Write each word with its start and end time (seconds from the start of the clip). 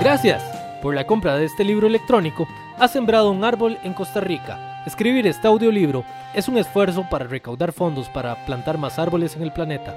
Gracias 0.00 0.42
por 0.82 0.94
la 0.94 1.06
compra 1.06 1.36
de 1.36 1.46
este 1.46 1.64
libro 1.64 1.86
electrónico. 1.86 2.46
Ha 2.78 2.88
sembrado 2.88 3.30
un 3.30 3.44
árbol 3.44 3.78
en 3.84 3.94
Costa 3.94 4.20
Rica. 4.20 4.82
Escribir 4.84 5.26
este 5.26 5.46
audiolibro 5.46 6.04
es 6.34 6.48
un 6.48 6.58
esfuerzo 6.58 7.06
para 7.08 7.26
recaudar 7.26 7.72
fondos 7.72 8.08
para 8.08 8.44
plantar 8.44 8.76
más 8.76 8.98
árboles 8.98 9.36
en 9.36 9.42
el 9.42 9.52
planeta. 9.52 9.96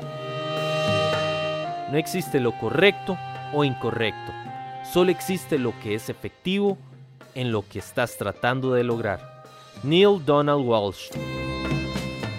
No 1.91 1.97
existe 1.97 2.39
lo 2.39 2.57
correcto 2.57 3.17
o 3.53 3.63
incorrecto. 3.63 4.31
Solo 4.93 5.11
existe 5.11 5.57
lo 5.57 5.77
que 5.81 5.95
es 5.95 6.09
efectivo 6.09 6.77
en 7.33 7.51
lo 7.51 7.67
que 7.67 7.79
estás 7.79 8.17
tratando 8.17 8.73
de 8.73 8.83
lograr. 8.83 9.43
Neil 9.83 10.23
Donald 10.23 10.65
Walsh. 10.65 11.09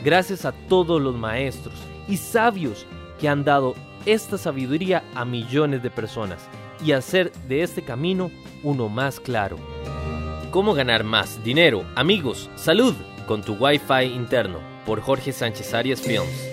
Gracias 0.05 0.45
a 0.45 0.53
todos 0.53 1.03
los 1.03 1.17
maestros 1.17 1.75
y 2.09 2.17
sabios 2.17 2.87
que 3.21 3.29
han 3.29 3.45
dado 3.45 3.75
esta 4.07 4.39
sabiduría 4.39 5.03
a 5.15 5.25
millones 5.25 5.83
de 5.83 5.91
personas 5.91 6.49
y 6.85 6.93
hacer 6.93 7.33
de 7.49 7.63
este 7.63 7.83
camino 7.83 8.31
uno 8.63 8.89
más 8.89 9.21
claro. 9.21 9.57
¿Cómo 10.51 10.75
ganar 10.75 11.05
más 11.05 11.43
dinero, 11.45 11.85
amigos, 11.95 12.51
salud 12.57 12.95
con 13.27 13.43
tu 13.43 13.55
Wi-Fi 13.55 14.05
interno? 14.05 14.59
Por 14.87 15.01
Jorge 15.01 15.33
Sánchez 15.33 15.75
Arias 15.75 16.01
Films. 16.01 16.49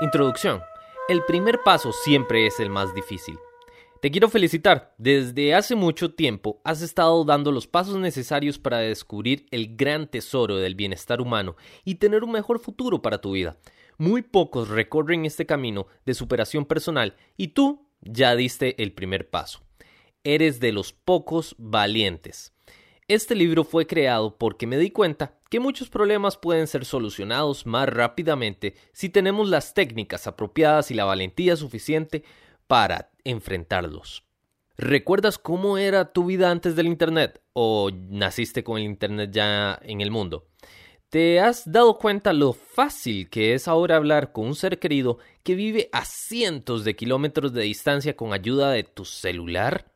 Introducción. 0.00 0.60
El 1.08 1.24
primer 1.24 1.60
paso 1.64 1.92
siempre 1.92 2.46
es 2.46 2.60
el 2.60 2.70
más 2.70 2.94
difícil. 2.94 3.38
Te 4.00 4.12
quiero 4.12 4.28
felicitar. 4.28 4.94
Desde 4.96 5.54
hace 5.54 5.74
mucho 5.74 6.14
tiempo 6.14 6.60
has 6.62 6.82
estado 6.82 7.24
dando 7.24 7.50
los 7.50 7.66
pasos 7.66 7.96
necesarios 7.96 8.56
para 8.56 8.78
descubrir 8.78 9.46
el 9.50 9.74
gran 9.74 10.08
tesoro 10.08 10.56
del 10.58 10.76
bienestar 10.76 11.20
humano 11.20 11.56
y 11.84 11.96
tener 11.96 12.22
un 12.22 12.30
mejor 12.30 12.60
futuro 12.60 13.02
para 13.02 13.20
tu 13.20 13.32
vida. 13.32 13.56
Muy 13.98 14.22
pocos 14.22 14.68
recorren 14.68 15.26
este 15.26 15.44
camino 15.44 15.86
de 16.06 16.14
superación 16.14 16.64
personal 16.64 17.16
y 17.36 17.48
tú 17.48 17.90
ya 18.00 18.34
diste 18.36 18.82
el 18.82 18.92
primer 18.92 19.28
paso 19.28 19.68
eres 20.24 20.60
de 20.60 20.72
los 20.72 20.92
pocos 20.92 21.54
valientes. 21.58 22.52
Este 23.06 23.34
libro 23.34 23.64
fue 23.64 23.86
creado 23.86 24.36
porque 24.36 24.66
me 24.66 24.76
di 24.76 24.90
cuenta 24.90 25.38
que 25.48 25.60
muchos 25.60 25.88
problemas 25.88 26.36
pueden 26.36 26.66
ser 26.66 26.84
solucionados 26.84 27.64
más 27.64 27.88
rápidamente 27.88 28.74
si 28.92 29.08
tenemos 29.08 29.48
las 29.48 29.72
técnicas 29.72 30.26
apropiadas 30.26 30.90
y 30.90 30.94
la 30.94 31.06
valentía 31.06 31.56
suficiente 31.56 32.24
para 32.66 33.10
enfrentarlos. 33.24 34.24
¿Recuerdas 34.76 35.38
cómo 35.38 35.78
era 35.78 36.12
tu 36.12 36.26
vida 36.26 36.50
antes 36.50 36.76
del 36.76 36.86
Internet 36.86 37.40
o 37.54 37.90
naciste 37.90 38.62
con 38.62 38.78
el 38.78 38.84
Internet 38.84 39.30
ya 39.32 39.78
en 39.82 40.02
el 40.02 40.10
mundo? 40.10 40.47
¿Te 41.10 41.40
has 41.40 41.72
dado 41.72 41.96
cuenta 41.96 42.34
lo 42.34 42.52
fácil 42.52 43.30
que 43.30 43.54
es 43.54 43.66
ahora 43.66 43.96
hablar 43.96 44.30
con 44.30 44.48
un 44.48 44.54
ser 44.54 44.78
querido 44.78 45.16
que 45.42 45.54
vive 45.54 45.88
a 45.90 46.04
cientos 46.04 46.84
de 46.84 46.96
kilómetros 46.96 47.54
de 47.54 47.62
distancia 47.62 48.14
con 48.14 48.34
ayuda 48.34 48.72
de 48.72 48.84
tu 48.84 49.06
celular? 49.06 49.90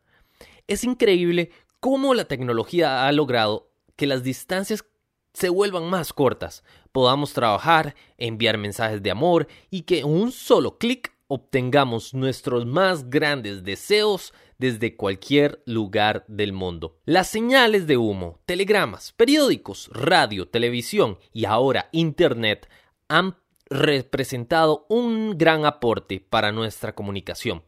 Es 0.67 0.85
increíble 0.85 1.51
cómo 1.81 2.15
la 2.15 2.25
tecnología 2.25 3.07
ha 3.07 3.13
logrado 3.13 3.71
que 3.95 4.07
las 4.07 4.23
distancias 4.23 4.87
se 5.35 5.51
vuelvan 5.51 5.91
más 5.91 6.15
cortas, 6.15 6.65
podamos 6.93 7.35
trabajar, 7.35 7.95
enviar 8.17 8.57
mensajes 8.57 9.03
de 9.03 9.11
amor 9.11 9.49
y 9.69 9.83
que 9.83 10.05
un 10.05 10.33
solo 10.33 10.79
clic 10.79 11.13
obtengamos 11.27 12.15
nuestros 12.15 12.65
más 12.65 13.11
grandes 13.11 13.65
deseos 13.65 14.33
desde 14.63 14.95
cualquier 14.95 15.61
lugar 15.67 16.25
del 16.29 16.53
mundo. 16.53 17.01
Las 17.05 17.29
señales 17.29 17.89
de 17.89 17.97
humo, 17.97 18.39
telegramas, 18.47 19.11
periódicos, 19.11 19.91
radio, 19.93 20.47
televisión 20.47 21.19
y 21.33 21.47
ahora 21.47 21.89
Internet 21.91 22.69
han 23.09 23.35
representado 23.69 24.87
un 24.89 25.37
gran 25.37 25.67
aporte 25.67 26.21
para 26.21 26.53
nuestra 26.53 26.95
comunicación 26.95 27.65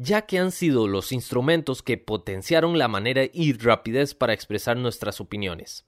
ya 0.00 0.26
que 0.26 0.38
han 0.38 0.52
sido 0.52 0.86
los 0.86 1.10
instrumentos 1.10 1.82
que 1.82 1.98
potenciaron 1.98 2.78
la 2.78 2.86
manera 2.86 3.24
y 3.32 3.52
rapidez 3.52 4.14
para 4.14 4.32
expresar 4.32 4.76
nuestras 4.76 5.20
opiniones. 5.20 5.86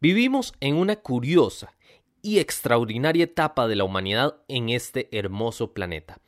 Vivimos 0.00 0.54
en 0.60 0.76
una 0.76 0.96
curiosa 0.96 1.76
y 2.22 2.38
extraordinaria 2.38 3.24
etapa 3.24 3.68
de 3.68 3.76
la 3.76 3.84
humanidad 3.84 4.36
en 4.48 4.70
este 4.70 5.14
hermoso 5.16 5.74
planeta. 5.74 6.18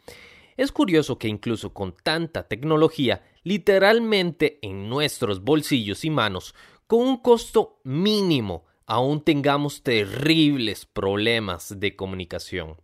Es 0.59 0.73
curioso 0.73 1.21
que 1.21 1.29
incluso 1.29 1.73
con 1.73 1.95
tanta 1.95 2.49
tecnología, 2.49 3.23
literalmente 3.49 4.59
en 4.61 4.91
nuestros 4.91 5.43
bolsillos 5.43 6.05
y 6.05 6.11
manos, 6.11 6.55
con 6.87 7.01
un 7.01 7.17
costo 7.17 7.81
mínimo, 7.83 8.67
aún 8.85 9.23
tengamos 9.23 9.83
terribles 9.83 10.85
problemas 10.85 11.81
de 11.81 11.97
comunicación. 11.97 12.77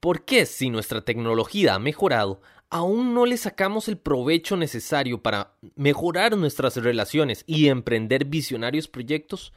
¿Por 0.00 0.24
qué 0.24 0.46
si 0.46 0.70
nuestra 0.70 1.02
tecnología 1.02 1.74
ha 1.74 1.78
mejorado, 1.78 2.40
aún 2.70 3.12
no 3.12 3.26
le 3.26 3.36
sacamos 3.36 3.86
el 3.88 3.98
provecho 3.98 4.56
necesario 4.56 5.22
para 5.22 5.52
mejorar 5.76 6.38
nuestras 6.38 6.76
relaciones 6.76 7.44
y 7.46 7.68
emprender 7.68 8.24
visionarios 8.24 8.88
proyectos, 8.88 9.52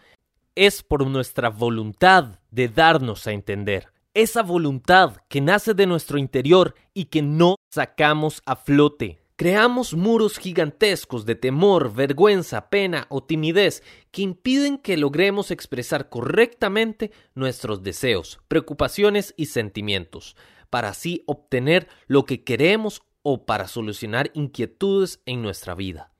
es 0.55 0.83
por 0.83 1.07
nuestra 1.07 1.49
voluntad 1.49 2.39
de 2.49 2.67
darnos 2.67 3.25
a 3.25 3.31
entender. 3.31 3.87
Esa 4.13 4.43
voluntad 4.43 5.15
que 5.29 5.39
nace 5.39 5.73
de 5.73 5.87
nuestro 5.87 6.17
interior 6.17 6.75
y 6.93 7.05
que 7.05 7.21
no 7.21 7.55
sacamos 7.69 8.41
a 8.45 8.57
flote. 8.57 9.20
Creamos 9.41 9.95
muros 9.95 10.37
gigantescos 10.37 11.25
de 11.25 11.33
temor, 11.33 11.91
vergüenza, 11.95 12.69
pena 12.69 13.07
o 13.09 13.23
timidez 13.23 13.81
que 14.11 14.21
impiden 14.21 14.77
que 14.77 14.97
logremos 14.97 15.49
expresar 15.49 16.09
correctamente 16.09 17.11
nuestros 17.33 17.81
deseos, 17.81 18.39
preocupaciones 18.47 19.33
y 19.37 19.47
sentimientos 19.47 20.35
para 20.69 20.89
así 20.89 21.23
obtener 21.25 21.87
lo 22.05 22.25
que 22.27 22.43
queremos 22.43 23.01
o 23.23 23.47
para 23.47 23.67
solucionar 23.67 24.29
inquietudes 24.35 25.23
en 25.25 25.41
nuestra 25.41 25.73
vida. 25.73 26.13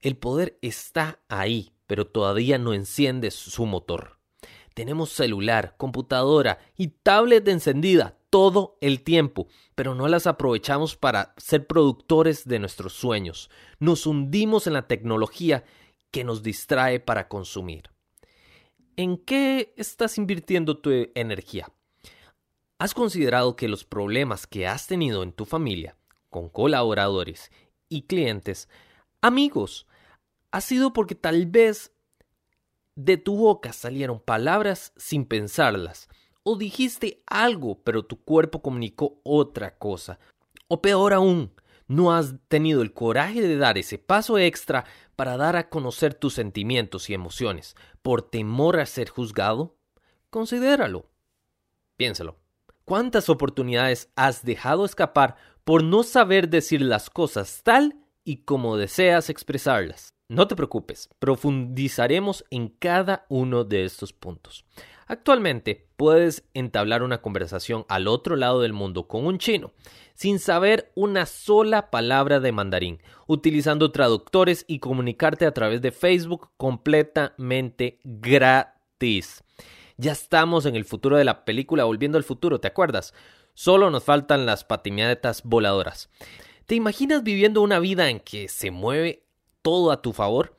El 0.00 0.16
poder 0.16 0.58
está 0.60 1.20
ahí, 1.28 1.70
pero 1.86 2.08
todavía 2.08 2.58
no 2.58 2.74
enciende 2.74 3.30
su 3.30 3.64
motor. 3.64 4.18
Tenemos 4.74 5.10
celular, 5.10 5.76
computadora 5.76 6.58
y 6.76 6.88
tablet 6.88 7.46
encendida 7.46 8.16
todo 8.30 8.78
el 8.80 9.02
tiempo, 9.02 9.48
pero 9.74 9.94
no 9.94 10.08
las 10.08 10.26
aprovechamos 10.26 10.96
para 10.96 11.34
ser 11.36 11.66
productores 11.66 12.46
de 12.46 12.60
nuestros 12.60 12.92
sueños. 12.92 13.50
Nos 13.80 14.06
hundimos 14.06 14.66
en 14.66 14.72
la 14.72 14.86
tecnología 14.86 15.64
que 16.10 16.24
nos 16.24 16.42
distrae 16.42 17.00
para 17.00 17.28
consumir. 17.28 17.90
¿En 18.96 19.18
qué 19.18 19.74
estás 19.76 20.16
invirtiendo 20.16 20.78
tu 20.78 20.90
energía? 21.14 21.72
¿Has 22.78 22.94
considerado 22.94 23.56
que 23.56 23.68
los 23.68 23.84
problemas 23.84 24.46
que 24.46 24.66
has 24.66 24.86
tenido 24.86 25.22
en 25.22 25.32
tu 25.32 25.44
familia, 25.44 25.96
con 26.30 26.48
colaboradores 26.48 27.50
y 27.88 28.02
clientes, 28.02 28.68
amigos, 29.20 29.86
ha 30.50 30.60
sido 30.60 30.92
porque 30.92 31.14
tal 31.14 31.46
vez 31.46 31.92
de 32.94 33.16
tu 33.16 33.36
boca 33.36 33.72
salieron 33.72 34.20
palabras 34.20 34.92
sin 34.96 35.24
pensarlas, 35.24 36.08
o 36.42 36.56
dijiste 36.56 37.22
algo 37.26 37.80
pero 37.82 38.04
tu 38.04 38.22
cuerpo 38.22 38.62
comunicó 38.62 39.20
otra 39.24 39.76
cosa, 39.78 40.18
o 40.68 40.80
peor 40.80 41.12
aún, 41.12 41.52
no 41.90 42.12
has 42.12 42.34
tenido 42.46 42.82
el 42.82 42.92
coraje 42.92 43.42
de 43.42 43.56
dar 43.56 43.76
ese 43.76 43.98
paso 43.98 44.38
extra 44.38 44.84
para 45.16 45.36
dar 45.36 45.56
a 45.56 45.68
conocer 45.68 46.14
tus 46.14 46.34
sentimientos 46.34 47.10
y 47.10 47.14
emociones 47.14 47.74
por 48.00 48.22
temor 48.22 48.78
a 48.78 48.86
ser 48.86 49.08
juzgado? 49.08 49.76
Considéralo. 50.30 51.10
Piénsalo. 51.96 52.36
¿Cuántas 52.84 53.28
oportunidades 53.28 54.08
has 54.14 54.44
dejado 54.44 54.84
escapar 54.84 55.36
por 55.64 55.82
no 55.82 56.04
saber 56.04 56.48
decir 56.48 56.80
las 56.80 57.10
cosas 57.10 57.62
tal 57.64 57.96
y 58.24 58.44
como 58.44 58.76
deseas 58.76 59.28
expresarlas? 59.28 60.14
No 60.28 60.46
te 60.46 60.54
preocupes, 60.54 61.08
profundizaremos 61.18 62.44
en 62.50 62.68
cada 62.68 63.26
uno 63.28 63.64
de 63.64 63.84
estos 63.84 64.12
puntos. 64.12 64.64
Actualmente 65.10 65.88
puedes 65.96 66.44
entablar 66.54 67.02
una 67.02 67.20
conversación 67.20 67.84
al 67.88 68.06
otro 68.06 68.36
lado 68.36 68.60
del 68.60 68.72
mundo 68.72 69.08
con 69.08 69.26
un 69.26 69.38
chino, 69.38 69.72
sin 70.14 70.38
saber 70.38 70.92
una 70.94 71.26
sola 71.26 71.90
palabra 71.90 72.38
de 72.38 72.52
mandarín, 72.52 73.02
utilizando 73.26 73.90
traductores 73.90 74.64
y 74.68 74.78
comunicarte 74.78 75.46
a 75.46 75.52
través 75.52 75.82
de 75.82 75.90
Facebook 75.90 76.50
completamente 76.56 77.98
gratis. 78.04 79.42
Ya 79.96 80.12
estamos 80.12 80.64
en 80.64 80.76
el 80.76 80.84
futuro 80.84 81.16
de 81.16 81.24
la 81.24 81.44
película 81.44 81.82
Volviendo 81.82 82.16
al 82.16 82.22
futuro, 82.22 82.60
¿te 82.60 82.68
acuerdas? 82.68 83.12
Solo 83.54 83.90
nos 83.90 84.04
faltan 84.04 84.46
las 84.46 84.62
patinetas 84.62 85.42
voladoras. 85.42 86.08
¿Te 86.66 86.76
imaginas 86.76 87.24
viviendo 87.24 87.62
una 87.62 87.80
vida 87.80 88.10
en 88.10 88.20
que 88.20 88.46
se 88.46 88.70
mueve 88.70 89.24
todo 89.60 89.90
a 89.90 90.02
tu 90.02 90.12
favor? 90.12 90.56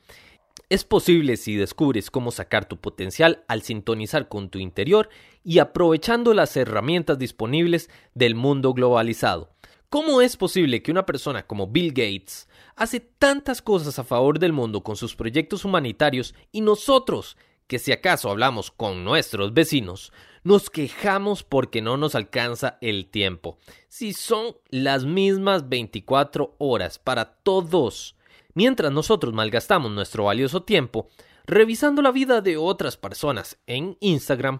Es 0.71 0.85
posible 0.85 1.35
si 1.35 1.57
descubres 1.57 2.09
cómo 2.09 2.31
sacar 2.31 2.63
tu 2.63 2.77
potencial 2.77 3.43
al 3.49 3.61
sintonizar 3.61 4.29
con 4.29 4.49
tu 4.49 4.57
interior 4.57 5.09
y 5.43 5.59
aprovechando 5.59 6.33
las 6.33 6.55
herramientas 6.55 7.19
disponibles 7.19 7.89
del 8.13 8.35
mundo 8.35 8.73
globalizado. 8.73 9.49
¿Cómo 9.89 10.21
es 10.21 10.37
posible 10.37 10.81
que 10.81 10.91
una 10.91 11.05
persona 11.05 11.45
como 11.45 11.67
Bill 11.67 11.89
Gates 11.89 12.47
hace 12.77 13.01
tantas 13.01 13.61
cosas 13.61 13.99
a 13.99 14.05
favor 14.05 14.39
del 14.39 14.53
mundo 14.53 14.81
con 14.81 14.95
sus 14.95 15.13
proyectos 15.13 15.65
humanitarios 15.65 16.33
y 16.53 16.61
nosotros 16.61 17.35
que 17.67 17.77
si 17.77 17.91
acaso 17.91 18.29
hablamos 18.29 18.71
con 18.71 19.03
nuestros 19.03 19.53
vecinos, 19.53 20.13
nos 20.45 20.69
quejamos 20.69 21.43
porque 21.43 21.81
no 21.81 21.97
nos 21.97 22.15
alcanza 22.15 22.77
el 22.79 23.07
tiempo. 23.07 23.57
Si 23.89 24.13
son 24.13 24.55
las 24.69 25.03
mismas 25.03 25.67
24 25.67 26.55
horas 26.59 26.97
para 26.97 27.25
todos, 27.25 28.15
mientras 28.53 28.91
nosotros 28.91 29.33
malgastamos 29.33 29.91
nuestro 29.91 30.25
valioso 30.25 30.63
tiempo 30.63 31.07
revisando 31.45 32.01
la 32.01 32.11
vida 32.11 32.41
de 32.41 32.57
otras 32.57 32.97
personas 32.97 33.59
en 33.67 33.97
Instagram, 33.99 34.59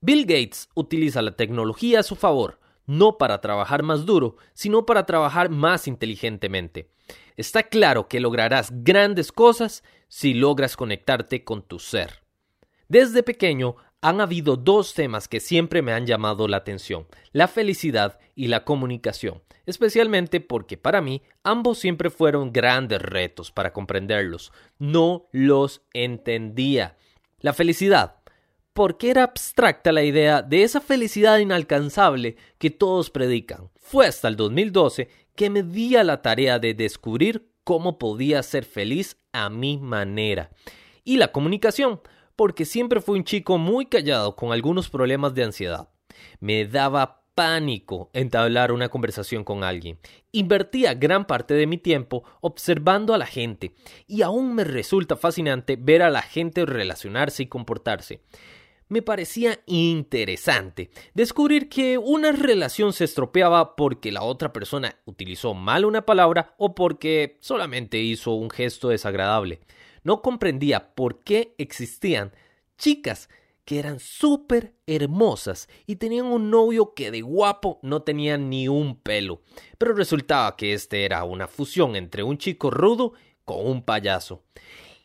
Bill 0.00 0.22
Gates 0.22 0.68
utiliza 0.74 1.22
la 1.22 1.36
tecnología 1.36 2.00
a 2.00 2.02
su 2.02 2.16
favor, 2.16 2.58
no 2.86 3.18
para 3.18 3.40
trabajar 3.40 3.82
más 3.82 4.06
duro, 4.06 4.36
sino 4.54 4.86
para 4.86 5.06
trabajar 5.06 5.50
más 5.50 5.86
inteligentemente. 5.86 6.90
Está 7.36 7.64
claro 7.64 8.08
que 8.08 8.20
lograrás 8.20 8.70
grandes 8.72 9.32
cosas 9.32 9.84
si 10.08 10.34
logras 10.34 10.76
conectarte 10.76 11.44
con 11.44 11.62
tu 11.62 11.78
ser. 11.78 12.22
Desde 12.88 13.22
pequeño 13.22 13.76
han 14.02 14.20
habido 14.20 14.56
dos 14.56 14.94
temas 14.94 15.28
que 15.28 15.40
siempre 15.40 15.82
me 15.82 15.92
han 15.92 16.06
llamado 16.06 16.48
la 16.48 16.58
atención, 16.58 17.06
la 17.32 17.48
felicidad 17.48 18.18
y 18.34 18.48
la 18.48 18.64
comunicación, 18.64 19.42
especialmente 19.66 20.40
porque 20.40 20.76
para 20.76 21.00
mí 21.00 21.22
ambos 21.42 21.78
siempre 21.78 22.10
fueron 22.10 22.52
grandes 22.52 23.02
retos 23.02 23.50
para 23.50 23.72
comprenderlos. 23.72 24.52
No 24.78 25.28
los 25.32 25.82
entendía. 25.92 26.96
La 27.40 27.52
felicidad, 27.52 28.16
porque 28.72 29.10
era 29.10 29.24
abstracta 29.24 29.92
la 29.92 30.02
idea 30.02 30.42
de 30.42 30.62
esa 30.62 30.80
felicidad 30.80 31.38
inalcanzable 31.38 32.36
que 32.58 32.70
todos 32.70 33.10
predican. 33.10 33.70
Fue 33.76 34.06
hasta 34.06 34.28
el 34.28 34.36
2012 34.36 35.08
que 35.34 35.50
me 35.50 35.62
di 35.62 35.96
a 35.96 36.04
la 36.04 36.22
tarea 36.22 36.58
de 36.58 36.74
descubrir 36.74 37.50
cómo 37.64 37.98
podía 37.98 38.42
ser 38.42 38.64
feliz 38.64 39.16
a 39.32 39.50
mi 39.50 39.78
manera. 39.78 40.50
Y 41.04 41.16
la 41.16 41.32
comunicación, 41.32 42.00
porque 42.40 42.64
siempre 42.64 43.02
fui 43.02 43.18
un 43.18 43.24
chico 43.24 43.58
muy 43.58 43.84
callado 43.84 44.34
con 44.34 44.50
algunos 44.50 44.88
problemas 44.88 45.34
de 45.34 45.44
ansiedad. 45.44 45.90
Me 46.40 46.64
daba 46.64 47.26
pánico 47.34 48.08
entablar 48.14 48.72
una 48.72 48.88
conversación 48.88 49.44
con 49.44 49.62
alguien. 49.62 49.98
Invertía 50.32 50.94
gran 50.94 51.26
parte 51.26 51.52
de 51.52 51.66
mi 51.66 51.76
tiempo 51.76 52.24
observando 52.40 53.12
a 53.12 53.18
la 53.18 53.26
gente 53.26 53.74
y 54.06 54.22
aún 54.22 54.54
me 54.54 54.64
resulta 54.64 55.16
fascinante 55.16 55.76
ver 55.78 56.00
a 56.00 56.08
la 56.08 56.22
gente 56.22 56.64
relacionarse 56.64 57.42
y 57.42 57.46
comportarse. 57.48 58.22
Me 58.88 59.02
parecía 59.02 59.60
interesante 59.66 60.88
descubrir 61.12 61.68
que 61.68 61.98
una 61.98 62.32
relación 62.32 62.94
se 62.94 63.04
estropeaba 63.04 63.76
porque 63.76 64.12
la 64.12 64.22
otra 64.22 64.50
persona 64.50 64.96
utilizó 65.04 65.52
mal 65.52 65.84
una 65.84 66.06
palabra 66.06 66.54
o 66.56 66.74
porque 66.74 67.36
solamente 67.40 67.98
hizo 67.98 68.32
un 68.32 68.48
gesto 68.48 68.88
desagradable 68.88 69.60
no 70.02 70.22
comprendía 70.22 70.94
por 70.94 71.20
qué 71.20 71.54
existían 71.58 72.32
chicas 72.78 73.28
que 73.64 73.78
eran 73.78 74.00
súper 74.00 74.74
hermosas 74.86 75.68
y 75.86 75.96
tenían 75.96 76.26
un 76.26 76.50
novio 76.50 76.92
que 76.94 77.10
de 77.10 77.20
guapo 77.20 77.78
no 77.82 78.02
tenía 78.02 78.36
ni 78.36 78.66
un 78.66 78.96
pelo. 78.96 79.42
Pero 79.78 79.94
resultaba 79.94 80.56
que 80.56 80.72
este 80.72 81.04
era 81.04 81.22
una 81.24 81.46
fusión 81.46 81.94
entre 81.94 82.22
un 82.22 82.38
chico 82.38 82.70
rudo 82.70 83.12
con 83.44 83.64
un 83.64 83.82
payaso. 83.82 84.42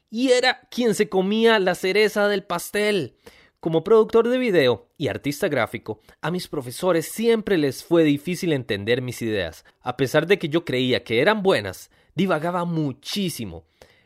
Y 0.09 0.31
era 0.31 0.61
quien 0.71 0.95
se 0.95 1.09
comía 1.09 1.59
la 1.59 1.75
cereza 1.75 2.27
del 2.27 2.43
pastel. 2.43 3.17
Como 3.59 3.83
productor 3.83 4.29
de 4.29 4.37
video 4.37 4.89
y 4.97 5.09
artista 5.09 5.47
gráfico, 5.47 5.99
a 6.21 6.31
mis 6.31 6.47
profesores 6.47 7.07
siempre 7.07 7.57
les 7.57 7.83
fue 7.83 8.03
difícil 8.03 8.53
entender 8.53 9.01
mis 9.01 9.21
ideas. 9.21 9.65
A 9.81 9.97
pesar 9.97 10.27
de 10.27 10.39
que 10.39 10.49
yo 10.49 10.65
creía 10.65 11.03
que 11.03 11.19
eran 11.19 11.41
buenas, 11.43 11.89
divagaba 12.15 12.65
muchísimo 12.65 13.65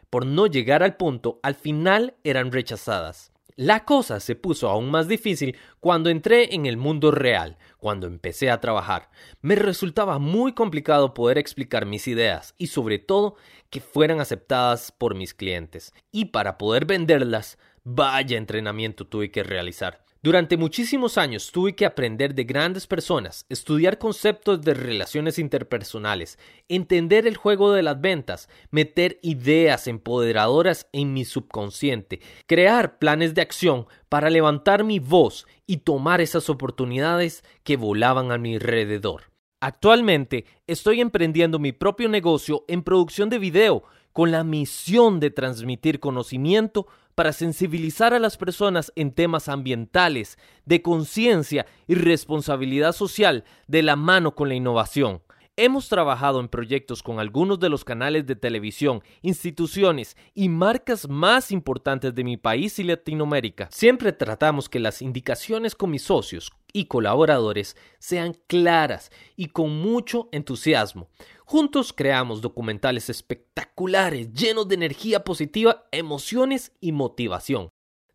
por 0.10 0.26
no 0.26 0.48
llegar 0.48 0.84
al 0.84 0.98
punto, 0.98 1.40
al 1.44 1.56
final 1.56 2.16
eran 2.24 2.52
rechazadas. 2.52 3.32
La 3.56 3.84
cosa 3.84 4.22
se 4.22 4.36
puso 4.36 4.70
aún 4.70 4.90
más 4.90 5.10
difícil 5.10 5.58
cuando 5.82 6.10
entré 6.10 6.56
en 6.56 6.66
el 6.66 6.78
mundo 6.78 7.12
real, 7.12 7.58
cuando 7.78 8.08
empecé 8.08 8.50
a 8.50 8.62
trabajar. 8.62 9.10
Me 9.42 9.56
resultaba 9.56 10.18
muy 10.18 10.54
complicado 10.54 11.14
poder 11.14 11.38
explicar 11.38 11.86
mis 11.86 12.08
ideas 12.08 12.56
y 12.58 12.68
sobre 12.68 13.00
todo 13.00 13.36
que 13.70 13.82
fueran 13.82 14.22
aceptadas 14.22 14.94
por 14.94 15.14
mis 15.14 15.34
clientes. 15.34 15.94
Y 16.10 16.26
para 16.26 16.58
poder 16.58 16.86
venderlas, 16.86 17.58
vaya 17.84 18.38
entrenamiento 18.38 19.06
tuve 19.06 19.30
que 19.30 19.44
realizar. 19.44 20.06
Durante 20.22 20.58
muchísimos 20.58 21.18
años 21.18 21.50
tuve 21.50 21.76
que 21.76 21.86
aprender 21.86 22.36
de 22.36 22.44
grandes 22.44 22.88
personas, 22.88 23.46
estudiar 23.48 23.98
conceptos 23.98 24.62
de 24.62 24.74
relaciones 24.74 25.40
interpersonales, 25.40 26.38
entender 26.68 27.26
el 27.26 27.38
juego 27.38 27.72
de 27.72 27.84
las 27.84 28.02
ventas, 28.02 28.50
meter 28.70 29.18
ideas 29.22 29.88
empoderadoras 29.88 30.90
en 30.92 31.14
mi 31.14 31.24
subconsciente, 31.24 32.20
crear 32.48 33.00
planes 33.00 33.34
de 33.34 33.42
acción 33.42 33.88
para 34.10 34.30
levantar 34.30 34.84
mi 34.84 35.00
voz 35.00 35.48
y 35.66 35.78
tomar 35.78 36.20
esas 36.20 36.50
oportunidades 36.50 37.46
que 37.64 37.78
volaban 37.78 38.34
a 38.34 38.38
mi 38.38 38.56
alrededor. 38.56 39.32
Actualmente 39.62 40.44
estoy 40.68 41.00
emprendiendo 41.00 41.60
mi 41.60 41.72
propio 41.72 42.10
negocio 42.10 42.66
en 42.68 42.84
producción 42.84 43.30
de 43.30 43.40
video 43.40 43.84
con 44.12 44.32
la 44.32 44.44
misión 44.44 45.22
de 45.22 45.32
transmitir 45.32 46.02
conocimiento 46.02 46.88
para 47.20 47.34
sensibilizar 47.34 48.14
a 48.14 48.20
las 48.20 48.38
personas 48.38 48.94
en 48.96 49.12
temas 49.12 49.50
ambientales, 49.50 50.38
de 50.64 50.82
conciencia 50.82 51.66
y 51.86 51.96
responsabilidad 51.96 52.94
social 52.94 53.44
de 53.68 53.84
la 53.84 53.98
mano 53.98 54.36
con 54.36 54.48
la 54.48 54.56
innovación. 54.56 55.22
Hemos 55.58 55.90
trabajado 55.90 56.40
en 56.40 56.48
proyectos 56.48 57.04
con 57.04 57.20
algunos 57.20 57.60
de 57.60 57.68
los 57.68 57.84
canales 57.84 58.26
de 58.26 58.38
televisión, 58.38 59.04
instituciones 59.22 60.16
y 60.34 60.48
marcas 60.48 61.10
más 61.10 61.52
importantes 61.52 62.16
de 62.16 62.24
mi 62.24 62.38
país 62.38 62.80
y 62.80 62.86
Latinoamérica. 62.86 63.68
Siempre 63.70 64.14
tratamos 64.14 64.70
que 64.70 64.80
las 64.80 65.02
indicaciones 65.02 65.76
con 65.76 65.92
mis 65.92 66.04
socios 66.04 66.54
y 66.72 66.86
colaboradores 66.86 67.76
sean 67.98 68.38
claras 68.48 69.12
y 69.36 69.48
con 69.48 69.82
mucho 69.82 70.30
entusiasmo. 70.32 71.10
Juntos 71.52 71.94
creamos 71.94 72.42
documentales 72.42 73.10
espectaculares, 73.10 74.32
llenos 74.34 74.68
de 74.68 74.76
energía 74.76 75.24
positiva, 75.24 75.88
emociones 75.92 76.74
y 76.80 76.92
motivación. 76.92 77.70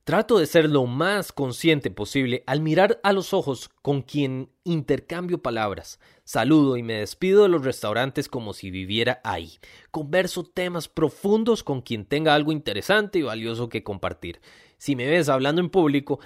Trato 0.04 0.38
de 0.38 0.46
ser 0.46 0.70
lo 0.70 0.86
más 0.86 1.32
consciente 1.32 1.90
posible 1.90 2.44
al 2.46 2.60
mirar 2.60 3.00
a 3.02 3.12
los 3.12 3.34
ojos 3.34 3.70
con 3.82 4.02
quien 4.02 4.52
intercambio 4.62 5.42
palabras. 5.42 5.98
Saludo 6.22 6.76
y 6.76 6.84
me 6.84 7.00
despido 7.00 7.42
de 7.42 7.48
los 7.48 7.64
restaurantes 7.64 8.28
como 8.28 8.52
si 8.52 8.70
viviera 8.70 9.20
ahí. 9.24 9.58
Converso 9.90 10.44
temas 10.44 10.86
profundos 10.86 11.64
con 11.64 11.82
quien 11.82 12.04
tenga 12.04 12.36
algo 12.36 12.52
interesante 12.52 13.18
y 13.18 13.22
valioso 13.22 13.68
que 13.68 13.82
compartir. 13.82 14.40
Si 14.78 14.94
me 14.94 15.10
ves 15.10 15.28
hablando 15.28 15.60
en 15.60 15.70
público, 15.70 16.20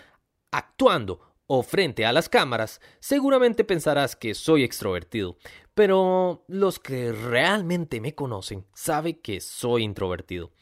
actuando 0.51 1.28
o 1.49 1.63
frente 1.63 2.07
a 2.07 2.13
las 2.13 2.29
cámaras, 2.29 2.81
seguramente 3.01 3.65
pensarás 3.65 4.15
que 4.15 4.35
soy 4.35 4.63
extrovertido, 4.63 5.39
pero 5.75 6.45
los 6.47 6.79
que 6.79 7.11
realmente 7.11 8.01
me 8.01 8.15
conocen 8.15 8.67
saben 8.75 9.19
que 9.23 9.41
soy 9.41 9.83
introvertido. 9.83 10.53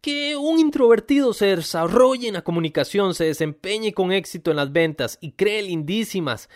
Que 0.00 0.36
un 0.36 0.58
introvertido 0.58 1.34
se 1.34 1.56
desarrolle 1.56 2.28
en 2.28 2.34
la 2.34 2.42
comunicación, 2.42 3.12
se 3.12 3.24
desempeñe 3.24 3.92
con 3.92 4.12
éxito 4.12 4.50
en 4.50 4.56
las 4.56 4.72
ventas 4.72 5.18
y 5.20 5.32
cree 5.32 5.62
lindísimas 5.62 6.48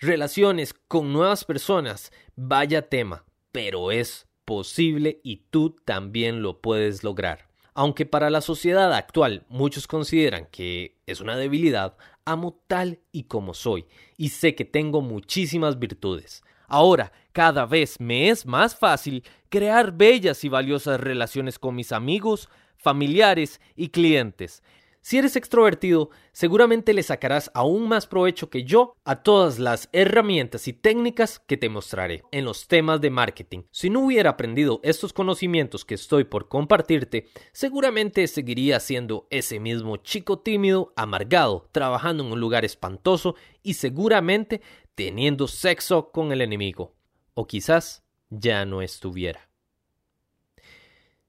relaciones 0.00 0.74
con 0.74 1.12
nuevas 1.12 1.44
personas, 1.44 2.12
vaya 2.34 2.88
tema, 2.88 3.24
pero 3.52 3.92
es 3.92 4.26
posible 4.44 5.20
y 5.22 5.44
tú 5.50 5.76
también 5.84 6.42
lo 6.42 6.60
puedes 6.60 7.04
lograr. 7.04 7.48
Aunque 7.74 8.04
para 8.04 8.30
la 8.30 8.40
sociedad 8.40 8.92
actual 8.92 9.46
muchos 9.48 9.86
consideran 9.86 10.46
que 10.50 10.98
es 11.06 11.20
una 11.20 11.36
debilidad, 11.36 11.96
amo 12.30 12.60
tal 12.66 13.00
y 13.12 13.24
como 13.24 13.54
soy 13.54 13.86
y 14.16 14.30
sé 14.30 14.54
que 14.54 14.64
tengo 14.64 15.00
muchísimas 15.00 15.78
virtudes. 15.78 16.42
Ahora, 16.68 17.12
cada 17.32 17.66
vez 17.66 17.98
me 18.00 18.28
es 18.28 18.46
más 18.46 18.76
fácil 18.76 19.24
crear 19.48 19.92
bellas 19.92 20.44
y 20.44 20.48
valiosas 20.48 21.00
relaciones 21.00 21.58
con 21.58 21.74
mis 21.74 21.92
amigos, 21.92 22.48
familiares 22.76 23.60
y 23.74 23.88
clientes. 23.88 24.62
Si 25.02 25.16
eres 25.16 25.34
extrovertido, 25.34 26.10
seguramente 26.32 26.92
le 26.92 27.02
sacarás 27.02 27.50
aún 27.54 27.88
más 27.88 28.06
provecho 28.06 28.50
que 28.50 28.64
yo 28.64 28.96
a 29.04 29.22
todas 29.22 29.58
las 29.58 29.88
herramientas 29.92 30.68
y 30.68 30.74
técnicas 30.74 31.38
que 31.38 31.56
te 31.56 31.70
mostraré 31.70 32.22
en 32.32 32.44
los 32.44 32.68
temas 32.68 33.00
de 33.00 33.08
marketing. 33.08 33.62
Si 33.70 33.88
no 33.88 34.00
hubiera 34.00 34.30
aprendido 34.30 34.78
estos 34.82 35.14
conocimientos 35.14 35.86
que 35.86 35.94
estoy 35.94 36.24
por 36.24 36.48
compartirte, 36.48 37.28
seguramente 37.52 38.26
seguiría 38.26 38.78
siendo 38.78 39.26
ese 39.30 39.58
mismo 39.58 39.96
chico 39.96 40.40
tímido, 40.40 40.92
amargado, 40.96 41.70
trabajando 41.72 42.22
en 42.22 42.32
un 42.32 42.40
lugar 42.40 42.66
espantoso 42.66 43.36
y 43.62 43.74
seguramente 43.74 44.60
teniendo 44.94 45.48
sexo 45.48 46.12
con 46.12 46.30
el 46.30 46.42
enemigo. 46.42 46.94
O 47.32 47.46
quizás 47.46 48.04
ya 48.28 48.66
no 48.66 48.82
estuviera. 48.82 49.48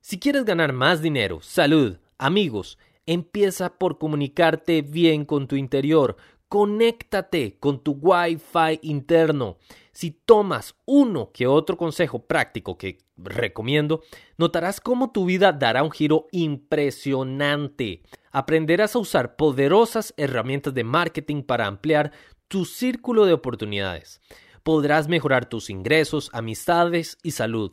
Si 0.01 0.19
quieres 0.19 0.43
ganar 0.43 0.73
más 0.73 1.01
dinero, 1.01 1.39
salud, 1.41 1.97
amigos, 2.17 2.77
empieza 3.05 3.77
por 3.77 3.97
comunicarte 3.97 4.81
bien 4.81 5.25
con 5.25 5.47
tu 5.47 5.55
interior, 5.55 6.17
Conéctate 6.51 7.55
con 7.61 7.81
tu 7.81 7.93
Wi-Fi 7.93 8.79
interno. 8.81 9.57
Si 9.93 10.11
tomas 10.11 10.75
uno 10.83 11.31
que 11.31 11.47
otro 11.47 11.77
consejo 11.77 12.27
práctico 12.27 12.77
que 12.77 12.97
recomiendo, 13.15 14.01
notarás 14.37 14.81
cómo 14.81 15.13
tu 15.13 15.23
vida 15.23 15.53
dará 15.53 15.81
un 15.81 15.91
giro 15.91 16.27
impresionante. 16.33 18.03
Aprenderás 18.31 18.97
a 18.97 18.99
usar 18.99 19.37
poderosas 19.37 20.13
herramientas 20.17 20.73
de 20.73 20.83
marketing 20.83 21.43
para 21.43 21.67
ampliar 21.67 22.11
tu 22.49 22.65
círculo 22.65 23.25
de 23.25 23.31
oportunidades. 23.31 24.19
Podrás 24.61 25.07
mejorar 25.07 25.45
tus 25.45 25.69
ingresos, 25.69 26.29
amistades 26.33 27.17
y 27.23 27.31
salud. 27.31 27.71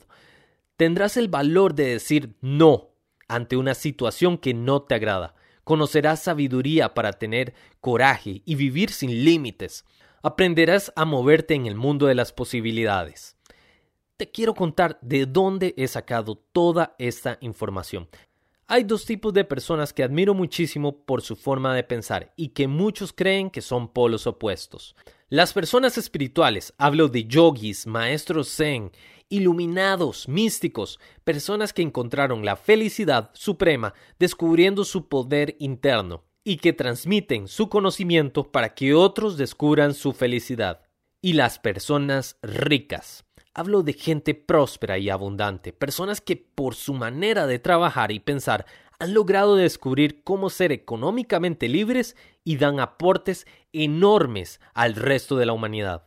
Tendrás 0.76 1.16
el 1.16 1.26
valor 1.26 1.74
de 1.74 1.86
decir 1.86 2.36
no 2.42 2.90
ante 3.28 3.56
una 3.56 3.74
situación 3.74 4.38
que 4.38 4.54
no 4.54 4.82
te 4.82 4.94
agrada. 4.94 5.34
Conocerás 5.64 6.22
sabiduría 6.22 6.94
para 6.94 7.12
tener 7.12 7.54
coraje 7.80 8.42
y 8.44 8.54
vivir 8.54 8.90
sin 8.90 9.24
límites. 9.24 9.84
Aprenderás 10.22 10.92
a 10.96 11.04
moverte 11.04 11.54
en 11.54 11.66
el 11.66 11.76
mundo 11.76 12.06
de 12.06 12.14
las 12.14 12.32
posibilidades. 12.32 13.36
Te 14.16 14.30
quiero 14.30 14.54
contar 14.54 14.98
de 15.00 15.26
dónde 15.26 15.74
he 15.76 15.86
sacado 15.86 16.36
toda 16.52 16.96
esta 16.98 17.38
información. 17.40 18.08
Hay 18.66 18.84
dos 18.84 19.06
tipos 19.06 19.32
de 19.32 19.44
personas 19.44 19.92
que 19.92 20.02
admiro 20.02 20.34
muchísimo 20.34 21.04
por 21.04 21.22
su 21.22 21.36
forma 21.36 21.74
de 21.74 21.84
pensar 21.84 22.32
y 22.36 22.48
que 22.48 22.66
muchos 22.66 23.12
creen 23.12 23.48
que 23.48 23.62
son 23.62 23.88
polos 23.88 24.26
opuestos. 24.26 24.96
Las 25.30 25.52
personas 25.52 25.98
espirituales, 25.98 26.72
hablo 26.78 27.08
de 27.08 27.26
yogis, 27.26 27.86
maestros 27.86 28.48
zen, 28.48 28.92
iluminados, 29.28 30.26
místicos, 30.26 30.98
personas 31.22 31.74
que 31.74 31.82
encontraron 31.82 32.46
la 32.46 32.56
felicidad 32.56 33.28
suprema 33.34 33.92
descubriendo 34.18 34.86
su 34.86 35.06
poder 35.06 35.54
interno 35.58 36.24
y 36.44 36.56
que 36.56 36.72
transmiten 36.72 37.46
su 37.46 37.68
conocimiento 37.68 38.50
para 38.50 38.74
que 38.74 38.94
otros 38.94 39.36
descubran 39.36 39.92
su 39.92 40.14
felicidad. 40.14 40.80
Y 41.20 41.34
las 41.34 41.58
personas 41.58 42.38
ricas. 42.40 43.26
Hablo 43.52 43.82
de 43.82 43.92
gente 43.92 44.34
próspera 44.34 44.96
y 44.96 45.10
abundante, 45.10 45.74
personas 45.74 46.22
que 46.22 46.36
por 46.36 46.74
su 46.74 46.94
manera 46.94 47.46
de 47.46 47.58
trabajar 47.58 48.12
y 48.12 48.20
pensar 48.20 48.64
han 48.98 49.14
logrado 49.14 49.56
descubrir 49.56 50.22
cómo 50.24 50.50
ser 50.50 50.72
económicamente 50.72 51.68
libres 51.68 52.16
y 52.44 52.56
dan 52.56 52.80
aportes 52.80 53.46
enormes 53.72 54.60
al 54.74 54.94
resto 54.94 55.36
de 55.36 55.46
la 55.46 55.52
humanidad. 55.52 56.04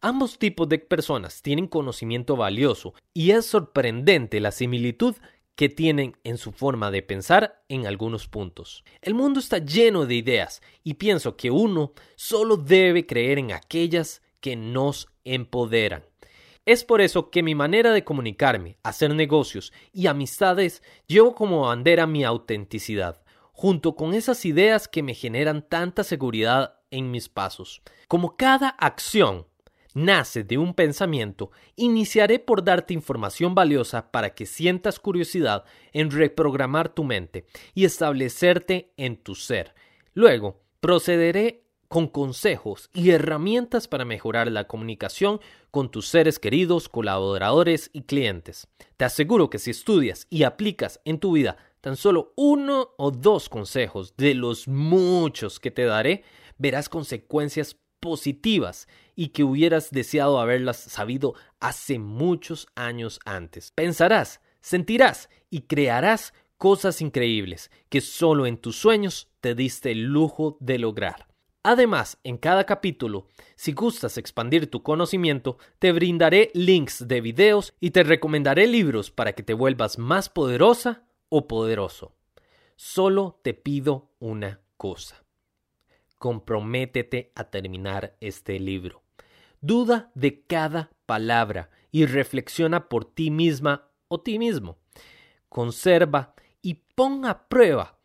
Ambos 0.00 0.38
tipos 0.38 0.68
de 0.68 0.78
personas 0.78 1.42
tienen 1.42 1.66
conocimiento 1.66 2.36
valioso 2.36 2.94
y 3.14 3.32
es 3.32 3.46
sorprendente 3.46 4.38
la 4.38 4.52
similitud 4.52 5.16
que 5.56 5.68
tienen 5.68 6.16
en 6.22 6.38
su 6.38 6.52
forma 6.52 6.92
de 6.92 7.02
pensar 7.02 7.64
en 7.68 7.84
algunos 7.84 8.28
puntos. 8.28 8.84
El 9.02 9.14
mundo 9.14 9.40
está 9.40 9.58
lleno 9.58 10.06
de 10.06 10.14
ideas 10.14 10.62
y 10.84 10.94
pienso 10.94 11.36
que 11.36 11.50
uno 11.50 11.94
solo 12.14 12.56
debe 12.56 13.06
creer 13.06 13.40
en 13.40 13.50
aquellas 13.50 14.22
que 14.40 14.54
nos 14.54 15.08
empoderan. 15.24 16.04
Es 16.68 16.84
por 16.84 17.00
eso 17.00 17.30
que 17.30 17.42
mi 17.42 17.54
manera 17.54 17.94
de 17.94 18.04
comunicarme, 18.04 18.76
hacer 18.82 19.14
negocios 19.14 19.72
y 19.90 20.06
amistades 20.06 20.82
llevo 21.06 21.34
como 21.34 21.62
bandera 21.62 22.06
mi 22.06 22.24
autenticidad, 22.24 23.22
junto 23.52 23.96
con 23.96 24.12
esas 24.12 24.44
ideas 24.44 24.86
que 24.86 25.02
me 25.02 25.14
generan 25.14 25.66
tanta 25.66 26.04
seguridad 26.04 26.74
en 26.90 27.10
mis 27.10 27.30
pasos. 27.30 27.80
Como 28.06 28.36
cada 28.36 28.68
acción 28.68 29.46
nace 29.94 30.44
de 30.44 30.58
un 30.58 30.74
pensamiento, 30.74 31.52
iniciaré 31.74 32.38
por 32.38 32.62
darte 32.62 32.92
información 32.92 33.54
valiosa 33.54 34.10
para 34.12 34.34
que 34.34 34.44
sientas 34.44 35.00
curiosidad 35.00 35.64
en 35.94 36.10
reprogramar 36.10 36.90
tu 36.90 37.02
mente 37.02 37.46
y 37.72 37.86
establecerte 37.86 38.92
en 38.98 39.16
tu 39.16 39.34
ser. 39.34 39.74
Luego, 40.12 40.60
procederé 40.80 41.62
con 41.88 42.06
consejos 42.06 42.90
y 42.92 43.10
herramientas 43.10 43.88
para 43.88 44.04
mejorar 44.04 44.50
la 44.50 44.68
comunicación 44.68 45.40
con 45.70 45.90
tus 45.90 46.08
seres 46.08 46.38
queridos, 46.38 46.88
colaboradores 46.88 47.90
y 47.92 48.02
clientes. 48.02 48.68
Te 48.96 49.04
aseguro 49.04 49.50
que 49.50 49.58
si 49.58 49.70
estudias 49.70 50.26
y 50.30 50.42
aplicas 50.42 51.00
en 51.04 51.18
tu 51.18 51.32
vida 51.32 51.56
tan 51.80 51.96
solo 51.96 52.32
uno 52.36 52.90
o 52.98 53.10
dos 53.10 53.48
consejos 53.48 54.14
de 54.16 54.34
los 54.34 54.68
muchos 54.68 55.60
que 55.60 55.70
te 55.70 55.84
daré, 55.84 56.24
verás 56.58 56.88
consecuencias 56.88 57.76
positivas 58.00 58.88
y 59.16 59.28
que 59.28 59.44
hubieras 59.44 59.90
deseado 59.90 60.40
haberlas 60.40 60.76
sabido 60.76 61.34
hace 61.60 61.98
muchos 61.98 62.68
años 62.74 63.20
antes. 63.24 63.72
Pensarás, 63.74 64.40
sentirás 64.60 65.28
y 65.50 65.62
crearás 65.62 66.34
cosas 66.56 67.00
increíbles 67.00 67.70
que 67.88 68.00
solo 68.00 68.46
en 68.46 68.58
tus 68.58 68.76
sueños 68.76 69.28
te 69.40 69.54
diste 69.54 69.92
el 69.92 70.04
lujo 70.04 70.56
de 70.60 70.78
lograr. 70.78 71.27
Además, 71.62 72.18
en 72.24 72.38
cada 72.38 72.64
capítulo, 72.64 73.26
si 73.56 73.72
gustas 73.72 74.16
expandir 74.16 74.70
tu 74.70 74.82
conocimiento, 74.82 75.58
te 75.78 75.92
brindaré 75.92 76.50
links 76.54 77.06
de 77.06 77.20
videos 77.20 77.74
y 77.80 77.90
te 77.90 78.02
recomendaré 78.02 78.66
libros 78.66 79.10
para 79.10 79.32
que 79.32 79.42
te 79.42 79.54
vuelvas 79.54 79.98
más 79.98 80.28
poderosa 80.28 81.04
o 81.28 81.48
poderoso. 81.48 82.14
Solo 82.76 83.40
te 83.42 83.54
pido 83.54 84.10
una 84.18 84.60
cosa 84.76 85.24
comprométete 86.18 87.32
a 87.34 87.44
terminar 87.44 88.16
este 88.20 88.58
libro. 88.58 89.02
Duda 89.60 90.10
de 90.14 90.42
cada 90.42 90.90
palabra 91.06 91.70
y 91.90 92.06
reflexiona 92.06 92.88
por 92.88 93.04
ti 93.04 93.30
misma 93.30 93.88
o 94.08 94.20
ti 94.20 94.38
mismo. 94.38 94.78
Conserva 95.48 96.34
y 96.60 96.74
pon 96.74 97.24
a 97.24 97.48
prueba 97.48 97.97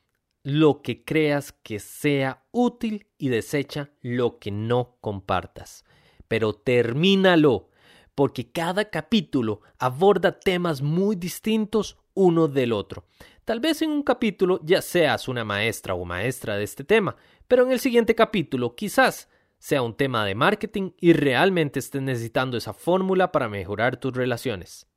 lo 0.43 0.81
que 0.81 1.03
creas 1.05 1.53
que 1.53 1.79
sea 1.79 2.43
útil 2.51 3.07
y 3.17 3.29
desecha 3.29 3.91
lo 4.01 4.39
que 4.39 4.51
no 4.51 4.97
compartas. 4.99 5.85
Pero 6.27 6.53
termínalo, 6.53 7.69
porque 8.13 8.51
cada 8.51 8.89
capítulo 8.89 9.61
aborda 9.79 10.39
temas 10.39 10.81
muy 10.81 11.15
distintos 11.15 11.97
uno 12.13 12.47
del 12.47 12.73
otro. 12.73 13.05
Tal 13.45 13.59
vez 13.59 13.81
en 13.81 13.89
un 13.89 14.03
capítulo 14.03 14.59
ya 14.63 14.81
seas 14.81 15.27
una 15.27 15.43
maestra 15.43 15.95
o 15.95 16.05
maestra 16.05 16.55
de 16.57 16.63
este 16.63 16.83
tema, 16.83 17.15
pero 17.47 17.63
en 17.63 17.71
el 17.71 17.79
siguiente 17.79 18.13
capítulo 18.13 18.75
quizás 18.75 19.29
sea 19.57 19.81
un 19.81 19.95
tema 19.95 20.25
de 20.25 20.35
marketing 20.35 20.91
y 20.99 21.13
realmente 21.13 21.79
estés 21.79 22.01
necesitando 22.01 22.57
esa 22.57 22.73
fórmula 22.73 23.31
para 23.31 23.49
mejorar 23.49 23.97
tus 23.97 24.13
relaciones. 24.13 24.87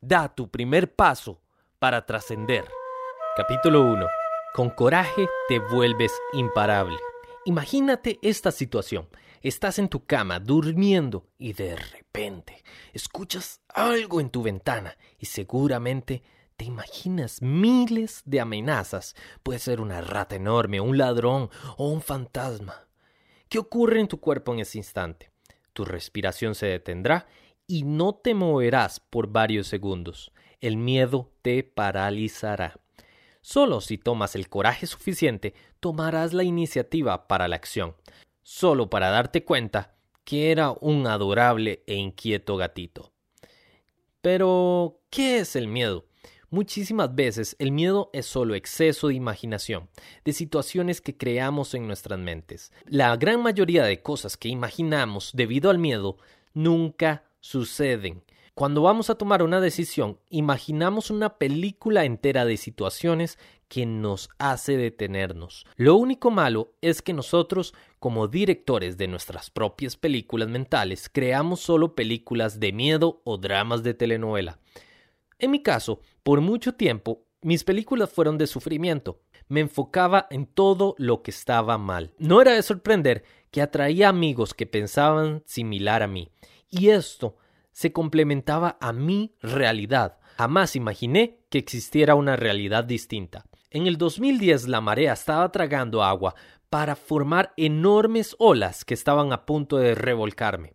Da 0.00 0.34
tu 0.34 0.50
primer 0.50 0.94
paso 0.94 1.40
para 1.78 2.04
trascender. 2.06 2.64
Capítulo 3.36 3.84
1. 3.84 4.19
Con 4.52 4.70
coraje 4.70 5.28
te 5.48 5.60
vuelves 5.60 6.12
imparable. 6.32 6.96
Imagínate 7.44 8.18
esta 8.20 8.50
situación. 8.50 9.08
Estás 9.42 9.78
en 9.78 9.88
tu 9.88 10.04
cama 10.06 10.40
durmiendo 10.40 11.28
y 11.38 11.52
de 11.52 11.76
repente 11.76 12.64
escuchas 12.92 13.60
algo 13.68 14.20
en 14.20 14.28
tu 14.28 14.42
ventana 14.42 14.98
y 15.20 15.26
seguramente 15.26 16.24
te 16.56 16.64
imaginas 16.64 17.40
miles 17.42 18.22
de 18.24 18.40
amenazas. 18.40 19.14
Puede 19.44 19.60
ser 19.60 19.80
una 19.80 20.00
rata 20.00 20.34
enorme, 20.34 20.80
un 20.80 20.98
ladrón 20.98 21.48
o 21.76 21.88
un 21.88 22.02
fantasma. 22.02 22.88
¿Qué 23.48 23.60
ocurre 23.60 24.00
en 24.00 24.08
tu 24.08 24.18
cuerpo 24.18 24.52
en 24.52 24.60
ese 24.60 24.78
instante? 24.78 25.30
Tu 25.72 25.84
respiración 25.84 26.56
se 26.56 26.66
detendrá 26.66 27.28
y 27.68 27.84
no 27.84 28.16
te 28.16 28.34
moverás 28.34 28.98
por 28.98 29.28
varios 29.28 29.68
segundos. 29.68 30.32
El 30.60 30.76
miedo 30.76 31.30
te 31.40 31.62
paralizará. 31.62 32.79
Solo 33.40 33.80
si 33.80 33.98
tomas 33.98 34.36
el 34.36 34.48
coraje 34.48 34.86
suficiente, 34.86 35.54
tomarás 35.80 36.32
la 36.32 36.44
iniciativa 36.44 37.26
para 37.26 37.48
la 37.48 37.56
acción. 37.56 37.96
Solo 38.42 38.90
para 38.90 39.10
darte 39.10 39.44
cuenta 39.44 39.94
que 40.24 40.50
era 40.50 40.70
un 40.70 41.06
adorable 41.06 41.82
e 41.86 41.94
inquieto 41.94 42.56
gatito. 42.56 43.12
Pero, 44.20 45.00
¿qué 45.10 45.38
es 45.38 45.56
el 45.56 45.66
miedo? 45.66 46.04
Muchísimas 46.50 47.14
veces 47.14 47.54
el 47.60 47.70
miedo 47.70 48.10
es 48.12 48.26
solo 48.26 48.56
exceso 48.56 49.08
de 49.08 49.14
imaginación, 49.14 49.88
de 50.24 50.32
situaciones 50.32 51.00
que 51.00 51.16
creamos 51.16 51.74
en 51.74 51.86
nuestras 51.86 52.18
mentes. 52.18 52.72
La 52.86 53.16
gran 53.16 53.40
mayoría 53.40 53.84
de 53.84 54.02
cosas 54.02 54.36
que 54.36 54.48
imaginamos 54.48 55.30
debido 55.32 55.70
al 55.70 55.78
miedo 55.78 56.18
nunca 56.52 57.24
suceden. 57.38 58.24
Cuando 58.54 58.82
vamos 58.82 59.08
a 59.08 59.14
tomar 59.14 59.42
una 59.42 59.60
decisión, 59.60 60.18
imaginamos 60.28 61.10
una 61.10 61.38
película 61.38 62.04
entera 62.04 62.44
de 62.44 62.56
situaciones 62.56 63.38
que 63.68 63.86
nos 63.86 64.28
hace 64.38 64.76
detenernos. 64.76 65.64
Lo 65.76 65.94
único 65.96 66.30
malo 66.30 66.74
es 66.80 67.02
que 67.02 67.12
nosotros, 67.12 67.72
como 67.98 68.28
directores 68.28 68.98
de 68.98 69.08
nuestras 69.08 69.48
propias 69.50 69.96
películas 69.96 70.48
mentales, 70.48 71.08
creamos 71.08 71.60
solo 71.60 71.94
películas 71.94 72.58
de 72.60 72.72
miedo 72.72 73.22
o 73.24 73.38
dramas 73.38 73.82
de 73.82 73.94
telenovela. 73.94 74.58
En 75.38 75.52
mi 75.52 75.62
caso, 75.62 76.00
por 76.22 76.40
mucho 76.40 76.74
tiempo, 76.74 77.24
mis 77.42 77.64
películas 77.64 78.10
fueron 78.10 78.36
de 78.36 78.46
sufrimiento. 78.46 79.22
Me 79.48 79.60
enfocaba 79.60 80.26
en 80.30 80.46
todo 80.46 80.94
lo 80.98 81.22
que 81.22 81.30
estaba 81.30 81.78
mal. 81.78 82.12
No 82.18 82.42
era 82.42 82.52
de 82.52 82.62
sorprender 82.62 83.24
que 83.50 83.62
atraía 83.62 84.08
amigos 84.08 84.52
que 84.52 84.66
pensaban 84.66 85.42
similar 85.46 86.02
a 86.02 86.06
mí. 86.06 86.28
Y 86.68 86.90
esto 86.90 87.36
se 87.80 87.94
complementaba 87.94 88.76
a 88.78 88.92
mi 88.92 89.32
realidad. 89.40 90.18
Jamás 90.36 90.76
imaginé 90.76 91.38
que 91.48 91.56
existiera 91.56 92.14
una 92.14 92.36
realidad 92.36 92.84
distinta. 92.84 93.46
En 93.70 93.86
el 93.86 93.96
2010 93.96 94.68
la 94.68 94.82
marea 94.82 95.14
estaba 95.14 95.50
tragando 95.50 96.02
agua 96.02 96.34
para 96.68 96.94
formar 96.94 97.54
enormes 97.56 98.36
olas 98.38 98.84
que 98.84 98.92
estaban 98.92 99.32
a 99.32 99.46
punto 99.46 99.78
de 99.78 99.94
revolcarme. 99.94 100.74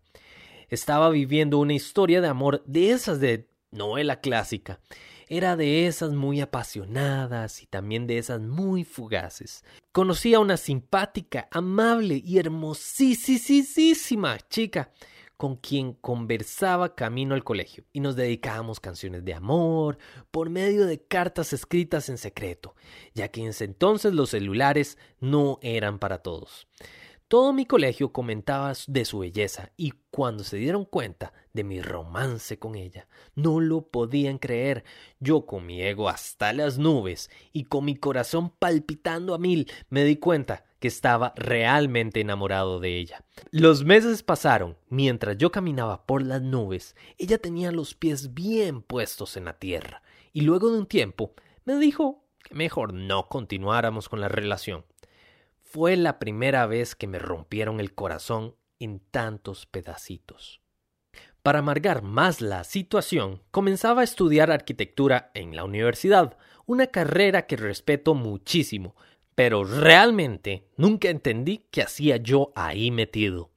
Estaba 0.67 1.11
viviendo 1.11 1.59
una 1.59 1.73
historia 1.73 2.21
de 2.21 2.27
amor 2.27 2.63
de 2.65 2.89
esas 2.89 3.19
de 3.19 3.49
novela 3.69 4.19
clásica. 4.19 4.79
Era 5.27 5.55
de 5.55 5.85
esas 5.85 6.11
muy 6.11 6.41
apasionadas 6.41 7.61
y 7.61 7.67
también 7.67 8.07
de 8.07 8.17
esas 8.17 8.41
muy 8.41 8.83
fugaces. 8.83 9.63
Conocí 9.91 10.33
a 10.33 10.39
una 10.39 10.57
simpática, 10.57 11.47
amable 11.51 12.19
y 12.25 12.39
hermosísima 12.39 14.39
chica 14.49 14.89
con 15.37 15.55
quien 15.57 15.93
conversaba 15.93 16.95
camino 16.95 17.35
al 17.35 17.43
colegio 17.43 17.83
y 17.91 17.99
nos 17.99 18.15
dedicábamos 18.15 18.79
canciones 18.79 19.25
de 19.25 19.33
amor 19.33 19.97
por 20.31 20.49
medio 20.49 20.85
de 20.85 21.01
cartas 21.01 21.53
escritas 21.53 22.09
en 22.09 22.17
secreto, 22.17 22.75
ya 23.13 23.27
que 23.29 23.41
en 23.41 23.47
ese 23.47 23.65
entonces 23.65 24.13
los 24.13 24.31
celulares 24.31 24.97
no 25.19 25.59
eran 25.61 25.99
para 25.99 26.19
todos. 26.19 26.67
Todo 27.27 27.53
mi 27.53 27.65
colegio 27.65 28.13
comentaba 28.13 28.73
de 28.85 29.03
su 29.03 29.19
belleza 29.19 29.71
y 29.77 29.93
cuando 30.11 30.43
se 30.43 30.57
dieron 30.57 30.85
cuenta 30.85 31.33
de 31.53 31.63
mi 31.63 31.81
romance 31.81 32.59
con 32.59 32.75
ella, 32.75 33.07
no 33.33 33.59
lo 33.59 33.81
podían 33.87 34.37
creer. 34.37 34.83
Yo 35.19 35.47
con 35.47 35.65
mi 35.65 35.81
ego 35.81 36.07
hasta 36.07 36.53
las 36.53 36.77
nubes 36.77 37.31
y 37.51 37.63
con 37.63 37.83
mi 37.83 37.95
corazón 37.95 38.51
palpitando 38.51 39.33
a 39.33 39.39
mil, 39.39 39.71
me 39.89 40.03
di 40.03 40.17
cuenta 40.17 40.65
que 40.79 40.87
estaba 40.87 41.33
realmente 41.35 42.21
enamorado 42.21 42.79
de 42.79 42.99
ella. 42.99 43.25
Los 43.49 43.85
meses 43.85 44.21
pasaron, 44.21 44.77
mientras 44.89 45.35
yo 45.35 45.51
caminaba 45.51 46.05
por 46.05 46.21
las 46.21 46.43
nubes, 46.43 46.95
ella 47.17 47.39
tenía 47.39 47.71
los 47.71 47.95
pies 47.95 48.35
bien 48.35 48.83
puestos 48.83 49.35
en 49.35 49.45
la 49.45 49.57
tierra, 49.57 50.03
y 50.31 50.41
luego 50.41 50.69
de 50.69 50.77
un 50.77 50.85
tiempo 50.85 51.33
me 51.63 51.75
dijo 51.77 52.23
que 52.43 52.53
mejor 52.53 52.93
no 52.93 53.27
continuáramos 53.29 54.09
con 54.09 54.21
la 54.21 54.27
relación. 54.27 54.85
Fue 55.75 55.97
la 55.97 56.19
primera 56.19 56.67
vez 56.67 56.95
que 56.95 57.05
me 57.05 57.19
rompieron 57.19 57.81
el 57.81 57.93
corazón 57.93 58.55
en 58.79 59.01
tantos 59.11 59.65
pedacitos. 59.65 60.61
Para 61.43 61.59
amargar 61.59 62.01
más 62.01 62.39
la 62.39 62.63
situación, 62.63 63.43
comenzaba 63.51 63.99
a 63.99 64.03
estudiar 64.05 64.51
arquitectura 64.51 65.31
en 65.33 65.53
la 65.53 65.65
universidad, 65.65 66.37
una 66.65 66.87
carrera 66.87 67.45
que 67.45 67.57
respeto 67.57 68.15
muchísimo, 68.15 68.95
pero 69.35 69.65
realmente 69.65 70.69
nunca 70.77 71.09
entendí 71.09 71.65
qué 71.71 71.81
hacía 71.81 72.15
yo 72.15 72.53
ahí 72.55 72.89
metido. 72.89 73.51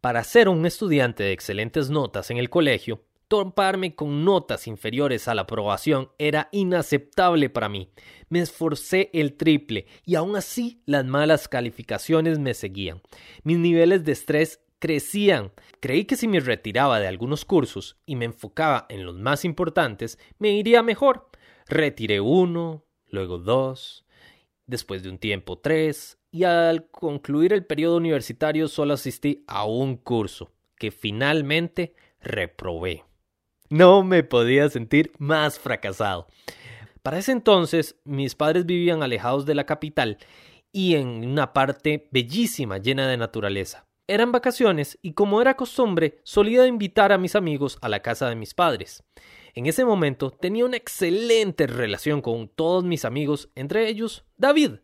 Para 0.00 0.24
ser 0.24 0.48
un 0.48 0.66
estudiante 0.66 1.22
de 1.22 1.30
excelentes 1.30 1.90
notas 1.90 2.32
en 2.32 2.38
el 2.38 2.50
colegio, 2.50 3.04
toparme 3.32 3.94
con 3.94 4.26
notas 4.26 4.66
inferiores 4.66 5.26
a 5.26 5.34
la 5.34 5.42
aprobación 5.42 6.10
era 6.18 6.50
inaceptable 6.52 7.48
para 7.48 7.70
mí. 7.70 7.88
Me 8.28 8.40
esforcé 8.40 9.08
el 9.14 9.38
triple 9.38 9.86
y 10.04 10.16
aún 10.16 10.36
así 10.36 10.82
las 10.84 11.06
malas 11.06 11.48
calificaciones 11.48 12.38
me 12.38 12.52
seguían. 12.52 13.00
Mis 13.42 13.56
niveles 13.56 14.04
de 14.04 14.12
estrés 14.12 14.60
crecían. 14.78 15.50
Creí 15.80 16.04
que 16.04 16.16
si 16.16 16.28
me 16.28 16.40
retiraba 16.40 17.00
de 17.00 17.06
algunos 17.06 17.46
cursos 17.46 17.96
y 18.04 18.16
me 18.16 18.26
enfocaba 18.26 18.84
en 18.90 19.06
los 19.06 19.16
más 19.16 19.46
importantes, 19.46 20.18
me 20.38 20.50
iría 20.50 20.82
mejor. 20.82 21.30
Retiré 21.66 22.20
uno, 22.20 22.84
luego 23.06 23.38
dos, 23.38 24.04
después 24.66 25.02
de 25.02 25.08
un 25.08 25.16
tiempo 25.16 25.56
tres, 25.58 26.18
y 26.30 26.44
al 26.44 26.90
concluir 26.90 27.54
el 27.54 27.64
periodo 27.64 27.96
universitario 27.96 28.68
solo 28.68 28.92
asistí 28.92 29.42
a 29.46 29.64
un 29.64 29.96
curso, 29.96 30.52
que 30.76 30.90
finalmente 30.90 31.94
reprobé. 32.20 33.04
No 33.72 34.02
me 34.02 34.22
podía 34.22 34.68
sentir 34.68 35.12
más 35.16 35.58
fracasado. 35.58 36.26
Para 37.02 37.16
ese 37.16 37.32
entonces 37.32 37.96
mis 38.04 38.34
padres 38.34 38.66
vivían 38.66 39.02
alejados 39.02 39.46
de 39.46 39.54
la 39.54 39.64
capital 39.64 40.18
y 40.72 40.96
en 40.96 41.26
una 41.26 41.54
parte 41.54 42.06
bellísima 42.12 42.76
llena 42.76 43.08
de 43.08 43.16
naturaleza. 43.16 43.86
Eran 44.06 44.30
vacaciones 44.30 44.98
y 45.00 45.14
como 45.14 45.40
era 45.40 45.56
costumbre 45.56 46.18
solía 46.22 46.66
invitar 46.66 47.12
a 47.12 47.16
mis 47.16 47.34
amigos 47.34 47.78
a 47.80 47.88
la 47.88 48.00
casa 48.00 48.28
de 48.28 48.36
mis 48.36 48.52
padres. 48.52 49.04
En 49.54 49.64
ese 49.64 49.86
momento 49.86 50.30
tenía 50.30 50.66
una 50.66 50.76
excelente 50.76 51.66
relación 51.66 52.20
con 52.20 52.48
todos 52.48 52.84
mis 52.84 53.06
amigos, 53.06 53.48
entre 53.54 53.88
ellos 53.88 54.26
David. 54.36 54.80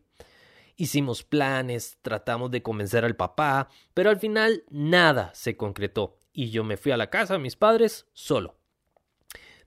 Hicimos 0.77 1.21
planes, 1.21 1.99
tratamos 2.01 2.49
de 2.49 2.63
convencer 2.63 3.05
al 3.05 3.15
papá, 3.15 3.69
pero 3.93 4.09
al 4.09 4.17
final 4.17 4.63
nada 4.71 5.29
se 5.35 5.55
concretó 5.57 6.17
y 6.33 6.49
yo 6.49 6.63
me 6.63 6.75
fui 6.75 6.91
a 6.91 6.97
la 6.97 7.11
casa 7.11 7.35
de 7.35 7.39
mis 7.39 7.55
padres 7.55 8.07
solo. 8.13 8.58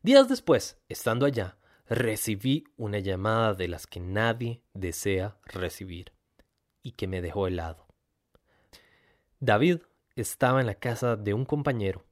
Días 0.04 0.28
después, 0.28 0.76
estando 0.88 1.26
allá, 1.26 1.56
recibí 1.87 2.64
una 2.77 2.98
llamada 2.98 3.55
de 3.55 3.68
las 3.68 3.87
que 3.87 4.00
nadie 4.00 4.61
desea 4.74 5.37
recibir 5.44 6.12
y 6.83 6.92
que 6.92 7.07
me 7.07 7.22
dejó 7.22 7.46
helado. 7.46 7.87
David 9.38 9.79
estaba 10.16 10.61
en 10.61 10.66
la 10.66 10.74
casa 10.74 11.14
de 11.14 11.35
un 11.35 11.44
compañero. 11.44 12.05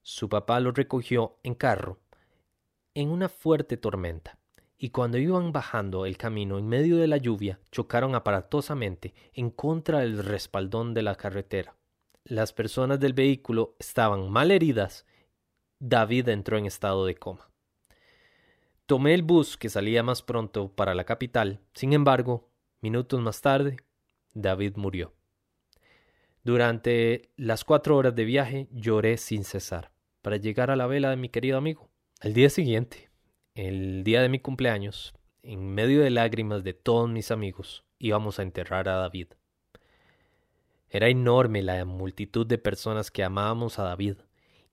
Su 0.00 0.30
papá 0.30 0.60
lo 0.60 0.72
recogió 0.72 1.36
en 1.42 1.54
carro 1.54 1.98
en 2.94 3.10
una 3.10 3.28
fuerte 3.28 3.76
tormenta, 3.76 4.38
y 4.78 4.88
cuando 4.88 5.18
iban 5.18 5.52
bajando 5.52 6.06
el 6.06 6.16
camino 6.16 6.58
en 6.58 6.68
medio 6.68 6.96
de 6.96 7.06
la 7.06 7.18
lluvia, 7.18 7.60
chocaron 7.70 8.14
aparatosamente 8.14 9.12
en 9.34 9.50
contra 9.50 9.98
del 9.98 10.24
respaldón 10.24 10.94
de 10.94 11.02
la 11.02 11.16
carretera. 11.16 11.76
Las 12.24 12.54
personas 12.54 12.98
del 12.98 13.12
vehículo 13.12 13.76
estaban 13.78 14.30
mal 14.30 14.50
heridas 14.50 15.04
David 15.82 16.28
entró 16.28 16.58
en 16.58 16.66
estado 16.66 17.06
de 17.06 17.14
coma. 17.14 17.50
Tomé 18.84 19.14
el 19.14 19.22
bus 19.22 19.56
que 19.56 19.70
salía 19.70 20.02
más 20.02 20.20
pronto 20.20 20.70
para 20.70 20.94
la 20.94 21.04
capital. 21.04 21.60
Sin 21.72 21.94
embargo, 21.94 22.50
minutos 22.82 23.18
más 23.22 23.40
tarde, 23.40 23.78
David 24.34 24.76
murió. 24.76 25.14
Durante 26.44 27.30
las 27.36 27.64
cuatro 27.64 27.96
horas 27.96 28.14
de 28.14 28.26
viaje 28.26 28.68
lloré 28.72 29.16
sin 29.16 29.42
cesar 29.42 29.90
para 30.20 30.36
llegar 30.36 30.70
a 30.70 30.76
la 30.76 30.86
vela 30.86 31.08
de 31.08 31.16
mi 31.16 31.30
querido 31.30 31.56
amigo. 31.56 31.88
Al 32.20 32.34
día 32.34 32.50
siguiente, 32.50 33.08
el 33.54 34.04
día 34.04 34.20
de 34.20 34.28
mi 34.28 34.38
cumpleaños, 34.38 35.14
en 35.42 35.66
medio 35.72 36.02
de 36.02 36.10
lágrimas 36.10 36.62
de 36.62 36.74
todos 36.74 37.08
mis 37.08 37.30
amigos, 37.30 37.84
íbamos 37.98 38.38
a 38.38 38.42
enterrar 38.42 38.86
a 38.90 38.96
David. 38.96 39.28
Era 40.90 41.08
enorme 41.08 41.62
la 41.62 41.86
multitud 41.86 42.46
de 42.46 42.58
personas 42.58 43.10
que 43.10 43.24
amábamos 43.24 43.78
a 43.78 43.84
David 43.84 44.16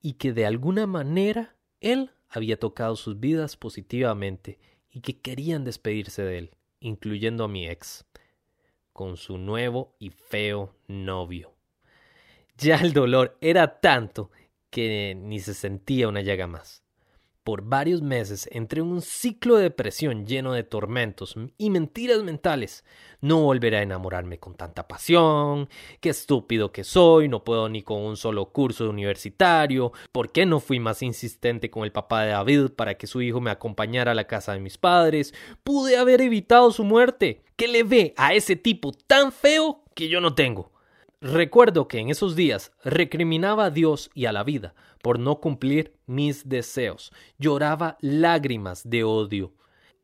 y 0.02 0.14
que 0.14 0.34
de 0.34 0.46
alguna 0.46 0.88
manera 0.88 1.56
él 1.82 2.12
había 2.30 2.60
tocado 2.60 2.96
sus 2.96 3.20
vidas 3.20 3.56
positivamente 3.58 4.60
y 4.92 5.02
que 5.02 5.20
querían 5.20 5.64
despedirse 5.64 6.24
de 6.24 6.38
él, 6.38 6.52
incluyendo 6.80 7.44
a 7.44 7.48
mi 7.48 7.68
ex, 7.68 8.06
con 8.94 9.18
su 9.18 9.38
nuevo 9.38 9.96
y 10.00 10.10
feo 10.10 10.76
novio. 10.88 11.54
Ya 12.58 12.78
el 12.78 12.94
dolor 12.94 13.38
era 13.42 13.80
tanto 13.80 14.32
que 14.70 15.16
ni 15.16 15.40
se 15.40 15.54
sentía 15.54 16.08
una 16.08 16.22
llaga 16.22 16.48
más. 16.48 16.84
Por 17.48 17.62
varios 17.62 18.02
meses 18.02 18.50
entré 18.52 18.82
en 18.82 18.88
un 18.88 19.02
ciclo 19.02 19.56
de 19.56 19.64
depresión 19.64 20.26
lleno 20.26 20.52
de 20.52 20.64
tormentos 20.64 21.38
y 21.58 21.70
mentiras 21.70 22.22
mentales. 22.22 22.84
No 23.22 23.40
volveré 23.40 23.78
a 23.78 23.84
enamorarme 23.84 24.38
con 24.38 24.56
tanta 24.56 24.86
pasión, 24.90 25.70
qué 26.02 26.10
estúpido 26.10 26.74
que 26.74 26.84
soy, 26.84 27.30
no 27.30 27.46
puedo 27.46 27.70
ni 27.70 27.84
con 27.84 28.02
un 28.02 28.18
solo 28.18 28.52
curso 28.52 28.90
universitario, 28.90 29.94
¿por 30.12 30.34
qué 30.34 30.46
no 30.46 30.60
fui 30.60 30.82
más 30.82 31.02
insistente 31.02 31.72
con 31.72 31.86
el 31.86 31.94
papá 31.94 32.24
de 32.24 32.32
David 32.32 32.72
para 32.76 32.96
que 32.96 33.08
su 33.08 33.22
hijo 33.22 33.40
me 33.40 33.50
acompañara 33.50 34.12
a 34.12 34.16
la 34.16 34.28
casa 34.28 34.52
de 34.52 34.60
mis 34.60 34.78
padres? 34.78 35.34
Pude 35.64 35.96
haber 35.96 36.20
evitado 36.20 36.70
su 36.72 36.84
muerte. 36.84 37.46
¿Qué 37.56 37.70
le 37.70 37.84
ve 37.84 38.14
a 38.18 38.34
ese 38.34 38.58
tipo 38.58 38.92
tan 38.92 39.32
feo 39.32 39.86
que 39.96 40.10
yo 40.10 40.20
no 40.20 40.36
tengo? 40.36 40.74
Recuerdo 41.22 41.88
que 41.88 41.98
en 41.98 42.12
esos 42.12 42.36
días 42.36 42.72
recriminaba 42.84 43.66
a 43.66 43.70
Dios 43.72 44.12
y 44.14 44.28
a 44.28 44.32
la 44.32 44.44
vida 44.44 44.76
por 45.02 45.18
no 45.18 45.40
cumplir 45.40 45.96
mis 46.06 46.48
deseos. 46.48 47.12
Lloraba 47.40 47.98
lágrimas 48.02 48.88
de 48.88 49.04
odio. 49.04 49.52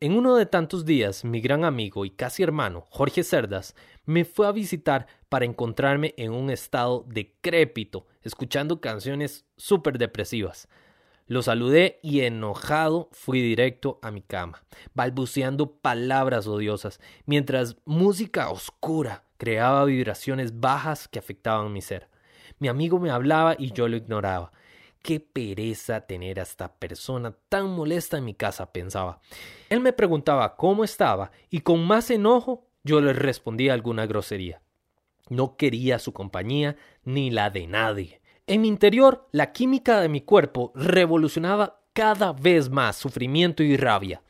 En 0.00 0.16
uno 0.16 0.34
de 0.34 0.44
tantos 0.46 0.84
días, 0.84 1.24
mi 1.24 1.40
gran 1.40 1.64
amigo 1.64 2.04
y 2.04 2.10
casi 2.10 2.42
hermano, 2.42 2.84
Jorge 2.90 3.22
Cerdas, 3.22 3.76
me 4.04 4.24
fue 4.24 4.48
a 4.48 4.52
visitar 4.52 5.06
para 5.28 5.44
encontrarme 5.44 6.14
en 6.16 6.32
un 6.32 6.50
estado 6.50 7.04
decrépito, 7.06 8.08
escuchando 8.22 8.80
canciones 8.80 9.44
súper 9.56 9.98
depresivas. 9.98 10.68
Lo 11.28 11.42
saludé 11.42 12.00
y 12.02 12.22
enojado 12.22 13.08
fui 13.12 13.40
directo 13.40 14.00
a 14.02 14.10
mi 14.10 14.20
cama, 14.20 14.64
balbuceando 14.94 15.76
palabras 15.76 16.48
odiosas, 16.48 16.98
mientras 17.24 17.76
música 17.84 18.50
oscura 18.50 19.22
creaba 19.44 19.84
vibraciones 19.84 20.58
bajas 20.58 21.06
que 21.06 21.18
afectaban 21.18 21.70
mi 21.70 21.82
ser. 21.82 22.08
Mi 22.60 22.68
amigo 22.68 22.98
me 22.98 23.10
hablaba 23.10 23.54
y 23.58 23.72
yo 23.72 23.88
lo 23.88 23.96
ignoraba. 23.98 24.52
Qué 25.02 25.20
pereza 25.20 26.00
tener 26.00 26.40
a 26.40 26.44
esta 26.44 26.72
persona 26.72 27.36
tan 27.50 27.68
molesta 27.68 28.16
en 28.16 28.24
mi 28.24 28.32
casa, 28.32 28.72
pensaba. 28.72 29.20
Él 29.68 29.80
me 29.80 29.92
preguntaba 29.92 30.56
cómo 30.56 30.82
estaba 30.82 31.30
y 31.50 31.60
con 31.60 31.86
más 31.86 32.10
enojo 32.10 32.66
yo 32.84 33.02
le 33.02 33.12
respondía 33.12 33.74
alguna 33.74 34.06
grosería. 34.06 34.62
No 35.28 35.58
quería 35.58 35.98
su 35.98 36.14
compañía 36.14 36.76
ni 37.04 37.30
la 37.30 37.50
de 37.50 37.66
nadie. 37.66 38.22
En 38.46 38.62
mi 38.62 38.68
interior, 38.68 39.28
la 39.30 39.52
química 39.52 40.00
de 40.00 40.08
mi 40.08 40.22
cuerpo 40.22 40.72
revolucionaba 40.74 41.82
cada 41.92 42.32
vez 42.32 42.70
más 42.70 42.96
sufrimiento 42.96 43.62
y 43.62 43.76
rabia. 43.76 44.22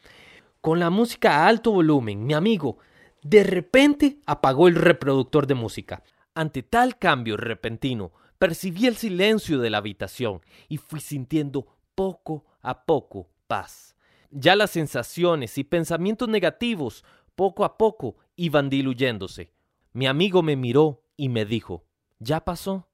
Con 0.61 0.81
la 0.81 0.91
música 0.91 1.37
a 1.37 1.47
alto 1.47 1.71
volumen, 1.71 2.27
mi 2.27 2.35
amigo 2.35 2.79
De 3.25 3.43
repente 3.43 4.21
apagó 4.27 4.69
el 4.69 4.75
reproductor 4.75 5.47
de 5.47 5.55
música. 5.55 6.03
Ante 6.35 6.63
tal 6.63 6.99
cambio 6.99 7.39
repentino, 7.39 8.13
percibí 8.39 8.87
el 8.87 8.97
silencio 8.97 9.61
de 9.61 9.71
la 9.71 9.79
habitación 9.79 10.43
y 10.69 10.77
fui 10.77 11.01
sintiendo 11.01 11.67
poco 11.95 12.45
a 12.61 12.85
poco 12.85 13.31
paz. 13.47 13.97
Ya 14.31 14.55
las 14.57 14.73
sensaciones 14.73 15.57
y 15.57 15.65
pensamientos 15.65 16.29
negativos 16.29 17.03
poco 17.35 17.65
a 17.65 17.79
poco 17.79 18.17
iban 18.37 18.69
diluyéndose. 18.69 19.55
Mi 19.95 20.07
amigo 20.07 20.43
me 20.43 20.55
miró 20.55 21.03
y 21.17 21.31
me 21.31 21.47
dijo, 21.47 21.87
¿ya 22.19 22.45
pasó? 22.45 22.91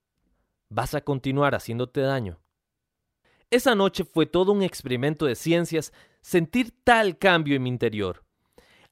¿Vas 0.69 0.95
a 0.95 1.01
continuar 1.01 1.57
haciéndote 1.57 2.03
daño? 2.03 2.39
Esa 3.51 3.75
noche 3.75 4.05
fue 4.05 4.27
todo 4.27 4.53
un 4.53 4.63
experimento 4.63 5.27
de 5.27 5.35
ciencias 5.35 5.93
sentir 6.21 6.73
tal 6.85 7.19
cambio 7.19 7.57
en 7.57 7.65
mi 7.65 7.69
interior. 7.69 8.25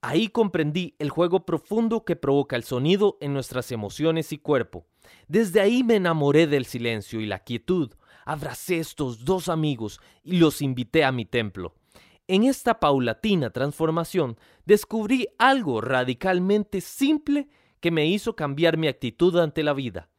Ahí 0.01 0.29
comprendí 0.29 0.95
el 1.01 1.11
juego 1.11 1.45
profundo 1.45 2.05
que 2.05 2.15
provoca 2.15 2.55
el 2.55 2.63
sonido 2.63 3.19
en 3.21 3.33
nuestras 3.33 3.73
emociones 3.73 4.33
y 4.33 4.39
cuerpo. 4.39 4.87
Desde 5.27 5.61
ahí 5.61 5.83
me 5.83 5.97
enamoré 5.97 6.47
del 6.47 6.67
silencio 6.67 7.21
y 7.21 7.27
la 7.27 7.41
quietud. 7.41 7.93
Abracé 8.25 8.79
estos 8.79 9.25
dos 9.25 9.49
amigos 9.49 10.01
y 10.23 10.37
los 10.37 10.63
invité 10.63 11.05
a 11.05 11.11
mi 11.11 11.25
templo. 11.25 11.75
En 12.29 12.45
esta 12.45 12.79
paulatina 12.79 13.51
transformación 13.51 14.39
descubrí 14.67 15.27
algo 15.39 15.81
radicalmente 15.81 16.81
simple 16.81 17.49
que 17.81 17.91
me 17.91 18.07
hizo 18.07 18.37
cambiar 18.37 18.77
mi 18.77 18.87
actitud 18.87 19.37
ante 19.39 19.65
la 19.65 19.73
vida. 19.73 20.11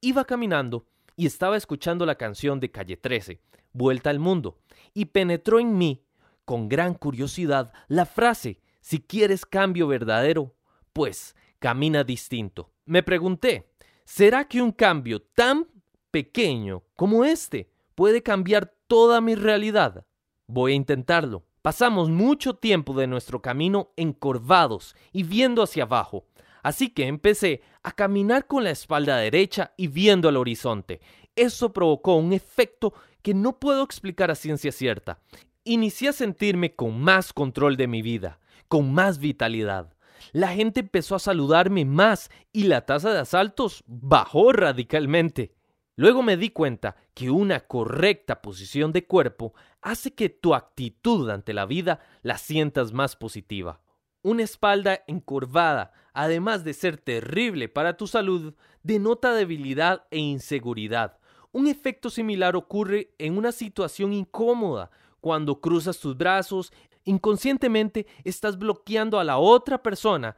Iba 0.00 0.24
caminando 0.24 0.86
y 1.14 1.26
estaba 1.26 1.56
escuchando 1.56 2.06
la 2.06 2.14
canción 2.16 2.58
de 2.58 2.70
Calle 2.70 2.96
13, 2.96 3.40
Vuelta 3.72 4.10
al 4.10 4.18
Mundo, 4.18 4.58
y 4.94 5.06
penetró 5.06 5.60
en 5.60 5.76
mí, 5.76 6.02
con 6.44 6.68
gran 6.68 6.94
curiosidad, 6.94 7.72
la 7.88 8.06
frase 8.06 8.60
si 8.88 9.00
quieres 9.00 9.44
cambio 9.44 9.86
verdadero, 9.86 10.54
pues 10.94 11.36
camina 11.58 12.04
distinto. 12.04 12.70
Me 12.86 13.02
pregunté, 13.02 13.68
¿será 14.06 14.48
que 14.48 14.62
un 14.62 14.72
cambio 14.72 15.20
tan 15.20 15.66
pequeño 16.10 16.84
como 16.96 17.26
este 17.26 17.68
puede 17.94 18.22
cambiar 18.22 18.72
toda 18.86 19.20
mi 19.20 19.34
realidad? 19.34 20.06
Voy 20.46 20.72
a 20.72 20.76
intentarlo. 20.76 21.44
Pasamos 21.60 22.08
mucho 22.08 22.54
tiempo 22.54 22.94
de 22.94 23.06
nuestro 23.06 23.42
camino 23.42 23.92
encorvados 23.96 24.96
y 25.12 25.22
viendo 25.22 25.62
hacia 25.62 25.82
abajo, 25.82 26.24
así 26.62 26.88
que 26.88 27.08
empecé 27.08 27.60
a 27.82 27.92
caminar 27.92 28.46
con 28.46 28.64
la 28.64 28.70
espalda 28.70 29.18
derecha 29.18 29.74
y 29.76 29.88
viendo 29.88 30.30
al 30.30 30.38
horizonte. 30.38 31.02
Eso 31.36 31.74
provocó 31.74 32.14
un 32.14 32.32
efecto 32.32 32.94
que 33.20 33.34
no 33.34 33.58
puedo 33.58 33.82
explicar 33.82 34.30
a 34.30 34.34
ciencia 34.34 34.72
cierta. 34.72 35.20
Inicié 35.64 36.08
a 36.08 36.14
sentirme 36.14 36.74
con 36.74 36.98
más 36.98 37.34
control 37.34 37.76
de 37.76 37.86
mi 37.86 38.00
vida 38.00 38.40
con 38.68 38.92
más 38.92 39.18
vitalidad. 39.18 39.94
La 40.32 40.48
gente 40.48 40.80
empezó 40.80 41.14
a 41.14 41.20
saludarme 41.20 41.84
más 41.84 42.30
y 42.52 42.64
la 42.64 42.84
tasa 42.86 43.12
de 43.12 43.20
asaltos 43.20 43.82
bajó 43.86 44.52
radicalmente. 44.52 45.54
Luego 45.96 46.22
me 46.22 46.36
di 46.36 46.50
cuenta 46.50 46.96
que 47.14 47.30
una 47.30 47.60
correcta 47.60 48.40
posición 48.40 48.92
de 48.92 49.06
cuerpo 49.06 49.54
hace 49.82 50.14
que 50.14 50.28
tu 50.28 50.54
actitud 50.54 51.28
ante 51.30 51.52
la 51.52 51.66
vida 51.66 52.00
la 52.22 52.38
sientas 52.38 52.92
más 52.92 53.16
positiva. 53.16 53.80
Una 54.22 54.42
espalda 54.42 55.02
encorvada, 55.06 55.92
además 56.12 56.62
de 56.62 56.74
ser 56.74 56.98
terrible 56.98 57.68
para 57.68 57.96
tu 57.96 58.06
salud, 58.06 58.54
denota 58.82 59.34
debilidad 59.34 60.06
e 60.10 60.18
inseguridad. 60.18 61.18
Un 61.50 61.66
efecto 61.66 62.10
similar 62.10 62.54
ocurre 62.54 63.14
en 63.18 63.38
una 63.38 63.52
situación 63.52 64.12
incómoda, 64.12 64.90
cuando 65.20 65.60
cruzas 65.60 65.98
tus 65.98 66.16
brazos 66.16 66.72
Inconscientemente 67.08 68.06
estás 68.22 68.58
bloqueando 68.58 69.18
a 69.18 69.24
la 69.24 69.38
otra 69.38 69.82
persona, 69.82 70.36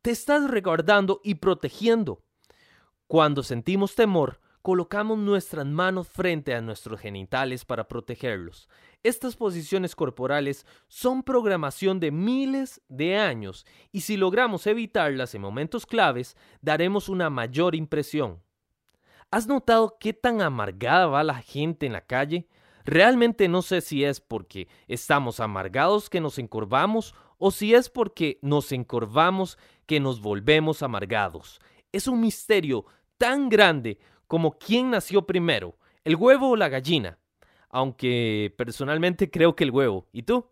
te 0.00 0.12
estás 0.12 0.48
recordando 0.48 1.20
y 1.22 1.34
protegiendo. 1.34 2.22
Cuando 3.06 3.42
sentimos 3.42 3.94
temor, 3.94 4.40
colocamos 4.62 5.18
nuestras 5.18 5.66
manos 5.66 6.08
frente 6.08 6.54
a 6.54 6.62
nuestros 6.62 7.00
genitales 7.00 7.66
para 7.66 7.86
protegerlos. 7.86 8.66
Estas 9.02 9.36
posiciones 9.36 9.94
corporales 9.94 10.64
son 10.88 11.22
programación 11.22 12.00
de 12.00 12.10
miles 12.12 12.80
de 12.88 13.18
años 13.18 13.66
y 13.92 14.00
si 14.00 14.16
logramos 14.16 14.66
evitarlas 14.66 15.34
en 15.34 15.42
momentos 15.42 15.84
claves, 15.84 16.34
daremos 16.62 17.10
una 17.10 17.28
mayor 17.28 17.74
impresión. 17.74 18.42
¿Has 19.30 19.46
notado 19.46 19.98
qué 20.00 20.14
tan 20.14 20.40
amargada 20.40 21.08
va 21.08 21.22
la 21.22 21.42
gente 21.42 21.84
en 21.84 21.92
la 21.92 22.06
calle? 22.06 22.48
Realmente 22.86 23.48
no 23.48 23.62
sé 23.62 23.80
si 23.80 24.04
es 24.04 24.20
porque 24.20 24.68
estamos 24.86 25.40
amargados 25.40 26.08
que 26.08 26.20
nos 26.20 26.38
encorvamos 26.38 27.16
o 27.36 27.50
si 27.50 27.74
es 27.74 27.90
porque 27.90 28.38
nos 28.42 28.70
encorvamos 28.70 29.58
que 29.86 29.98
nos 29.98 30.20
volvemos 30.20 30.84
amargados. 30.84 31.60
Es 31.90 32.06
un 32.06 32.20
misterio 32.20 32.86
tan 33.18 33.48
grande 33.48 33.98
como 34.28 34.56
quién 34.56 34.90
nació 34.90 35.26
primero, 35.26 35.76
el 36.04 36.14
huevo 36.14 36.50
o 36.50 36.56
la 36.56 36.68
gallina. 36.68 37.18
Aunque 37.70 38.54
personalmente 38.56 39.32
creo 39.32 39.56
que 39.56 39.64
el 39.64 39.72
huevo. 39.72 40.06
¿Y 40.12 40.22
tú? 40.22 40.46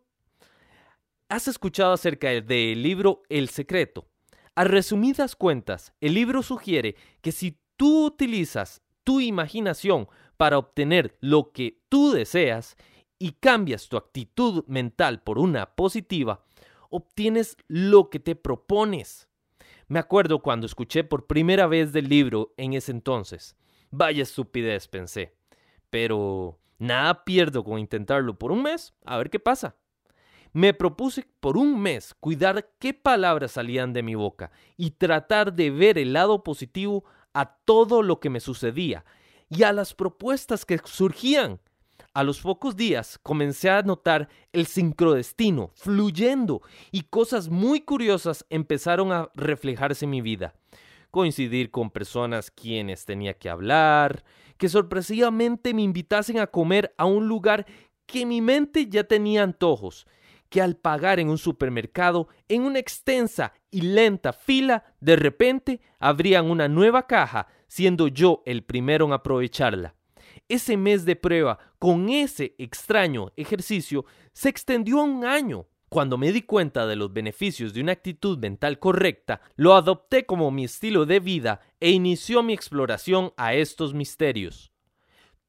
¿Has 1.28 1.46
escuchado 1.46 1.92
acerca 1.92 2.30
del 2.30 2.82
libro 2.82 3.22
El 3.28 3.48
Secreto? 3.48 4.08
A 4.56 4.64
resumidas 4.64 5.36
cuentas, 5.36 5.94
el 6.00 6.14
libro 6.14 6.42
sugiere 6.42 6.96
que 7.20 7.30
si 7.30 7.60
tú 7.76 8.06
utilizas 8.06 8.82
tu 9.04 9.20
imaginación 9.20 10.08
para 10.44 10.58
obtener 10.58 11.16
lo 11.20 11.52
que 11.52 11.80
tú 11.88 12.12
deseas 12.12 12.76
y 13.18 13.32
cambias 13.32 13.88
tu 13.88 13.96
actitud 13.96 14.62
mental 14.66 15.22
por 15.22 15.38
una 15.38 15.74
positiva, 15.74 16.44
obtienes 16.90 17.56
lo 17.66 18.10
que 18.10 18.20
te 18.20 18.36
propones. 18.36 19.26
Me 19.88 19.98
acuerdo 19.98 20.42
cuando 20.42 20.66
escuché 20.66 21.02
por 21.02 21.26
primera 21.26 21.66
vez 21.66 21.94
del 21.94 22.10
libro 22.10 22.52
en 22.58 22.74
ese 22.74 22.92
entonces. 22.92 23.56
Vaya 23.90 24.22
estupidez, 24.22 24.86
pensé. 24.86 25.34
Pero 25.88 26.58
nada 26.78 27.24
pierdo 27.24 27.64
con 27.64 27.78
intentarlo 27.78 28.38
por 28.38 28.52
un 28.52 28.64
mes, 28.64 28.92
a 29.06 29.16
ver 29.16 29.30
qué 29.30 29.40
pasa. 29.40 29.76
Me 30.52 30.74
propuse 30.74 31.26
por 31.40 31.56
un 31.56 31.80
mes 31.80 32.12
cuidar 32.20 32.68
qué 32.78 32.92
palabras 32.92 33.52
salían 33.52 33.94
de 33.94 34.02
mi 34.02 34.14
boca 34.14 34.50
y 34.76 34.90
tratar 34.90 35.54
de 35.54 35.70
ver 35.70 35.96
el 35.96 36.12
lado 36.12 36.44
positivo 36.44 37.02
a 37.32 37.56
todo 37.64 38.02
lo 38.02 38.20
que 38.20 38.28
me 38.28 38.40
sucedía 38.40 39.06
y 39.48 39.62
a 39.62 39.72
las 39.72 39.94
propuestas 39.94 40.64
que 40.64 40.78
surgían. 40.84 41.60
A 42.12 42.22
los 42.22 42.40
pocos 42.40 42.76
días 42.76 43.18
comencé 43.22 43.70
a 43.70 43.82
notar 43.82 44.28
el 44.52 44.66
sincrodestino 44.66 45.72
fluyendo 45.74 46.62
y 46.92 47.02
cosas 47.02 47.48
muy 47.48 47.80
curiosas 47.80 48.46
empezaron 48.50 49.12
a 49.12 49.30
reflejarse 49.34 50.04
en 50.04 50.12
mi 50.12 50.20
vida. 50.20 50.54
Coincidir 51.10 51.70
con 51.70 51.90
personas 51.90 52.50
quienes 52.50 53.04
tenía 53.04 53.34
que 53.34 53.50
hablar, 53.50 54.24
que 54.58 54.68
sorpresivamente 54.68 55.74
me 55.74 55.82
invitasen 55.82 56.38
a 56.38 56.46
comer 56.46 56.94
a 56.98 57.04
un 57.04 57.26
lugar 57.26 57.66
que 58.06 58.26
mi 58.26 58.40
mente 58.40 58.86
ya 58.88 59.04
tenía 59.04 59.42
antojos, 59.42 60.06
que 60.48 60.62
al 60.62 60.76
pagar 60.76 61.18
en 61.18 61.28
un 61.28 61.38
supermercado, 61.38 62.28
en 62.48 62.62
una 62.62 62.78
extensa 62.78 63.54
y 63.70 63.80
lenta 63.80 64.32
fila, 64.32 64.84
de 65.00 65.16
repente 65.16 65.80
abrían 65.98 66.48
una 66.48 66.68
nueva 66.68 67.06
caja, 67.08 67.48
siendo 67.74 68.06
yo 68.06 68.44
el 68.46 68.62
primero 68.62 69.04
en 69.04 69.12
aprovecharla. 69.12 69.96
Ese 70.48 70.76
mes 70.76 71.04
de 71.04 71.16
prueba 71.16 71.58
con 71.80 72.08
ese 72.08 72.54
extraño 72.56 73.32
ejercicio 73.34 74.04
se 74.32 74.48
extendió 74.48 75.00
a 75.00 75.02
un 75.02 75.24
año. 75.24 75.66
Cuando 75.88 76.16
me 76.16 76.30
di 76.30 76.42
cuenta 76.42 76.86
de 76.86 76.94
los 76.94 77.12
beneficios 77.12 77.74
de 77.74 77.80
una 77.80 77.90
actitud 77.90 78.38
mental 78.38 78.78
correcta, 78.78 79.40
lo 79.56 79.74
adopté 79.74 80.24
como 80.24 80.52
mi 80.52 80.62
estilo 80.62 81.04
de 81.04 81.18
vida 81.18 81.62
e 81.80 81.90
inició 81.90 82.44
mi 82.44 82.52
exploración 82.52 83.32
a 83.36 83.54
estos 83.54 83.92
misterios. 83.92 84.70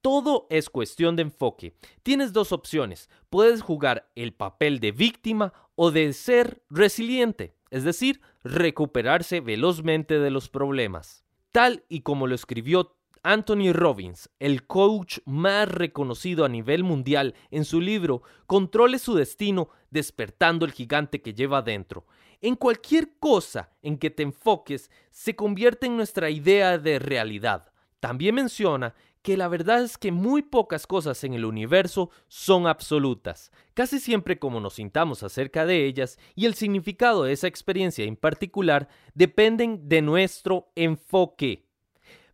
Todo 0.01 0.47
es 0.49 0.71
cuestión 0.71 1.15
de 1.15 1.21
enfoque. 1.21 1.75
Tienes 2.01 2.33
dos 2.33 2.51
opciones. 2.51 3.07
Puedes 3.29 3.61
jugar 3.61 4.09
el 4.15 4.33
papel 4.33 4.79
de 4.79 4.91
víctima 4.91 5.53
o 5.75 5.91
de 5.91 6.11
ser 6.11 6.63
resiliente, 6.71 7.53
es 7.69 7.83
decir, 7.83 8.19
recuperarse 8.43 9.41
velozmente 9.41 10.17
de 10.17 10.31
los 10.31 10.49
problemas. 10.49 11.24
Tal 11.55 11.85
y 11.87 12.01
como 12.01 12.27
lo 12.27 12.35
escribió 12.35 12.97
Anthony 13.23 13.71
Robbins, 13.71 14.29
el 14.39 14.67
coach 14.67 15.19
más 15.23 15.69
reconocido 15.69 16.43
a 16.43 16.49
nivel 16.49 16.83
mundial, 16.83 17.33
en 17.49 17.63
su 17.63 17.79
libro 17.79 18.23
Controle 18.45 18.99
su 18.99 19.15
destino, 19.15 19.69
despertando 19.89 20.65
el 20.65 20.73
gigante 20.73 21.21
que 21.21 21.33
lleva 21.33 21.61
dentro. 21.61 22.05
En 22.41 22.57
cualquier 22.57 23.17
cosa 23.19 23.69
en 23.81 23.97
que 23.97 24.09
te 24.09 24.23
enfoques 24.23 24.91
se 25.11 25.37
convierte 25.37 25.85
en 25.85 25.95
nuestra 25.95 26.29
idea 26.29 26.77
de 26.77 26.99
realidad. 26.99 27.71
También 28.01 28.35
menciona 28.35 28.93
que 29.25 29.37
la 29.37 29.47
verdad 29.47 29.81
es 29.81 29.97
que 29.97 30.11
muy 30.11 30.43
pocas 30.43 30.85
cosas 30.85 31.23
en 31.23 31.33
el 31.33 31.45
universo 31.45 32.11
son 32.27 32.67
absolutas, 32.67 33.51
casi 33.73 33.99
siempre 33.99 34.37
como 34.37 34.59
nos 34.59 34.75
sintamos 34.75 35.23
acerca 35.23 35.65
de 35.65 35.83
ellas 35.87 36.19
y 36.35 36.45
el 36.45 36.53
significado 36.53 37.23
de 37.23 37.33
esa 37.33 37.47
experiencia 37.47 38.05
en 38.05 38.17
particular 38.17 38.87
dependen 39.15 39.89
de 39.89 40.03
nuestro 40.03 40.71
enfoque. 40.75 41.65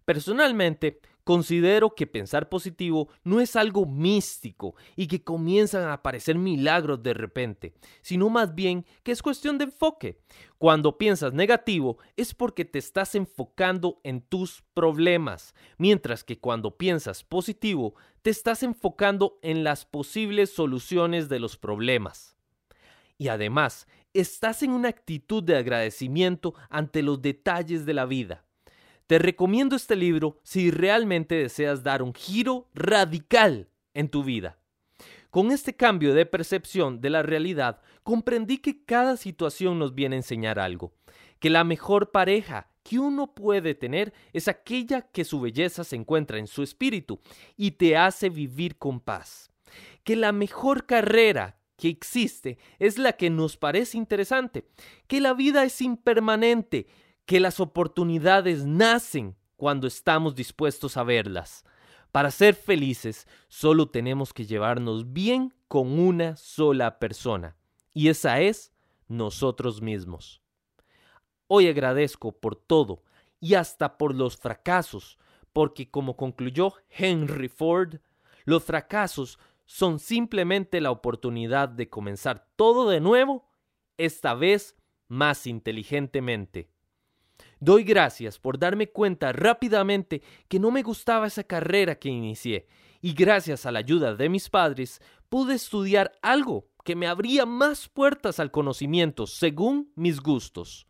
Personalmente, 0.04 1.00
Considero 1.24 1.94
que 1.94 2.08
pensar 2.08 2.50
positivo 2.50 3.10
no 3.24 3.40
es 3.40 3.56
algo 3.56 3.86
místico 3.86 4.76
y 4.96 5.08
que 5.08 5.24
comienzan 5.24 5.84
a 5.84 5.94
aparecer 5.94 6.38
milagros 6.38 7.04
de 7.04 7.14
repente, 7.14 7.74
sino 8.02 8.30
más 8.30 8.56
bien 8.56 8.86
que 9.04 9.12
es 9.12 9.22
cuestión 9.22 9.58
de 9.58 9.66
enfoque. 9.66 10.20
Cuando 10.58 10.98
piensas 10.98 11.34
negativo 11.34 11.98
es 12.18 12.34
porque 12.34 12.66
te 12.66 12.80
estás 12.80 13.16
enfocando 13.16 14.00
en 14.04 14.22
tus 14.22 14.64
problemas, 14.74 15.54
mientras 15.78 16.24
que 16.24 16.40
cuando 16.40 16.78
piensas 16.78 17.24
positivo 17.24 17.94
te 18.22 18.30
estás 18.30 18.64
enfocando 18.64 19.40
en 19.42 19.64
las 19.64 19.86
posibles 19.86 20.54
soluciones 20.54 21.30
de 21.30 21.40
los 21.40 21.58
problemas. 21.58 22.36
Y 23.18 23.28
además, 23.28 23.88
estás 24.14 24.64
en 24.64 24.72
una 24.72 24.90
actitud 24.90 25.44
de 25.44 25.56
agradecimiento 25.56 26.56
ante 26.70 27.04
los 27.04 27.22
detalles 27.22 27.86
de 27.86 27.94
la 27.94 28.06
vida. 28.06 28.44
Te 29.08 29.20
recomiendo 29.20 29.76
este 29.76 29.96
libro 29.96 30.40
si 30.44 30.72
realmente 30.72 31.36
deseas 31.36 31.84
dar 31.84 32.02
un 32.02 32.14
giro 32.14 32.70
radical 32.74 33.70
en 33.94 34.10
tu 34.10 34.24
vida. 34.24 34.58
Con 35.30 35.52
este 35.52 35.76
cambio 35.76 36.14
de 36.14 36.26
percepción 36.26 37.00
de 37.00 37.10
la 37.10 37.24
realidad, 37.24 37.82
comprendí 38.04 38.58
que 38.58 38.84
cada 38.84 39.16
situación 39.16 39.80
nos 39.80 39.96
viene 39.96 40.16
a 40.16 40.20
enseñar 40.20 40.60
algo, 40.60 40.94
que 41.40 41.50
la 41.50 41.64
mejor 41.64 42.12
pareja 42.12 42.70
que 42.84 43.00
uno 43.00 43.34
puede 43.34 43.76
tener 43.76 44.14
es 44.34 44.48
aquella 44.48 45.02
que 45.02 45.24
su 45.24 45.40
belleza 45.40 45.84
se 45.84 45.96
encuentra 45.96 46.38
en 46.38 46.48
su 46.48 46.64
espíritu 46.64 47.20
y 47.56 47.72
te 47.72 47.96
hace 47.96 48.30
vivir 48.30 48.78
con 48.78 49.00
paz, 49.00 49.52
que 50.04 50.16
la 50.16 50.32
mejor 50.32 50.86
carrera 50.86 51.58
que 51.78 51.88
existe 51.88 52.58
es 52.78 52.98
la 52.98 53.14
que 53.14 53.30
nos 53.30 53.58
parece 53.58 53.98
interesante, 53.98 54.68
que 55.08 55.22
la 55.22 55.34
vida 55.34 55.64
es 55.64 55.82
impermanente 55.82 56.88
que 57.26 57.40
las 57.40 57.60
oportunidades 57.60 58.66
nacen 58.66 59.36
cuando 59.56 59.88
estamos 59.88 60.36
dispuestos 60.36 60.98
a 60.98 61.04
verlas. 61.04 61.64
Para 62.12 62.32
ser 62.32 62.56
felices 62.56 63.28
solo 63.48 63.90
tenemos 63.90 64.34
que 64.34 64.46
llevarnos 64.46 65.14
bien 65.14 65.54
con 65.68 65.98
una 66.00 66.36
sola 66.36 67.00
persona, 67.00 67.56
y 67.94 68.10
esa 68.10 68.42
es 68.42 68.74
nosotros 69.08 69.82
mismos. 69.82 70.42
Hoy 71.48 71.68
agradezco 71.68 72.32
por 72.32 72.56
todo 72.56 73.04
y 73.40 73.56
hasta 73.56 73.98
por 73.98 74.16
los 74.16 74.38
fracasos, 74.38 75.18
porque 75.54 75.90
como 75.90 76.16
concluyó 76.16 76.74
Henry 76.90 77.50
Ford, 77.50 78.00
los 78.46 78.64
fracasos 78.64 79.38
son 79.66 80.00
simplemente 80.00 80.82
la 80.82 80.92
oportunidad 80.92 81.70
de 81.70 81.90
comenzar 81.90 82.48
todo 82.56 82.90
de 82.90 83.00
nuevo, 83.00 83.48
esta 83.98 84.34
vez 84.34 84.76
más 85.08 85.46
inteligentemente. 85.46 86.71
Doy 87.63 87.84
gracias 87.84 88.39
por 88.39 88.58
darme 88.58 88.89
cuenta 88.89 89.32
rápidamente 89.34 90.24
que 90.47 90.60
no 90.60 90.71
me 90.71 90.82
gustaba 90.82 91.28
esa 91.28 91.43
carrera 91.43 91.93
que 91.93 92.10
inicié, 92.10 92.65
y 93.02 93.13
gracias 93.13 93.67
a 93.67 93.71
la 93.71 93.78
ayuda 93.78 94.15
de 94.15 94.30
mis 94.30 94.50
padres 94.50 95.00
pude 95.30 95.54
estudiar 95.54 96.12
algo 96.24 96.67
que 96.84 96.95
me 96.95 97.06
abría 97.06 97.45
más 97.45 97.88
puertas 97.88 98.39
al 98.39 98.50
conocimiento 98.50 99.28
según 99.28 99.91
mis 99.93 100.21
gustos. 100.21 100.88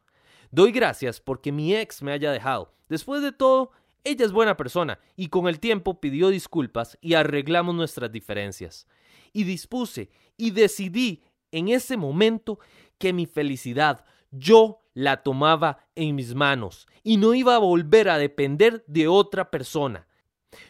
Doy 0.49 0.71
gracias 0.71 1.19
porque 1.19 1.51
mi 1.51 1.75
ex 1.75 2.01
me 2.01 2.13
haya 2.13 2.31
dejado. 2.31 2.73
Después 2.87 3.21
de 3.21 3.33
todo, 3.33 3.71
ella 4.05 4.23
es 4.23 4.31
buena 4.31 4.55
persona 4.55 4.97
y 5.17 5.27
con 5.27 5.49
el 5.49 5.59
tiempo 5.59 5.99
pidió 5.99 6.29
disculpas 6.29 6.97
y 7.01 7.15
arreglamos 7.15 7.75
nuestras 7.75 8.13
diferencias. 8.13 8.87
Y 9.33 9.43
dispuse 9.43 10.09
y 10.37 10.51
decidí 10.51 11.21
en 11.51 11.67
ese 11.67 11.97
momento 11.97 12.59
que 12.97 13.11
mi 13.11 13.25
felicidad 13.25 14.05
yo 14.31 14.80
la 14.93 15.23
tomaba 15.23 15.85
en 15.95 16.15
mis 16.15 16.35
manos 16.35 16.87
y 17.03 17.17
no 17.17 17.33
iba 17.33 17.55
a 17.55 17.59
volver 17.59 18.09
a 18.09 18.17
depender 18.17 18.83
de 18.87 19.07
otra 19.07 19.49
persona. 19.49 20.07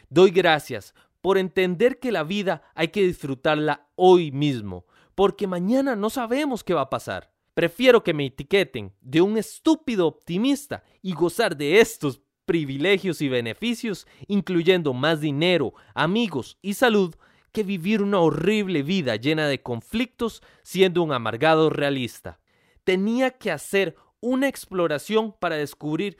Doy 0.08 0.30
gracias 0.30 0.94
por 1.20 1.38
entender 1.38 1.98
que 1.98 2.12
la 2.12 2.24
vida 2.24 2.62
hay 2.74 2.88
que 2.88 3.02
disfrutarla 3.02 3.88
hoy 3.94 4.32
mismo, 4.32 4.86
porque 5.14 5.46
mañana 5.46 5.96
no 5.96 6.10
sabemos 6.10 6.64
qué 6.64 6.74
va 6.74 6.82
a 6.82 6.90
pasar. 6.90 7.32
Prefiero 7.54 8.02
que 8.02 8.14
me 8.14 8.26
etiqueten 8.26 8.94
de 9.00 9.20
un 9.20 9.36
estúpido 9.36 10.06
optimista 10.06 10.82
y 11.02 11.12
gozar 11.12 11.56
de 11.56 11.80
estos 11.80 12.22
privilegios 12.44 13.20
y 13.22 13.28
beneficios, 13.28 14.06
incluyendo 14.26 14.92
más 14.94 15.20
dinero, 15.20 15.74
amigos 15.94 16.58
y 16.62 16.74
salud, 16.74 17.14
que 17.52 17.62
vivir 17.62 18.02
una 18.02 18.18
horrible 18.20 18.82
vida 18.82 19.16
llena 19.16 19.46
de 19.46 19.62
conflictos 19.62 20.42
siendo 20.62 21.02
un 21.02 21.12
amargado 21.12 21.70
realista. 21.70 22.40
Tenía 22.84 23.30
que 23.30 23.50
hacer 23.50 23.96
una 24.22 24.48
exploración 24.48 25.32
para 25.38 25.56
descubrir 25.56 26.16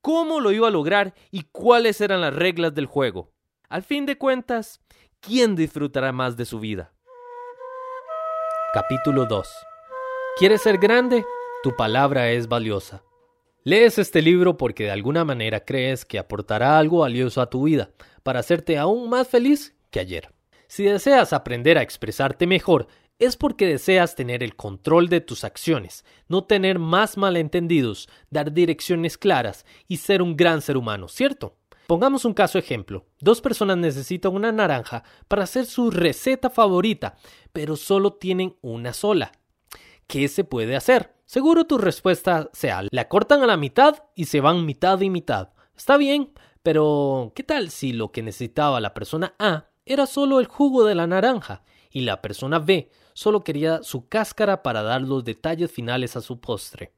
cómo 0.00 0.38
lo 0.38 0.52
iba 0.52 0.68
a 0.68 0.70
lograr 0.70 1.14
y 1.32 1.42
cuáles 1.50 2.00
eran 2.00 2.20
las 2.20 2.34
reglas 2.34 2.74
del 2.74 2.86
juego. 2.86 3.32
Al 3.68 3.82
fin 3.82 4.06
de 4.06 4.16
cuentas, 4.16 4.80
¿quién 5.20 5.56
disfrutará 5.56 6.12
más 6.12 6.36
de 6.36 6.44
su 6.44 6.60
vida? 6.60 6.92
Capítulo 8.72 9.26
2 9.26 9.48
¿Quieres 10.38 10.62
ser 10.62 10.78
grande? 10.78 11.24
Tu 11.62 11.74
palabra 11.74 12.30
es 12.30 12.46
valiosa. 12.46 13.02
Lees 13.64 13.98
este 13.98 14.22
libro 14.22 14.56
porque 14.56 14.84
de 14.84 14.92
alguna 14.92 15.24
manera 15.24 15.64
crees 15.64 16.04
que 16.04 16.18
aportará 16.18 16.78
algo 16.78 16.98
valioso 16.98 17.40
a 17.40 17.50
tu 17.50 17.64
vida 17.64 17.90
para 18.22 18.40
hacerte 18.40 18.78
aún 18.78 19.10
más 19.10 19.26
feliz 19.26 19.74
que 19.90 20.00
ayer. 20.00 20.32
Si 20.68 20.84
deseas 20.84 21.32
aprender 21.32 21.78
a 21.78 21.82
expresarte 21.82 22.46
mejor, 22.46 22.86
es 23.18 23.36
porque 23.36 23.66
deseas 23.66 24.14
tener 24.14 24.42
el 24.42 24.54
control 24.54 25.08
de 25.08 25.20
tus 25.20 25.44
acciones, 25.44 26.04
no 26.28 26.44
tener 26.44 26.78
más 26.78 27.16
malentendidos, 27.16 28.08
dar 28.30 28.52
direcciones 28.52 29.18
claras 29.18 29.66
y 29.88 29.98
ser 29.98 30.22
un 30.22 30.36
gran 30.36 30.62
ser 30.62 30.76
humano, 30.76 31.08
¿cierto? 31.08 31.56
Pongamos 31.88 32.24
un 32.24 32.34
caso 32.34 32.58
ejemplo. 32.58 33.06
Dos 33.18 33.40
personas 33.40 33.78
necesitan 33.78 34.34
una 34.34 34.52
naranja 34.52 35.04
para 35.26 35.44
hacer 35.44 35.64
su 35.64 35.90
receta 35.90 36.50
favorita, 36.50 37.16
pero 37.52 37.76
solo 37.76 38.12
tienen 38.12 38.56
una 38.60 38.92
sola. 38.92 39.32
¿Qué 40.06 40.28
se 40.28 40.44
puede 40.44 40.76
hacer? 40.76 41.14
Seguro 41.24 41.64
tu 41.64 41.78
respuesta 41.78 42.50
sea, 42.52 42.82
la 42.90 43.08
cortan 43.08 43.42
a 43.42 43.46
la 43.46 43.56
mitad 43.56 44.04
y 44.14 44.26
se 44.26 44.40
van 44.40 44.64
mitad 44.64 45.00
y 45.00 45.10
mitad. 45.10 45.50
Está 45.76 45.96
bien, 45.96 46.32
pero 46.62 47.32
¿qué 47.34 47.42
tal 47.42 47.70
si 47.70 47.92
lo 47.92 48.12
que 48.12 48.22
necesitaba 48.22 48.80
la 48.80 48.94
persona 48.94 49.34
A 49.38 49.68
era 49.84 50.06
solo 50.06 50.40
el 50.40 50.46
jugo 50.46 50.84
de 50.84 50.94
la 50.94 51.06
naranja 51.06 51.62
y 51.90 52.02
la 52.02 52.20
persona 52.20 52.58
B 52.58 52.90
solo 53.18 53.42
quería 53.42 53.82
su 53.82 54.06
cáscara 54.06 54.62
para 54.62 54.84
dar 54.84 55.02
los 55.02 55.24
detalles 55.24 55.72
finales 55.72 56.14
a 56.14 56.20
su 56.20 56.38
postre. 56.38 56.92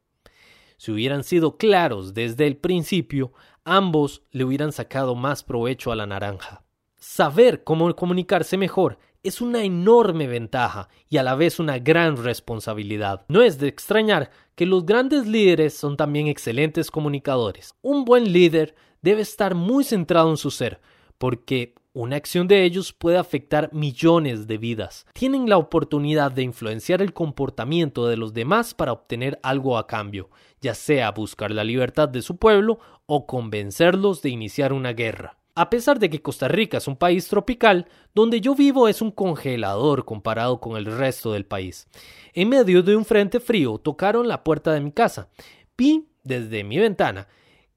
Si 0.77 0.93
hubieran 0.93 1.25
sido 1.25 1.57
claros 1.57 2.13
desde 2.13 2.47
el 2.47 2.59
principio, 2.59 3.33
ambos 3.65 4.23
le 4.31 4.45
hubieran 4.45 4.71
sacado 4.73 5.15
más 5.15 5.43
provecho 5.43 5.93
a 5.93 5.97
la 5.97 6.07
naranja. 6.07 6.63
Saber 6.99 7.65
cómo 7.65 7.97
comunicarse 7.97 8.59
mejor 8.59 8.99
es 9.23 9.41
una 9.41 9.65
enorme 9.65 10.27
ventaja 10.27 10.91
y 11.09 11.17
a 11.17 11.23
la 11.23 11.37
vez 11.37 11.59
una 11.59 11.79
gran 11.79 12.23
responsabilidad. 12.23 13.25
No 13.29 13.41
es 13.41 13.59
de 13.59 13.69
extrañar 13.69 14.31
que 14.57 14.67
los 14.67 14.85
grandes 14.85 15.27
líderes 15.27 15.73
son 15.73 15.97
también 15.97 16.27
excelentes 16.27 16.91
comunicadores. 16.91 17.75
Un 17.81 18.05
buen 18.05 18.31
líder 18.31 18.75
debe 19.01 19.23
estar 19.23 19.55
muy 19.55 19.85
centrado 19.85 20.29
en 20.29 20.37
su 20.37 20.51
ser, 20.51 20.83
porque 21.17 21.75
una 21.93 22.17
acción 22.17 22.47
de 22.47 22.65
ellos 22.65 22.93
puede 22.93 23.19
afectar 23.19 23.73
millones 23.73 24.47
de 24.47 24.59
vidas. 24.59 25.07
Tienen 25.13 25.49
la 25.49 25.59
oportunidad 25.59 26.31
de 26.31 26.43
influenciar 26.43 27.03
el 27.03 27.13
comportamiento 27.13 28.07
de 28.07 28.17
los 28.17 28.33
demás 28.33 28.75
para 28.75 28.93
obtener 28.93 29.41
algo 29.43 29.77
a 29.77 29.89
cambio, 29.89 30.31
ya 30.61 30.75
sea 30.75 31.11
buscar 31.11 31.51
la 31.51 31.65
libertad 31.65 32.09
de 32.09 32.23
su 32.23 32.37
pueblo 32.37 32.79
o 33.07 33.27
convencerlos 33.27 34.23
de 34.23 34.29
iniciar 34.29 34.73
una 34.73 34.93
guerra. 34.93 35.37
A 35.57 35.69
pesar 35.69 35.99
de 35.99 36.09
que 36.09 36.23
Costa 36.23 36.47
Rica 36.47 36.79
es 36.79 36.87
un 36.87 36.97
país 36.97 37.27
tropical, 37.27 37.89
donde 38.15 38.41
yo 38.41 38.55
vivo 38.55 38.87
es 38.87 39.03
un 39.03 39.11
congelador 39.11 40.05
comparado 40.05 40.61
con 40.61 40.77
el 40.77 40.87
resto 40.87 41.33
del 41.33 41.45
país. 41.45 41.89
En 42.33 42.49
medio 42.49 42.85
de 42.85 42.95
un 42.95 43.05
frente 43.05 43.41
frío 43.41 43.79
tocaron 43.79 44.29
la 44.29 44.45
puerta 44.45 44.73
de 44.73 44.81
mi 44.81 44.93
casa. 44.93 45.29
Vi 45.77 46.07
desde 46.23 46.63
mi 46.63 46.79
ventana 46.79 47.27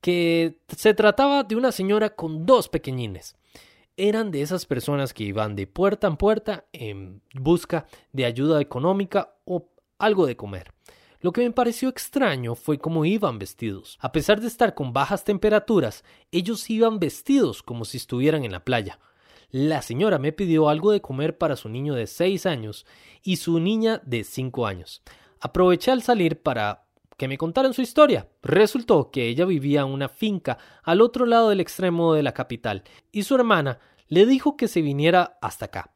que 0.01 0.59
se 0.67 0.93
trataba 0.93 1.43
de 1.43 1.55
una 1.55 1.71
señora 1.71 2.11
con 2.11 2.45
dos 2.45 2.69
pequeñines 2.69 3.35
eran 3.97 4.31
de 4.31 4.41
esas 4.41 4.65
personas 4.65 5.13
que 5.13 5.23
iban 5.23 5.55
de 5.55 5.67
puerta 5.67 6.07
en 6.07 6.17
puerta 6.17 6.65
en 6.73 7.21
busca 7.33 7.85
de 8.11 8.25
ayuda 8.25 8.61
económica 8.61 9.35
o 9.45 9.69
algo 9.99 10.25
de 10.25 10.35
comer. 10.35 10.73
Lo 11.21 11.31
que 11.31 11.41
me 11.41 11.51
pareció 11.51 11.87
extraño 11.87 12.55
fue 12.55 12.79
cómo 12.79 13.05
iban 13.05 13.39
vestidos. 13.39 13.97
A 14.01 14.11
pesar 14.11 14.41
de 14.41 14.47
estar 14.47 14.75
con 14.75 14.91
bajas 14.91 15.23
temperaturas, 15.23 16.03
ellos 16.31 16.69
iban 16.69 16.99
vestidos 16.99 17.63
como 17.63 17.85
si 17.85 17.97
estuvieran 17.97 18.43
en 18.43 18.51
la 18.51 18.65
playa. 18.65 18.99
La 19.49 19.81
señora 19.81 20.17
me 20.19 20.33
pidió 20.33 20.67
algo 20.67 20.91
de 20.91 21.01
comer 21.01 21.37
para 21.37 21.55
su 21.55 21.69
niño 21.69 21.93
de 21.93 22.07
6 22.07 22.45
años 22.45 22.85
y 23.21 23.37
su 23.37 23.59
niña 23.59 24.01
de 24.03 24.23
5 24.23 24.65
años. 24.67 25.01
Aproveché 25.39 25.91
al 25.91 26.01
salir 26.01 26.41
para 26.41 26.87
que 27.17 27.27
me 27.27 27.37
contaran 27.37 27.73
su 27.73 27.81
historia. 27.81 28.27
Resultó 28.41 29.11
que 29.11 29.27
ella 29.27 29.45
vivía 29.45 29.81
en 29.81 29.87
una 29.87 30.09
finca 30.09 30.57
al 30.83 31.01
otro 31.01 31.25
lado 31.25 31.49
del 31.49 31.59
extremo 31.59 32.13
de 32.13 32.23
la 32.23 32.33
capital 32.33 32.83
y 33.11 33.23
su 33.23 33.35
hermana 33.35 33.79
le 34.07 34.25
dijo 34.25 34.57
que 34.57 34.67
se 34.67 34.81
viniera 34.81 35.37
hasta 35.41 35.65
acá 35.65 35.91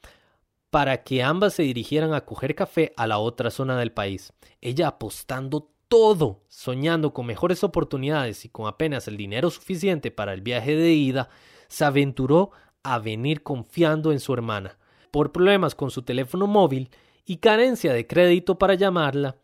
para 0.69 1.03
que 1.03 1.23
ambas 1.23 1.53
se 1.53 1.63
dirigieran 1.63 2.13
a 2.13 2.21
coger 2.21 2.55
café 2.55 2.93
a 2.97 3.07
la 3.07 3.19
otra 3.19 3.51
zona 3.51 3.77
del 3.77 3.91
país. 3.91 4.33
Ella 4.61 4.87
apostando 4.87 5.71
todo, 5.87 6.43
soñando 6.49 7.13
con 7.13 7.25
mejores 7.25 7.63
oportunidades 7.63 8.43
y 8.45 8.49
con 8.49 8.67
apenas 8.67 9.07
el 9.07 9.17
dinero 9.17 9.49
suficiente 9.49 10.11
para 10.11 10.33
el 10.33 10.41
viaje 10.41 10.75
de 10.75 10.91
ida, 10.91 11.29
se 11.67 11.85
aventuró 11.85 12.51
a 12.83 12.99
venir 12.99 13.43
confiando 13.43 14.11
en 14.11 14.19
su 14.19 14.33
hermana. 14.33 14.77
Por 15.11 15.31
problemas 15.31 15.75
con 15.75 15.89
su 15.89 16.01
teléfono 16.01 16.47
móvil 16.47 16.89
y 17.25 17.37
carencia 17.37 17.93
de 17.93 18.05
crédito 18.05 18.57
para 18.57 18.75
llamarla, 18.75 19.37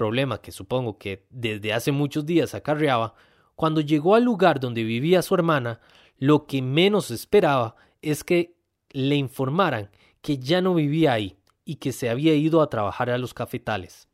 problema 0.00 0.40
que 0.40 0.50
supongo 0.50 0.96
que 0.96 1.26
desde 1.28 1.74
hace 1.74 1.92
muchos 1.92 2.24
días 2.24 2.54
acarreaba, 2.54 3.12
cuando 3.54 3.82
llegó 3.82 4.14
al 4.14 4.24
lugar 4.24 4.58
donde 4.58 4.82
vivía 4.82 5.20
su 5.20 5.34
hermana, 5.34 5.78
lo 6.16 6.46
que 6.46 6.62
menos 6.62 7.10
esperaba 7.10 7.76
es 8.00 8.24
que 8.24 8.56
le 8.92 9.16
informaran 9.16 9.90
que 10.22 10.38
ya 10.38 10.62
no 10.62 10.72
vivía 10.72 11.12
ahí 11.12 11.36
y 11.66 11.74
que 11.74 11.92
se 11.92 12.08
había 12.08 12.34
ido 12.34 12.62
a 12.62 12.70
trabajar 12.70 13.10
a 13.10 13.18
los 13.18 13.34
cafetales. 13.34 14.08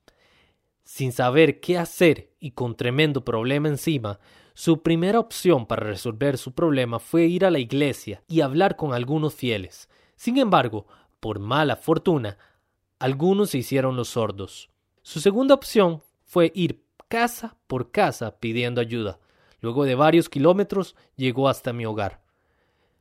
Sin 0.83 1.13
saber 1.13 1.61
qué 1.61 1.79
hacer 1.79 2.33
y 2.41 2.51
con 2.51 2.75
tremendo 2.75 3.25
problema 3.25 3.69
encima, 3.69 4.19
su 4.55 4.83
primera 4.83 5.21
opción 5.21 5.67
para 5.67 5.87
resolver 5.87 6.37
su 6.37 6.53
problema 6.53 6.99
fue 6.99 7.27
ir 7.27 7.45
a 7.45 7.53
la 7.53 7.61
iglesia 7.61 8.25
y 8.27 8.41
hablar 8.41 8.75
con 8.75 8.93
algunos 8.93 9.35
fieles. 9.35 9.89
Sin 10.17 10.37
embargo, 10.39 10.89
por 11.21 11.39
mala 11.39 11.77
fortuna, 11.77 12.39
algunos 12.99 13.51
se 13.51 13.59
hicieron 13.59 13.95
los 13.95 14.09
sordos. 14.09 14.69
Su 15.07 15.21
segunda 15.21 15.55
opción 15.55 16.03
fue 16.25 16.51
ir 16.53 16.83
casa 17.07 17.57
por 17.69 17.93
casa 17.93 18.41
pidiendo 18.41 18.81
ayuda. 18.81 19.21
Luego 19.61 19.85
de 19.85 19.95
varios 19.95 20.29
kilómetros 20.29 20.97
llegó 21.15 21.49
hasta 21.49 21.73
mi 21.73 21.87
hogar. 21.87 22.25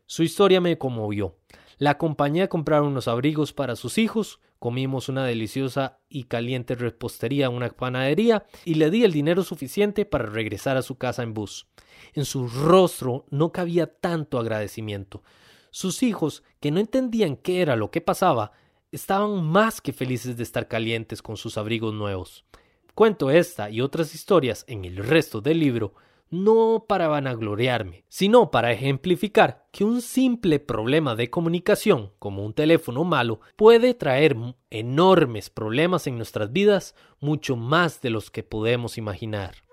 Su 0.05 0.21
historia 0.21 0.61
me 0.61 0.77
conmovió. 0.77 1.35
La 1.79 1.89
acompañé 1.89 2.43
a 2.43 2.47
comprar 2.47 2.83
unos 2.83 3.07
abrigos 3.07 3.53
para 3.53 3.75
sus 3.75 3.97
hijos, 3.97 4.39
comimos 4.59 5.09
una 5.09 5.25
deliciosa 5.25 5.97
y 6.07 6.25
caliente 6.25 6.75
repostería 6.75 7.47
en 7.47 7.53
una 7.53 7.69
panadería 7.69 8.45
y 8.65 8.75
le 8.75 8.91
di 8.91 9.03
el 9.03 9.11
dinero 9.11 9.41
suficiente 9.41 10.05
para 10.05 10.27
regresar 10.27 10.77
a 10.77 10.83
su 10.83 10.99
casa 10.99 11.23
en 11.23 11.33
bus. 11.33 11.65
En 12.13 12.25
su 12.25 12.47
rostro 12.47 13.25
no 13.31 13.51
cabía 13.51 13.87
tanto 13.87 14.37
agradecimiento. 14.37 15.23
Sus 15.71 16.03
hijos, 16.03 16.43
que 16.59 16.69
no 16.69 16.79
entendían 16.79 17.35
qué 17.35 17.63
era 17.63 17.75
lo 17.75 17.89
que 17.89 17.99
pasaba, 17.99 18.51
estaban 18.95 19.43
más 19.43 19.81
que 19.81 19.93
felices 19.93 20.38
de 20.38 20.43
estar 20.43 20.67
calientes 20.67 21.21
con 21.21 21.38
sus 21.38 21.58
abrigos 21.58 21.93
nuevos. 21.93 22.45
Cuento 22.93 23.29
esta 23.29 23.69
y 23.69 23.81
otras 23.81 24.15
historias 24.15 24.63
en 24.67 24.86
el 24.86 24.97
resto 24.97 25.41
del 25.41 25.60
libro 25.60 25.93
no 26.29 26.86
para 26.88 27.08
vanagloriarme, 27.08 28.03
sino 28.10 28.51
para 28.51 28.71
ejemplificar 28.71 29.67
que 29.71 29.84
un 29.84 30.01
simple 30.01 30.60
problema 30.60 31.15
de 31.15 31.29
comunicación, 31.29 32.12
como 32.19 32.43
un 32.43 32.53
teléfono 32.53 33.03
malo, 33.03 33.39
puede 33.55 33.93
traer 33.93 34.36
enormes 34.69 35.49
problemas 35.49 36.08
en 36.08 36.17
nuestras 36.17 36.51
vidas, 36.51 36.95
mucho 37.19 37.55
más 37.55 38.01
de 38.01 38.10
los 38.10 38.31
que 38.31 38.43
podemos 38.43 38.97
imaginar. 38.97 39.63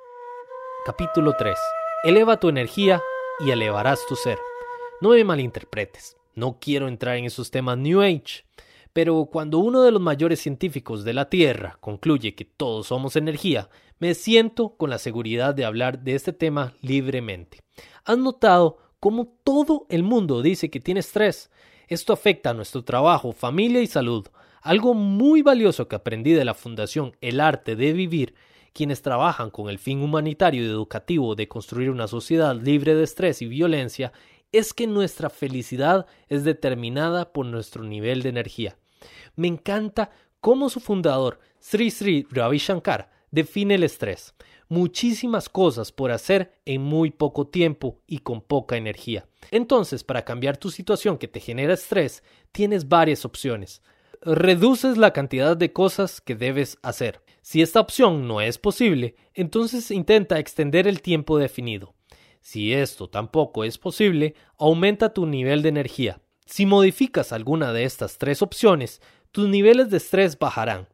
Capítulo 0.85 1.35
3. 1.39 1.57
Eleva 2.05 2.39
tu 2.39 2.49
energía 2.49 3.01
y 3.41 3.51
elevarás 3.51 4.01
tu 4.07 4.17
ser. 4.17 4.39
No 5.01 5.11
me 5.11 5.25
malinterpretes, 5.25 6.17
no 6.35 6.59
quiero 6.61 6.87
entrar 6.87 7.17
en 7.17 7.25
esos 7.25 7.51
temas 7.51 7.79
New 7.79 8.03
Age, 8.03 8.45
pero 8.93 9.27
cuando 9.27 9.59
uno 9.59 9.83
de 9.83 9.91
los 9.91 10.01
mayores 10.01 10.41
científicos 10.41 11.05
de 11.05 11.15
la 11.15 11.31
Tierra 11.31 11.79
concluye 11.81 12.35
que 12.35 12.45
todos 12.45 12.89
somos 12.89 13.17
energía, 13.17 13.71
me 13.99 14.15
siento 14.15 14.77
con 14.77 14.91
la 14.91 14.99
seguridad 14.99 15.55
de 15.55 15.65
hablar 15.65 16.01
de 16.01 16.15
este 16.15 16.33
tema 16.33 16.75
libremente. 16.83 17.61
¿Has 18.05 18.19
notado 18.19 18.79
cómo 19.01 19.35
todo 19.45 19.87
el 19.89 20.03
mundo 20.03 20.43
dice 20.43 20.71
que 20.71 20.81
tiene 20.81 21.01
estrés? 21.01 21.51
Esto 21.89 22.13
afecta 22.13 22.51
a 22.51 22.55
nuestro 22.55 22.85
trabajo, 22.85 23.33
familia 23.33 23.81
y 23.81 23.87
salud. 23.87 24.27
Algo 24.61 24.95
muy 24.95 25.43
valioso 25.43 25.89
que 25.89 25.97
aprendí 25.97 26.33
de 26.33 26.45
la 26.45 26.55
Fundación 26.55 27.17
El 27.21 27.41
Arte 27.41 27.77
de 27.77 27.93
Vivir, 27.93 28.35
quienes 28.73 29.03
trabajan 29.03 29.51
con 29.51 29.69
el 29.69 29.79
fin 29.79 30.03
humanitario 30.03 30.63
y 30.63 30.67
educativo 30.67 31.35
de 31.35 31.49
construir 31.49 31.91
una 31.91 32.09
sociedad 32.09 32.55
libre 32.57 32.95
de 32.95 33.05
estrés 33.05 33.43
y 33.43 33.47
violencia, 33.47 34.13
es 34.53 34.75
que 34.75 34.87
nuestra 34.87 35.31
felicidad 35.31 36.07
es 36.29 36.45
determinada 36.45 37.33
por 37.33 37.47
nuestro 37.47 37.85
nivel 37.85 38.23
de 38.23 38.29
energía. 38.29 38.77
Me 39.37 39.49
encanta 39.49 40.11
cómo 40.41 40.69
su 40.69 40.81
fundador, 40.81 41.41
Sri 41.61 41.91
Sri 41.91 42.27
Ravi 42.31 42.59
Shankar, 42.59 43.11
define 43.31 43.75
el 43.75 43.85
estrés. 43.85 44.35
Muchísimas 44.69 45.49
cosas 45.49 45.93
por 45.93 46.13
hacer 46.13 46.53
en 46.65 46.83
muy 46.83 47.11
poco 47.11 47.47
tiempo 47.47 48.01
y 48.07 48.19
con 48.19 48.41
poca 48.41 48.77
energía. 48.77 49.27
Entonces, 49.51 50.03
para 50.05 50.25
cambiar 50.25 50.57
tu 50.57 50.71
situación 50.71 51.19
que 51.19 51.29
te 51.29 51.41
genera 51.41 51.75
estrés, 51.75 52.23
tienes 52.53 52.89
varias 52.89 53.25
opciones. 53.25 53.83
Reduces 54.23 54.97
la 54.97 55.13
cantidad 55.13 55.57
de 55.57 55.73
cosas 55.73 56.21
que 56.21 56.37
debes 56.37 56.79
hacer. 56.83 57.21
Si 57.43 57.61
esta 57.61 57.81
opción 57.81 58.29
no 58.29 58.41
es 58.41 58.57
posible, 58.57 59.17
entonces 59.35 59.91
intenta 59.91 60.39
extender 60.39 60.87
el 60.87 61.03
tiempo 61.03 61.39
definido. 61.39 61.95
Si 62.41 62.73
esto 62.73 63.09
tampoco 63.09 63.65
es 63.65 63.79
posible, 63.79 64.35
aumenta 64.59 65.13
tu 65.13 65.27
nivel 65.27 65.63
de 65.63 65.69
energía. 65.71 66.21
Si 66.47 66.67
modificas 66.67 67.33
alguna 67.33 67.73
de 67.73 67.85
estas 67.85 68.19
tres 68.19 68.43
opciones, 68.43 69.01
tus 69.31 69.49
niveles 69.49 69.91
de 69.91 69.97
estrés 69.97 70.39
bajarán. 70.39 70.89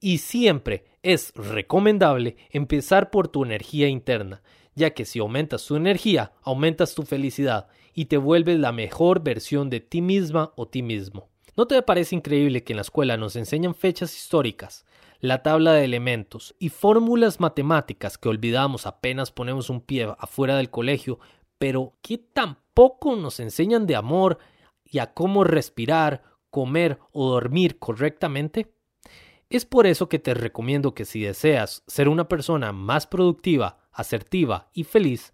Y 0.00 0.18
siempre 0.18 0.84
es 1.02 1.32
recomendable 1.34 2.36
empezar 2.50 3.10
por 3.10 3.28
tu 3.28 3.44
energía 3.44 3.88
interna, 3.88 4.42
ya 4.74 4.90
que 4.90 5.04
si 5.04 5.18
aumentas 5.18 5.64
tu 5.66 5.76
energía, 5.76 6.32
aumentas 6.42 6.94
tu 6.94 7.02
felicidad 7.02 7.68
y 7.94 8.06
te 8.06 8.16
vuelves 8.16 8.58
la 8.58 8.72
mejor 8.72 9.22
versión 9.22 9.70
de 9.70 9.80
ti 9.80 10.00
misma 10.00 10.52
o 10.56 10.66
ti 10.66 10.82
mismo. 10.82 11.28
¿No 11.56 11.66
te 11.66 11.80
parece 11.82 12.14
increíble 12.14 12.64
que 12.64 12.72
en 12.72 12.78
la 12.78 12.82
escuela 12.82 13.18
nos 13.18 13.36
enseñan 13.36 13.74
fechas 13.74 14.16
históricas, 14.16 14.86
la 15.20 15.42
tabla 15.42 15.74
de 15.74 15.84
elementos 15.84 16.54
y 16.58 16.70
fórmulas 16.70 17.38
matemáticas 17.38 18.16
que 18.16 18.28
olvidamos 18.28 18.86
apenas 18.86 19.30
ponemos 19.30 19.68
un 19.68 19.82
pie 19.82 20.08
afuera 20.18 20.56
del 20.56 20.70
colegio, 20.70 21.20
pero 21.58 21.92
que 22.00 22.18
tampoco 22.18 23.14
nos 23.16 23.38
enseñan 23.38 23.86
de 23.86 23.96
amor 23.96 24.38
y 24.92 25.00
a 25.00 25.12
cómo 25.12 25.42
respirar, 25.42 26.22
comer 26.50 27.00
o 27.10 27.30
dormir 27.30 27.80
correctamente? 27.80 28.72
Es 29.50 29.66
por 29.66 29.86
eso 29.86 30.08
que 30.08 30.20
te 30.20 30.34
recomiendo 30.34 30.94
que 30.94 31.04
si 31.04 31.22
deseas 31.22 31.82
ser 31.88 32.08
una 32.08 32.28
persona 32.28 32.72
más 32.72 33.06
productiva, 33.08 33.78
asertiva 33.90 34.70
y 34.72 34.84
feliz, 34.84 35.32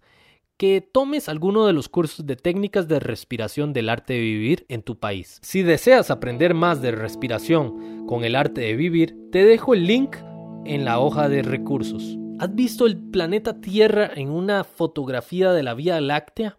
que 0.57 0.81
tomes 0.81 1.29
alguno 1.29 1.65
de 1.65 1.73
los 1.73 1.87
cursos 1.87 2.25
de 2.25 2.35
técnicas 2.35 2.87
de 2.87 2.99
respiración 2.99 3.71
del 3.71 3.87
arte 3.87 4.13
de 4.13 4.19
vivir 4.19 4.65
en 4.67 4.81
tu 4.81 4.97
país. 4.97 5.39
Si 5.41 5.63
deseas 5.63 6.11
aprender 6.11 6.53
más 6.53 6.81
de 6.81 6.91
respiración 6.91 8.05
con 8.07 8.25
el 8.25 8.35
arte 8.35 8.61
de 8.61 8.75
vivir, 8.75 9.15
te 9.31 9.45
dejo 9.45 9.73
el 9.73 9.87
link 9.87 10.17
en 10.65 10.83
la 10.83 10.99
hoja 10.99 11.29
de 11.29 11.43
recursos. 11.43 12.17
¿Has 12.39 12.53
visto 12.55 12.85
el 12.85 12.97
planeta 12.97 13.59
Tierra 13.59 14.11
en 14.15 14.29
una 14.29 14.63
fotografía 14.63 15.51
de 15.51 15.63
la 15.63 15.73
Vía 15.73 15.99
Láctea? 16.01 16.58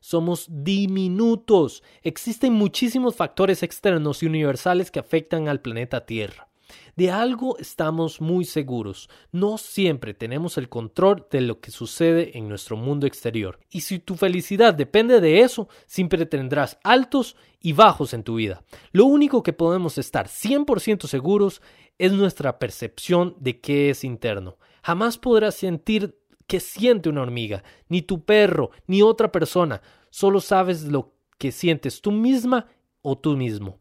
Somos 0.00 0.46
diminutos. 0.48 1.82
Existen 2.02 2.52
muchísimos 2.52 3.16
factores 3.16 3.62
externos 3.62 4.22
y 4.22 4.26
universales 4.26 4.90
que 4.90 5.00
afectan 5.00 5.48
al 5.48 5.60
planeta 5.60 6.06
Tierra. 6.06 6.48
De 6.96 7.10
algo 7.10 7.56
estamos 7.58 8.20
muy 8.20 8.44
seguros, 8.44 9.08
no 9.32 9.56
siempre 9.58 10.14
tenemos 10.14 10.58
el 10.58 10.68
control 10.68 11.26
de 11.30 11.40
lo 11.40 11.60
que 11.60 11.70
sucede 11.70 12.36
en 12.36 12.48
nuestro 12.48 12.76
mundo 12.76 13.06
exterior. 13.06 13.58
Y 13.70 13.82
si 13.82 13.98
tu 13.98 14.16
felicidad 14.16 14.74
depende 14.74 15.20
de 15.20 15.40
eso, 15.40 15.68
siempre 15.86 16.26
tendrás 16.26 16.78
altos 16.82 17.36
y 17.60 17.72
bajos 17.72 18.14
en 18.14 18.22
tu 18.22 18.36
vida. 18.36 18.64
Lo 18.92 19.04
único 19.04 19.42
que 19.42 19.52
podemos 19.52 19.96
estar 19.98 20.26
100% 20.26 21.06
seguros 21.06 21.62
es 21.98 22.12
nuestra 22.12 22.58
percepción 22.58 23.36
de 23.38 23.60
qué 23.60 23.90
es 23.90 24.04
interno. 24.04 24.58
Jamás 24.82 25.18
podrás 25.18 25.54
sentir 25.54 26.18
que 26.48 26.58
siente 26.58 27.08
una 27.08 27.22
hormiga, 27.22 27.62
ni 27.88 28.02
tu 28.02 28.24
perro, 28.24 28.72
ni 28.88 29.02
otra 29.02 29.30
persona. 29.30 29.80
Solo 30.10 30.40
sabes 30.40 30.84
lo 30.84 31.12
que 31.38 31.52
sientes 31.52 32.00
tú 32.00 32.10
misma 32.10 32.66
o 33.02 33.16
tú 33.16 33.36
mismo. 33.36 33.78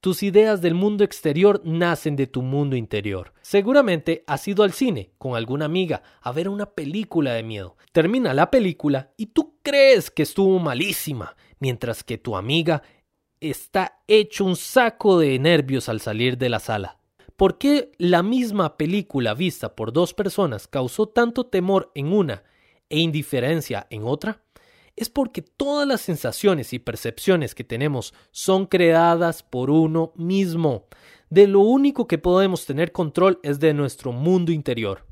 Tus 0.00 0.22
ideas 0.22 0.60
del 0.60 0.74
mundo 0.74 1.04
exterior 1.04 1.62
nacen 1.64 2.14
de 2.16 2.26
tu 2.26 2.42
mundo 2.42 2.76
interior. 2.76 3.32
Seguramente 3.40 4.24
has 4.26 4.46
ido 4.46 4.62
al 4.62 4.72
cine 4.72 5.12
con 5.16 5.36
alguna 5.36 5.64
amiga 5.64 6.02
a 6.20 6.32
ver 6.32 6.48
una 6.48 6.66
película 6.66 7.32
de 7.32 7.42
miedo. 7.42 7.76
Termina 7.92 8.34
la 8.34 8.50
película 8.50 9.12
y 9.16 9.26
tú 9.26 9.56
crees 9.62 10.10
que 10.10 10.24
estuvo 10.24 10.58
malísima, 10.58 11.36
mientras 11.60 12.04
que 12.04 12.18
tu 12.18 12.36
amiga 12.36 12.82
está 13.40 14.02
hecho 14.06 14.44
un 14.44 14.56
saco 14.56 15.18
de 15.18 15.38
nervios 15.38 15.88
al 15.88 16.00
salir 16.00 16.36
de 16.36 16.48
la 16.48 16.58
sala. 16.58 16.98
¿Por 17.36 17.58
qué 17.58 17.92
la 17.98 18.22
misma 18.22 18.76
película 18.76 19.34
vista 19.34 19.74
por 19.74 19.92
dos 19.92 20.14
personas 20.14 20.68
causó 20.68 21.08
tanto 21.08 21.46
temor 21.46 21.90
en 21.94 22.12
una 22.12 22.44
e 22.88 22.98
indiferencia 22.98 23.86
en 23.90 24.04
otra? 24.04 24.42
es 24.96 25.08
porque 25.08 25.42
todas 25.42 25.88
las 25.88 26.00
sensaciones 26.00 26.72
y 26.72 26.78
percepciones 26.78 27.54
que 27.54 27.64
tenemos 27.64 28.14
son 28.30 28.66
creadas 28.66 29.42
por 29.42 29.70
uno 29.70 30.12
mismo. 30.16 30.86
De 31.30 31.46
lo 31.46 31.60
único 31.60 32.06
que 32.06 32.18
podemos 32.18 32.66
tener 32.66 32.92
control 32.92 33.40
es 33.42 33.58
de 33.58 33.72
nuestro 33.72 34.12
mundo 34.12 34.52
interior. 34.52 35.06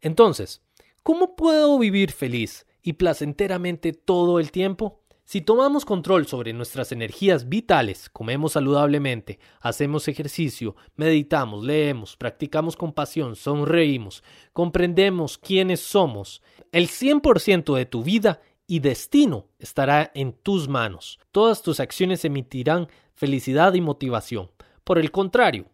Entonces, 0.00 0.62
¿cómo 1.02 1.36
puedo 1.36 1.78
vivir 1.78 2.10
feliz 2.10 2.66
y 2.82 2.94
placenteramente 2.94 3.92
todo 3.92 4.40
el 4.40 4.50
tiempo? 4.50 4.97
Si 5.30 5.42
tomamos 5.42 5.84
control 5.84 6.26
sobre 6.26 6.54
nuestras 6.54 6.90
energías 6.90 7.50
vitales, 7.50 8.08
comemos 8.08 8.52
saludablemente, 8.52 9.38
hacemos 9.60 10.08
ejercicio, 10.08 10.74
meditamos, 10.96 11.62
leemos, 11.62 12.16
practicamos 12.16 12.76
compasión, 12.76 13.36
sonreímos, 13.36 14.24
comprendemos 14.54 15.36
quiénes 15.36 15.80
somos, 15.80 16.40
el 16.72 16.88
100% 16.88 17.76
de 17.76 17.84
tu 17.84 18.02
vida 18.02 18.40
y 18.66 18.78
destino 18.78 19.48
estará 19.58 20.10
en 20.14 20.32
tus 20.32 20.66
manos. 20.66 21.20
Todas 21.30 21.60
tus 21.60 21.78
acciones 21.78 22.24
emitirán 22.24 22.88
felicidad 23.12 23.74
y 23.74 23.82
motivación. 23.82 24.50
Por 24.82 24.98
el 24.98 25.10
contrario, 25.10 25.66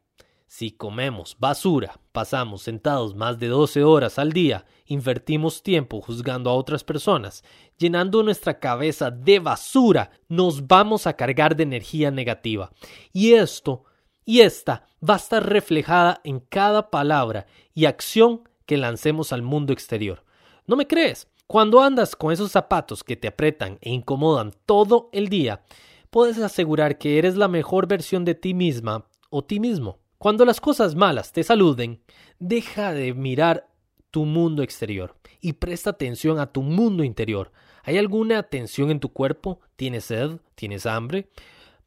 si 0.46 0.70
comemos 0.70 1.36
basura, 1.38 2.00
pasamos 2.12 2.62
sentados 2.62 3.14
más 3.14 3.38
de 3.38 3.48
12 3.48 3.82
horas 3.84 4.18
al 4.18 4.32
día, 4.32 4.66
invertimos 4.86 5.62
tiempo 5.62 6.00
juzgando 6.00 6.50
a 6.50 6.54
otras 6.54 6.84
personas, 6.84 7.42
llenando 7.76 8.22
nuestra 8.22 8.60
cabeza 8.60 9.10
de 9.10 9.40
basura, 9.40 10.10
nos 10.28 10.66
vamos 10.66 11.06
a 11.06 11.14
cargar 11.14 11.56
de 11.56 11.64
energía 11.64 12.10
negativa. 12.10 12.70
Y 13.12 13.32
esto 13.32 13.84
y 14.24 14.40
esta 14.40 14.86
va 15.06 15.14
a 15.14 15.18
estar 15.18 15.46
reflejada 15.46 16.20
en 16.24 16.40
cada 16.40 16.90
palabra 16.90 17.46
y 17.74 17.84
acción 17.84 18.48
que 18.66 18.76
lancemos 18.76 19.32
al 19.32 19.42
mundo 19.42 19.72
exterior. 19.72 20.24
¿No 20.66 20.76
me 20.76 20.86
crees? 20.86 21.28
Cuando 21.46 21.82
andas 21.82 22.16
con 22.16 22.32
esos 22.32 22.50
zapatos 22.50 23.04
que 23.04 23.16
te 23.16 23.28
apretan 23.28 23.78
e 23.82 23.90
incomodan 23.90 24.52
todo 24.64 25.10
el 25.12 25.28
día, 25.28 25.62
puedes 26.10 26.38
asegurar 26.38 26.96
que 26.96 27.18
eres 27.18 27.36
la 27.36 27.48
mejor 27.48 27.86
versión 27.86 28.24
de 28.24 28.34
ti 28.34 28.54
misma 28.54 29.04
o 29.28 29.44
ti 29.44 29.60
mismo. 29.60 29.98
Cuando 30.24 30.46
las 30.46 30.58
cosas 30.58 30.94
malas 30.94 31.32
te 31.32 31.44
saluden, 31.44 32.00
deja 32.38 32.94
de 32.94 33.12
mirar 33.12 33.68
tu 34.10 34.24
mundo 34.24 34.62
exterior 34.62 35.18
y 35.42 35.52
presta 35.52 35.90
atención 35.90 36.38
a 36.38 36.50
tu 36.50 36.62
mundo 36.62 37.04
interior. 37.04 37.52
¿Hay 37.82 37.98
alguna 37.98 38.42
tensión 38.44 38.90
en 38.90 39.00
tu 39.00 39.12
cuerpo? 39.12 39.60
¿Tienes 39.76 40.06
sed? 40.06 40.38
¿Tienes 40.54 40.86
hambre? 40.86 41.28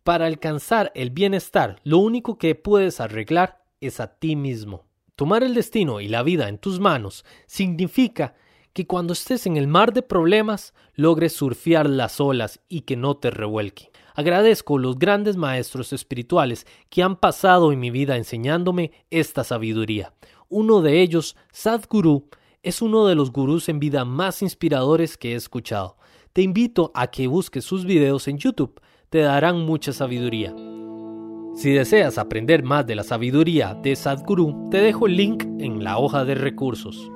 Para 0.03 0.27
alcanzar 0.27 0.91
el 0.93 1.09
bienestar, 1.09 1.79
lo 1.83 1.97
único 1.97 2.37
que 2.37 2.53
puedes 2.53 2.99
arreglar 2.99 3.63
es 3.81 3.99
a 3.99 4.19
ti 4.19 4.35
mismo. 4.35 4.85
Tomar 5.15 5.43
el 5.43 5.55
destino 5.55 5.99
y 5.99 6.07
la 6.07 6.21
vida 6.21 6.47
en 6.47 6.59
tus 6.59 6.79
manos 6.79 7.25
significa 7.47 8.35
que 8.73 8.85
cuando 8.85 9.13
estés 9.13 9.47
en 9.47 9.57
el 9.57 9.65
mar 9.65 9.93
de 9.93 10.03
problemas 10.03 10.75
logres 10.93 11.33
surfear 11.33 11.89
las 11.89 12.21
olas 12.21 12.59
y 12.69 12.81
que 12.81 12.97
no 12.97 13.17
te 13.17 13.31
revuelque. 13.31 13.89
Agradezco 14.17 14.79
los 14.79 14.97
grandes 14.97 15.37
maestros 15.37 15.93
espirituales 15.93 16.65
que 16.89 17.03
han 17.03 17.17
pasado 17.17 17.71
en 17.71 17.79
mi 17.79 17.91
vida 17.91 18.17
enseñándome 18.17 18.91
esta 19.11 19.43
sabiduría. 19.43 20.11
Uno 20.49 20.81
de 20.81 21.01
ellos, 21.01 21.35
Sadhguru, 21.51 22.27
es 22.63 22.81
uno 22.81 23.05
de 23.05 23.13
los 23.13 23.31
gurús 23.31 23.69
en 23.69 23.79
vida 23.79 24.05
más 24.05 24.41
inspiradores 24.41 25.17
que 25.17 25.33
he 25.33 25.35
escuchado. 25.35 25.97
Te 26.33 26.41
invito 26.41 26.91
a 26.95 27.11
que 27.11 27.27
busques 27.27 27.63
sus 27.63 27.85
videos 27.85 28.27
en 28.27 28.39
YouTube, 28.39 28.81
te 29.11 29.19
darán 29.19 29.59
mucha 29.59 29.93
sabiduría. 29.93 30.55
Si 31.53 31.71
deseas 31.71 32.17
aprender 32.17 32.63
más 32.63 32.87
de 32.87 32.95
la 32.95 33.03
sabiduría 33.03 33.75
de 33.75 33.95
Sadhguru, 33.95 34.67
te 34.71 34.79
dejo 34.79 35.05
el 35.05 35.15
link 35.15 35.43
en 35.59 35.83
la 35.83 35.99
hoja 35.99 36.25
de 36.25 36.33
recursos. 36.33 37.11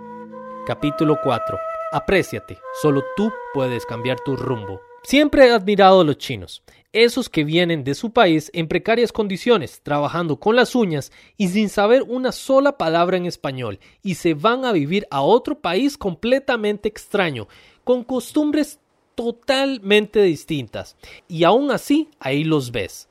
Capítulo 0.67 1.17
4. 1.23 1.57
Apréciate, 1.93 2.59
solo 2.79 3.01
tú 3.15 3.31
puedes 3.55 3.87
cambiar 3.87 4.19
tu 4.19 4.35
rumbo. 4.35 4.81
Siempre 5.03 5.47
he 5.47 5.51
admirado 5.51 6.01
a 6.01 6.03
los 6.03 6.19
chinos, 6.19 6.63
esos 6.93 7.29
que 7.29 7.43
vienen 7.43 7.83
de 7.83 7.95
su 7.95 8.11
país 8.11 8.51
en 8.53 8.67
precarias 8.67 9.11
condiciones, 9.11 9.81
trabajando 9.81 10.37
con 10.37 10.55
las 10.55 10.75
uñas 10.75 11.11
y 11.37 11.47
sin 11.49 11.69
saber 11.69 12.03
una 12.03 12.31
sola 12.31 12.77
palabra 12.77 13.17
en 13.17 13.25
español, 13.25 13.79
y 14.03 14.15
se 14.15 14.33
van 14.33 14.65
a 14.65 14.71
vivir 14.71 15.07
a 15.09 15.21
otro 15.21 15.59
país 15.59 15.97
completamente 15.97 16.89
extraño, 16.89 17.47
con 17.83 18.03
costumbres 18.03 18.79
totalmente 19.15 20.21
distintas. 20.21 20.97
Y 21.27 21.43
aún 21.43 21.71
así, 21.71 22.09
ahí 22.19 22.43
los 22.43 22.71
ves, 22.71 23.07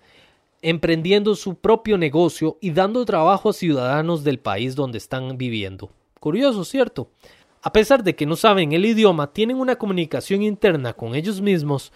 emprendiendo 0.63 1.35
su 1.35 1.55
propio 1.55 1.97
negocio 1.97 2.59
y 2.61 2.73
dando 2.73 3.05
trabajo 3.05 3.51
a 3.51 3.55
ciudadanos 3.55 4.25
del 4.25 4.39
país 4.39 4.75
donde 4.77 4.99
están 4.99 5.39
viviendo. 5.39 5.91
Curioso, 6.19 6.65
¿cierto? 6.65 7.11
A 7.63 7.73
pesar 7.73 8.03
de 8.03 8.15
que 8.15 8.27
no 8.27 8.37
saben 8.37 8.73
el 8.73 8.85
idioma, 8.85 9.33
tienen 9.33 9.59
una 9.59 9.77
comunicación 9.77 10.43
interna 10.43 10.93
con 10.93 11.15
ellos 11.15 11.41
mismos, 11.41 11.93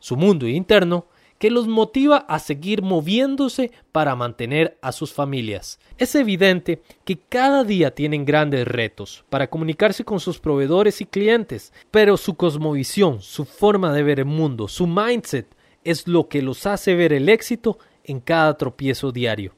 su 0.00 0.16
mundo 0.16 0.46
interno, 0.46 1.06
que 1.38 1.50
los 1.50 1.68
motiva 1.68 2.18
a 2.18 2.38
seguir 2.38 2.82
moviéndose 2.82 3.70
para 3.92 4.16
mantener 4.16 4.78
a 4.82 4.92
sus 4.92 5.12
familias. 5.12 5.78
Es 5.96 6.14
evidente 6.14 6.82
que 7.04 7.18
cada 7.18 7.64
día 7.64 7.94
tienen 7.94 8.24
grandes 8.24 8.66
retos 8.66 9.24
para 9.30 9.48
comunicarse 9.48 10.04
con 10.04 10.20
sus 10.20 10.38
proveedores 10.40 11.00
y 11.00 11.06
clientes, 11.06 11.72
pero 11.90 12.16
su 12.16 12.34
cosmovisión, 12.34 13.22
su 13.22 13.44
forma 13.44 13.92
de 13.92 14.02
ver 14.02 14.20
el 14.20 14.26
mundo, 14.26 14.68
su 14.68 14.86
mindset 14.86 15.46
es 15.84 16.06
lo 16.08 16.28
que 16.28 16.42
los 16.42 16.66
hace 16.66 16.94
ver 16.94 17.12
el 17.12 17.28
éxito 17.28 17.78
en 18.04 18.20
cada 18.20 18.56
tropiezo 18.56 19.12
diario. 19.12 19.54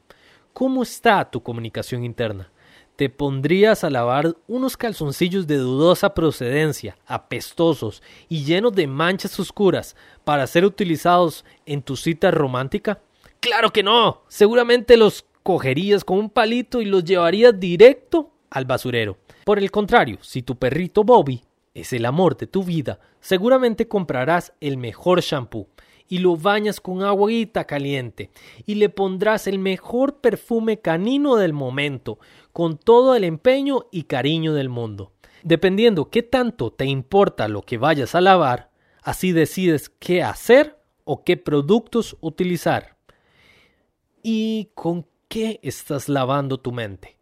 ¿Cómo 0.53 0.83
está 0.83 1.31
tu 1.31 1.43
comunicación 1.43 2.05
interna? 2.05 2.51
Te 3.01 3.09
pondrías 3.09 3.83
a 3.83 3.89
lavar 3.89 4.37
unos 4.47 4.77
calzoncillos 4.77 5.47
de 5.47 5.57
dudosa 5.57 6.13
procedencia, 6.13 6.99
apestosos 7.07 8.03
y 8.29 8.45
llenos 8.45 8.75
de 8.75 8.87
manchas 8.87 9.41
oscuras 9.41 9.97
para 10.23 10.47
ser 10.47 10.67
utilizados 10.67 11.47
en 11.65 11.81
tu 11.81 11.97
cita 11.97 12.31
romántica? 12.31 13.01
Claro 13.41 13.73
que 13.73 13.83
no. 13.83 14.25
Seguramente 14.29 14.99
los 14.99 15.25
cogerías 15.43 16.05
con 16.05 16.19
un 16.19 16.29
palito 16.29 16.83
y 16.83 16.85
los 16.85 17.03
llevarías 17.03 17.59
directo 17.59 18.33
al 18.51 18.67
basurero. 18.67 19.17
Por 19.47 19.59
el 19.59 19.71
contrario, 19.71 20.19
si 20.21 20.43
tu 20.43 20.57
perrito 20.57 21.03
Bobby 21.03 21.43
es 21.73 21.95
el 21.95 22.05
amor 22.05 22.37
de 22.37 22.49
tu 22.49 22.65
vida, 22.65 23.01
seguramente 23.19 23.89
comprarás 23.89 24.53
el 24.61 24.77
mejor 24.77 25.23
shampoo 25.23 25.69
y 26.11 26.19
lo 26.19 26.37
bañas 26.37 26.81
con 26.81 27.03
agüita 27.03 27.65
caliente 27.65 28.31
y 28.67 28.75
le 28.75 28.91
pondrás 28.91 29.47
el 29.47 29.59
mejor 29.59 30.17
perfume 30.17 30.81
canino 30.81 31.37
del 31.37 31.55
momento, 31.55 32.19
con 32.53 32.79
todo 32.79 33.15
el 33.15 33.25
empeño 33.25 33.87
y 33.91 34.05
cariño 34.05 34.55
del 34.55 34.69
mundo. 34.69 35.13
Dependiendo 35.43 36.11
qué 36.11 36.23
tanto 36.23 36.73
te 36.73 36.85
importa 36.85 37.49
lo 37.49 37.63
que 37.63 37.79
vayas 37.79 38.15
a 38.15 38.21
lavar, 38.21 38.71
así 39.03 39.33
decides 39.33 39.89
qué 39.89 40.23
hacer 40.23 40.79
o 41.05 41.25
qué 41.25 41.37
productos 41.37 42.17
utilizar. 42.21 42.97
¿Y 44.23 44.71
con 44.75 45.07
qué 45.29 45.61
estás 45.63 46.09
lavando 46.09 46.59
tu 46.59 46.73
mente? 46.73 47.17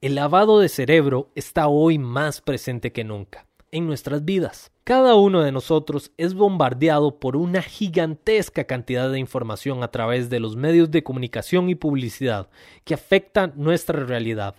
El 0.00 0.14
lavado 0.14 0.60
de 0.60 0.68
cerebro 0.68 1.30
está 1.34 1.68
hoy 1.68 1.98
más 1.98 2.40
presente 2.40 2.92
que 2.92 3.04
nunca 3.04 3.48
en 3.70 3.86
nuestras 3.86 4.24
vidas. 4.24 4.72
Cada 4.84 5.14
uno 5.14 5.42
de 5.42 5.52
nosotros 5.52 6.12
es 6.16 6.34
bombardeado 6.34 7.18
por 7.18 7.36
una 7.36 7.62
gigantesca 7.62 8.64
cantidad 8.64 9.10
de 9.10 9.18
información 9.18 9.82
a 9.82 9.90
través 9.90 10.30
de 10.30 10.40
los 10.40 10.56
medios 10.56 10.90
de 10.90 11.02
comunicación 11.02 11.68
y 11.68 11.74
publicidad 11.74 12.48
que 12.84 12.94
afectan 12.94 13.52
nuestra 13.56 14.04
realidad. 14.04 14.56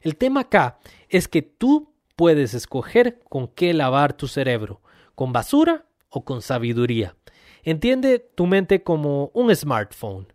El 0.00 0.16
tema 0.16 0.40
acá 0.40 0.78
es 1.08 1.28
que 1.28 1.42
tú 1.42 1.92
puedes 2.16 2.54
escoger 2.54 3.20
con 3.28 3.48
qué 3.48 3.74
lavar 3.74 4.14
tu 4.14 4.28
cerebro, 4.28 4.80
con 5.14 5.32
basura 5.32 5.84
o 6.08 6.24
con 6.24 6.42
sabiduría. 6.42 7.16
Entiende 7.62 8.18
tu 8.18 8.46
mente 8.46 8.82
como 8.82 9.30
un 9.34 9.54
smartphone. 9.54 10.32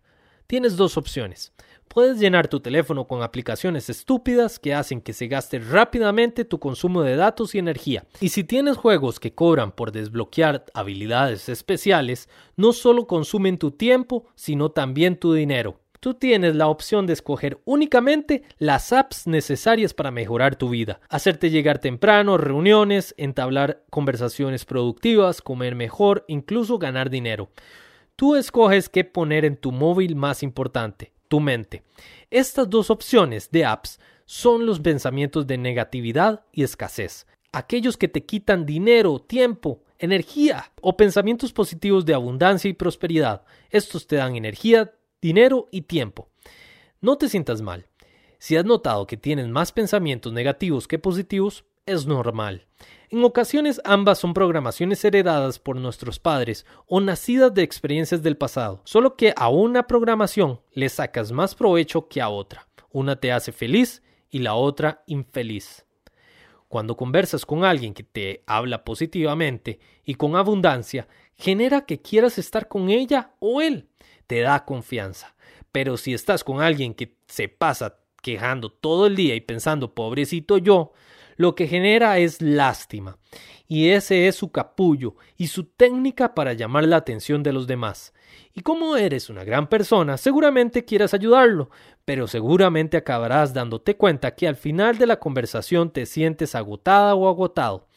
Tienes 0.47 0.77
dos 0.77 0.97
opciones. 0.97 1.53
Puedes 1.87 2.19
llenar 2.19 2.47
tu 2.47 2.59
teléfono 2.59 3.07
con 3.07 3.23
aplicaciones 3.23 3.89
estúpidas 3.89 4.59
que 4.59 4.73
hacen 4.73 5.01
que 5.01 5.13
se 5.13 5.27
gaste 5.27 5.59
rápidamente 5.59 6.43
tu 6.43 6.59
consumo 6.59 7.03
de 7.03 7.15
datos 7.15 7.55
y 7.55 7.59
energía. 7.59 8.05
Y 8.19 8.29
si 8.29 8.43
tienes 8.43 8.77
juegos 8.77 9.19
que 9.19 9.33
cobran 9.33 9.71
por 9.71 9.91
desbloquear 9.91 10.65
habilidades 10.73 11.49
especiales, 11.49 12.29
no 12.57 12.73
solo 12.73 13.07
consumen 13.07 13.57
tu 13.57 13.71
tiempo, 13.71 14.25
sino 14.35 14.71
también 14.71 15.17
tu 15.17 15.33
dinero. 15.33 15.79
Tú 16.05 16.13
tienes 16.13 16.55
la 16.55 16.67
opción 16.67 17.07
de 17.07 17.13
escoger 17.13 17.59
únicamente 17.65 18.43
las 18.59 18.93
apps 18.93 19.25
necesarias 19.25 19.95
para 19.95 20.11
mejorar 20.11 20.55
tu 20.55 20.69
vida, 20.69 20.99
hacerte 21.09 21.49
llegar 21.49 21.79
temprano, 21.79 22.37
reuniones, 22.37 23.15
entablar 23.17 23.83
conversaciones 23.89 24.65
productivas, 24.65 25.41
comer 25.41 25.73
mejor, 25.73 26.23
incluso 26.27 26.77
ganar 26.77 27.09
dinero. 27.09 27.49
Tú 28.15 28.35
escoges 28.35 28.87
qué 28.87 29.03
poner 29.03 29.45
en 29.45 29.57
tu 29.57 29.71
móvil 29.71 30.15
más 30.15 30.43
importante 30.43 31.11
tu 31.27 31.39
mente. 31.39 31.81
Estas 32.29 32.69
dos 32.69 32.91
opciones 32.91 33.49
de 33.49 33.65
apps 33.65 33.99
son 34.25 34.67
los 34.67 34.79
pensamientos 34.79 35.47
de 35.47 35.57
negatividad 35.57 36.45
y 36.51 36.61
escasez, 36.61 37.25
aquellos 37.51 37.97
que 37.97 38.09
te 38.09 38.23
quitan 38.25 38.67
dinero, 38.67 39.17
tiempo, 39.17 39.81
energía 39.97 40.71
o 40.81 40.97
pensamientos 40.97 41.51
positivos 41.51 42.05
de 42.05 42.13
abundancia 42.13 42.69
y 42.69 42.73
prosperidad. 42.73 43.43
Estos 43.71 44.05
te 44.05 44.17
dan 44.17 44.35
energía, 44.35 44.93
dinero 45.25 45.67
y 45.71 45.81
tiempo. 45.81 46.29
No 47.01 47.17
te 47.17 47.29
sientas 47.29 47.63
mal. 47.63 47.87
Si 48.37 48.57
has 48.57 48.65
notado 48.65 49.07
que 49.07 49.17
tienes 49.17 49.47
más 49.47 49.71
pensamientos 49.71 50.31
negativos 50.31 50.87
que 50.87 50.99
positivos, 50.99 51.65
es 51.87 52.05
normal. 52.05 52.67
En 53.09 53.23
ocasiones 53.23 53.81
ambas 53.85 54.19
son 54.19 54.35
programaciones 54.35 55.03
heredadas 55.03 55.57
por 55.57 55.77
nuestros 55.77 56.19
padres 56.19 56.67
o 56.85 57.01
nacidas 57.01 57.51
de 57.55 57.63
experiencias 57.63 58.21
del 58.21 58.37
pasado, 58.37 58.81
solo 58.83 59.15
que 59.15 59.33
a 59.35 59.49
una 59.49 59.87
programación 59.87 60.61
le 60.73 60.89
sacas 60.89 61.31
más 61.31 61.55
provecho 61.55 62.07
que 62.07 62.21
a 62.21 62.29
otra. 62.29 62.67
Una 62.91 63.15
te 63.15 63.31
hace 63.31 63.51
feliz 63.51 64.03
y 64.29 64.39
la 64.39 64.53
otra 64.53 65.01
infeliz. 65.07 65.87
Cuando 66.67 66.95
conversas 66.95 67.47
con 67.47 67.63
alguien 67.63 67.95
que 67.95 68.03
te 68.03 68.43
habla 68.45 68.83
positivamente 68.83 69.79
y 70.03 70.13
con 70.13 70.35
abundancia, 70.35 71.07
genera 71.35 71.83
que 71.87 71.99
quieras 71.99 72.37
estar 72.37 72.67
con 72.67 72.91
ella 72.91 73.31
o 73.39 73.59
él. 73.59 73.89
Te 74.27 74.41
da 74.41 74.65
confianza. 74.65 75.35
Pero 75.71 75.97
si 75.97 76.13
estás 76.13 76.43
con 76.43 76.61
alguien 76.61 76.93
que 76.93 77.17
se 77.27 77.49
pasa 77.49 77.99
quejando 78.21 78.71
todo 78.71 79.07
el 79.07 79.15
día 79.15 79.35
y 79.35 79.41
pensando 79.41 79.93
pobrecito 79.93 80.57
yo, 80.57 80.93
lo 81.37 81.53
que 81.53 81.67
genera 81.67 82.17
es 82.17 82.41
lástima 82.41 83.17
y 83.67 83.89
ese 83.89 84.27
es 84.27 84.35
su 84.35 84.51
capullo 84.51 85.15
y 85.37 85.47
su 85.47 85.65
técnica 85.65 86.33
para 86.35 86.53
llamar 86.53 86.85
la 86.85 86.97
atención 86.97 87.43
de 87.43 87.53
los 87.53 87.67
demás. 87.67 88.13
Y 88.53 88.61
como 88.61 88.95
eres 88.95 89.29
una 89.29 89.43
gran 89.43 89.67
persona, 89.67 90.17
seguramente 90.17 90.85
quieras 90.85 91.13
ayudarlo, 91.13 91.69
pero 92.05 92.27
seguramente 92.27 92.97
acabarás 92.97 93.53
dándote 93.53 93.97
cuenta 93.97 94.35
que 94.35 94.47
al 94.47 94.55
final 94.55 94.97
de 94.97 95.07
la 95.07 95.19
conversación 95.19 95.91
te 95.91 96.05
sientes 96.05 96.55
agotada 96.55 97.15
o 97.15 97.27
agotado. 97.27 97.87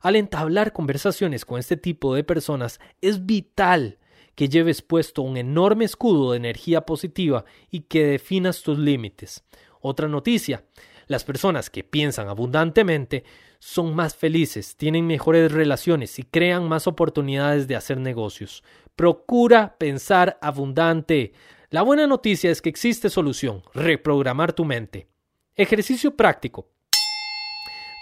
Al 0.00 0.16
entablar 0.16 0.72
conversaciones 0.72 1.44
con 1.44 1.60
este 1.60 1.76
tipo 1.76 2.14
de 2.14 2.24
personas 2.24 2.80
es 3.00 3.24
vital 3.24 3.98
que 4.34 4.48
lleves 4.48 4.82
puesto 4.82 5.22
un 5.22 5.36
enorme 5.36 5.84
escudo 5.84 6.32
de 6.32 6.38
energía 6.38 6.82
positiva 6.82 7.44
y 7.70 7.80
que 7.80 8.06
definas 8.06 8.62
tus 8.62 8.78
límites. 8.78 9.44
Otra 9.80 10.08
noticia, 10.08 10.64
las 11.06 11.24
personas 11.24 11.70
que 11.70 11.84
piensan 11.84 12.28
abundantemente 12.28 13.24
son 13.58 13.94
más 13.94 14.16
felices, 14.16 14.76
tienen 14.76 15.06
mejores 15.06 15.52
relaciones 15.52 16.18
y 16.18 16.24
crean 16.24 16.68
más 16.68 16.86
oportunidades 16.86 17.68
de 17.68 17.76
hacer 17.76 17.98
negocios. 17.98 18.64
Procura 18.96 19.76
pensar 19.78 20.38
abundante. 20.40 21.32
La 21.70 21.82
buena 21.82 22.06
noticia 22.06 22.50
es 22.50 22.60
que 22.60 22.68
existe 22.68 23.08
solución, 23.08 23.62
reprogramar 23.72 24.52
tu 24.52 24.64
mente. 24.64 25.08
Ejercicio 25.54 26.16
práctico. 26.16 26.68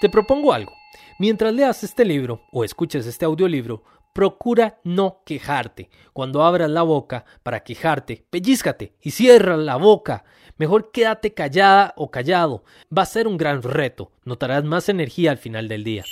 Te 0.00 0.08
propongo 0.08 0.52
algo. 0.52 0.72
Mientras 1.18 1.52
leas 1.52 1.84
este 1.84 2.06
libro 2.06 2.40
o 2.52 2.64
escuches 2.64 3.06
este 3.06 3.26
audiolibro, 3.26 3.82
procura 4.12 4.80
no 4.84 5.22
quejarte. 5.24 5.90
Cuando 6.12 6.42
abras 6.42 6.70
la 6.70 6.82
boca 6.82 7.24
para 7.42 7.62
quejarte, 7.62 8.24
pellízcate 8.30 8.94
y 9.00 9.10
cierra 9.12 9.56
la 9.56 9.76
boca. 9.76 10.24
Mejor 10.56 10.90
quédate 10.90 11.32
callada 11.32 11.94
o 11.96 12.10
callado. 12.10 12.64
Va 12.96 13.02
a 13.02 13.06
ser 13.06 13.26
un 13.26 13.36
gran 13.36 13.62
reto. 13.62 14.12
Notarás 14.24 14.64
más 14.64 14.88
energía 14.88 15.30
al 15.30 15.38
final 15.38 15.68
del 15.68 15.84
día. 15.84 16.04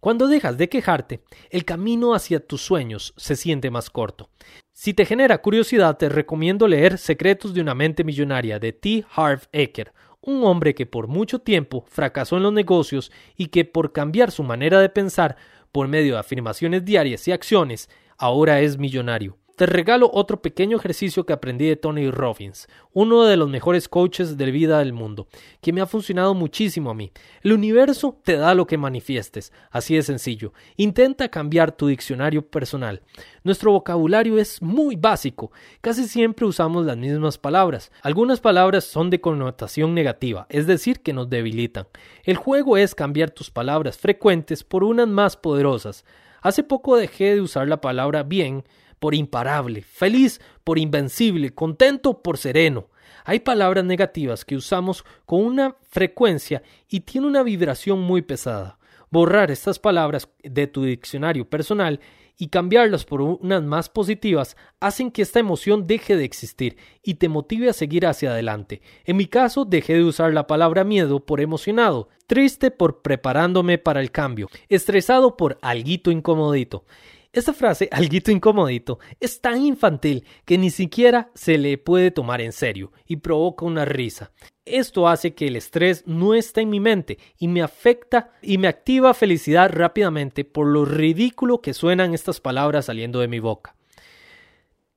Cuando 0.00 0.28
dejas 0.28 0.56
de 0.56 0.70
quejarte, 0.70 1.22
el 1.50 1.66
camino 1.66 2.14
hacia 2.14 2.40
tus 2.40 2.62
sueños 2.62 3.12
se 3.18 3.36
siente 3.36 3.70
más 3.70 3.90
corto. 3.90 4.30
Si 4.72 4.94
te 4.94 5.04
genera 5.04 5.42
curiosidad, 5.42 5.98
te 5.98 6.08
recomiendo 6.08 6.66
leer 6.66 6.96
Secretos 6.96 7.52
de 7.52 7.60
una 7.60 7.74
mente 7.74 8.02
millonaria 8.02 8.58
de 8.58 8.72
T. 8.72 9.04
Harv 9.14 9.42
Eker, 9.52 9.92
un 10.22 10.44
hombre 10.44 10.74
que 10.74 10.86
por 10.86 11.06
mucho 11.06 11.40
tiempo 11.40 11.84
fracasó 11.88 12.38
en 12.38 12.44
los 12.44 12.52
negocios 12.52 13.12
y 13.36 13.48
que 13.48 13.66
por 13.66 13.92
cambiar 13.92 14.30
su 14.30 14.42
manera 14.42 14.80
de 14.80 14.88
pensar 14.88 15.36
por 15.72 15.88
medio 15.88 16.14
de 16.14 16.20
afirmaciones 16.20 16.84
diarias 16.84 17.26
y 17.28 17.32
acciones, 17.32 17.88
ahora 18.16 18.60
es 18.60 18.78
millonario. 18.78 19.39
Te 19.60 19.66
regalo 19.66 20.10
otro 20.14 20.40
pequeño 20.40 20.78
ejercicio 20.78 21.26
que 21.26 21.34
aprendí 21.34 21.66
de 21.66 21.76
Tony 21.76 22.10
Robbins, 22.10 22.66
uno 22.94 23.24
de 23.24 23.36
los 23.36 23.50
mejores 23.50 23.90
coaches 23.90 24.38
de 24.38 24.50
vida 24.50 24.78
del 24.78 24.94
mundo, 24.94 25.28
que 25.60 25.74
me 25.74 25.82
ha 25.82 25.86
funcionado 25.86 26.32
muchísimo 26.32 26.88
a 26.88 26.94
mí. 26.94 27.12
El 27.42 27.52
universo 27.52 28.18
te 28.24 28.38
da 28.38 28.54
lo 28.54 28.66
que 28.66 28.78
manifiestes, 28.78 29.52
así 29.70 29.94
de 29.96 30.02
sencillo. 30.02 30.54
Intenta 30.78 31.28
cambiar 31.28 31.72
tu 31.72 31.88
diccionario 31.88 32.40
personal. 32.40 33.02
Nuestro 33.44 33.72
vocabulario 33.72 34.38
es 34.38 34.62
muy 34.62 34.96
básico, 34.96 35.52
casi 35.82 36.08
siempre 36.08 36.46
usamos 36.46 36.86
las 36.86 36.96
mismas 36.96 37.36
palabras. 37.36 37.92
Algunas 38.00 38.40
palabras 38.40 38.84
son 38.84 39.10
de 39.10 39.20
connotación 39.20 39.92
negativa, 39.92 40.46
es 40.48 40.66
decir, 40.66 41.00
que 41.00 41.12
nos 41.12 41.28
debilitan. 41.28 41.86
El 42.24 42.36
juego 42.36 42.78
es 42.78 42.94
cambiar 42.94 43.30
tus 43.30 43.50
palabras 43.50 43.98
frecuentes 43.98 44.64
por 44.64 44.84
unas 44.84 45.08
más 45.08 45.36
poderosas. 45.36 46.06
Hace 46.40 46.62
poco 46.62 46.96
dejé 46.96 47.34
de 47.34 47.42
usar 47.42 47.68
la 47.68 47.82
palabra 47.82 48.22
bien 48.22 48.64
por 49.00 49.14
imparable, 49.16 49.82
feliz 49.82 50.40
por 50.62 50.78
invencible, 50.78 51.52
contento 51.52 52.22
por 52.22 52.38
sereno. 52.38 52.90
Hay 53.24 53.40
palabras 53.40 53.84
negativas 53.84 54.44
que 54.44 54.56
usamos 54.56 55.04
con 55.26 55.44
una 55.44 55.76
frecuencia 55.82 56.62
y 56.88 57.00
tiene 57.00 57.26
una 57.26 57.42
vibración 57.42 58.00
muy 58.00 58.22
pesada. 58.22 58.78
Borrar 59.10 59.50
estas 59.50 59.80
palabras 59.80 60.28
de 60.44 60.68
tu 60.68 60.84
diccionario 60.84 61.48
personal 61.48 62.00
y 62.40 62.48
cambiarlas 62.48 63.04
por 63.04 63.20
unas 63.20 63.62
más 63.62 63.90
positivas 63.90 64.56
hacen 64.80 65.10
que 65.10 65.20
esta 65.20 65.40
emoción 65.40 65.86
deje 65.86 66.16
de 66.16 66.24
existir 66.24 66.78
y 67.02 67.14
te 67.14 67.28
motive 67.28 67.68
a 67.68 67.74
seguir 67.74 68.06
hacia 68.06 68.30
adelante. 68.30 68.80
En 69.04 69.18
mi 69.18 69.26
caso, 69.26 69.66
dejé 69.66 69.94
de 69.94 70.04
usar 70.04 70.32
la 70.32 70.46
palabra 70.46 70.84
miedo 70.84 71.20
por 71.26 71.42
emocionado, 71.42 72.08
triste 72.26 72.70
por 72.70 73.02
preparándome 73.02 73.76
para 73.76 74.00
el 74.00 74.10
cambio, 74.10 74.48
estresado 74.70 75.36
por 75.36 75.58
alguito 75.60 76.10
incomodito. 76.10 76.84
Esta 77.32 77.52
frase, 77.52 77.88
alguito 77.92 78.32
incomodito, 78.32 78.98
es 79.20 79.40
tan 79.40 79.62
infantil 79.62 80.24
que 80.44 80.58
ni 80.58 80.70
siquiera 80.70 81.30
se 81.34 81.58
le 81.58 81.78
puede 81.78 82.10
tomar 82.10 82.40
en 82.40 82.52
serio 82.52 82.92
y 83.06 83.16
provoca 83.16 83.64
una 83.64 83.84
risa. 83.84 84.32
Esto 84.64 85.08
hace 85.08 85.34
que 85.34 85.46
el 85.46 85.56
estrés 85.56 86.04
no 86.06 86.34
esté 86.34 86.62
en 86.62 86.70
mi 86.70 86.80
mente 86.80 87.18
y 87.38 87.46
me 87.46 87.62
afecta 87.62 88.32
y 88.42 88.58
me 88.58 88.66
activa 88.68 89.14
felicidad 89.14 89.70
rápidamente 89.72 90.44
por 90.44 90.66
lo 90.66 90.84
ridículo 90.84 91.60
que 91.60 91.72
suenan 91.74 92.14
estas 92.14 92.40
palabras 92.40 92.86
saliendo 92.86 93.20
de 93.20 93.28
mi 93.28 93.38
boca. 93.38 93.76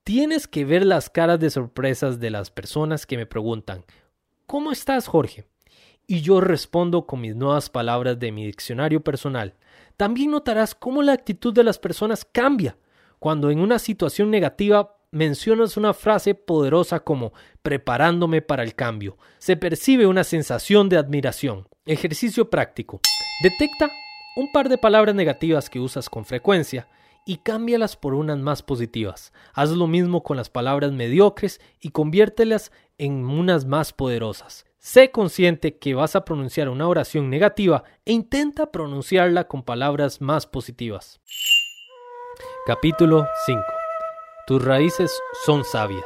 Tienes 0.03 0.47
que 0.47 0.65
ver 0.65 0.86
las 0.86 1.09
caras 1.09 1.39
de 1.39 1.49
sorpresas 1.49 2.19
de 2.19 2.31
las 2.31 2.49
personas 2.49 3.05
que 3.05 3.17
me 3.17 3.25
preguntan, 3.25 3.86
¿Cómo 4.45 4.71
estás, 4.71 5.07
Jorge? 5.07 5.45
Y 6.05 6.21
yo 6.21 6.41
respondo 6.41 7.07
con 7.07 7.21
mis 7.21 7.36
nuevas 7.36 7.69
palabras 7.69 8.19
de 8.19 8.31
mi 8.31 8.45
diccionario 8.45 9.01
personal. 9.01 9.55
También 9.97 10.31
notarás 10.31 10.75
cómo 10.75 11.01
la 11.03 11.13
actitud 11.13 11.53
de 11.53 11.63
las 11.63 11.79
personas 11.79 12.25
cambia 12.25 12.77
cuando 13.19 13.51
en 13.51 13.59
una 13.59 13.79
situación 13.79 14.31
negativa 14.31 14.97
mencionas 15.11 15.77
una 15.77 15.93
frase 15.93 16.33
poderosa 16.35 17.01
como 17.01 17.33
preparándome 17.61 18.41
para 18.41 18.63
el 18.63 18.75
cambio. 18.75 19.17
Se 19.37 19.55
percibe 19.55 20.07
una 20.07 20.23
sensación 20.23 20.89
de 20.89 20.97
admiración. 20.97 21.67
Ejercicio 21.85 22.49
práctico. 22.49 22.99
Detecta 23.43 23.91
un 24.35 24.51
par 24.51 24.67
de 24.69 24.77
palabras 24.77 25.13
negativas 25.13 25.69
que 25.69 25.79
usas 25.79 26.09
con 26.09 26.25
frecuencia 26.25 26.87
y 27.25 27.37
cámbialas 27.37 27.95
por 27.95 28.15
unas 28.15 28.39
más 28.39 28.63
positivas. 28.63 29.31
Haz 29.53 29.69
lo 29.69 29.87
mismo 29.87 30.23
con 30.23 30.35
las 30.35 30.49
palabras 30.49 30.91
mediocres 30.91 31.61
y 31.79 31.89
conviértelas 31.89 32.71
en 32.97 33.25
unas 33.25 33.65
más 33.65 33.93
poderosas. 33.93 34.65
Sé 34.86 35.11
consciente 35.11 35.77
que 35.77 35.93
vas 35.93 36.13
a 36.17 36.25
pronunciar 36.25 36.67
una 36.67 36.89
oración 36.89 37.29
negativa 37.29 37.86
e 38.03 38.11
intenta 38.11 38.69
pronunciarla 38.69 39.47
con 39.47 39.63
palabras 39.63 40.19
más 40.19 40.45
positivas. 40.45 41.21
Capítulo 42.65 43.25
5. 43.45 43.63
Tus 44.45 44.61
raíces 44.61 45.17
son 45.45 45.63
sabias. 45.63 46.03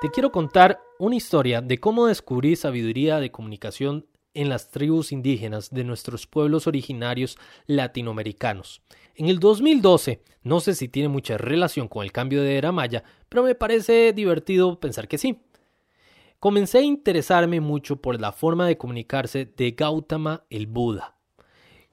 Te 0.00 0.08
quiero 0.08 0.32
contar 0.32 0.80
una 0.98 1.16
historia 1.16 1.60
de 1.60 1.78
cómo 1.78 2.06
descubrí 2.06 2.56
sabiduría 2.56 3.20
de 3.20 3.30
comunicación 3.30 4.06
en 4.32 4.48
las 4.48 4.70
tribus 4.70 5.12
indígenas 5.12 5.68
de 5.68 5.84
nuestros 5.84 6.26
pueblos 6.26 6.66
originarios 6.66 7.36
latinoamericanos. 7.66 8.80
En 9.16 9.28
el 9.28 9.38
2012, 9.38 10.22
no 10.44 10.60
sé 10.60 10.74
si 10.74 10.88
tiene 10.88 11.10
mucha 11.10 11.36
relación 11.36 11.88
con 11.88 12.02
el 12.02 12.10
cambio 12.10 12.40
de 12.40 12.56
era 12.56 12.72
maya, 12.72 13.04
pero 13.28 13.42
me 13.42 13.54
parece 13.54 14.14
divertido 14.14 14.80
pensar 14.80 15.08
que 15.08 15.18
sí 15.18 15.42
comencé 16.44 16.76
a 16.76 16.82
interesarme 16.82 17.62
mucho 17.62 18.02
por 18.02 18.20
la 18.20 18.30
forma 18.30 18.66
de 18.66 18.76
comunicarse 18.76 19.46
de 19.46 19.70
Gautama 19.70 20.44
el 20.50 20.66
Buda. 20.66 21.16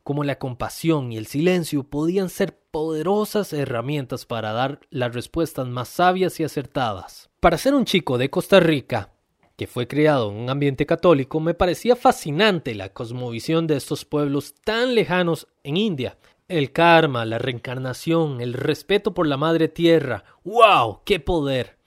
Como 0.04 0.26
la 0.26 0.40
compasión 0.40 1.14
y 1.14 1.18
el 1.18 1.26
silencio 1.26 1.84
podían 1.84 2.28
ser 2.28 2.60
poderosas 2.70 3.54
herramientas 3.54 4.26
para 4.26 4.52
dar 4.52 4.82
las 4.90 5.14
respuestas 5.14 5.70
más 5.70 5.88
sabias 5.88 6.38
y 6.42 6.44
acertadas. 6.44 7.30
Para 7.40 7.58
ser 7.58 7.74
un 7.74 7.86
chico 7.86 8.18
de 8.18 8.30
Costa 8.30 8.60
Rica, 8.60 9.14
que 9.56 9.68
fue 9.68 9.88
criado 9.88 10.30
en 10.32 10.36
un 10.36 10.50
ambiente 10.50 10.86
católico, 10.86 11.40
me 11.40 11.54
parecía 11.54 11.96
fascinante 11.96 12.76
la 12.76 12.90
cosmovisión 12.90 13.68
de 13.68 13.78
estos 13.78 14.04
pueblos 14.04 14.56
tan 14.66 14.96
lejanos 14.96 15.48
en 15.64 15.78
India. 15.78 16.18
El 16.50 16.74
karma, 16.74 17.24
la 17.24 17.38
reencarnación, 17.38 18.42
el 18.42 18.52
respeto 18.52 19.14
por 19.14 19.28
la 19.28 19.38
madre 19.38 19.70
tierra. 19.70 20.26
¡Wow! 20.44 21.04
¡Qué 21.06 21.22
poder! 21.22 21.81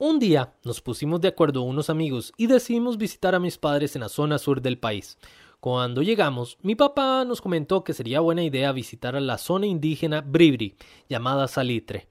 Un 0.00 0.20
día 0.20 0.52
nos 0.62 0.80
pusimos 0.80 1.20
de 1.20 1.26
acuerdo 1.26 1.62
unos 1.62 1.90
amigos 1.90 2.32
y 2.36 2.46
decidimos 2.46 2.98
visitar 2.98 3.34
a 3.34 3.40
mis 3.40 3.58
padres 3.58 3.96
en 3.96 4.02
la 4.02 4.08
zona 4.08 4.38
sur 4.38 4.62
del 4.62 4.78
país. 4.78 5.18
Cuando 5.58 6.02
llegamos, 6.02 6.56
mi 6.62 6.76
papá 6.76 7.24
nos 7.24 7.40
comentó 7.40 7.82
que 7.82 7.92
sería 7.92 8.20
buena 8.20 8.44
idea 8.44 8.70
visitar 8.70 9.16
a 9.16 9.20
la 9.20 9.38
zona 9.38 9.66
indígena 9.66 10.20
Bribri, 10.20 10.76
llamada 11.08 11.48
Salitre. 11.48 12.06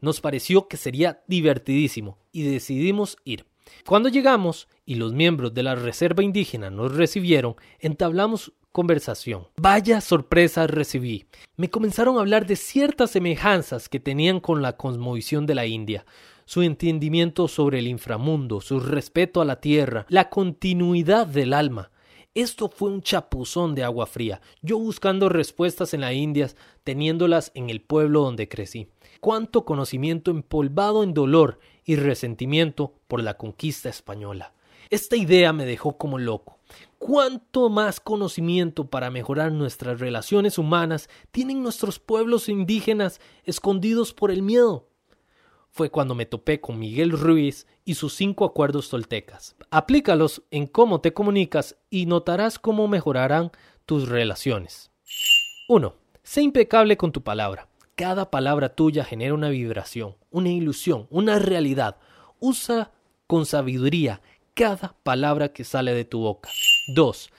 Nos 0.00 0.20
pareció 0.20 0.68
que 0.68 0.76
sería 0.76 1.24
divertidísimo 1.26 2.18
y 2.30 2.44
decidimos 2.44 3.16
ir. 3.24 3.46
Cuando 3.84 4.10
llegamos 4.10 4.68
y 4.86 4.94
los 4.94 5.12
miembros 5.12 5.52
de 5.54 5.64
la 5.64 5.74
reserva 5.74 6.22
indígena 6.22 6.70
nos 6.70 6.94
recibieron, 6.94 7.56
entablamos 7.80 8.52
conversación. 8.70 9.48
Vaya 9.56 10.00
sorpresa 10.00 10.68
recibí. 10.68 11.26
Me 11.56 11.68
comenzaron 11.68 12.16
a 12.16 12.20
hablar 12.20 12.46
de 12.46 12.54
ciertas 12.54 13.10
semejanzas 13.10 13.88
que 13.88 13.98
tenían 13.98 14.38
con 14.38 14.62
la 14.62 14.76
cosmovisión 14.76 15.46
de 15.46 15.56
la 15.56 15.66
India 15.66 16.04
su 16.44 16.62
entendimiento 16.62 17.48
sobre 17.48 17.78
el 17.78 17.86
inframundo, 17.86 18.60
su 18.60 18.80
respeto 18.80 19.40
a 19.40 19.44
la 19.44 19.60
tierra, 19.60 20.06
la 20.08 20.30
continuidad 20.30 21.26
del 21.26 21.52
alma. 21.52 21.90
Esto 22.34 22.68
fue 22.68 22.90
un 22.90 23.00
chapuzón 23.00 23.76
de 23.76 23.84
agua 23.84 24.06
fría, 24.06 24.40
yo 24.60 24.78
buscando 24.78 25.28
respuestas 25.28 25.94
en 25.94 26.00
la 26.00 26.12
Indias, 26.12 26.56
teniéndolas 26.82 27.52
en 27.54 27.70
el 27.70 27.80
pueblo 27.80 28.22
donde 28.22 28.48
crecí. 28.48 28.88
Cuánto 29.20 29.64
conocimiento 29.64 30.32
empolvado 30.32 31.04
en 31.04 31.14
dolor 31.14 31.60
y 31.84 31.96
resentimiento 31.96 32.94
por 33.06 33.22
la 33.22 33.34
conquista 33.36 33.88
española. 33.88 34.52
Esta 34.90 35.16
idea 35.16 35.52
me 35.52 35.64
dejó 35.64 35.96
como 35.96 36.18
loco. 36.18 36.58
¿Cuánto 36.98 37.68
más 37.68 38.00
conocimiento 38.00 38.88
para 38.88 39.10
mejorar 39.10 39.52
nuestras 39.52 40.00
relaciones 40.00 40.58
humanas 40.58 41.08
tienen 41.30 41.62
nuestros 41.62 41.98
pueblos 41.98 42.48
indígenas 42.48 43.20
escondidos 43.44 44.12
por 44.12 44.30
el 44.30 44.42
miedo? 44.42 44.88
Fue 45.74 45.90
cuando 45.90 46.14
me 46.14 46.24
topé 46.24 46.60
con 46.60 46.78
Miguel 46.78 47.10
Ruiz 47.10 47.66
y 47.84 47.96
sus 47.96 48.14
cinco 48.14 48.44
acuerdos 48.44 48.90
toltecas. 48.90 49.56
Aplícalos 49.72 50.44
en 50.52 50.68
cómo 50.68 51.00
te 51.00 51.12
comunicas 51.12 51.76
y 51.90 52.06
notarás 52.06 52.60
cómo 52.60 52.86
mejorarán 52.86 53.50
tus 53.84 54.08
relaciones. 54.08 54.92
1. 55.68 55.92
Sé 56.22 56.42
impecable 56.42 56.96
con 56.96 57.10
tu 57.10 57.24
palabra. 57.24 57.66
Cada 57.96 58.30
palabra 58.30 58.68
tuya 58.68 59.02
genera 59.02 59.34
una 59.34 59.48
vibración, 59.48 60.14
una 60.30 60.50
ilusión, 60.50 61.08
una 61.10 61.40
realidad. 61.40 61.96
Usa 62.38 62.92
con 63.26 63.44
sabiduría 63.44 64.22
cada 64.54 64.94
palabra 65.02 65.52
que 65.52 65.64
sale 65.64 65.92
de 65.92 66.04
tu 66.04 66.20
boca. 66.20 66.50
2. 66.94 67.32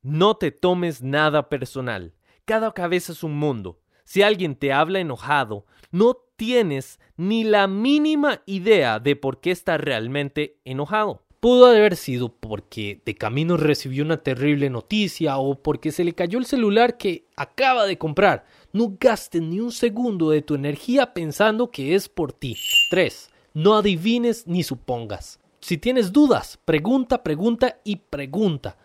No 0.00 0.36
te 0.38 0.50
tomes 0.50 1.02
nada 1.02 1.50
personal. 1.50 2.14
Cada 2.46 2.72
cabeza 2.72 3.12
es 3.12 3.22
un 3.22 3.36
mundo. 3.36 3.82
Si 4.04 4.22
alguien 4.22 4.56
te 4.56 4.72
habla 4.72 5.00
enojado, 5.00 5.66
no 5.90 6.16
tienes 6.36 6.98
ni 7.16 7.44
la 7.44 7.66
mínima 7.66 8.42
idea 8.46 8.98
de 8.98 9.16
por 9.16 9.40
qué 9.40 9.50
está 9.50 9.78
realmente 9.78 10.56
enojado. 10.64 11.22
Pudo 11.38 11.66
haber 11.66 11.96
sido 11.96 12.28
porque 12.28 13.02
de 13.04 13.16
camino 13.16 13.56
recibió 13.56 14.04
una 14.04 14.18
terrible 14.18 14.70
noticia 14.70 15.38
o 15.38 15.60
porque 15.60 15.90
se 15.90 16.04
le 16.04 16.14
cayó 16.14 16.38
el 16.38 16.46
celular 16.46 16.96
que 16.96 17.26
acaba 17.36 17.84
de 17.84 17.98
comprar. 17.98 18.44
No 18.72 18.96
gastes 18.98 19.42
ni 19.42 19.58
un 19.58 19.72
segundo 19.72 20.30
de 20.30 20.42
tu 20.42 20.54
energía 20.54 21.12
pensando 21.12 21.70
que 21.70 21.94
es 21.96 22.08
por 22.08 22.32
ti. 22.32 22.56
3. 22.90 23.30
No 23.54 23.74
adivines 23.74 24.46
ni 24.46 24.62
supongas. 24.62 25.40
Si 25.60 25.78
tienes 25.78 26.12
dudas, 26.12 26.58
pregunta, 26.64 27.22
pregunta 27.22 27.78
y 27.84 27.96
pregunta. 27.96 28.76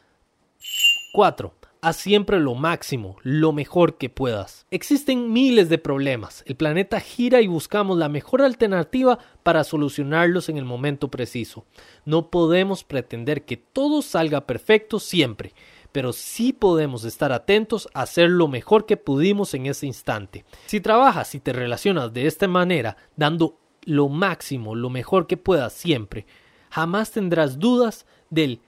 4. 1.13 1.53
Haz 1.79 1.97
siempre 1.97 2.39
lo 2.39 2.55
máximo, 2.55 3.17
lo 3.21 3.51
mejor 3.51 3.97
que 3.97 4.09
puedas. 4.09 4.65
Existen 4.71 5.31
miles 5.31 5.69
de 5.69 5.77
problemas. 5.77 6.43
El 6.47 6.55
planeta 6.55 6.99
gira 6.99 7.41
y 7.41 7.47
buscamos 7.47 7.97
la 7.97 8.09
mejor 8.09 8.41
alternativa 8.41 9.19
para 9.43 9.63
solucionarlos 9.63 10.49
en 10.49 10.57
el 10.57 10.65
momento 10.65 11.09
preciso. 11.09 11.65
No 12.03 12.31
podemos 12.31 12.83
pretender 12.83 13.45
que 13.45 13.57
todo 13.57 14.01
salga 14.01 14.47
perfecto 14.47 14.99
siempre, 14.99 15.53
pero 15.91 16.13
sí 16.13 16.51
podemos 16.51 17.03
estar 17.03 17.31
atentos 17.31 17.87
a 17.93 18.01
hacer 18.01 18.29
lo 18.29 18.47
mejor 18.47 18.87
que 18.87 18.97
pudimos 18.97 19.53
en 19.53 19.67
ese 19.67 19.85
instante. 19.85 20.45
Si 20.65 20.81
trabajas 20.81 21.35
y 21.35 21.39
te 21.39 21.53
relacionas 21.53 22.11
de 22.11 22.25
esta 22.25 22.47
manera, 22.47 22.97
dando 23.15 23.59
lo 23.83 24.09
máximo, 24.09 24.73
lo 24.73 24.89
mejor 24.89 25.27
que 25.27 25.37
puedas 25.37 25.73
siempre, 25.73 26.25
jamás 26.71 27.11
tendrás 27.11 27.59
dudas 27.59 28.07
del 28.31 28.61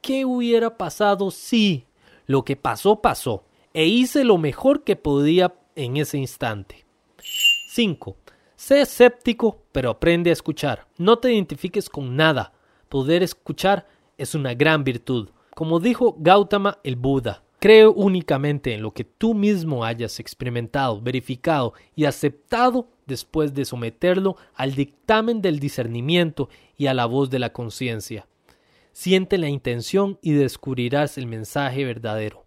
qué 0.00 0.24
hubiera 0.24 0.76
pasado 0.76 1.30
si 1.30 1.86
lo 2.26 2.44
que 2.44 2.56
pasó, 2.56 3.00
pasó, 3.00 3.44
e 3.72 3.86
hice 3.86 4.24
lo 4.24 4.38
mejor 4.38 4.84
que 4.84 4.96
podía 4.96 5.54
en 5.76 5.96
ese 5.96 6.18
instante. 6.18 6.84
5. 7.68 8.16
Sé 8.56 8.80
escéptico, 8.82 9.62
pero 9.72 9.90
aprende 9.90 10.30
a 10.30 10.32
escuchar. 10.32 10.86
No 10.96 11.18
te 11.18 11.32
identifiques 11.32 11.88
con 11.88 12.16
nada. 12.16 12.52
Poder 12.88 13.22
escuchar 13.22 13.86
es 14.16 14.34
una 14.34 14.54
gran 14.54 14.84
virtud. 14.84 15.30
Como 15.54 15.80
dijo 15.80 16.16
Gautama 16.18 16.78
el 16.82 16.96
Buda, 16.96 17.42
creo 17.58 17.92
únicamente 17.92 18.74
en 18.74 18.82
lo 18.82 18.92
que 18.92 19.04
tú 19.04 19.34
mismo 19.34 19.84
hayas 19.84 20.20
experimentado, 20.20 21.00
verificado 21.00 21.74
y 21.96 22.04
aceptado 22.04 22.88
después 23.06 23.54
de 23.54 23.64
someterlo 23.64 24.36
al 24.54 24.74
dictamen 24.74 25.42
del 25.42 25.58
discernimiento 25.58 26.48
y 26.76 26.86
a 26.86 26.94
la 26.94 27.06
voz 27.06 27.30
de 27.30 27.38
la 27.38 27.52
conciencia. 27.52 28.26
Siente 28.94 29.38
la 29.38 29.48
intención 29.48 30.20
y 30.22 30.34
descubrirás 30.34 31.18
el 31.18 31.26
mensaje 31.26 31.84
verdadero. 31.84 32.46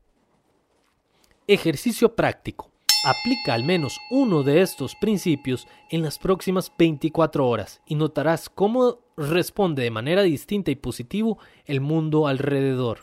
Ejercicio 1.45 2.15
práctico. 2.15 2.71
Aplica 3.03 3.53
al 3.53 3.65
menos 3.65 3.97
uno 4.09 4.43
de 4.43 4.61
estos 4.61 4.95
principios 4.95 5.67
en 5.91 6.03
las 6.03 6.17
próximas 6.17 6.71
24 6.77 7.45
horas 7.45 7.81
y 7.85 7.95
notarás 7.95 8.49
cómo 8.49 8.99
responde 9.17 9.83
de 9.83 9.91
manera 9.91 10.21
distinta 10.21 10.71
y 10.71 10.77
positivo 10.77 11.37
el 11.65 11.81
mundo 11.81 12.27
alrededor. 12.27 12.99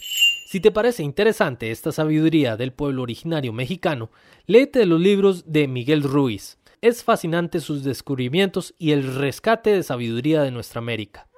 Si 0.47 0.61
te 0.61 0.73
parece 0.73 1.03
interesante 1.03 1.71
esta 1.71 1.93
sabiduría 1.93 2.57
del 2.57 2.73
pueblo 2.73 3.03
originario 3.03 3.53
mexicano, 3.53 4.11
léete 4.47 4.87
los 4.87 5.01
libros 5.01 5.53
de 5.53 5.69
Miguel 5.69 6.03
Ruiz. 6.03 6.59
Es 6.81 7.05
fascinante 7.05 7.61
sus 7.61 7.85
descubrimientos 7.85 8.75
y 8.79 8.93
el 8.93 9.15
rescate 9.17 9.71
de 9.71 9.83
sabiduría 9.83 10.41
de 10.41 10.51
nuestra 10.51 10.79
América. 10.79 11.29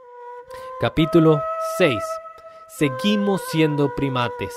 Capítulo 0.78 1.40
6. 1.78 1.96
Seguimos 2.68 3.40
siendo 3.50 3.94
primates. 3.94 4.54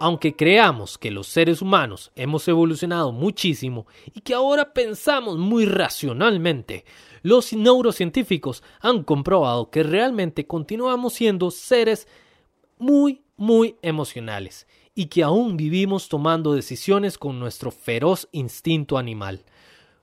Aunque 0.00 0.34
creamos 0.34 0.96
que 0.96 1.10
los 1.10 1.26
seres 1.26 1.60
humanos 1.60 2.10
hemos 2.16 2.48
evolucionado 2.48 3.12
muchísimo 3.12 3.86
y 4.14 4.22
que 4.22 4.32
ahora 4.32 4.72
pensamos 4.72 5.36
muy 5.36 5.66
racionalmente, 5.66 6.86
los 7.20 7.52
neurocientíficos 7.52 8.62
han 8.80 9.04
comprobado 9.04 9.68
que 9.68 9.82
realmente 9.82 10.46
continuamos 10.46 11.12
siendo 11.12 11.50
seres 11.50 12.08
muy, 12.78 13.20
muy 13.36 13.76
emocionales 13.82 14.66
y 14.94 15.08
que 15.08 15.22
aún 15.22 15.58
vivimos 15.58 16.08
tomando 16.08 16.54
decisiones 16.54 17.18
con 17.18 17.38
nuestro 17.38 17.70
feroz 17.70 18.26
instinto 18.32 18.96
animal. 18.96 19.44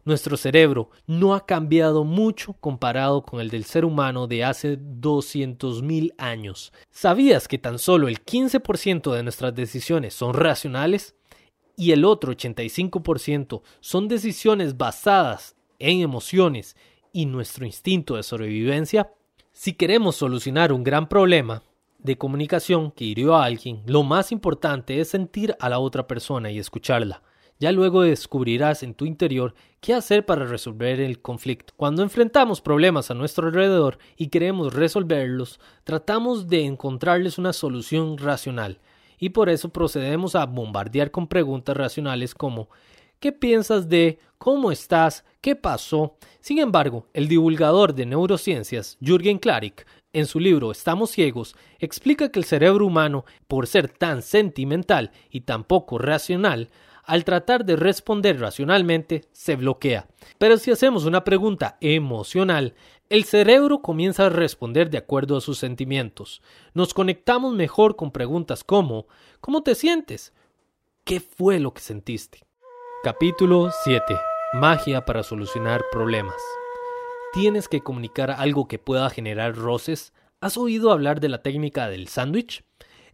Nuestro 0.06 0.38
cerebro 0.38 0.90
no 1.08 1.36
ha 1.36 1.46
cambiado 1.46 2.04
mucho 2.04 2.54
comparado 2.54 3.24
con 3.24 3.42
el 3.42 3.50
del 3.50 3.66
ser 3.66 3.86
humano 3.86 4.28
de 4.28 4.44
hace 4.44 4.80
200.000 4.80 6.14
años. 6.18 6.72
¿Sabías 6.90 7.48
que 7.48 7.58
tan 7.58 7.80
solo 7.80 8.08
el 8.08 8.24
15% 8.24 9.14
de 9.14 9.24
nuestras 9.24 9.54
decisiones 9.54 10.14
son 10.14 10.34
racionales? 10.34 11.16
Y 11.76 11.92
el 11.92 12.06
otro 12.06 12.34
85% 12.34 13.62
son 13.80 14.08
decisiones 14.08 14.78
basadas 14.78 15.56
en 15.80 16.02
emociones 16.02 16.76
y 17.12 17.26
nuestro 17.26 17.66
instinto 17.66 18.16
de 18.16 18.24
sobrevivencia? 18.24 19.12
Si 19.52 19.74
queremos 19.74 20.16
solucionar 20.16 20.72
un 20.72 20.84
gran 20.84 21.10
problema 21.10 21.64
de 21.98 22.18
comunicación 22.18 22.92
que 22.92 23.06
hirió 23.06 23.36
a 23.36 23.46
alguien, 23.46 23.82
lo 23.86 24.04
más 24.04 24.32
importante 24.32 25.02
es 25.02 25.10
sentir 25.10 25.56
a 25.60 25.70
la 25.70 25.80
otra 25.80 26.08
persona 26.08 26.50
y 26.52 26.60
escucharla. 26.60 27.22
Ya 27.62 27.74
luego 27.74 28.04
descubrirás 28.04 28.84
en 28.84 28.94
tu 28.94 29.06
interior 29.06 29.54
qué 29.82 29.94
hacer 29.94 30.26
para 30.26 30.46
resolver 30.46 31.02
el 31.02 31.22
conflicto. 31.22 31.74
Cuando 31.76 32.04
enfrentamos 32.04 32.62
problemas 32.62 33.12
a 33.12 33.16
nuestro 33.16 33.48
alrededor 33.48 33.98
y 34.16 34.28
queremos 34.28 34.74
resolverlos, 34.74 35.60
tratamos 35.84 36.48
de 36.48 36.64
encontrarles 36.64 37.38
una 37.38 37.52
solución 37.52 38.18
racional 38.18 38.80
y 39.20 39.30
por 39.32 39.50
eso 39.50 39.68
procedemos 39.70 40.36
a 40.36 40.46
bombardear 40.46 41.12
con 41.12 41.28
preguntas 41.28 41.76
racionales 41.76 42.34
como 42.34 42.70
¿qué 43.20 43.34
piensas 43.34 43.90
de? 43.90 44.20
¿cómo 44.38 44.72
estás? 44.72 45.26
¿qué 45.42 45.58
pasó? 45.58 46.16
Sin 46.40 46.60
embargo, 46.60 47.08
el 47.14 47.28
divulgador 47.28 47.94
de 47.94 48.06
neurociencias, 48.06 48.98
Jürgen 49.02 49.38
Klarik, 49.38 49.86
en 50.14 50.28
su 50.28 50.40
libro 50.40 50.72
Estamos 50.72 51.12
ciegos, 51.12 51.58
explica 51.80 52.32
que 52.32 52.40
el 52.40 52.46
cerebro 52.46 52.86
humano, 52.86 53.26
por 53.50 53.68
ser 53.68 53.90
tan 53.90 54.22
sentimental 54.22 55.12
y 55.30 55.42
tan 55.42 55.66
poco 55.66 55.98
racional, 55.98 56.70
al 57.10 57.26
tratar 57.26 57.66
de 57.66 57.76
responder 57.76 58.40
racionalmente, 58.40 59.26
se 59.32 59.56
bloquea. 59.56 60.08
Pero 60.38 60.58
si 60.58 60.70
hacemos 60.70 61.06
una 61.06 61.24
pregunta 61.24 61.78
emocional, 61.82 62.76
el 63.10 63.24
cerebro 63.24 63.82
comienza 63.82 64.28
a 64.28 64.30
responder 64.30 64.92
de 64.92 65.00
acuerdo 65.00 65.36
a 65.36 65.42
sus 65.42 65.58
sentimientos. 65.58 66.44
Nos 66.76 66.94
conectamos 66.94 67.56
mejor 67.56 67.96
con 67.96 68.12
preguntas 68.12 68.64
como 68.64 69.08
¿Cómo 69.42 69.64
te 69.64 69.74
sientes? 69.74 70.34
¿Qué 71.04 71.20
fue 71.20 71.60
lo 71.60 71.74
que 71.74 71.82
sentiste? 71.82 72.46
Capítulo 73.04 73.72
7. 73.84 74.04
Magia 74.54 75.04
para 75.06 75.24
solucionar 75.24 75.82
problemas. 75.92 76.40
¿Tienes 77.34 77.68
que 77.68 77.82
comunicar 77.82 78.30
algo 78.30 78.68
que 78.68 78.78
pueda 78.78 79.10
generar 79.10 79.56
roces? 79.56 80.14
¿Has 80.42 80.58
oído 80.58 80.92
hablar 80.92 81.22
de 81.22 81.30
la 81.30 81.42
técnica 81.42 81.90
del 81.90 82.08
sándwich? 82.08 82.64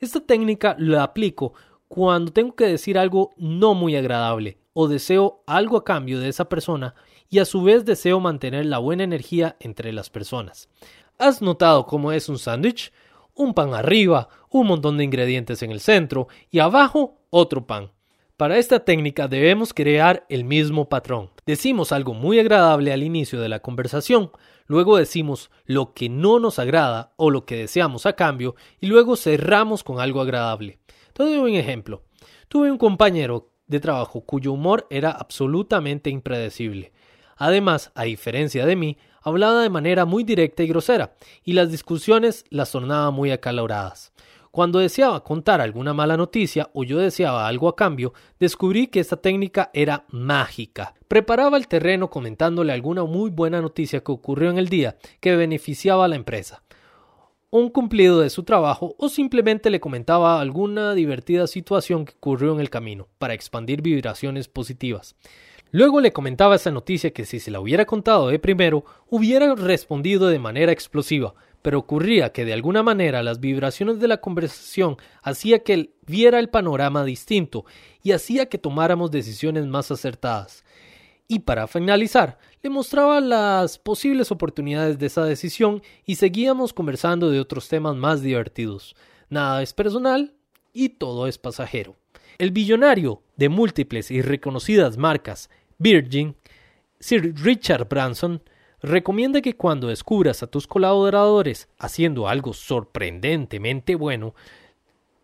Esta 0.01 0.19
técnica 0.19 0.75
la 0.77 1.03
aplico 1.03 1.53
cuando 1.87 2.31
tengo 2.31 2.55
que 2.55 2.65
decir 2.65 2.97
algo 2.97 3.31
no 3.37 3.73
muy 3.73 3.95
agradable 3.95 4.57
o 4.73 4.87
deseo 4.87 5.43
algo 5.47 5.77
a 5.77 5.83
cambio 5.83 6.19
de 6.19 6.29
esa 6.29 6.49
persona 6.49 6.95
y 7.29 7.39
a 7.39 7.45
su 7.45 7.63
vez 7.63 7.85
deseo 7.85 8.19
mantener 8.19 8.65
la 8.65 8.77
buena 8.77 9.03
energía 9.03 9.55
entre 9.59 9.93
las 9.93 10.09
personas. 10.09 10.69
¿Has 11.17 11.41
notado 11.41 11.85
cómo 11.85 12.11
es 12.11 12.27
un 12.29 12.37
sándwich? 12.37 12.91
Un 13.33 13.53
pan 13.53 13.73
arriba, 13.73 14.29
un 14.49 14.67
montón 14.67 14.97
de 14.97 15.03
ingredientes 15.03 15.61
en 15.63 15.71
el 15.71 15.79
centro 15.79 16.27
y 16.51 16.59
abajo 16.59 17.19
otro 17.29 17.65
pan. 17.65 17.91
Para 18.37 18.57
esta 18.57 18.83
técnica 18.83 19.29
debemos 19.29 19.73
crear 19.73 20.25
el 20.27 20.43
mismo 20.43 20.89
patrón. 20.89 21.29
Decimos 21.45 21.93
algo 21.93 22.13
muy 22.13 22.37
agradable 22.37 22.91
al 22.91 23.01
inicio 23.01 23.39
de 23.39 23.47
la 23.47 23.61
conversación, 23.61 24.31
luego 24.67 24.97
decimos 24.97 25.51
lo 25.63 25.93
que 25.93 26.09
no 26.09 26.39
nos 26.39 26.59
agrada 26.59 27.13
o 27.15 27.29
lo 27.29 27.45
que 27.45 27.55
deseamos 27.55 28.05
a 28.05 28.13
cambio 28.13 28.55
y 28.81 28.87
luego 28.87 29.15
cerramos 29.15 29.85
con 29.85 30.01
algo 30.01 30.19
agradable. 30.19 30.79
Te 31.15 31.23
doy 31.23 31.37
un 31.37 31.55
ejemplo. 31.55 32.03
Tuve 32.49 32.69
un 32.69 32.77
compañero 32.77 33.49
de 33.67 33.79
trabajo 33.79 34.25
cuyo 34.25 34.51
humor 34.51 34.85
era 34.89 35.11
absolutamente 35.11 36.09
impredecible. 36.09 36.91
Además, 37.37 37.93
a 37.95 38.03
diferencia 38.03 38.65
de 38.65 38.75
mí, 38.75 38.97
hablaba 39.21 39.61
de 39.61 39.69
manera 39.69 40.03
muy 40.03 40.25
directa 40.25 40.61
y 40.63 40.67
grosera, 40.67 41.15
y 41.41 41.53
las 41.53 41.71
discusiones 41.71 42.43
las 42.49 42.69
tornaba 42.69 43.11
muy 43.11 43.31
acaloradas. 43.31 44.11
Cuando 44.51 44.79
deseaba 44.79 45.23
contar 45.23 45.61
alguna 45.61 45.93
mala 45.93 46.17
noticia 46.17 46.69
o 46.73 46.83
yo 46.83 46.97
deseaba 46.97 47.47
algo 47.47 47.69
a 47.69 47.77
cambio, 47.77 48.13
descubrí 48.37 48.87
que 48.87 48.99
esta 48.99 49.15
técnica 49.15 49.71
era 49.73 50.03
mágica. 50.09 50.95
Preparaba 51.07 51.55
el 51.55 51.69
terreno 51.69 52.09
comentándole 52.09 52.73
alguna 52.73 53.05
muy 53.05 53.29
buena 53.29 53.61
noticia 53.61 54.01
que 54.01 54.11
ocurrió 54.11 54.49
en 54.49 54.57
el 54.57 54.67
día 54.67 54.97
que 55.21 55.37
beneficiaba 55.37 56.03
a 56.03 56.07
la 56.09 56.17
empresa 56.17 56.64
un 57.49 57.69
cumplido 57.69 58.19
de 58.19 58.29
su 58.29 58.43
trabajo 58.43 58.95
o 58.97 59.09
simplemente 59.09 59.69
le 59.69 59.79
comentaba 59.79 60.41
alguna 60.41 60.93
divertida 60.93 61.47
situación 61.47 62.05
que 62.05 62.13
ocurrió 62.17 62.53
en 62.53 62.59
el 62.59 62.69
camino 62.69 63.07
para 63.17 63.33
expandir 63.33 63.81
vibraciones 63.81 64.47
positivas. 64.47 65.15
Luego 65.71 65.99
le 65.99 66.13
comentaba 66.13 66.55
esa 66.55 66.71
noticia 66.71 67.11
que 67.11 67.25
si 67.25 67.39
se 67.39 67.51
la 67.51 67.59
hubiera 67.59 67.85
contado 67.85 68.27
de 68.27 68.39
primero, 68.39 68.85
hubiera 69.09 69.55
respondido 69.55 70.27
de 70.27 70.39
manera 70.39 70.71
explosiva, 70.71 71.33
pero 71.61 71.79
ocurría 71.79 72.31
que 72.31 72.45
de 72.45 72.53
alguna 72.53 72.83
manera 72.83 73.23
las 73.23 73.39
vibraciones 73.39 73.99
de 73.99 74.07
la 74.07 74.21
conversación 74.21 74.97
hacía 75.21 75.63
que 75.63 75.73
él 75.73 75.93
viera 76.05 76.39
el 76.39 76.49
panorama 76.49 77.03
distinto 77.03 77.65
y 78.03 78.11
hacía 78.11 78.45
que 78.47 78.57
tomáramos 78.57 79.11
decisiones 79.11 79.65
más 79.65 79.91
acertadas. 79.91 80.63
Y 81.27 81.39
para 81.39 81.67
finalizar, 81.67 82.37
le 82.65 82.71
mostraba 82.71 83.21
las 83.21 83.77
posibles 83.77 84.31
oportunidades 84.31 84.97
de 84.97 85.05
esa 85.05 85.23
decisión 85.23 85.83
y 86.03 86.15
seguíamos 86.15 86.73
conversando 86.73 87.29
de 87.29 87.39
otros 87.39 87.69
temas 87.69 87.95
más 87.95 88.23
divertidos. 88.23 88.95
Nada 89.29 89.61
es 89.61 89.71
personal 89.71 90.33
y 90.73 90.89
todo 90.89 91.27
es 91.27 91.37
pasajero. 91.37 91.95
El 92.39 92.49
billonario 92.49 93.21
de 93.35 93.49
múltiples 93.49 94.09
y 94.09 94.23
reconocidas 94.23 94.97
marcas, 94.97 95.51
Virgin, 95.77 96.35
Sir 96.99 97.35
Richard 97.35 97.87
Branson, 97.87 98.41
recomienda 98.81 99.41
que 99.41 99.55
cuando 99.55 99.89
descubras 99.89 100.41
a 100.41 100.47
tus 100.47 100.65
colaboradores 100.65 101.69
haciendo 101.77 102.27
algo 102.27 102.51
sorprendentemente 102.51 103.93
bueno, 103.93 104.33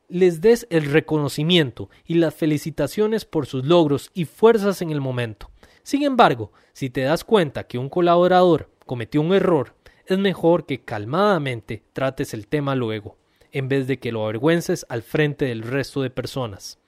les 0.09 0.41
des 0.41 0.67
el 0.69 0.85
reconocimiento 0.91 1.89
y 2.05 2.15
las 2.15 2.35
felicitaciones 2.35 3.25
por 3.25 3.47
sus 3.47 3.65
logros 3.65 4.11
y 4.13 4.25
fuerzas 4.25 4.83
en 4.83 4.91
el 4.91 5.01
momento. 5.01 5.49
Sin 5.91 6.03
embargo, 6.03 6.53
si 6.71 6.89
te 6.89 7.01
das 7.01 7.25
cuenta 7.25 7.65
que 7.65 7.77
un 7.77 7.89
colaborador 7.89 8.69
cometió 8.85 9.19
un 9.19 9.33
error, 9.33 9.75
es 10.05 10.17
mejor 10.17 10.65
que 10.65 10.85
calmadamente 10.85 11.83
trates 11.91 12.33
el 12.33 12.47
tema 12.47 12.75
luego, 12.75 13.17
en 13.51 13.67
vez 13.67 13.87
de 13.87 13.99
que 13.99 14.13
lo 14.13 14.23
avergüences 14.23 14.85
al 14.87 15.01
frente 15.03 15.43
del 15.43 15.63
resto 15.63 16.01
de 16.01 16.09
personas. 16.09 16.79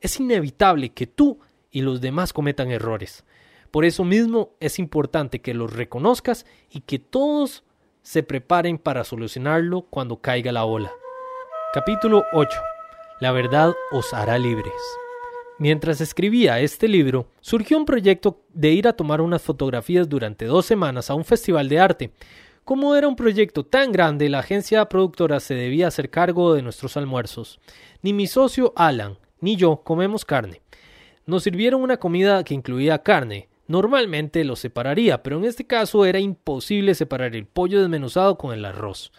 Es 0.00 0.18
inevitable 0.18 0.94
que 0.94 1.06
tú 1.06 1.38
y 1.70 1.82
los 1.82 2.00
demás 2.00 2.32
cometan 2.32 2.70
errores. 2.70 3.26
Por 3.70 3.84
eso 3.84 4.04
mismo 4.04 4.54
es 4.58 4.78
importante 4.78 5.42
que 5.42 5.52
los 5.52 5.74
reconozcas 5.74 6.46
y 6.70 6.80
que 6.80 6.98
todos 6.98 7.62
se 8.00 8.22
preparen 8.22 8.78
para 8.78 9.04
solucionarlo 9.04 9.82
cuando 9.82 10.22
caiga 10.22 10.50
la 10.50 10.64
ola. 10.64 10.92
Capítulo 11.74 12.24
8. 12.32 12.58
La 13.20 13.32
verdad 13.32 13.74
os 13.92 14.14
hará 14.14 14.38
libres. 14.38 14.72
Mientras 15.58 16.02
escribía 16.02 16.60
este 16.60 16.86
libro, 16.86 17.28
surgió 17.40 17.78
un 17.78 17.86
proyecto 17.86 18.42
de 18.52 18.72
ir 18.72 18.86
a 18.86 18.92
tomar 18.92 19.22
unas 19.22 19.40
fotografías 19.40 20.06
durante 20.06 20.44
dos 20.44 20.66
semanas 20.66 21.08
a 21.08 21.14
un 21.14 21.24
festival 21.24 21.70
de 21.70 21.78
arte. 21.78 22.10
Como 22.62 22.94
era 22.94 23.08
un 23.08 23.16
proyecto 23.16 23.64
tan 23.64 23.90
grande, 23.90 24.28
la 24.28 24.40
agencia 24.40 24.84
productora 24.86 25.40
se 25.40 25.54
debía 25.54 25.86
hacer 25.86 26.10
cargo 26.10 26.52
de 26.52 26.60
nuestros 26.60 26.98
almuerzos. 26.98 27.58
Ni 28.02 28.12
mi 28.12 28.26
socio 28.26 28.74
Alan 28.76 29.16
ni 29.40 29.56
yo 29.56 29.82
comemos 29.82 30.24
carne. 30.24 30.60
Nos 31.24 31.42
sirvieron 31.42 31.82
una 31.82 31.96
comida 31.96 32.44
que 32.44 32.54
incluía 32.54 33.02
carne. 33.02 33.48
Normalmente 33.66 34.44
lo 34.44 34.56
separaría, 34.56 35.22
pero 35.22 35.38
en 35.38 35.44
este 35.44 35.66
caso 35.66 36.04
era 36.04 36.20
imposible 36.20 36.94
separar 36.94 37.34
el 37.34 37.46
pollo 37.46 37.80
desmenuzado 37.80 38.36
con 38.38 38.52
el 38.52 38.64
arroz. 38.64 39.10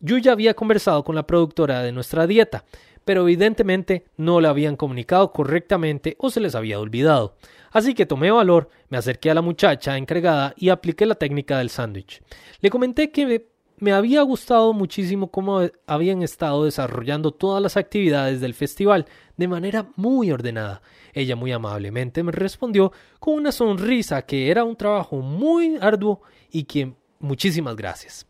Yo 0.00 0.18
ya 0.18 0.32
había 0.32 0.54
conversado 0.54 1.04
con 1.04 1.14
la 1.14 1.26
productora 1.26 1.82
de 1.82 1.92
nuestra 1.92 2.26
dieta, 2.26 2.64
pero 3.04 3.22
evidentemente 3.22 4.04
no 4.16 4.40
la 4.40 4.50
habían 4.50 4.76
comunicado 4.76 5.32
correctamente 5.32 6.16
o 6.18 6.30
se 6.30 6.40
les 6.40 6.54
había 6.54 6.80
olvidado. 6.80 7.36
Así 7.70 7.94
que 7.94 8.06
tomé 8.06 8.30
valor, 8.30 8.68
me 8.88 8.98
acerqué 8.98 9.30
a 9.30 9.34
la 9.34 9.42
muchacha 9.42 9.96
encargada 9.96 10.54
y 10.56 10.68
apliqué 10.68 11.06
la 11.06 11.16
técnica 11.16 11.58
del 11.58 11.70
sándwich. 11.70 12.22
Le 12.60 12.70
comenté 12.70 13.10
que 13.10 13.48
me, 13.78 13.92
había 13.92 14.22
gustado 14.22 14.72
muchísimo 14.72 15.30
cómo 15.30 15.60
habían 15.86 16.22
estado 16.22 16.64
desarrollando 16.64 17.32
todas 17.32 17.62
las 17.62 17.76
actividades 17.76 18.40
del 18.40 18.54
festival 18.54 19.06
de 19.36 19.48
manera 19.48 19.88
muy 19.96 20.30
ordenada. 20.30 20.82
Ella 21.12 21.36
muy 21.36 21.52
amablemente 21.52 22.22
me 22.22 22.32
respondió 22.32 22.92
con 23.18 23.34
una 23.34 23.50
sonrisa 23.50 24.22
que 24.22 24.50
era 24.50 24.64
un 24.64 24.76
trabajo 24.76 25.16
muy 25.16 25.76
arduo 25.80 26.22
y 26.50 26.64
que 26.64 26.94
muchísimas 27.18 27.74
gracias. 27.74 28.26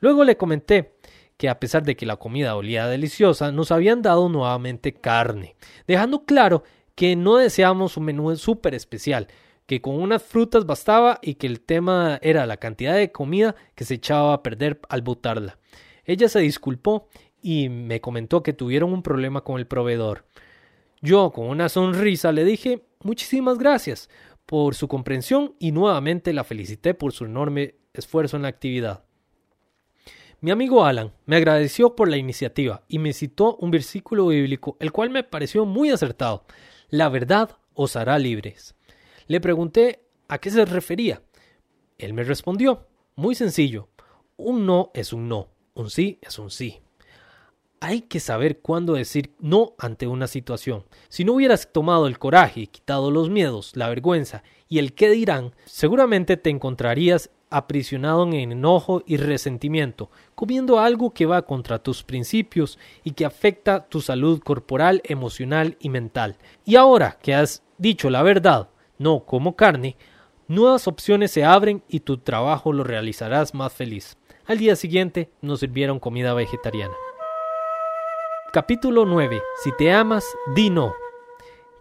Luego 0.00 0.24
le 0.24 0.36
comenté 0.36 0.96
que 1.40 1.48
a 1.48 1.58
pesar 1.58 1.84
de 1.84 1.96
que 1.96 2.04
la 2.04 2.18
comida 2.18 2.54
olía 2.54 2.86
deliciosa, 2.86 3.50
nos 3.50 3.72
habían 3.72 4.02
dado 4.02 4.28
nuevamente 4.28 4.92
carne, 4.92 5.56
dejando 5.86 6.26
claro 6.26 6.64
que 6.94 7.16
no 7.16 7.38
deseábamos 7.38 7.96
un 7.96 8.04
menú 8.04 8.36
súper 8.36 8.74
especial, 8.74 9.26
que 9.64 9.80
con 9.80 9.98
unas 9.98 10.22
frutas 10.22 10.66
bastaba 10.66 11.18
y 11.22 11.36
que 11.36 11.46
el 11.46 11.62
tema 11.62 12.18
era 12.20 12.44
la 12.44 12.58
cantidad 12.58 12.94
de 12.94 13.10
comida 13.10 13.54
que 13.74 13.86
se 13.86 13.94
echaba 13.94 14.34
a 14.34 14.42
perder 14.42 14.80
al 14.90 15.00
botarla. 15.00 15.58
Ella 16.04 16.28
se 16.28 16.40
disculpó 16.40 17.08
y 17.40 17.70
me 17.70 18.02
comentó 18.02 18.42
que 18.42 18.52
tuvieron 18.52 18.92
un 18.92 19.02
problema 19.02 19.40
con 19.40 19.58
el 19.58 19.66
proveedor. 19.66 20.26
Yo, 21.00 21.30
con 21.30 21.46
una 21.46 21.70
sonrisa, 21.70 22.32
le 22.32 22.44
dije 22.44 22.84
muchísimas 23.02 23.56
gracias 23.56 24.10
por 24.44 24.74
su 24.74 24.88
comprensión 24.88 25.54
y 25.58 25.72
nuevamente 25.72 26.34
la 26.34 26.44
felicité 26.44 26.92
por 26.92 27.12
su 27.14 27.24
enorme 27.24 27.76
esfuerzo 27.94 28.36
en 28.36 28.42
la 28.42 28.48
actividad. 28.48 29.04
Mi 30.42 30.50
amigo 30.50 30.86
Alan 30.86 31.12
me 31.26 31.36
agradeció 31.36 31.94
por 31.94 32.08
la 32.08 32.16
iniciativa 32.16 32.82
y 32.88 32.98
me 32.98 33.12
citó 33.12 33.56
un 33.56 33.70
versículo 33.70 34.28
bíblico, 34.28 34.78
el 34.80 34.90
cual 34.90 35.10
me 35.10 35.22
pareció 35.22 35.66
muy 35.66 35.90
acertado. 35.90 36.44
La 36.88 37.10
verdad 37.10 37.58
os 37.74 37.94
hará 37.94 38.18
libres. 38.18 38.74
Le 39.26 39.38
pregunté 39.42 40.02
a 40.28 40.38
qué 40.38 40.50
se 40.50 40.64
refería. 40.64 41.22
Él 41.98 42.14
me 42.14 42.24
respondió, 42.24 42.86
muy 43.16 43.34
sencillo, 43.34 43.90
un 44.38 44.64
no 44.64 44.90
es 44.94 45.12
un 45.12 45.28
no, 45.28 45.48
un 45.74 45.90
sí 45.90 46.18
es 46.22 46.38
un 46.38 46.50
sí. 46.50 46.80
Hay 47.80 48.02
que 48.02 48.18
saber 48.18 48.60
cuándo 48.60 48.94
decir 48.94 49.34
no 49.40 49.74
ante 49.78 50.06
una 50.06 50.26
situación. 50.26 50.86
Si 51.10 51.22
no 51.22 51.34
hubieras 51.34 51.70
tomado 51.70 52.06
el 52.06 52.18
coraje, 52.18 52.66
quitado 52.68 53.10
los 53.10 53.28
miedos, 53.28 53.76
la 53.76 53.90
vergüenza 53.90 54.42
y 54.68 54.78
el 54.78 54.94
qué 54.94 55.10
dirán, 55.10 55.54
seguramente 55.66 56.38
te 56.38 56.48
encontrarías 56.48 57.30
aprisionado 57.50 58.24
en 58.26 58.52
enojo 58.52 59.02
y 59.06 59.16
resentimiento, 59.16 60.10
comiendo 60.34 60.78
algo 60.78 61.12
que 61.12 61.26
va 61.26 61.42
contra 61.42 61.82
tus 61.82 62.02
principios 62.02 62.78
y 63.04 63.12
que 63.12 63.24
afecta 63.24 63.86
tu 63.88 64.00
salud 64.00 64.40
corporal, 64.40 65.02
emocional 65.04 65.76
y 65.80 65.88
mental. 65.88 66.36
Y 66.64 66.76
ahora 66.76 67.18
que 67.20 67.34
has 67.34 67.62
dicho 67.76 68.08
la 68.08 68.22
verdad, 68.22 68.70
no 68.98 69.24
como 69.24 69.56
carne, 69.56 69.96
nuevas 70.48 70.86
opciones 70.86 71.32
se 71.32 71.44
abren 71.44 71.82
y 71.88 72.00
tu 72.00 72.18
trabajo 72.18 72.72
lo 72.72 72.84
realizarás 72.84 73.54
más 73.54 73.72
feliz. 73.72 74.16
Al 74.46 74.58
día 74.58 74.76
siguiente 74.76 75.30
nos 75.42 75.60
sirvieron 75.60 75.98
comida 75.98 76.34
vegetariana. 76.34 76.94
Capítulo 78.52 79.04
9. 79.06 79.40
Si 79.62 79.70
te 79.76 79.92
amas, 79.92 80.24
di 80.54 80.70
no. 80.70 80.92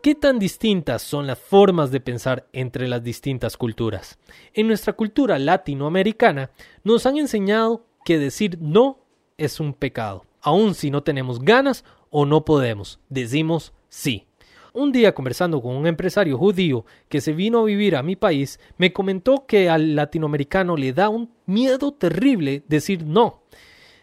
¿Qué 0.01 0.15
tan 0.15 0.39
distintas 0.39 1.01
son 1.01 1.27
las 1.27 1.37
formas 1.37 1.91
de 1.91 1.99
pensar 1.99 2.47
entre 2.53 2.87
las 2.87 3.03
distintas 3.03 3.57
culturas? 3.57 4.17
En 4.53 4.67
nuestra 4.67 4.93
cultura 4.93 5.37
latinoamericana 5.37 6.51
nos 6.85 7.05
han 7.05 7.17
enseñado 7.17 7.85
que 8.05 8.17
decir 8.17 8.57
no 8.61 8.99
es 9.37 9.59
un 9.59 9.73
pecado. 9.73 10.23
Aun 10.39 10.73
si 10.73 10.89
no 10.89 11.03
tenemos 11.03 11.41
ganas 11.41 11.83
o 12.09 12.25
no 12.25 12.45
podemos, 12.45 13.01
decimos 13.09 13.73
sí. 13.89 14.25
Un 14.71 14.93
día 14.93 15.13
conversando 15.13 15.61
con 15.61 15.75
un 15.75 15.85
empresario 15.85 16.37
judío 16.37 16.85
que 17.09 17.19
se 17.19 17.33
vino 17.33 17.59
a 17.59 17.65
vivir 17.65 17.97
a 17.97 18.03
mi 18.03 18.15
país, 18.15 18.57
me 18.77 18.93
comentó 18.93 19.45
que 19.45 19.69
al 19.69 19.97
latinoamericano 19.97 20.77
le 20.77 20.93
da 20.93 21.09
un 21.09 21.29
miedo 21.45 21.91
terrible 21.91 22.63
decir 22.69 23.03
no. 23.05 23.41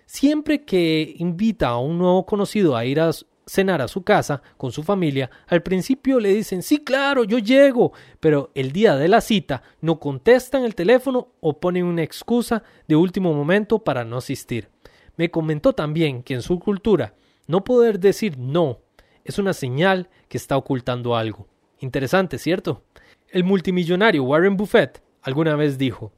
Siempre 0.05 0.63
que 0.63 1.15
invita 1.17 1.69
a 1.69 1.79
un 1.79 1.97
nuevo 1.97 2.27
conocido 2.27 2.77
a 2.77 2.85
ir 2.85 3.01
a 3.01 3.13
cenar 3.47 3.81
a 3.81 3.89
su 3.89 4.03
casa 4.03 4.43
con 4.57 4.73
su 4.73 4.83
familia, 4.83 5.31
al 5.47 5.63
principio 5.63 6.19
le 6.19 6.35
dicen 6.35 6.63
sí, 6.63 6.79
claro, 6.79 7.25
yo 7.25 7.39
llego, 7.39 7.93
pero 8.19 8.51
el 8.55 8.73
día 8.73 8.97
de 8.97 9.09
la 9.09 9.21
cita 9.21 9.63
no 9.81 10.01
contestan 10.01 10.65
el 10.65 10.75
teléfono 10.75 11.29
o 11.41 11.61
ponen 11.61 11.85
una 11.85 12.03
excusa 12.03 12.65
de 12.89 12.97
último 12.97 13.33
momento 13.33 13.79
para 13.79 14.05
no 14.05 14.17
asistir. 14.17 14.69
Me 15.17 15.31
comentó 15.31 15.73
también 15.73 16.23
que 16.23 16.35
en 16.35 16.43
su 16.43 16.59
cultura 16.59 17.15
no 17.47 17.63
poder 17.63 18.01
decir 18.01 18.37
no 18.37 18.81
es 19.25 19.39
una 19.39 19.53
señal 19.53 20.09
que 20.29 20.37
está 20.37 20.57
ocultando 20.57 21.17
algo. 21.17 21.47
Interesante, 21.79 22.39
¿cierto? 22.39 22.83
El 23.29 23.45
multimillonario 23.45 24.25
Warren 24.25 24.57
Buffett 24.57 25.03
alguna 25.23 25.57
vez 25.57 25.79
dijo, 25.79 26.13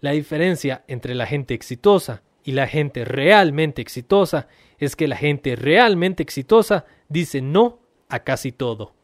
la 0.00 0.12
diferencia 0.12 0.84
entre 0.88 1.14
la 1.14 1.26
gente 1.26 1.54
exitosa 1.54 2.22
y 2.48 2.52
la 2.52 2.66
gente 2.66 3.04
realmente 3.04 3.82
exitosa 3.82 4.48
es 4.78 4.96
que 4.96 5.06
la 5.06 5.16
gente 5.16 5.54
realmente 5.54 6.22
exitosa 6.22 6.86
dice 7.10 7.42
no 7.42 7.78
a 8.08 8.20
casi 8.20 8.52
todo. 8.52 8.94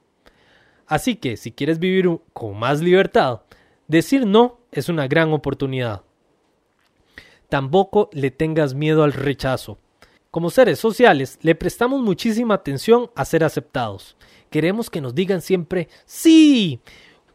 Así 0.86 1.16
que 1.16 1.36
si 1.36 1.52
quieres 1.52 1.78
vivir 1.78 2.08
con 2.32 2.58
más 2.58 2.80
libertad, 2.80 3.42
decir 3.86 4.26
no 4.26 4.60
es 4.72 4.88
una 4.88 5.08
gran 5.08 5.34
oportunidad. 5.34 6.04
Tampoco 7.50 8.08
le 8.14 8.30
tengas 8.30 8.72
miedo 8.72 9.04
al 9.04 9.12
rechazo. 9.12 9.76
Como 10.30 10.48
seres 10.48 10.78
sociales, 10.78 11.38
le 11.42 11.54
prestamos 11.54 12.00
muchísima 12.00 12.54
atención 12.54 13.10
a 13.14 13.26
ser 13.26 13.44
aceptados. 13.44 14.16
Queremos 14.48 14.88
que 14.88 15.02
nos 15.02 15.14
digan 15.14 15.42
siempre 15.42 15.90
sí. 16.06 16.80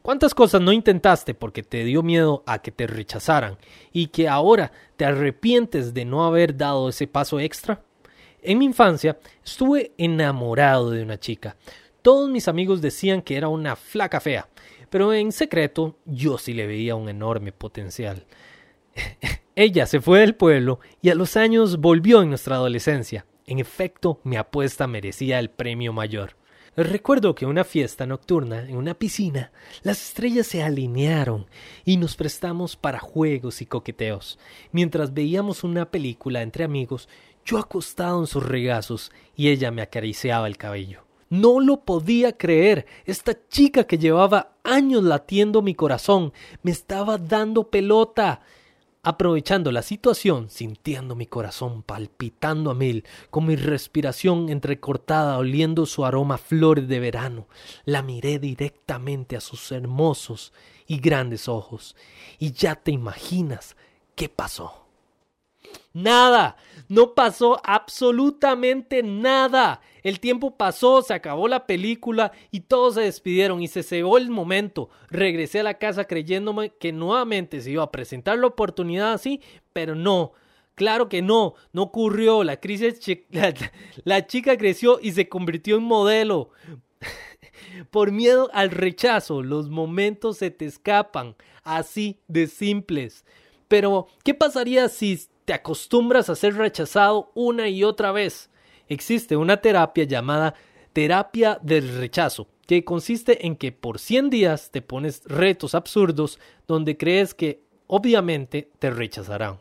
¿Cuántas 0.09 0.33
cosas 0.33 0.59
no 0.59 0.71
intentaste 0.71 1.35
porque 1.35 1.61
te 1.61 1.83
dio 1.83 2.01
miedo 2.01 2.41
a 2.47 2.63
que 2.63 2.71
te 2.71 2.87
rechazaran 2.87 3.59
y 3.93 4.07
que 4.07 4.27
ahora 4.27 4.71
te 4.97 5.05
arrepientes 5.05 5.93
de 5.93 6.03
no 6.03 6.25
haber 6.25 6.57
dado 6.57 6.89
ese 6.89 7.05
paso 7.05 7.39
extra? 7.39 7.83
En 8.41 8.57
mi 8.57 8.65
infancia 8.65 9.19
estuve 9.45 9.91
enamorado 9.99 10.89
de 10.89 11.03
una 11.03 11.19
chica. 11.19 11.57
Todos 12.01 12.27
mis 12.27 12.47
amigos 12.47 12.81
decían 12.81 13.21
que 13.21 13.37
era 13.37 13.49
una 13.49 13.75
flaca 13.75 14.19
fea, 14.19 14.49
pero 14.89 15.13
en 15.13 15.31
secreto 15.31 15.95
yo 16.05 16.39
sí 16.39 16.55
le 16.55 16.65
veía 16.65 16.95
un 16.95 17.07
enorme 17.07 17.51
potencial. 17.51 18.25
Ella 19.55 19.85
se 19.85 20.01
fue 20.01 20.21
del 20.21 20.33
pueblo 20.33 20.79
y 21.03 21.11
a 21.11 21.15
los 21.15 21.37
años 21.37 21.79
volvió 21.79 22.23
en 22.23 22.29
nuestra 22.29 22.55
adolescencia. 22.55 23.27
En 23.45 23.59
efecto, 23.59 24.21
mi 24.23 24.37
apuesta 24.37 24.87
merecía 24.87 25.37
el 25.37 25.51
premio 25.51 25.93
mayor. 25.93 26.35
Recuerdo 26.75 27.35
que 27.35 27.45
una 27.45 27.63
fiesta 27.63 28.05
nocturna, 28.05 28.61
en 28.61 28.77
una 28.77 28.93
piscina, 28.93 29.51
las 29.83 30.01
estrellas 30.01 30.47
se 30.47 30.63
alinearon 30.63 31.47
y 31.85 31.97
nos 31.97 32.15
prestamos 32.15 32.75
para 32.75 32.99
juegos 32.99 33.61
y 33.61 33.65
coqueteos. 33.65 34.39
Mientras 34.71 35.13
veíamos 35.13 35.63
una 35.63 35.89
película 35.89 36.41
entre 36.41 36.63
amigos, 36.63 37.09
yo 37.45 37.57
acostado 37.57 38.19
en 38.19 38.27
sus 38.27 38.45
regazos 38.45 39.11
y 39.35 39.49
ella 39.49 39.71
me 39.71 39.81
acariciaba 39.81 40.47
el 40.47 40.57
cabello. 40.57 41.03
No 41.29 41.59
lo 41.59 41.81
podía 41.81 42.35
creer. 42.35 42.85
Esta 43.05 43.37
chica 43.47 43.85
que 43.85 43.97
llevaba 43.97 44.53
años 44.63 45.03
latiendo 45.03 45.61
mi 45.61 45.75
corazón 45.75 46.33
me 46.63 46.71
estaba 46.71 47.17
dando 47.17 47.69
pelota. 47.69 48.41
Aprovechando 49.01 49.71
la 49.71 49.81
situación, 49.81 50.49
sintiendo 50.49 51.15
mi 51.15 51.25
corazón 51.25 51.83
palpitando 51.83 52.69
a 52.69 52.75
mil, 52.75 53.05
con 53.29 53.45
mi 53.45 53.55
respiración 53.55 54.49
entrecortada, 54.49 55.37
oliendo 55.37 55.85
su 55.85 56.03
aroma 56.03 56.35
a 56.35 56.37
flores 56.37 56.89
de 56.89 56.99
verano, 56.99 57.47
la 57.85 58.01
miré 58.01 58.39
directamente 58.39 59.37
a 59.37 59.41
sus 59.41 59.71
hermosos 59.71 60.51
y 60.85 60.99
grandes 60.99 61.47
ojos, 61.47 61.95
y 62.39 62.51
ya 62.51 62.75
te 62.75 62.91
imaginas 62.91 63.77
qué 64.15 64.27
pasó. 64.27 64.78
Nada, 65.93 66.55
no 66.87 67.13
pasó 67.13 67.59
absolutamente 67.63 69.03
nada. 69.03 69.81
El 70.03 70.19
tiempo 70.19 70.55
pasó, 70.55 71.01
se 71.01 71.13
acabó 71.13 71.47
la 71.47 71.65
película 71.65 72.31
y 72.51 72.61
todos 72.61 72.95
se 72.95 73.01
despidieron 73.01 73.61
y 73.61 73.67
se 73.67 73.83
cegó 73.83 74.17
el 74.17 74.29
momento. 74.29 74.89
Regresé 75.09 75.59
a 75.59 75.63
la 75.63 75.75
casa 75.75 76.05
creyéndome 76.05 76.71
que 76.79 76.91
nuevamente 76.91 77.61
se 77.61 77.71
iba 77.71 77.83
a 77.83 77.91
presentar 77.91 78.39
la 78.39 78.47
oportunidad 78.47 79.13
así, 79.13 79.41
pero 79.73 79.95
no. 79.95 80.33
Claro 80.75 81.09
que 81.09 81.21
no, 81.21 81.55
no 81.73 81.83
ocurrió. 81.83 82.43
La 82.43 82.59
crisis, 82.59 82.99
la, 83.31 83.53
la 84.03 84.27
chica 84.27 84.57
creció 84.57 84.99
y 85.01 85.11
se 85.11 85.27
convirtió 85.27 85.75
en 85.77 85.83
modelo. 85.83 86.51
Por 87.91 88.11
miedo 88.11 88.49
al 88.53 88.71
rechazo, 88.71 89.43
los 89.43 89.69
momentos 89.69 90.37
se 90.37 90.51
te 90.51 90.65
escapan, 90.65 91.35
así 91.63 92.21
de 92.27 92.47
simples. 92.47 93.25
Pero, 93.67 94.07
¿qué 94.23 94.33
pasaría 94.33 94.89
si 94.89 95.19
te 95.49 95.55
acostumbras 95.55 96.29
a 96.29 96.35
ser 96.35 96.57
rechazado 96.57 97.31
una 97.33 97.69
y 97.69 97.83
otra 97.83 98.11
vez. 98.11 98.51
Existe 98.87 99.35
una 99.35 99.57
terapia 99.57 100.03
llamada 100.03 100.53
terapia 100.93 101.57
del 101.63 101.97
rechazo, 101.97 102.47
que 102.67 102.85
consiste 102.85 103.47
en 103.47 103.55
que 103.55 103.71
por 103.71 103.97
100 103.97 104.29
días 104.29 104.69
te 104.69 104.83
pones 104.83 105.23
retos 105.25 105.73
absurdos 105.73 106.37
donde 106.67 106.97
crees 106.97 107.33
que 107.33 107.63
obviamente 107.87 108.69
te 108.77 108.91
rechazarán. 108.91 109.57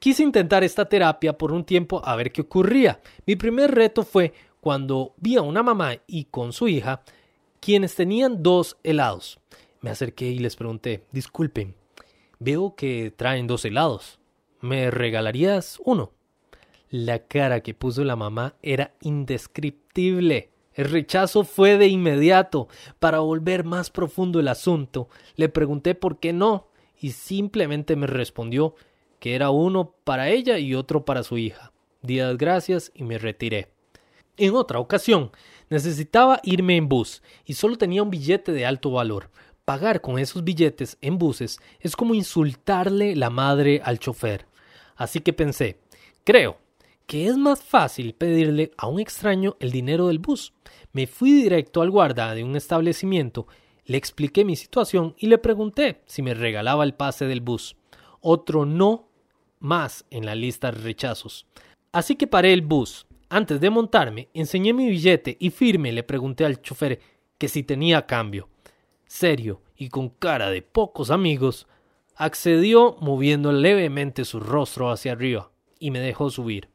Quise 0.00 0.22
intentar 0.22 0.64
esta 0.64 0.86
terapia 0.86 1.38
por 1.38 1.50
un 1.50 1.64
tiempo 1.64 2.02
a 2.04 2.14
ver 2.14 2.30
qué 2.30 2.42
ocurría. 2.42 3.00
Mi 3.24 3.36
primer 3.36 3.74
reto 3.74 4.02
fue 4.02 4.34
cuando 4.60 5.14
vi 5.16 5.36
a 5.36 5.40
una 5.40 5.62
mamá 5.62 5.94
y 6.06 6.24
con 6.24 6.52
su 6.52 6.68
hija, 6.68 7.00
quienes 7.60 7.94
tenían 7.94 8.42
dos 8.42 8.76
helados. 8.82 9.40
Me 9.80 9.88
acerqué 9.88 10.26
y 10.26 10.40
les 10.40 10.56
pregunté, 10.56 11.06
disculpen, 11.10 11.74
veo 12.38 12.74
que 12.76 13.14
traen 13.16 13.46
dos 13.46 13.64
helados. 13.64 14.20
¿Me 14.66 14.90
regalarías 14.90 15.78
uno? 15.84 16.10
La 16.90 17.20
cara 17.20 17.60
que 17.60 17.72
puso 17.72 18.02
la 18.02 18.16
mamá 18.16 18.56
era 18.62 18.94
indescriptible. 19.00 20.50
El 20.74 20.90
rechazo 20.90 21.44
fue 21.44 21.78
de 21.78 21.86
inmediato. 21.86 22.66
Para 22.98 23.20
volver 23.20 23.62
más 23.62 23.90
profundo 23.90 24.40
el 24.40 24.48
asunto, 24.48 25.08
le 25.36 25.48
pregunté 25.48 25.94
por 25.94 26.18
qué 26.18 26.32
no, 26.32 26.66
y 27.00 27.12
simplemente 27.12 27.94
me 27.94 28.08
respondió 28.08 28.74
que 29.20 29.36
era 29.36 29.50
uno 29.50 29.94
para 30.02 30.30
ella 30.30 30.58
y 30.58 30.74
otro 30.74 31.04
para 31.04 31.22
su 31.22 31.38
hija. 31.38 31.70
Di 32.02 32.16
las 32.16 32.36
gracias 32.36 32.90
y 32.92 33.04
me 33.04 33.18
retiré. 33.18 33.68
En 34.36 34.56
otra 34.56 34.80
ocasión, 34.80 35.30
necesitaba 35.70 36.40
irme 36.42 36.74
en 36.76 36.88
bus 36.88 37.22
y 37.44 37.54
solo 37.54 37.78
tenía 37.78 38.02
un 38.02 38.10
billete 38.10 38.50
de 38.50 38.66
alto 38.66 38.90
valor. 38.90 39.30
Pagar 39.64 40.00
con 40.00 40.18
esos 40.18 40.42
billetes 40.42 40.98
en 41.02 41.18
buses 41.18 41.60
es 41.78 41.94
como 41.94 42.14
insultarle 42.14 43.14
la 43.14 43.30
madre 43.30 43.80
al 43.84 44.00
chofer. 44.00 44.44
Así 44.96 45.20
que 45.20 45.32
pensé, 45.32 45.78
creo 46.24 46.58
que 47.06 47.26
es 47.26 47.36
más 47.36 47.62
fácil 47.62 48.14
pedirle 48.14 48.72
a 48.76 48.88
un 48.88 48.98
extraño 48.98 49.56
el 49.60 49.70
dinero 49.70 50.08
del 50.08 50.18
bus. 50.18 50.52
Me 50.92 51.06
fui 51.06 51.32
directo 51.32 51.82
al 51.82 51.90
guarda 51.90 52.34
de 52.34 52.42
un 52.42 52.56
establecimiento, 52.56 53.46
le 53.84 53.96
expliqué 53.96 54.44
mi 54.44 54.56
situación 54.56 55.14
y 55.18 55.28
le 55.28 55.38
pregunté 55.38 56.02
si 56.06 56.22
me 56.22 56.34
regalaba 56.34 56.82
el 56.82 56.94
pase 56.94 57.26
del 57.26 57.40
bus. 57.40 57.76
Otro 58.20 58.66
no 58.66 59.08
más 59.60 60.04
en 60.10 60.26
la 60.26 60.34
lista 60.34 60.72
de 60.72 60.80
rechazos. 60.80 61.46
Así 61.92 62.16
que 62.16 62.26
paré 62.26 62.52
el 62.52 62.62
bus. 62.62 63.06
Antes 63.28 63.60
de 63.60 63.70
montarme, 63.70 64.28
enseñé 64.34 64.72
mi 64.72 64.88
billete 64.88 65.36
y 65.38 65.50
firme 65.50 65.92
le 65.92 66.02
pregunté 66.02 66.44
al 66.44 66.60
chofer 66.60 67.00
que 67.38 67.48
si 67.48 67.62
tenía 67.62 68.06
cambio 68.06 68.48
serio 69.06 69.62
y 69.76 69.88
con 69.88 70.08
cara 70.10 70.50
de 70.50 70.62
pocos 70.62 71.10
amigos, 71.10 71.66
accedió 72.16 72.96
moviendo 73.00 73.52
levemente 73.52 74.24
su 74.24 74.40
rostro 74.40 74.90
hacia 74.90 75.12
arriba 75.12 75.50
y 75.78 75.90
me 75.90 76.00
dejó 76.00 76.30
subir. 76.30 76.68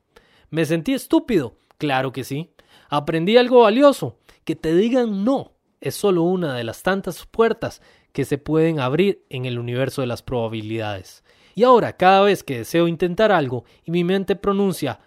¿Me 0.49 0.65
sentí 0.65 0.93
estúpido? 0.93 1.55
Claro 1.77 2.11
que 2.11 2.23
sí. 2.23 2.51
Aprendí 2.89 3.37
algo 3.37 3.61
valioso. 3.61 4.17
Que 4.43 4.55
te 4.55 4.73
digan 4.75 5.23
no 5.23 5.51
es 5.81 5.95
solo 5.95 6.23
una 6.23 6.55
de 6.55 6.63
las 6.63 6.83
tantas 6.83 7.25
puertas 7.25 7.81
que 8.13 8.25
se 8.25 8.37
pueden 8.37 8.79
abrir 8.79 9.23
en 9.29 9.45
el 9.45 9.59
universo 9.59 10.01
de 10.01 10.07
las 10.07 10.21
probabilidades. 10.21 11.23
Y 11.55 11.63
ahora, 11.63 11.97
cada 11.97 12.21
vez 12.21 12.43
que 12.43 12.59
deseo 12.59 12.87
intentar 12.87 13.31
algo 13.31 13.65
y 13.83 13.91
mi 13.91 14.03
mente 14.03 14.35
pronuncia 14.35 14.99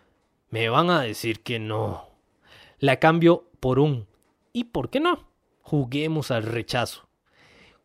me 0.50 0.68
van 0.68 0.90
a 0.90 1.00
decir 1.02 1.42
que 1.42 1.58
no, 1.58 2.08
la 2.78 2.98
cambio 2.98 3.48
por 3.60 3.78
un 3.78 4.06
¿y 4.52 4.64
por 4.64 4.90
qué 4.90 5.00
no? 5.00 5.28
Juguemos 5.62 6.30
al 6.30 6.44
rechazo. 6.44 7.08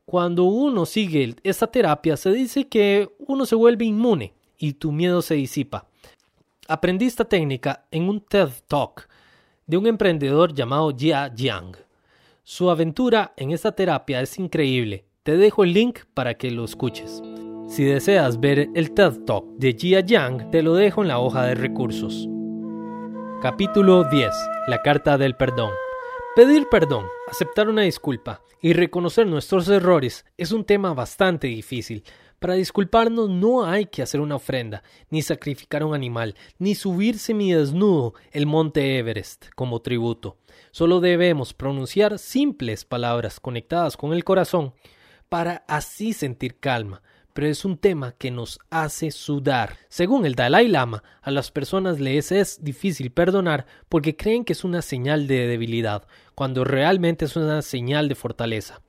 Cuando 0.10 0.46
uno 0.46 0.88
sigue 0.88 1.36
esta 1.44 1.68
terapia 1.68 2.18
se 2.18 2.32
dice 2.32 2.68
que 2.68 3.12
uno 3.20 3.46
se 3.46 3.54
vuelve 3.54 3.86
inmune 3.86 4.34
y 4.58 4.74
tu 4.74 4.92
miedo 4.92 5.22
se 5.22 5.36
disipa. 5.36 5.86
Aprendí 6.68 7.06
esta 7.06 7.26
técnica 7.26 7.86
en 7.92 8.10
un 8.10 8.20
TED 8.20 8.50
Talk 8.68 9.08
de 9.68 9.78
un 9.78 9.86
emprendedor 9.86 10.52
llamado 10.52 10.92
Jia 10.98 11.32
Jiang. 11.36 11.76
Su 12.44 12.72
aventura 12.72 13.34
en 13.38 13.52
esta 13.52 13.72
terapia 13.74 14.20
es 14.22 14.40
increíble. 14.40 15.06
Te 15.22 15.38
dejo 15.38 15.64
el 15.64 15.74
link 15.74 16.00
para 16.16 16.34
que 16.34 16.50
lo 16.50 16.66
escuches. 16.66 17.22
Si 17.68 17.84
deseas 17.84 18.40
ver 18.40 18.68
el 18.74 18.96
TED 18.96 19.26
Talk 19.28 19.46
de 19.60 19.74
Jia 19.74 20.04
Jiang, 20.04 20.50
te 20.50 20.64
lo 20.64 20.74
dejo 20.74 21.04
en 21.04 21.10
la 21.10 21.20
hoja 21.20 21.44
de 21.44 21.54
recursos. 21.54 22.28
Capítulo 23.44 24.06
10. 24.06 24.32
La 24.70 24.82
carta 24.82 25.20
del 25.20 25.36
perdón. 25.36 25.70
Pedir 26.36 26.68
perdón, 26.72 27.06
aceptar 27.30 27.70
una 27.70 27.84
disculpa 27.84 28.42
y 28.62 28.74
reconocer 28.74 29.28
nuestros 29.28 29.68
errores 29.70 30.26
es 30.38 30.52
un 30.52 30.66
tema 30.66 30.94
bastante 30.94 31.48
difícil. 31.48 32.04
Para 32.40 32.54
disculparnos 32.54 33.30
no 33.30 33.66
hay 33.66 33.86
que 33.86 34.02
hacer 34.02 34.22
una 34.22 34.36
ofrenda, 34.36 34.84
ni 35.10 35.22
sacrificar 35.22 35.84
un 35.84 35.94
animal, 35.94 36.36
ni 36.58 36.74
subirse 36.74 37.34
mi 37.34 37.52
desnudo 37.52 38.14
el 38.32 38.46
monte 38.46 38.98
Everest 38.98 39.48
como 39.56 39.82
tributo. 39.82 40.38
Solo 40.72 41.02
debemos 41.02 41.54
pronunciar 41.54 42.18
simples 42.18 42.86
palabras 42.86 43.40
conectadas 43.40 43.98
con 43.98 44.14
el 44.14 44.24
corazón 44.24 44.74
para 45.28 45.64
así 45.68 46.14
sentir 46.14 46.60
calma, 46.60 47.02
pero 47.40 47.52
es 47.52 47.64
un 47.64 47.78
tema 47.78 48.12
que 48.18 48.32
nos 48.32 48.60
hace 48.70 49.12
sudar. 49.12 49.78
Según 49.88 50.26
el 50.26 50.36
Dalai 50.36 50.68
Lama, 50.68 51.04
a 51.22 51.32
las 51.32 51.52
personas 51.52 51.98
les 51.98 52.34
es 52.34 52.62
difícil 52.66 53.14
perdonar 53.14 53.66
porque 53.88 54.18
creen 54.18 54.44
que 54.44 54.52
es 54.52 54.66
una 54.66 54.82
señal 54.82 55.26
de 55.26 55.48
debilidad, 55.48 56.06
cuando 56.36 56.66
realmente 56.66 57.24
es 57.24 57.38
una 57.38 57.62
señal 57.62 58.10
de 58.10 58.16
fortaleza. 58.16 58.82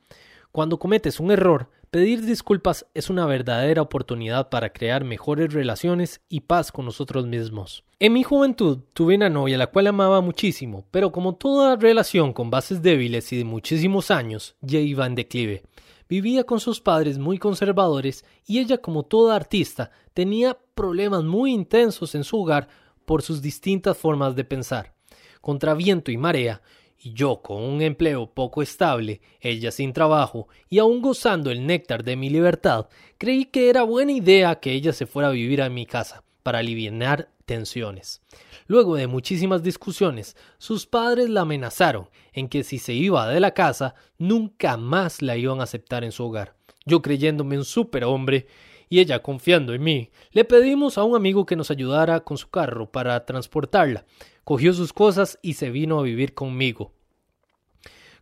Cuando 0.50 0.80
cometes 0.80 1.20
un 1.20 1.30
error, 1.30 1.70
pedir 1.92 2.26
disculpas 2.26 2.86
es 2.92 3.08
una 3.08 3.24
verdadera 3.24 3.82
oportunidad 3.82 4.48
para 4.48 4.72
crear 4.72 5.04
mejores 5.04 5.52
relaciones 5.52 6.20
y 6.28 6.40
paz 6.40 6.72
con 6.72 6.86
nosotros 6.86 7.28
mismos. 7.28 7.84
En 8.00 8.14
mi 8.14 8.24
juventud 8.24 8.80
tuve 8.94 9.14
una 9.14 9.28
novia 9.28 9.58
la 9.58 9.68
cual 9.68 9.86
amaba 9.86 10.20
muchísimo, 10.22 10.86
pero 10.90 11.12
como 11.12 11.36
toda 11.36 11.76
relación 11.76 12.32
con 12.32 12.50
bases 12.50 12.82
débiles 12.82 13.32
y 13.32 13.36
de 13.36 13.44
muchísimos 13.44 14.10
años, 14.10 14.56
ya 14.60 14.80
iba 14.80 15.06
en 15.06 15.14
declive. 15.14 15.62
Vivía 16.10 16.42
con 16.42 16.58
sus 16.58 16.80
padres 16.80 17.18
muy 17.18 17.38
conservadores 17.38 18.24
y 18.44 18.58
ella, 18.58 18.78
como 18.78 19.04
toda 19.04 19.36
artista, 19.36 19.92
tenía 20.12 20.58
problemas 20.74 21.22
muy 21.22 21.52
intensos 21.52 22.16
en 22.16 22.24
su 22.24 22.42
hogar 22.42 22.66
por 23.04 23.22
sus 23.22 23.40
distintas 23.40 23.96
formas 23.96 24.34
de 24.34 24.42
pensar. 24.42 24.92
Contra 25.40 25.72
viento 25.74 26.10
y 26.10 26.16
marea, 26.16 26.62
y 26.98 27.12
yo 27.12 27.42
con 27.42 27.62
un 27.62 27.80
empleo 27.80 28.34
poco 28.34 28.60
estable, 28.60 29.20
ella 29.40 29.70
sin 29.70 29.92
trabajo 29.92 30.48
y 30.68 30.80
aún 30.80 31.00
gozando 31.00 31.52
el 31.52 31.64
néctar 31.64 32.02
de 32.02 32.16
mi 32.16 32.28
libertad, 32.28 32.88
creí 33.16 33.44
que 33.44 33.70
era 33.70 33.84
buena 33.84 34.10
idea 34.10 34.56
que 34.56 34.72
ella 34.72 34.92
se 34.92 35.06
fuera 35.06 35.28
a 35.28 35.32
vivir 35.32 35.62
a 35.62 35.70
mi 35.70 35.86
casa 35.86 36.24
para 36.42 36.58
aliviar 36.58 37.30
tensiones. 37.44 38.22
Luego 38.66 38.96
de 38.96 39.06
muchísimas 39.06 39.62
discusiones, 39.62 40.36
sus 40.58 40.86
padres 40.86 41.28
la 41.28 41.42
amenazaron 41.42 42.08
en 42.32 42.48
que 42.48 42.62
si 42.62 42.78
se 42.78 42.92
iba 42.92 43.28
de 43.28 43.40
la 43.40 43.52
casa, 43.52 43.94
nunca 44.18 44.76
más 44.76 45.22
la 45.22 45.36
iban 45.36 45.60
a 45.60 45.64
aceptar 45.64 46.04
en 46.04 46.12
su 46.12 46.24
hogar. 46.24 46.54
Yo 46.86 47.02
creyéndome 47.02 47.58
un 47.58 47.64
superhombre 47.64 48.46
y 48.88 48.98
ella 48.98 49.22
confiando 49.22 49.72
en 49.72 49.82
mí, 49.82 50.10
le 50.32 50.44
pedimos 50.44 50.98
a 50.98 51.04
un 51.04 51.14
amigo 51.14 51.46
que 51.46 51.56
nos 51.56 51.70
ayudara 51.70 52.20
con 52.20 52.36
su 52.36 52.50
carro 52.50 52.90
para 52.90 53.24
transportarla. 53.24 54.04
Cogió 54.44 54.72
sus 54.72 54.92
cosas 54.92 55.38
y 55.42 55.54
se 55.54 55.70
vino 55.70 56.00
a 56.00 56.02
vivir 56.02 56.34
conmigo. 56.34 56.92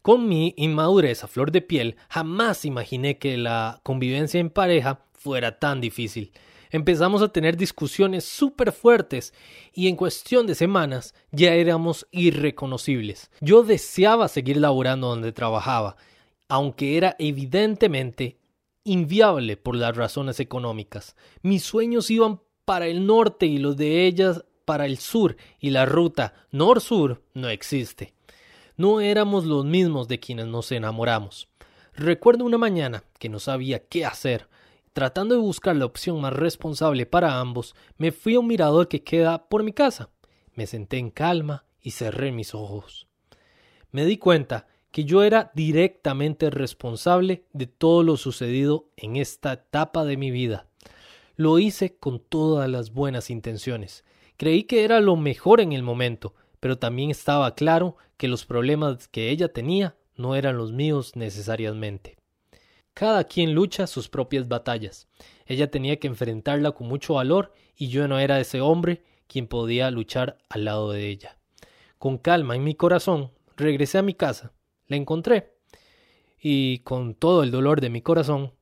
Con 0.03 0.29
mi 0.29 0.55
inmadurez 0.57 1.25
a 1.25 1.27
flor 1.27 1.53
de 1.53 1.63
piel, 1.63 1.97
jamás 2.09 2.65
imaginé 2.65 3.19
que 3.19 3.37
la 3.37 3.81
convivencia 3.83 4.41
en 4.41 4.51
pareja 4.51 5.07
fuera 5.15 5.59
tan 5.59 5.81
difícil. 5.81 6.33
Empezamos 6.71 7.23
a 7.23 7.29
tener 7.29 7.57
discusiones 7.57 8.25
súper 8.25 8.73
fuertes 8.73 9.33
y 9.73 9.89
en 9.89 9.97
cuestión 9.97 10.47
de 10.47 10.55
semanas 10.55 11.15
ya 11.31 11.55
éramos 11.55 12.07
irreconocibles. 12.11 13.31
Yo 13.41 13.63
deseaba 13.63 14.29
seguir 14.29 14.59
laborando 14.59 15.09
donde 15.09 15.33
trabajaba, 15.33 15.97
aunque 16.49 16.97
era 16.97 17.17
evidentemente 17.19 18.39
inviable 18.85 19.57
por 19.57 19.77
las 19.77 19.97
razones 19.97 20.41
económicas. 20.41 21.17
Mis 21.43 21.63
sueños 21.63 22.11
iban 22.11 22.41
para 22.65 22.87
el 22.87 23.07
norte 23.07 23.47
y 23.47 23.59
los 23.59 23.77
de 23.77 24.07
ellas 24.07 24.45
para 24.65 24.85
el 24.85 24.99
sur 24.99 25.37
y 25.59 25.71
la 25.71 25.87
ruta 25.87 26.35
nor-sur 26.51 27.23
no 27.33 27.49
existe. 27.49 28.13
No 28.77 29.01
éramos 29.01 29.45
los 29.45 29.65
mismos 29.65 30.09
de 30.09 30.21
quienes 30.21 30.47
nos 30.47 30.71
enamoramos. 30.73 31.49
Recuerdo 31.95 32.45
una 32.45 32.59
mañana 32.59 33.03
que 33.19 33.29
no 33.29 33.41
sabía 33.41 33.87
qué 33.89 34.05
hacer. 34.05 34.49
Tratando 34.99 35.37
de 35.37 35.41
buscar 35.41 35.77
la 35.77 35.85
opción 35.85 36.21
más 36.21 36.33
responsable 36.33 37.07
para 37.07 37.39
ambos, 37.39 37.77
me 37.99 38.11
fui 38.11 38.35
a 38.35 38.41
un 38.41 38.49
mirador 38.49 38.89
que 38.89 39.05
queda 39.05 39.49
por 39.49 39.63
mi 39.63 39.73
casa. 39.73 40.11
Me 40.55 40.67
senté 40.67 40.99
en 40.99 41.13
calma 41.13 41.65
y 41.81 41.93
cerré 41.93 42.33
mis 42.33 42.53
ojos. 42.53 43.07
Me 43.93 44.05
di 44.05 44.19
cuenta 44.19 44.67
que 44.91 45.05
yo 45.05 45.23
era 45.23 45.53
directamente 45.55 46.51
responsable 46.51 47.45
de 47.53 47.69
todo 47.69 48.03
lo 48.03 48.17
sucedido 48.17 48.89
en 48.97 49.15
esta 49.15 49.53
etapa 49.53 50.05
de 50.05 50.17
mi 50.17 50.33
vida. 50.33 50.67
Lo 51.37 51.61
hice 51.61 51.97
con 51.97 52.19
todas 52.19 52.69
las 52.69 52.93
buenas 52.93 53.31
intenciones. 53.31 54.05
Creí 54.37 54.65
que 54.65 54.83
era 54.83 54.99
lo 54.99 55.15
mejor 55.15 55.61
en 55.61 55.73
el 55.75 55.85
momento, 55.85 56.35
pero 56.59 56.77
también 56.77 57.13
estaba 57.13 57.55
claro 57.55 57.99
que 58.17 58.27
los 58.27 58.45
problemas 58.47 59.07
que 59.07 59.31
ella 59.31 59.53
tenía 59.53 59.95
no 60.17 60.35
eran 60.35 60.57
los 60.57 60.73
míos 60.73 61.15
necesariamente. 61.15 62.18
Cada 62.99 63.23
quien 63.23 63.55
lucha 63.55 63.87
sus 63.87 64.09
propias 64.09 64.49
batallas. 64.49 65.07
Ella 65.47 65.71
tenía 65.71 66.01
que 66.01 66.09
enfrentarla 66.09 66.73
con 66.73 66.89
mucho 66.89 67.15
valor 67.15 67.53
y 67.77 67.91
yo 67.91 68.09
no 68.09 68.19
era 68.19 68.41
ese 68.41 68.61
hombre 68.61 69.05
quien 69.29 69.47
podía 69.47 69.89
luchar 69.93 70.39
al 70.49 70.65
lado 70.65 70.91
de 70.91 71.07
ella. 71.07 71.39
Con 71.99 72.19
calma 72.19 72.57
en 72.57 72.65
mi 72.65 72.75
corazón, 72.75 73.31
regresé 73.57 73.99
a 73.99 74.03
mi 74.03 74.15
casa 74.15 74.53
la 74.89 74.97
encontré. 74.97 75.55
Y 76.41 76.79
con 76.81 77.15
todo 77.15 77.45
el 77.45 77.53
dolor 77.53 77.81
de 77.81 77.91
mi 77.91 78.03
corazón 78.03 78.55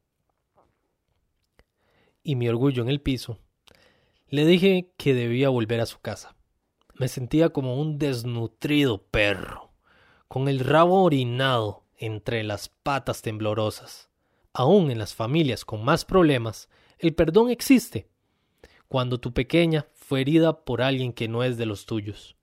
y 2.23 2.35
mi 2.37 2.47
orgullo 2.47 2.83
en 2.83 2.91
el 2.91 3.01
piso, 3.01 3.39
le 4.29 4.45
dije 4.45 4.93
que 4.99 5.15
debía 5.15 5.49
volver 5.49 5.81
a 5.81 5.87
su 5.87 6.01
casa. 6.01 6.37
Me 6.95 7.09
sentía 7.09 7.51
como 7.51 7.81
un 7.81 7.99
desnutrido 7.99 9.07
perro, 9.07 9.73
con 10.29 10.49
el 10.49 10.61
rabo 10.61 11.05
orinado 11.05 11.85
entre 11.97 12.43
las 12.43 12.69
patas 12.69 13.23
temblorosas. 13.23 14.11
Aún 14.59 14.91
en 14.91 14.99
las 14.99 15.15
familias 15.15 15.67
con 15.67 15.85
más 15.85 16.07
problemas, 16.07 16.71
el 16.99 17.15
perdón 17.15 17.51
existe. 17.51 18.09
Cuando 18.89 19.21
tu 19.21 19.35
pequeña 19.35 19.85
fue 19.93 20.23
herida 20.23 20.65
por 20.65 20.81
alguien 20.81 21.13
que 21.13 21.29
no 21.29 21.45
es 21.45 21.59
de 21.59 21.67
los 21.67 21.85
tuyos. 21.85 22.37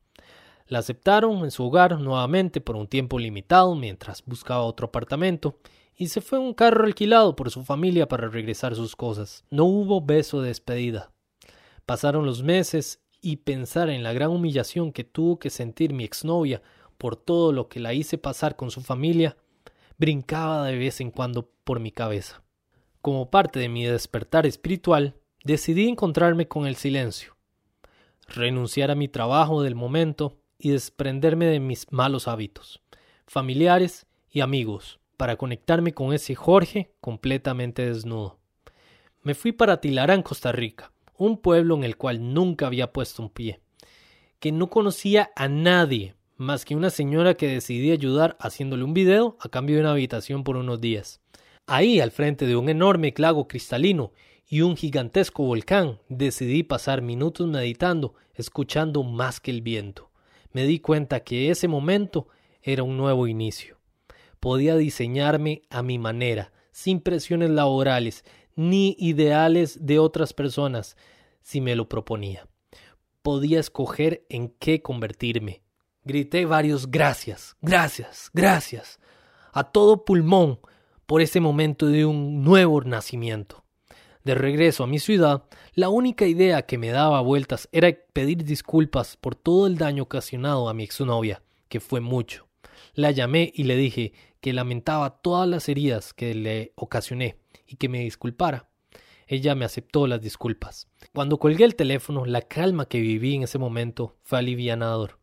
La 0.67 0.77
aceptaron 0.77 1.43
en 1.43 1.49
su 1.49 1.63
hogar 1.63 1.99
nuevamente 1.99 2.61
por 2.61 2.75
un 2.75 2.85
tiempo 2.85 3.17
limitado 3.17 3.73
mientras 3.73 4.23
buscaba 4.27 4.61
otro 4.61 4.85
apartamento 4.85 5.57
y 5.95 6.09
se 6.09 6.21
fue 6.21 6.37
un 6.37 6.53
carro 6.53 6.85
alquilado 6.85 7.35
por 7.35 7.49
su 7.49 7.63
familia 7.63 8.07
para 8.07 8.27
regresar 8.27 8.75
sus 8.75 8.95
cosas. 8.95 9.43
No 9.49 9.65
hubo 9.65 9.99
beso 9.99 10.39
de 10.39 10.49
despedida. 10.49 11.11
Pasaron 11.87 12.27
los 12.27 12.43
meses 12.43 13.01
y 13.21 13.37
pensar 13.37 13.89
en 13.89 14.03
la 14.03 14.13
gran 14.13 14.29
humillación 14.29 14.91
que 14.91 15.03
tuvo 15.03 15.39
que 15.39 15.49
sentir 15.49 15.93
mi 15.93 16.03
exnovia 16.03 16.61
por 16.99 17.15
todo 17.15 17.51
lo 17.51 17.69
que 17.69 17.79
la 17.79 17.95
hice 17.95 18.19
pasar 18.19 18.55
con 18.55 18.69
su 18.69 18.81
familia 18.81 19.35
brincaba 19.97 20.65
de 20.65 20.77
vez 20.77 21.01
en 21.01 21.11
cuando 21.11 21.49
por 21.63 21.79
mi 21.79 21.91
cabeza. 21.91 22.43
Como 23.01 23.29
parte 23.29 23.59
de 23.59 23.69
mi 23.69 23.85
despertar 23.85 24.45
espiritual, 24.45 25.15
decidí 25.43 25.87
encontrarme 25.87 26.47
con 26.47 26.67
el 26.67 26.75
silencio, 26.75 27.35
renunciar 28.27 28.91
a 28.91 28.95
mi 28.95 29.07
trabajo 29.07 29.61
del 29.61 29.75
momento 29.75 30.37
y 30.57 30.69
desprenderme 30.69 31.45
de 31.45 31.59
mis 31.59 31.91
malos 31.91 32.27
hábitos, 32.27 32.81
familiares 33.27 34.05
y 34.29 34.41
amigos, 34.41 34.99
para 35.17 35.35
conectarme 35.35 35.93
con 35.93 36.13
ese 36.13 36.35
Jorge 36.35 36.93
completamente 37.01 37.85
desnudo. 37.85 38.39
Me 39.21 39.35
fui 39.35 39.51
para 39.51 39.79
Tilarán, 39.79 40.23
Costa 40.23 40.51
Rica, 40.51 40.91
un 41.17 41.37
pueblo 41.37 41.75
en 41.75 41.83
el 41.83 41.97
cual 41.97 42.33
nunca 42.33 42.67
había 42.67 42.91
puesto 42.91 43.21
un 43.21 43.29
pie, 43.29 43.61
que 44.39 44.51
no 44.51 44.69
conocía 44.69 45.31
a 45.35 45.47
nadie 45.47 46.15
más 46.43 46.65
que 46.65 46.75
una 46.75 46.89
señora 46.89 47.33
que 47.33 47.47
decidí 47.47 47.91
ayudar 47.91 48.37
haciéndole 48.39 48.83
un 48.83 48.93
video 48.93 49.37
a 49.39 49.49
cambio 49.49 49.75
de 49.75 49.81
una 49.81 49.91
habitación 49.91 50.43
por 50.43 50.57
unos 50.57 50.79
días. 50.79 51.21
Ahí, 51.65 51.99
al 51.99 52.11
frente 52.11 52.45
de 52.45 52.55
un 52.55 52.69
enorme 52.69 53.13
lago 53.17 53.47
cristalino 53.47 54.11
y 54.47 54.61
un 54.61 54.77
gigantesco 54.77 55.43
volcán, 55.43 55.99
decidí 56.09 56.63
pasar 56.63 57.01
minutos 57.01 57.47
meditando, 57.47 58.15
escuchando 58.35 59.03
más 59.03 59.39
que 59.39 59.51
el 59.51 59.61
viento 59.61 60.13
me 60.53 60.65
di 60.65 60.79
cuenta 60.79 61.21
que 61.21 61.49
ese 61.49 61.67
momento 61.67 62.27
era 62.61 62.83
un 62.83 62.95
nuevo 62.95 63.27
inicio. 63.27 63.79
Podía 64.39 64.77
diseñarme 64.77 65.63
a 65.69 65.83
mi 65.83 65.97
manera, 65.97 66.53
sin 66.71 67.01
presiones 67.01 67.49
laborales 67.49 68.23
ni 68.55 68.95
ideales 68.99 69.85
de 69.85 69.99
otras 69.99 70.33
personas, 70.33 70.95
si 71.41 71.59
me 71.59 71.75
lo 71.75 71.89
proponía. 71.89 72.47
Podía 73.23 73.59
escoger 73.59 74.25
en 74.29 74.49
qué 74.49 74.81
convertirme. 74.81 75.62
Grité 76.05 76.45
varios 76.45 76.91
gracias, 76.91 77.55
gracias, 77.61 78.29
gracias, 78.33 78.99
a 79.53 79.63
todo 79.63 80.03
pulmón 80.03 80.59
por 81.05 81.21
ese 81.21 81.39
momento 81.39 81.85
de 81.87 82.05
un 82.05 82.43
nuevo 82.43 82.81
nacimiento. 82.81 83.63
De 84.25 84.35
regreso 84.35 84.83
a 84.83 84.87
mi 84.87 84.99
ciudad, 84.99 85.45
la 85.73 85.87
única 85.87 86.25
idea 86.25 86.63
que 86.63 86.77
me 86.77 86.89
daba 86.89 87.21
vueltas 87.21 87.69
era 87.71 87.89
pedir 88.11 88.43
disculpas 88.43 89.15
por 89.15 89.35
todo 89.35 89.65
el 89.65 89.77
daño 89.77 90.03
ocasionado 90.03 90.67
a 90.67 90.73
mi 90.73 90.83
exnovia, 90.83 91.41
que 91.69 91.79
fue 91.79 92.01
mucho. 92.01 92.47
La 92.95 93.11
llamé 93.11 93.53
y 93.55 93.63
le 93.63 93.77
dije 93.77 94.11
que 94.41 94.51
lamentaba 94.51 95.21
todas 95.21 95.47
las 95.47 95.69
heridas 95.69 96.13
que 96.13 96.35
le 96.35 96.73
ocasioné 96.75 97.37
y 97.65 97.77
que 97.77 97.87
me 97.87 97.99
disculpara. 97.99 98.67
Ella 99.25 99.55
me 99.55 99.63
aceptó 99.63 100.05
las 100.05 100.21
disculpas. 100.21 100.89
Cuando 101.13 101.39
colgué 101.39 101.63
el 101.63 101.75
teléfono, 101.75 102.25
la 102.25 102.41
calma 102.41 102.87
que 102.87 102.99
viví 102.99 103.35
en 103.35 103.43
ese 103.43 103.57
momento 103.57 104.17
fue 104.21 104.39
alivianador. 104.39 105.22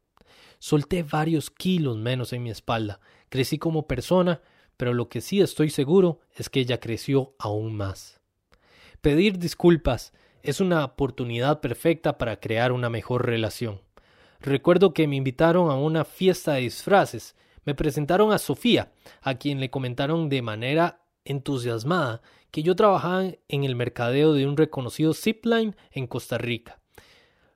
Solté 0.61 1.03
varios 1.03 1.51
kilos 1.51 1.97
menos 1.97 2.33
en 2.33 2.45
mi 2.45 2.51
espalda, 2.51 3.01
crecí 3.31 3.59
como 3.59 3.89
persona, 3.89 4.43
pero 4.77 4.95
lo 4.95 5.09
que 5.09 5.21
sí 5.21 5.41
estoy 5.41 5.71
seguro 5.71 6.21
es 6.37 6.49
que 6.49 6.61
ella 6.61 6.79
creció 6.79 7.35
aún 7.39 7.75
más. 7.77 8.21
Pedir 9.01 9.39
disculpas 9.39 10.13
es 10.43 10.61
una 10.61 10.85
oportunidad 10.85 11.61
perfecta 11.61 12.19
para 12.19 12.39
crear 12.39 12.73
una 12.73 12.91
mejor 12.91 13.27
relación. 13.27 13.81
Recuerdo 14.41 14.95
que 14.95 15.07
me 15.07 15.17
invitaron 15.17 15.71
a 15.71 15.75
una 15.75 16.05
fiesta 16.05 16.55
de 16.55 16.63
disfraces. 16.63 17.37
Me 17.65 17.75
presentaron 17.75 18.33
a 18.33 18.39
Sofía, 18.39 18.93
a 19.23 19.35
quien 19.35 19.61
le 19.61 19.71
comentaron 19.71 20.29
de 20.29 20.43
manera 20.43 21.03
entusiasmada 21.25 22.23
que 22.51 22.63
yo 22.63 22.75
trabajaba 22.75 23.25
en 23.49 23.65
el 23.65 23.77
mercadeo 23.77 24.33
de 24.33 24.47
un 24.47 24.57
reconocido 24.57 25.15
zipline 25.15 25.77
en 25.93 26.07
Costa 26.07 26.39
Rica, 26.39 26.80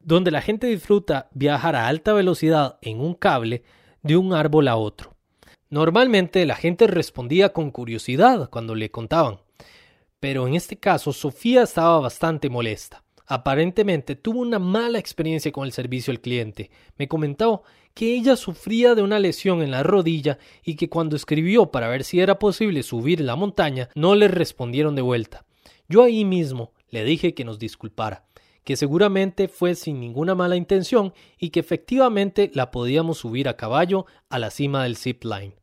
donde 0.05 0.31
la 0.31 0.43
gente 0.43 0.67
disfruta 0.67 1.29
viajar 1.33 1.75
a 1.75 1.89
alta 1.89 2.13
velocidad 2.13 2.79
en 2.83 3.01
un 3.01 3.15
cable 3.15 3.63
de 4.03 4.17
un 4.17 4.35
árbol 4.35 4.69
a 4.69 4.77
otro. 4.77 5.15
Normalmente 5.71 6.45
la 6.47 6.55
gente 6.55 6.87
respondía 6.87 7.53
con 7.53 7.71
curiosidad 7.71 8.51
cuando 8.51 8.75
le 8.75 8.91
contaban, 8.91 9.39
pero 10.21 10.47
en 10.47 10.55
este 10.55 10.77
caso 10.77 11.13
Sofía 11.13 11.63
estaba 11.63 11.99
bastante 12.01 12.49
molesta. 12.49 13.03
Aparentemente 13.27 14.17
tuvo 14.17 14.41
una 14.41 14.59
mala 14.59 14.99
experiencia 14.99 15.51
con 15.51 15.65
el 15.65 15.73
servicio 15.73 16.11
al 16.13 16.21
cliente. 16.21 16.71
Me 16.99 17.09
comentó 17.09 17.63
que 17.95 18.15
ella 18.15 18.37
sufría 18.37 18.95
de 18.95 19.03
una 19.03 19.19
lesión 19.19 19.63
en 19.63 19.71
la 19.71 19.83
rodilla 19.83 20.39
y 20.63 20.77
que 20.77 20.91
cuando 20.91 21.17
escribió 21.17 21.71
para 21.71 21.89
ver 21.89 22.05
si 22.05 22.21
era 22.21 22.39
posible 22.39 22.83
subir 22.83 23.21
la 23.21 23.37
montaña 23.37 23.89
no 23.95 24.15
le 24.15 24.29
respondieron 24.29 24.95
de 24.95 25.03
vuelta. 25.03 25.47
Yo 25.89 26.03
ahí 26.03 26.25
mismo 26.25 26.73
le 26.91 27.05
dije 27.05 27.35
que 27.35 27.45
nos 27.45 27.59
disculpara, 27.59 28.27
que 28.65 28.77
seguramente 28.77 29.49
fue 29.49 29.75
sin 29.75 30.01
ninguna 30.01 30.35
mala 30.35 30.57
intención 30.57 31.13
y 31.39 31.51
que 31.51 31.61
efectivamente 31.61 32.51
la 32.55 32.71
podíamos 32.71 33.19
subir 33.19 33.49
a 33.49 33.57
caballo 33.57 34.07
a 34.29 34.39
la 34.39 34.51
cima 34.51 34.83
del 34.83 34.97
zip 34.97 35.25
line. 35.25 35.55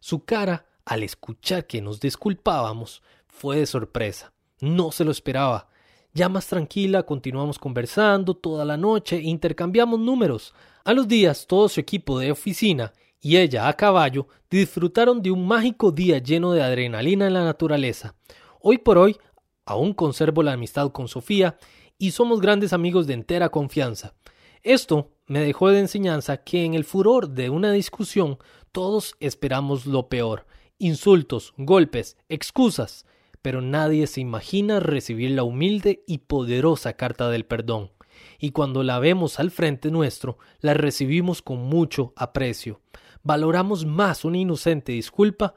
Su 0.00 0.24
cara, 0.24 0.66
al 0.84 1.02
escuchar 1.02 1.66
que 1.66 1.80
nos 1.80 2.00
disculpábamos, 2.00 3.02
fue 3.26 3.56
de 3.56 3.66
sorpresa. 3.66 4.32
No 4.60 4.92
se 4.92 5.04
lo 5.04 5.10
esperaba. 5.10 5.68
Ya 6.12 6.28
más 6.28 6.46
tranquila, 6.46 7.02
continuamos 7.02 7.58
conversando 7.58 8.34
toda 8.34 8.64
la 8.64 8.76
noche 8.76 9.16
e 9.16 9.22
intercambiamos 9.22 9.98
números. 9.98 10.54
A 10.84 10.92
los 10.92 11.08
días, 11.08 11.46
todo 11.46 11.68
su 11.68 11.80
equipo 11.80 12.18
de 12.18 12.30
oficina 12.30 12.92
y 13.20 13.38
ella 13.38 13.68
a 13.68 13.72
caballo 13.72 14.28
disfrutaron 14.50 15.22
de 15.22 15.30
un 15.30 15.46
mágico 15.46 15.90
día 15.90 16.18
lleno 16.18 16.52
de 16.52 16.62
adrenalina 16.62 17.26
en 17.26 17.32
la 17.32 17.42
naturaleza. 17.42 18.14
Hoy 18.60 18.78
por 18.78 18.98
hoy, 18.98 19.16
aún 19.64 19.94
conservo 19.94 20.42
la 20.42 20.52
amistad 20.52 20.92
con 20.92 21.08
Sofía 21.08 21.56
y 21.98 22.10
somos 22.10 22.40
grandes 22.40 22.72
amigos 22.72 23.06
de 23.06 23.14
entera 23.14 23.48
confianza. 23.50 24.14
Esto 24.62 25.10
me 25.26 25.40
dejó 25.40 25.70
de 25.70 25.80
enseñanza 25.80 26.38
que 26.38 26.64
en 26.64 26.74
el 26.74 26.84
furor 26.84 27.30
de 27.30 27.50
una 27.50 27.72
discusión 27.72 28.38
todos 28.72 29.14
esperamos 29.20 29.86
lo 29.86 30.08
peor 30.08 30.46
insultos, 30.78 31.54
golpes, 31.56 32.16
excusas 32.28 33.06
pero 33.44 33.60
nadie 33.60 34.06
se 34.06 34.22
imagina 34.22 34.80
recibir 34.80 35.32
la 35.32 35.42
humilde 35.42 36.02
y 36.06 36.16
poderosa 36.16 36.94
carta 36.94 37.28
del 37.28 37.44
perdón, 37.44 37.90
y 38.38 38.52
cuando 38.52 38.82
la 38.82 38.98
vemos 39.00 39.38
al 39.38 39.50
frente 39.50 39.90
nuestro, 39.90 40.38
la 40.60 40.72
recibimos 40.72 41.42
con 41.42 41.58
mucho 41.58 42.14
aprecio. 42.16 42.80
Valoramos 43.22 43.84
más 43.84 44.24
una 44.24 44.38
inocente 44.38 44.92
disculpa 44.92 45.56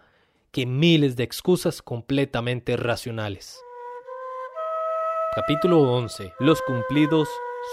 que 0.51 0.65
miles 0.65 1.15
de 1.15 1.23
excusas 1.23 1.81
completamente 1.81 2.75
racionales. 2.75 3.57
Capítulo 5.35 5.81
11. 5.81 6.33
Los 6.39 6.61
cumplidos 6.61 7.29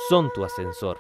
son 0.09 0.31
tu 0.35 0.45
ascensor. 0.45 0.99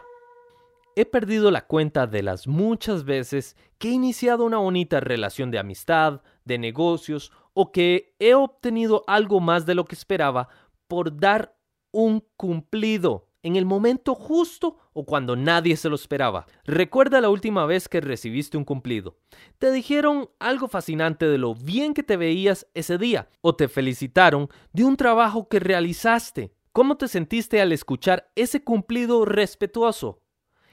He 0.96 1.04
perdido 1.04 1.50
la 1.50 1.66
cuenta 1.66 2.06
de 2.06 2.22
las 2.22 2.46
muchas 2.46 3.04
veces 3.04 3.56
que 3.78 3.88
he 3.88 3.92
iniciado 3.92 4.44
una 4.44 4.58
bonita 4.58 5.00
relación 5.00 5.50
de 5.50 5.58
amistad, 5.58 6.22
de 6.44 6.58
negocios 6.58 7.32
o 7.52 7.70
que 7.72 8.14
he 8.18 8.34
obtenido 8.34 9.04
algo 9.06 9.40
más 9.40 9.66
de 9.66 9.74
lo 9.74 9.84
que 9.84 9.94
esperaba 9.94 10.48
por 10.86 11.18
dar 11.18 11.56
un 11.90 12.24
cumplido 12.36 13.28
en 13.44 13.54
el 13.54 13.64
momento 13.64 14.16
justo 14.16 14.78
o 14.92 15.04
cuando 15.04 15.36
nadie 15.36 15.76
se 15.76 15.88
lo 15.88 15.94
esperaba. 15.94 16.46
Recuerda 16.64 17.20
la 17.20 17.30
última 17.30 17.64
vez 17.64 17.88
que 17.88 18.00
recibiste 18.00 18.56
un 18.56 18.64
cumplido. 18.64 19.16
Te 19.58 19.70
dijeron 19.70 20.28
algo 20.40 20.66
fascinante 20.66 21.28
de 21.28 21.38
lo 21.38 21.54
bien 21.54 21.94
que 21.94 22.02
te 22.02 22.16
veías 22.16 22.66
ese 22.74 22.98
día 22.98 23.28
o 23.40 23.54
te 23.54 23.68
felicitaron 23.68 24.48
de 24.72 24.82
un 24.82 24.96
trabajo 24.96 25.48
que 25.48 25.60
realizaste. 25.60 26.52
¿Cómo 26.72 26.96
te 26.96 27.06
sentiste 27.06 27.60
al 27.60 27.70
escuchar 27.70 28.32
ese 28.34 28.64
cumplido 28.64 29.24
respetuoso? 29.24 30.20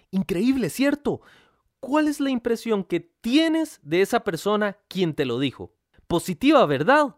Increíble, 0.09 0.71
¿cierto? 0.71 1.21
¿Cuál 1.79 2.07
es 2.07 2.19
la 2.19 2.31
impresión 2.31 2.83
que 2.83 2.99
tienes 2.99 3.79
de 3.83 4.01
esa 4.01 4.23
persona 4.23 4.77
quien 4.87 5.13
te 5.13 5.25
lo 5.25 5.37
dijo? 5.37 5.75
positiva, 6.11 6.65
¿verdad? 6.65 7.15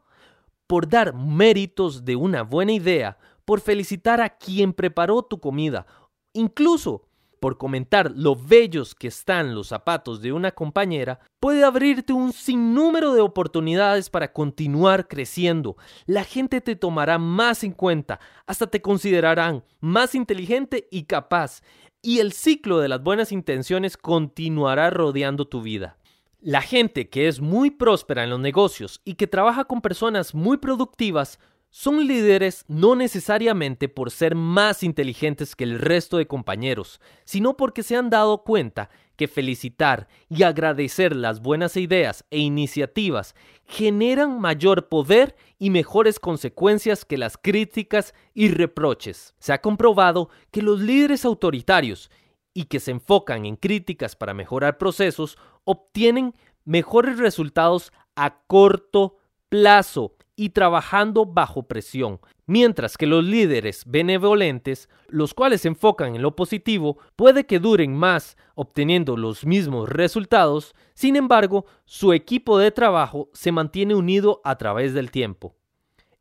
Por 0.68 0.88
dar 0.88 1.16
méritos 1.16 2.06
de 2.06 2.16
una 2.16 2.44
buena 2.44 2.74
idea, 2.74 3.18
por 3.46 3.62
felicitar 3.62 4.22
a 4.22 4.30
quien 4.30 4.74
preparó 4.74 5.24
tu 5.24 5.40
comida, 5.40 5.86
incluso 6.34 7.08
por 7.44 7.58
comentar 7.58 8.14
lo 8.16 8.38
bellos 8.38 8.96
que 8.96 9.10
están 9.10 9.54
los 9.54 9.68
zapatos 9.68 10.22
de 10.22 10.32
una 10.32 10.52
compañera, 10.52 11.20
puede 11.42 11.66
abrirte 11.66 12.14
un 12.14 12.32
sinnúmero 12.32 13.14
de 13.14 13.20
oportunidades 13.20 14.10
para 14.10 14.32
continuar 14.32 15.10
creciendo. 15.10 15.76
La 16.06 16.24
gente 16.24 16.62
te 16.62 16.78
tomará 16.78 17.18
más 17.18 17.66
en 17.66 17.74
cuenta, 17.74 18.22
hasta 18.48 18.68
te 18.68 18.82
considerarán 18.82 19.66
más 19.82 20.16
inteligente 20.16 20.88
y 20.90 21.04
capaz, 21.04 21.64
y 22.02 22.20
el 22.20 22.32
ciclo 22.32 22.80
de 22.80 22.88
las 22.88 23.04
buenas 23.04 23.34
intenciones 23.34 23.98
continuará 23.98 24.90
rodeando 24.90 25.46
tu 25.46 25.62
vida. 25.62 25.98
La 26.40 26.62
gente 26.62 27.10
que 27.10 27.28
es 27.28 27.42
muy 27.42 27.72
próspera 27.72 28.24
en 28.24 28.30
los 28.30 28.40
negocios 28.40 29.02
y 29.04 29.16
que 29.16 29.28
trabaja 29.28 29.66
con 29.66 29.82
personas 29.82 30.34
muy 30.34 30.60
productivas 30.60 31.40
son 31.76 32.06
líderes 32.06 32.66
no 32.68 32.94
necesariamente 32.94 33.90
por 33.90 34.12
ser 34.12 34.36
más 34.36 34.84
inteligentes 34.84 35.56
que 35.56 35.64
el 35.64 35.80
resto 35.80 36.18
de 36.18 36.28
compañeros, 36.28 37.02
sino 37.26 37.58
porque 37.58 37.82
se 37.82 37.96
han 37.96 38.12
dado 38.12 38.44
cuenta 38.44 38.92
que 39.16 39.28
felicitar 39.28 40.08
y 40.30 40.44
agradecer 40.44 41.16
las 41.16 41.42
buenas 41.42 41.76
ideas 41.76 42.26
e 42.30 42.38
iniciativas 42.38 43.34
generan 43.66 44.40
mayor 44.40 44.88
poder 44.88 45.36
y 45.58 45.72
mejores 45.72 46.20
consecuencias 46.20 47.06
que 47.06 47.18
las 47.18 47.38
críticas 47.38 48.14
y 48.36 48.50
reproches. 48.50 49.34
Se 49.40 49.52
ha 49.52 49.60
comprobado 49.60 50.30
que 50.52 50.62
los 50.62 50.80
líderes 50.80 51.26
autoritarios 51.26 52.12
y 52.54 52.66
que 52.66 52.80
se 52.80 52.92
enfocan 52.92 53.48
en 53.48 53.56
críticas 53.56 54.16
para 54.16 54.36
mejorar 54.36 54.78
procesos 54.78 55.40
obtienen 55.64 56.36
mejores 56.66 57.18
resultados 57.18 57.92
a 58.16 58.44
corto 58.46 59.18
plazo 59.50 60.16
y 60.36 60.50
trabajando 60.50 61.26
bajo 61.26 61.64
presión, 61.64 62.20
mientras 62.46 62.98
que 62.98 63.06
los 63.06 63.24
líderes 63.24 63.84
benevolentes, 63.86 64.90
los 65.08 65.34
cuales 65.34 65.62
se 65.62 65.68
enfocan 65.68 66.16
en 66.16 66.22
lo 66.22 66.36
positivo, 66.36 66.98
puede 67.16 67.46
que 67.46 67.60
duren 67.60 67.96
más 67.96 68.38
obteniendo 68.56 69.16
los 69.16 69.46
mismos 69.46 69.90
resultados, 69.90 70.74
sin 70.94 71.16
embargo, 71.16 71.66
su 71.86 72.14
equipo 72.14 72.58
de 72.58 72.72
trabajo 72.72 73.30
se 73.34 73.52
mantiene 73.52 73.96
unido 73.96 74.42
a 74.44 74.58
través 74.58 74.94
del 74.94 75.12
tiempo. 75.12 75.56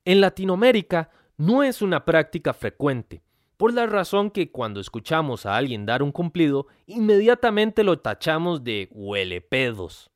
En 0.04 0.20
Latinoamérica 0.20 1.10
no 1.36 1.62
es 1.62 1.80
una 1.80 2.04
práctica 2.04 2.52
frecuente, 2.52 3.22
por 3.56 3.72
la 3.72 3.86
razón 3.86 4.30
que 4.30 4.50
cuando 4.50 4.80
escuchamos 4.80 5.46
a 5.46 5.56
alguien 5.56 5.86
dar 5.86 6.02
un 6.02 6.10
cumplido, 6.10 6.66
inmediatamente 6.86 7.84
lo 7.84 8.00
tachamos 8.00 8.64
de 8.64 8.88
huele 8.90 9.40
pedos. 9.40 10.11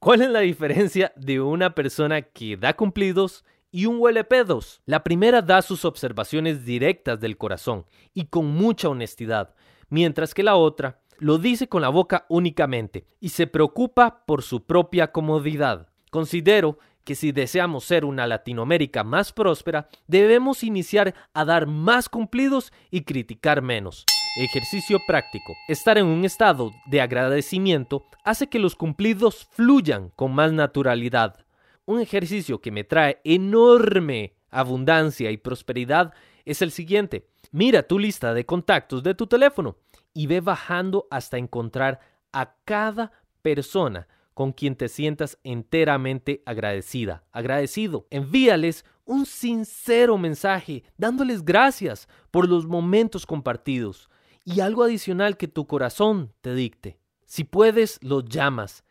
¿Cuál 0.00 0.22
es 0.22 0.30
la 0.30 0.40
diferencia 0.40 1.12
de 1.16 1.40
una 1.40 1.74
persona 1.74 2.22
que 2.22 2.56
da 2.56 2.74
cumplidos 2.74 3.44
y 3.72 3.86
un 3.86 3.98
huele 3.98 4.22
pedos? 4.22 4.80
La 4.86 5.02
primera 5.02 5.42
da 5.42 5.60
sus 5.60 5.84
observaciones 5.84 6.64
directas 6.64 7.18
del 7.18 7.36
corazón 7.36 7.84
y 8.14 8.26
con 8.26 8.46
mucha 8.46 8.88
honestidad, 8.88 9.56
mientras 9.88 10.34
que 10.34 10.44
la 10.44 10.54
otra 10.54 11.00
lo 11.18 11.38
dice 11.38 11.68
con 11.68 11.82
la 11.82 11.88
boca 11.88 12.26
únicamente 12.28 13.06
y 13.18 13.30
se 13.30 13.48
preocupa 13.48 14.24
por 14.24 14.44
su 14.44 14.64
propia 14.66 15.10
comodidad. 15.10 15.88
Considero 16.12 16.78
que 17.02 17.16
si 17.16 17.32
deseamos 17.32 17.82
ser 17.82 18.04
una 18.04 18.28
Latinoamérica 18.28 19.02
más 19.02 19.32
próspera, 19.32 19.88
debemos 20.06 20.62
iniciar 20.62 21.12
a 21.34 21.44
dar 21.44 21.66
más 21.66 22.08
cumplidos 22.08 22.72
y 22.92 23.02
criticar 23.02 23.62
menos. 23.62 24.04
Ejercicio 24.40 25.00
práctico. 25.04 25.56
Estar 25.66 25.98
en 25.98 26.06
un 26.06 26.24
estado 26.24 26.70
de 26.86 27.00
agradecimiento 27.00 28.06
hace 28.22 28.46
que 28.46 28.60
los 28.60 28.76
cumplidos 28.76 29.48
fluyan 29.50 30.10
con 30.10 30.32
más 30.32 30.52
naturalidad. 30.52 31.44
Un 31.86 31.98
ejercicio 32.00 32.60
que 32.60 32.70
me 32.70 32.84
trae 32.84 33.20
enorme 33.24 34.36
abundancia 34.50 35.32
y 35.32 35.38
prosperidad 35.38 36.14
es 36.44 36.62
el 36.62 36.70
siguiente. 36.70 37.26
Mira 37.50 37.82
tu 37.82 37.98
lista 37.98 38.32
de 38.32 38.46
contactos 38.46 39.02
de 39.02 39.16
tu 39.16 39.26
teléfono 39.26 39.76
y 40.14 40.28
ve 40.28 40.40
bajando 40.40 41.08
hasta 41.10 41.36
encontrar 41.36 41.98
a 42.32 42.54
cada 42.64 43.10
persona 43.42 44.06
con 44.34 44.52
quien 44.52 44.76
te 44.76 44.88
sientas 44.88 45.36
enteramente 45.42 46.44
agradecida, 46.46 47.24
agradecido. 47.32 48.06
Envíales 48.10 48.84
un 49.04 49.26
sincero 49.26 50.16
mensaje, 50.16 50.84
dándoles 50.96 51.44
gracias 51.44 52.08
por 52.30 52.48
los 52.48 52.66
momentos 52.66 53.26
compartidos 53.26 54.08
y 54.48 54.60
algo 54.60 54.82
adicional 54.82 55.36
que 55.36 55.46
tu 55.46 55.66
corazón 55.66 56.32
te 56.40 56.54
dicte. 56.54 56.98
Si 57.26 57.44
puedes, 57.44 57.98
los 58.02 58.24
llamas. 58.24 58.82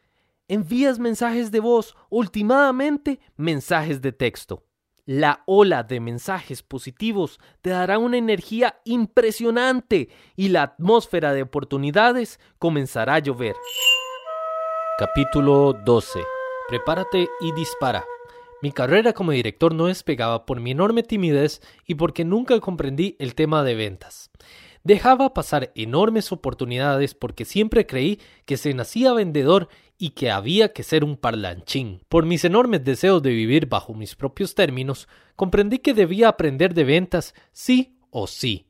Envías 0.48 1.00
mensajes 1.00 1.50
de 1.50 1.60
voz, 1.60 1.96
últimamente 2.12 3.20
mensajes 3.38 4.00
de 4.04 4.12
texto. 4.12 4.66
La 5.06 5.42
ola 5.48 5.82
de 5.82 6.00
mensajes 6.00 6.62
positivos 6.62 7.40
te 7.62 7.72
dará 7.72 7.98
una 7.98 8.18
energía 8.18 8.80
impresionante 8.86 10.10
y 10.36 10.50
la 10.50 10.62
atmósfera 10.62 11.34
de 11.34 11.42
oportunidades 11.42 12.40
comenzará 12.60 13.16
a 13.16 13.20
llover. 13.20 13.56
Capítulo 15.00 15.74
12. 15.74 16.20
Prepárate 16.68 17.30
y 17.42 17.52
dispara. 17.54 18.06
Mi 18.62 18.72
carrera 18.72 19.14
como 19.14 19.32
director 19.32 19.74
no 19.74 19.88
despegaba 19.88 20.46
por 20.46 20.60
mi 20.60 20.72
enorme 20.72 21.02
timidez 21.02 21.62
y 21.86 21.96
porque 21.96 22.26
nunca 22.26 22.60
comprendí 22.60 23.16
el 23.18 23.34
tema 23.34 23.64
de 23.64 23.74
ventas. 23.74 24.30
Dejaba 24.88 25.34
pasar 25.34 25.74
enormes 25.76 26.32
oportunidades 26.32 27.14
porque 27.14 27.44
siempre 27.44 27.86
creí 27.86 28.22
que 28.46 28.56
se 28.56 28.74
nacía 28.74 29.12
vendedor 29.12 29.68
y 29.98 30.12
que 30.12 30.32
había 30.32 30.72
que 30.72 30.82
ser 30.82 31.04
un 31.04 31.18
parlanchín. 31.18 32.04
Por 32.08 32.26
mis 32.26 32.46
enormes 32.46 32.86
deseos 32.86 33.22
de 33.22 33.32
vivir 33.32 33.66
bajo 33.66 33.94
mis 33.94 34.16
propios 34.16 34.56
términos, 34.56 35.10
comprendí 35.36 35.80
que 35.80 35.94
debía 35.94 36.30
aprender 36.30 36.74
de 36.74 36.86
ventas 36.86 37.36
sí 37.52 37.98
o 38.12 38.28
sí, 38.28 38.68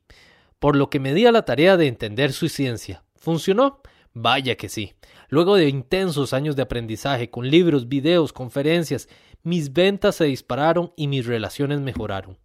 por 0.58 0.76
lo 0.76 0.90
que 0.90 1.00
me 1.00 1.14
di 1.14 1.28
a 1.28 1.32
la 1.32 1.46
tarea 1.46 1.78
de 1.78 1.86
entender 1.86 2.34
su 2.34 2.50
ciencia. 2.50 3.04
¿Funcionó? 3.16 3.82
Vaya 4.12 4.56
que 4.56 4.70
sí. 4.70 4.94
Luego 5.30 5.56
de 5.56 5.70
intensos 5.70 6.34
años 6.34 6.56
de 6.56 6.64
aprendizaje 6.64 7.30
con 7.30 7.48
libros, 7.48 7.90
videos, 7.90 8.34
conferencias, 8.34 9.08
mis 9.44 9.72
ventas 9.72 10.16
se 10.16 10.26
dispararon 10.26 10.94
y 10.98 11.10
mis 11.10 11.28
relaciones 11.28 11.80
mejoraron. 11.80 12.40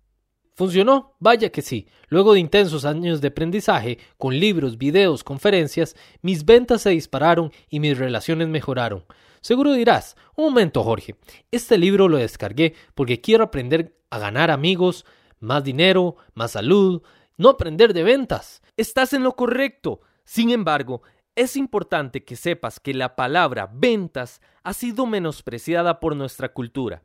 ¿Funcionó? 0.54 1.16
Vaya 1.18 1.50
que 1.50 1.62
sí. 1.62 1.88
Luego 2.08 2.34
de 2.34 2.40
intensos 2.40 2.84
años 2.84 3.20
de 3.20 3.28
aprendizaje, 3.28 3.98
con 4.18 4.38
libros, 4.38 4.76
videos, 4.76 5.24
conferencias, 5.24 5.96
mis 6.20 6.44
ventas 6.44 6.82
se 6.82 6.90
dispararon 6.90 7.52
y 7.70 7.80
mis 7.80 7.96
relaciones 7.96 8.48
mejoraron. 8.48 9.04
Seguro 9.40 9.72
dirás, 9.72 10.16
un 10.36 10.46
momento 10.46 10.84
Jorge, 10.84 11.16
este 11.50 11.78
libro 11.78 12.08
lo 12.08 12.18
descargué 12.18 12.74
porque 12.94 13.20
quiero 13.20 13.44
aprender 13.44 13.96
a 14.10 14.18
ganar 14.18 14.50
amigos, 14.50 15.06
más 15.40 15.64
dinero, 15.64 16.16
más 16.34 16.52
salud, 16.52 17.02
no 17.38 17.48
aprender 17.48 17.94
de 17.94 18.02
ventas. 18.02 18.62
Estás 18.76 19.14
en 19.14 19.22
lo 19.22 19.34
correcto. 19.34 20.00
Sin 20.24 20.50
embargo, 20.50 21.02
es 21.34 21.56
importante 21.56 22.24
que 22.24 22.36
sepas 22.36 22.78
que 22.78 22.92
la 22.92 23.16
palabra 23.16 23.70
ventas 23.72 24.42
ha 24.62 24.74
sido 24.74 25.06
menospreciada 25.06 25.98
por 25.98 26.14
nuestra 26.14 26.52
cultura. 26.52 27.02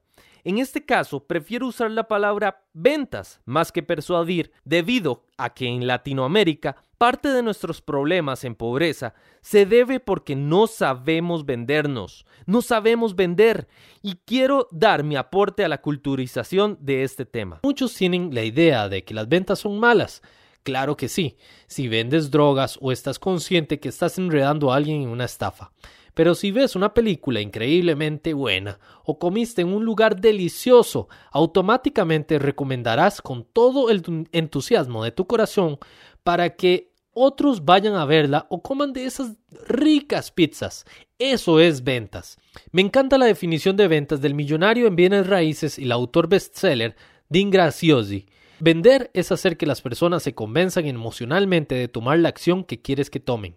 En 0.48 0.60
este 0.60 0.86
caso, 0.86 1.26
prefiero 1.26 1.68
usar 1.68 1.92
la 1.92 2.08
palabra 2.08 2.64
ventas 2.72 3.42
más 3.44 3.74
que 3.74 3.84
persuadir, 3.84 4.54
debido 4.64 5.26
a 5.36 5.54
que 5.54 5.66
en 5.66 5.86
Latinoamérica 5.86 6.78
parte 6.98 7.28
de 7.28 7.44
nuestros 7.44 7.82
problemas 7.82 8.46
en 8.46 8.56
pobreza 8.56 9.14
se 9.42 9.66
debe 9.66 10.00
porque 10.00 10.38
no 10.38 10.68
sabemos 10.68 11.46
vendernos, 11.46 12.26
no 12.46 12.62
sabemos 12.62 13.18
vender 13.18 13.68
y 14.02 14.20
quiero 14.24 14.70
dar 14.72 15.04
mi 15.04 15.18
aporte 15.18 15.66
a 15.66 15.68
la 15.68 15.82
culturización 15.82 16.78
de 16.80 17.04
este 17.04 17.26
tema. 17.26 17.60
Muchos 17.64 17.94
tienen 17.94 18.34
la 18.34 18.46
idea 18.46 18.88
de 18.88 19.04
que 19.04 19.14
las 19.14 19.28
ventas 19.28 19.60
son 19.60 19.78
malas. 19.82 20.22
Claro 20.64 20.96
que 20.96 21.10
sí, 21.10 21.36
si 21.68 21.90
vendes 21.90 22.32
drogas 22.32 22.80
o 22.80 22.94
estás 22.94 23.20
consciente 23.20 23.82
que 23.82 23.90
estás 23.90 24.18
enredando 24.18 24.72
a 24.72 24.78
alguien 24.78 25.02
en 25.02 25.10
una 25.10 25.26
estafa. 25.26 25.74
Pero 26.18 26.34
si 26.34 26.50
ves 26.50 26.76
una 26.76 26.96
película 26.96 27.42
increíblemente 27.42 28.34
buena 28.34 28.80
o 29.06 29.20
comiste 29.20 29.62
en 29.62 29.68
un 29.68 29.86
lugar 29.86 30.20
delicioso, 30.20 31.10
automáticamente 31.30 32.40
recomendarás 32.40 33.22
con 33.22 33.46
todo 33.46 33.92
el 33.92 34.02
entusiasmo 34.32 35.04
de 35.04 35.12
tu 35.12 35.28
corazón 35.28 35.78
para 36.24 36.56
que 36.56 36.92
otros 37.14 37.66
vayan 37.66 37.94
a 37.94 38.06
verla 38.06 38.48
o 38.50 38.64
coman 38.64 38.94
de 38.94 39.06
esas 39.06 39.34
ricas 39.68 40.32
pizzas. 40.32 40.86
Eso 41.20 41.60
es 41.60 41.84
ventas. 41.84 42.40
Me 42.72 42.82
encanta 42.82 43.20
la 43.20 43.28
definición 43.28 43.78
de 43.78 43.88
ventas 43.88 44.20
del 44.20 44.34
millonario 44.34 44.88
en 44.88 44.96
bienes 44.96 45.28
raíces 45.28 45.78
y 45.78 45.84
el 45.84 45.92
autor 45.92 46.28
bestseller 46.28 46.96
Dean 47.30 47.52
Graziosi. 47.52 48.26
Vender 48.60 49.12
es 49.14 49.32
hacer 49.32 49.56
que 49.56 49.68
las 49.68 49.84
personas 49.84 50.24
se 50.24 50.34
convenzan 50.34 50.88
emocionalmente 50.88 51.76
de 51.76 51.88
tomar 51.88 52.18
la 52.18 52.30
acción 52.30 52.64
que 52.64 52.82
quieres 52.82 53.12
que 53.12 53.20
tomen. 53.20 53.56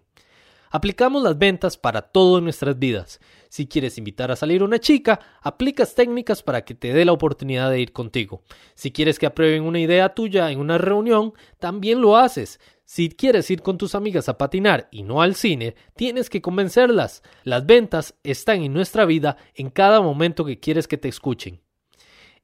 Aplicamos 0.71 1.21
las 1.21 1.37
ventas 1.37 1.77
para 1.77 2.01
todo 2.01 2.37
en 2.37 2.45
nuestras 2.45 2.79
vidas. 2.79 3.19
Si 3.49 3.67
quieres 3.67 3.97
invitar 3.97 4.31
a 4.31 4.37
salir 4.37 4.63
una 4.63 4.79
chica, 4.79 5.19
aplicas 5.41 5.95
técnicas 5.95 6.41
para 6.41 6.63
que 6.63 6.73
te 6.73 6.93
dé 6.93 7.03
la 7.03 7.11
oportunidad 7.11 7.69
de 7.69 7.81
ir 7.81 7.91
contigo. 7.91 8.41
Si 8.73 8.91
quieres 8.91 9.19
que 9.19 9.25
aprueben 9.25 9.63
una 9.63 9.81
idea 9.81 10.13
tuya 10.15 10.49
en 10.49 10.59
una 10.59 10.77
reunión, 10.77 11.33
también 11.59 11.99
lo 11.99 12.15
haces. 12.15 12.61
Si 12.85 13.09
quieres 13.09 13.51
ir 13.51 13.61
con 13.61 13.77
tus 13.77 13.95
amigas 13.95 14.29
a 14.29 14.37
patinar 14.37 14.87
y 14.91 15.03
no 15.03 15.21
al 15.21 15.35
cine, 15.35 15.75
tienes 15.97 16.29
que 16.29 16.41
convencerlas. 16.41 17.21
Las 17.43 17.65
ventas 17.65 18.15
están 18.23 18.61
en 18.63 18.73
nuestra 18.73 19.03
vida 19.03 19.35
en 19.55 19.69
cada 19.69 19.99
momento 19.99 20.45
que 20.45 20.61
quieres 20.61 20.87
que 20.87 20.97
te 20.97 21.09
escuchen. 21.09 21.59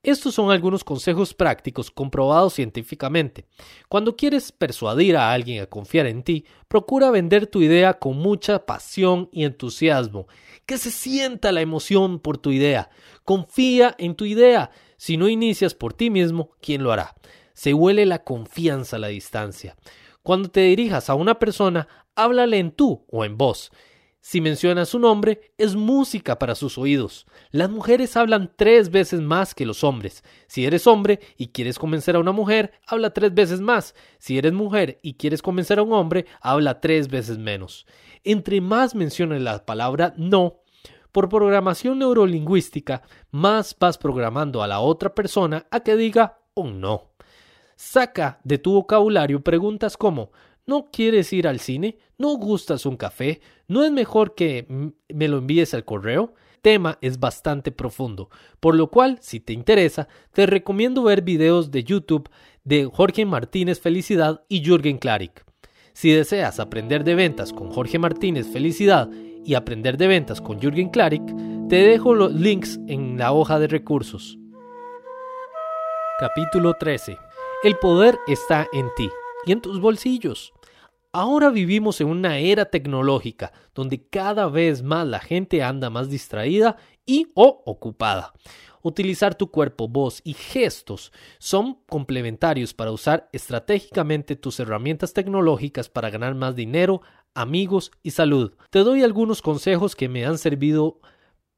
Estos 0.08 0.36
son 0.36 0.52
algunos 0.52 0.86
consejos 0.86 1.34
prácticos 1.34 1.92
comprobados 1.92 2.54
científicamente. 2.54 3.44
Cuando 3.90 4.16
quieres 4.16 4.54
persuadir 4.54 5.18
a 5.18 5.34
alguien 5.34 5.62
a 5.62 5.66
confiar 5.66 6.06
en 6.06 6.24
ti, 6.24 6.46
procura 6.70 7.12
vender 7.12 7.46
tu 7.46 7.62
idea 7.62 7.96
con 7.96 8.18
mucha 8.18 8.66
pasión 8.66 9.28
y 9.34 9.44
entusiasmo. 9.44 10.28
Que 10.66 10.78
se 10.78 10.92
sienta 10.92 11.52
la 11.52 11.60
emoción 11.60 12.20
por 12.20 12.38
tu 12.38 12.52
idea. 12.52 12.90
Confía 13.26 13.96
en 13.98 14.16
tu 14.16 14.24
idea. 14.24 14.72
Si 14.96 15.18
no 15.18 15.28
inicias 15.28 15.76
por 15.76 15.92
ti 15.94 16.10
mismo, 16.10 16.52
¿quién 16.62 16.84
lo 16.84 16.94
hará? 16.94 17.14
Se 17.54 17.74
huele 17.74 18.06
la 18.06 18.24
confianza 18.24 18.96
a 18.96 19.00
la 19.00 19.10
distancia. 19.10 19.76
Cuando 20.24 20.48
te 20.48 20.62
dirijas 20.62 21.10
a 21.10 21.16
una 21.16 21.38
persona, 21.38 21.90
háblale 22.16 22.60
en 22.60 22.72
tú 22.72 23.04
o 23.12 23.26
en 23.26 23.38
voz. 23.38 23.74
Si 24.22 24.41
mencionas 24.41 24.89
su 24.89 24.99
nombre, 24.99 25.53
es 25.57 25.76
música 25.76 26.38
para 26.38 26.56
sus 26.56 26.77
oídos. 26.77 27.26
Las 27.52 27.69
mujeres 27.69 28.18
hablan 28.18 28.52
tres 28.56 28.89
veces 28.89 29.22
más 29.22 29.56
que 29.56 29.65
los 29.65 29.84
hombres. 29.84 30.23
Si 30.48 30.65
eres 30.65 30.85
hombre 30.85 31.19
y 31.38 31.48
quieres 31.48 31.80
convencer 31.80 32.15
a 32.15 32.19
una 32.19 32.34
mujer, 32.34 32.73
habla 32.85 33.14
tres 33.14 33.34
veces 33.34 33.61
más. 33.61 33.95
Si 34.18 34.38
eres 34.38 34.53
mujer 34.53 34.99
y 35.02 35.14
quieres 35.14 35.41
convencer 35.41 35.80
a 35.80 35.84
un 35.84 35.94
hombre, 35.94 36.26
habla 36.41 36.81
tres 36.81 37.07
veces 37.07 37.38
menos. 37.38 37.85
Entre 38.23 38.60
más 38.60 38.95
menciones 38.95 39.41
la 39.41 39.65
palabra 39.65 40.14
no, 40.18 40.61
por 41.11 41.30
programación 41.30 41.99
neurolingüística, 41.99 43.03
más 43.31 43.76
vas 43.80 43.98
programando 43.98 44.61
a 44.61 44.68
la 44.68 44.81
otra 44.81 45.15
persona 45.15 45.68
a 45.72 45.80
que 45.80 45.95
diga 45.95 46.39
un 46.53 46.81
no. 46.81 47.11
Saca 47.76 48.41
de 48.44 48.57
tu 48.57 48.73
vocabulario 48.73 49.41
preguntas 49.41 49.95
como 49.95 50.31
¿No 50.68 50.91
quieres 50.91 51.31
ir 51.31 51.48
al 51.48 51.61
cine? 51.61 51.98
¿No 52.18 52.35
gustas 52.38 52.85
un 52.85 52.98
café? 52.98 53.41
¿No 53.68 53.84
es 53.84 53.91
mejor 53.91 54.35
que 54.35 54.68
me 55.10 55.27
lo 55.27 55.38
envíes 55.38 55.73
al 55.73 55.85
correo? 55.85 56.34
tema 56.68 56.98
es 56.99 57.19
bastante 57.19 57.72
profundo, 57.72 58.30
por 58.60 58.76
lo 58.76 58.89
cual, 58.89 59.19
si 59.22 59.39
te 59.39 59.53
interesa, 59.53 60.10
te 60.34 60.45
recomiendo 60.45 61.03
ver 61.03 61.22
videos 61.22 61.72
de 61.72 61.85
YouTube 61.85 62.30
de 62.65 62.89
Jorge 62.91 63.26
Martínez 63.26 63.80
Felicidad 63.80 64.44
y 64.49 64.65
Jürgen 64.65 64.98
Klarik. 64.98 65.45
Si 65.94 66.11
deseas 66.11 66.60
aprender 66.60 67.06
de 67.06 67.15
ventas 67.15 67.53
con 67.53 67.72
Jorge 67.72 67.99
Martínez 67.99 68.48
Felicidad 68.52 69.10
y 69.45 69.53
aprender 69.53 69.98
de 69.98 70.07
ventas 70.07 70.41
con 70.41 70.60
Jürgen 70.60 70.89
Klarik, 70.89 71.23
te 71.69 71.77
dejo 71.77 72.14
los 72.14 72.34
links 72.34 72.80
en 72.88 73.18
la 73.18 73.31
hoja 73.31 73.60
de 73.60 73.68
recursos. 73.68 74.38
Capítulo 76.19 76.73
13. 76.77 77.18
El 77.64 77.77
poder 77.77 78.18
está 78.27 78.68
en 78.73 78.89
ti 78.98 79.10
y 79.45 79.53
en 79.53 79.61
tus 79.61 79.80
bolsillos. 79.80 80.53
Ahora 81.14 81.50
vivimos 81.50 82.02
en 82.02 82.08
una 82.08 82.38
era 82.38 82.66
tecnológica 82.66 83.52
donde 83.74 84.08
cada 84.08 84.48
vez 84.48 84.84
más 84.84 85.08
la 85.08 85.20
gente 85.20 85.64
anda 85.64 85.90
más 85.90 86.10
distraída 86.10 86.78
y 87.06 87.32
o 87.34 87.64
ocupada. 87.66 88.34
Utilizar 88.82 89.36
tu 89.36 89.50
cuerpo, 89.50 89.88
voz 89.88 90.22
y 90.24 90.34
gestos 90.34 91.12
son 91.40 91.80
complementarios 91.88 92.74
para 92.74 92.92
usar 92.92 93.30
estratégicamente 93.34 94.36
tus 94.36 94.60
herramientas 94.60 95.14
tecnológicas 95.14 95.90
para 95.90 96.10
ganar 96.10 96.36
más 96.36 96.56
dinero, 96.56 97.02
amigos 97.34 97.92
y 98.04 98.12
salud. 98.12 98.54
Te 98.70 98.80
doy 98.80 99.04
algunos 99.04 99.42
consejos 99.42 99.96
que 99.96 100.10
me 100.10 100.26
han 100.26 100.38
servido 100.38 101.00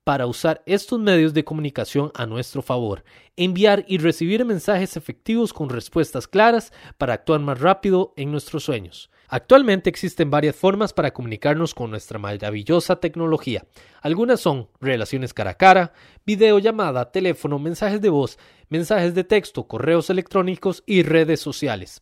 para 0.04 0.26
usar 0.26 0.64
estos 0.66 1.00
medios 1.00 1.34
de 1.34 1.44
comunicación 1.44 2.12
a 2.16 2.26
nuestro 2.26 2.62
favor, 2.62 3.04
enviar 3.36 3.86
y 3.88 3.98
recibir 3.98 4.44
mensajes 4.44 4.98
efectivos 4.98 5.54
con 5.54 5.70
respuestas 5.70 6.28
claras 6.28 6.74
para 6.98 7.14
actuar 7.14 7.42
más 7.42 7.60
rápido 7.60 8.14
en 8.16 8.32
nuestros 8.32 8.64
sueños. 8.64 9.12
Actualmente 9.30 9.90
existen 9.90 10.32
varias 10.32 10.56
formas 10.56 10.92
para 10.92 11.12
comunicarnos 11.12 11.76
con 11.76 11.92
nuestra 11.92 12.18
maravillosa 12.18 13.00
tecnología. 13.00 13.64
Algunas 14.02 14.40
son 14.40 14.70
relaciones 14.82 15.36
cara 15.36 15.52
a 15.52 15.54
cara, 15.54 15.94
videollamada, 16.26 17.12
teléfono, 17.12 17.60
mensajes 17.60 18.02
de 18.02 18.10
voz, 18.10 18.40
mensajes 18.70 19.14
de 19.14 19.24
texto, 19.24 19.68
correos 19.68 20.10
electrónicos 20.10 20.84
y 20.88 21.04
redes 21.04 21.40
sociales. 21.40 22.02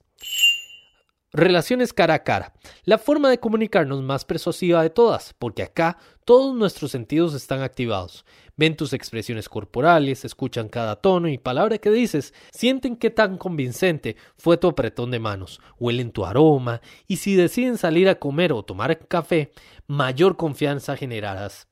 Relaciones 1.34 1.92
cara 1.92 2.14
a 2.14 2.24
cara. 2.24 2.54
La 2.86 2.98
forma 2.98 3.30
de 3.30 3.38
comunicarnos 3.38 4.02
más 4.02 4.24
persuasiva 4.24 4.82
de 4.82 4.90
todas, 4.90 5.34
porque 5.38 5.62
acá 5.62 5.98
todos 6.24 6.56
nuestros 6.56 6.92
sentidos 6.92 7.34
están 7.34 7.62
activados. 7.62 8.26
Ven 8.56 8.78
tus 8.78 8.94
expresiones 8.94 9.50
corporales, 9.50 10.24
escuchan 10.24 10.70
cada 10.70 10.96
tono 10.96 11.28
y 11.28 11.38
palabra 11.38 11.80
que 11.80 11.92
dices, 11.92 12.34
sienten 12.52 12.96
qué 12.96 13.10
tan 13.10 13.38
convincente 13.38 14.16
fue 14.38 14.56
tu 14.56 14.70
apretón 14.70 15.12
de 15.12 15.20
manos, 15.20 15.60
huelen 15.78 16.12
tu 16.12 16.26
aroma 16.26 16.80
y 17.08 17.18
si 17.18 17.36
deciden 17.36 17.78
salir 17.78 18.08
a 18.08 18.16
comer 18.16 18.54
o 18.54 18.64
tomar 18.64 18.98
café, 19.08 19.52
mayor 19.86 20.38
confianza 20.38 20.96
generarás. 20.96 21.68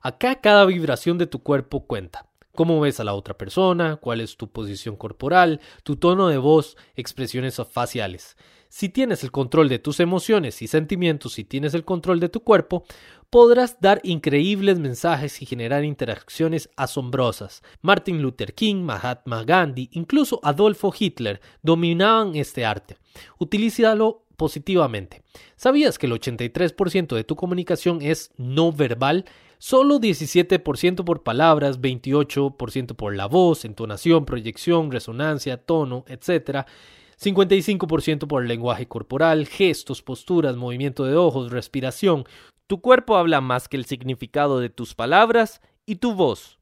Acá 0.00 0.40
cada 0.40 0.64
vibración 0.64 1.18
de 1.18 1.26
tu 1.26 1.42
cuerpo 1.42 1.86
cuenta 1.86 2.31
cómo 2.54 2.80
ves 2.80 3.00
a 3.00 3.04
la 3.04 3.14
otra 3.14 3.36
persona, 3.36 3.96
cuál 3.96 4.20
es 4.20 4.36
tu 4.36 4.48
posición 4.48 4.96
corporal, 4.96 5.60
tu 5.82 5.96
tono 5.96 6.28
de 6.28 6.38
voz, 6.38 6.76
expresiones 6.96 7.60
faciales. 7.70 8.36
Si 8.68 8.88
tienes 8.88 9.22
el 9.22 9.30
control 9.30 9.68
de 9.68 9.78
tus 9.78 10.00
emociones 10.00 10.62
y 10.62 10.66
sentimientos 10.66 11.38
y 11.38 11.44
tienes 11.44 11.74
el 11.74 11.84
control 11.84 12.20
de 12.20 12.30
tu 12.30 12.40
cuerpo, 12.40 12.84
podrás 13.28 13.78
dar 13.80 14.00
increíbles 14.02 14.78
mensajes 14.78 15.42
y 15.42 15.46
generar 15.46 15.84
interacciones 15.84 16.70
asombrosas. 16.76 17.62
Martin 17.82 18.22
Luther 18.22 18.54
King, 18.54 18.76
Mahatma 18.76 19.44
Gandhi, 19.44 19.90
incluso 19.92 20.40
Adolfo 20.42 20.92
Hitler 20.98 21.42
dominaban 21.62 22.34
este 22.34 22.64
arte. 22.64 22.96
Utilízalo 23.38 24.24
positivamente. 24.38 25.22
¿Sabías 25.56 25.98
que 25.98 26.06
el 26.06 26.12
83% 26.12 27.14
de 27.14 27.24
tu 27.24 27.36
comunicación 27.36 28.00
es 28.00 28.32
no 28.38 28.72
verbal? 28.72 29.26
Solo 29.64 30.00
17% 30.00 31.04
por 31.04 31.22
palabras, 31.22 31.80
28% 31.80 32.96
por 32.96 33.14
la 33.14 33.26
voz, 33.26 33.64
entonación, 33.64 34.24
proyección, 34.24 34.90
resonancia, 34.90 35.56
tono, 35.56 36.04
etc. 36.08 36.66
55% 37.16 38.26
por 38.26 38.42
el 38.42 38.48
lenguaje 38.48 38.88
corporal, 38.88 39.46
gestos, 39.46 40.02
posturas, 40.02 40.56
movimiento 40.56 41.04
de 41.04 41.14
ojos, 41.14 41.52
respiración. 41.52 42.24
Tu 42.66 42.80
cuerpo 42.80 43.16
habla 43.16 43.40
más 43.40 43.68
que 43.68 43.76
el 43.76 43.84
significado 43.84 44.58
de 44.58 44.68
tus 44.68 44.96
palabras 44.96 45.60
y 45.86 45.94
tu 45.94 46.16
voz. 46.16 46.58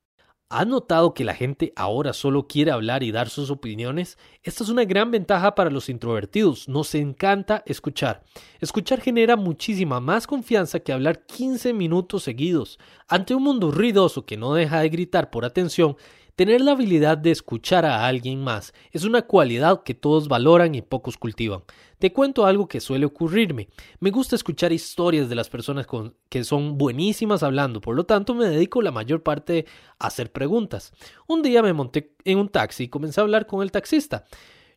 ¿Has 0.52 0.66
notado 0.66 1.14
que 1.14 1.22
la 1.22 1.36
gente 1.36 1.72
ahora 1.76 2.12
solo 2.12 2.48
quiere 2.48 2.72
hablar 2.72 3.04
y 3.04 3.12
dar 3.12 3.28
sus 3.28 3.52
opiniones? 3.52 4.18
Esta 4.42 4.64
es 4.64 4.68
una 4.68 4.84
gran 4.84 5.12
ventaja 5.12 5.54
para 5.54 5.70
los 5.70 5.88
introvertidos. 5.88 6.68
Nos 6.68 6.92
encanta 6.96 7.62
escuchar. 7.66 8.24
Escuchar 8.60 9.00
genera 9.00 9.36
muchísima 9.36 10.00
más 10.00 10.26
confianza 10.26 10.80
que 10.80 10.92
hablar 10.92 11.24
15 11.24 11.72
minutos 11.72 12.24
seguidos. 12.24 12.80
Ante 13.06 13.32
un 13.32 13.44
mundo 13.44 13.70
ruidoso 13.70 14.26
que 14.26 14.36
no 14.36 14.52
deja 14.52 14.80
de 14.80 14.88
gritar 14.88 15.30
por 15.30 15.44
atención, 15.44 15.96
Tener 16.40 16.62
la 16.62 16.72
habilidad 16.72 17.18
de 17.18 17.32
escuchar 17.32 17.84
a 17.84 18.06
alguien 18.06 18.42
más 18.42 18.72
es 18.92 19.04
una 19.04 19.20
cualidad 19.20 19.82
que 19.82 19.92
todos 19.92 20.26
valoran 20.26 20.74
y 20.74 20.80
pocos 20.80 21.18
cultivan. 21.18 21.64
Te 21.98 22.14
cuento 22.14 22.46
algo 22.46 22.66
que 22.66 22.80
suele 22.80 23.04
ocurrirme. 23.04 23.68
Me 23.98 24.10
gusta 24.10 24.36
escuchar 24.36 24.72
historias 24.72 25.28
de 25.28 25.34
las 25.34 25.50
personas 25.50 25.86
que 26.30 26.44
son 26.44 26.78
buenísimas 26.78 27.42
hablando, 27.42 27.82
por 27.82 27.94
lo 27.94 28.04
tanto 28.04 28.34
me 28.34 28.46
dedico 28.46 28.80
la 28.80 28.90
mayor 28.90 29.22
parte 29.22 29.66
a 29.98 30.06
hacer 30.06 30.32
preguntas. 30.32 30.94
Un 31.26 31.42
día 31.42 31.62
me 31.62 31.74
monté 31.74 32.14
en 32.24 32.38
un 32.38 32.48
taxi 32.48 32.84
y 32.84 32.88
comencé 32.88 33.20
a 33.20 33.24
hablar 33.24 33.46
con 33.46 33.60
el 33.60 33.70
taxista. 33.70 34.24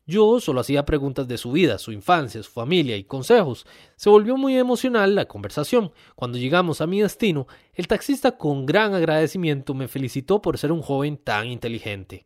Yo 0.06 0.42
solo 0.42 0.60
hacía 0.60 0.86
preguntas 0.86 1.30
de 1.30 1.38
su 1.38 1.54
vida, 1.54 1.78
su 1.78 1.94
infancia, 1.94 2.44
su 2.44 2.52
familia 2.52 2.98
y 2.98 3.06
consejos. 3.06 3.66
Se 3.96 4.10
volvió 4.10 4.36
muy 4.36 4.58
emocional 4.58 5.16
la 5.16 5.26
conversación. 5.26 5.94
Cuando 6.16 6.38
llegamos 6.38 6.82
a 6.82 6.88
mi 6.88 7.02
destino, 7.02 7.48
el 7.74 7.88
taxista 7.88 8.38
con 8.38 8.66
gran 8.66 8.94
agradecimiento 8.94 9.74
me 9.74 9.88
felicitó 9.88 10.42
por 10.42 10.58
ser 10.58 10.74
un 10.74 10.82
joven 10.82 11.16
tan 11.16 11.48
inteligente. 11.48 12.26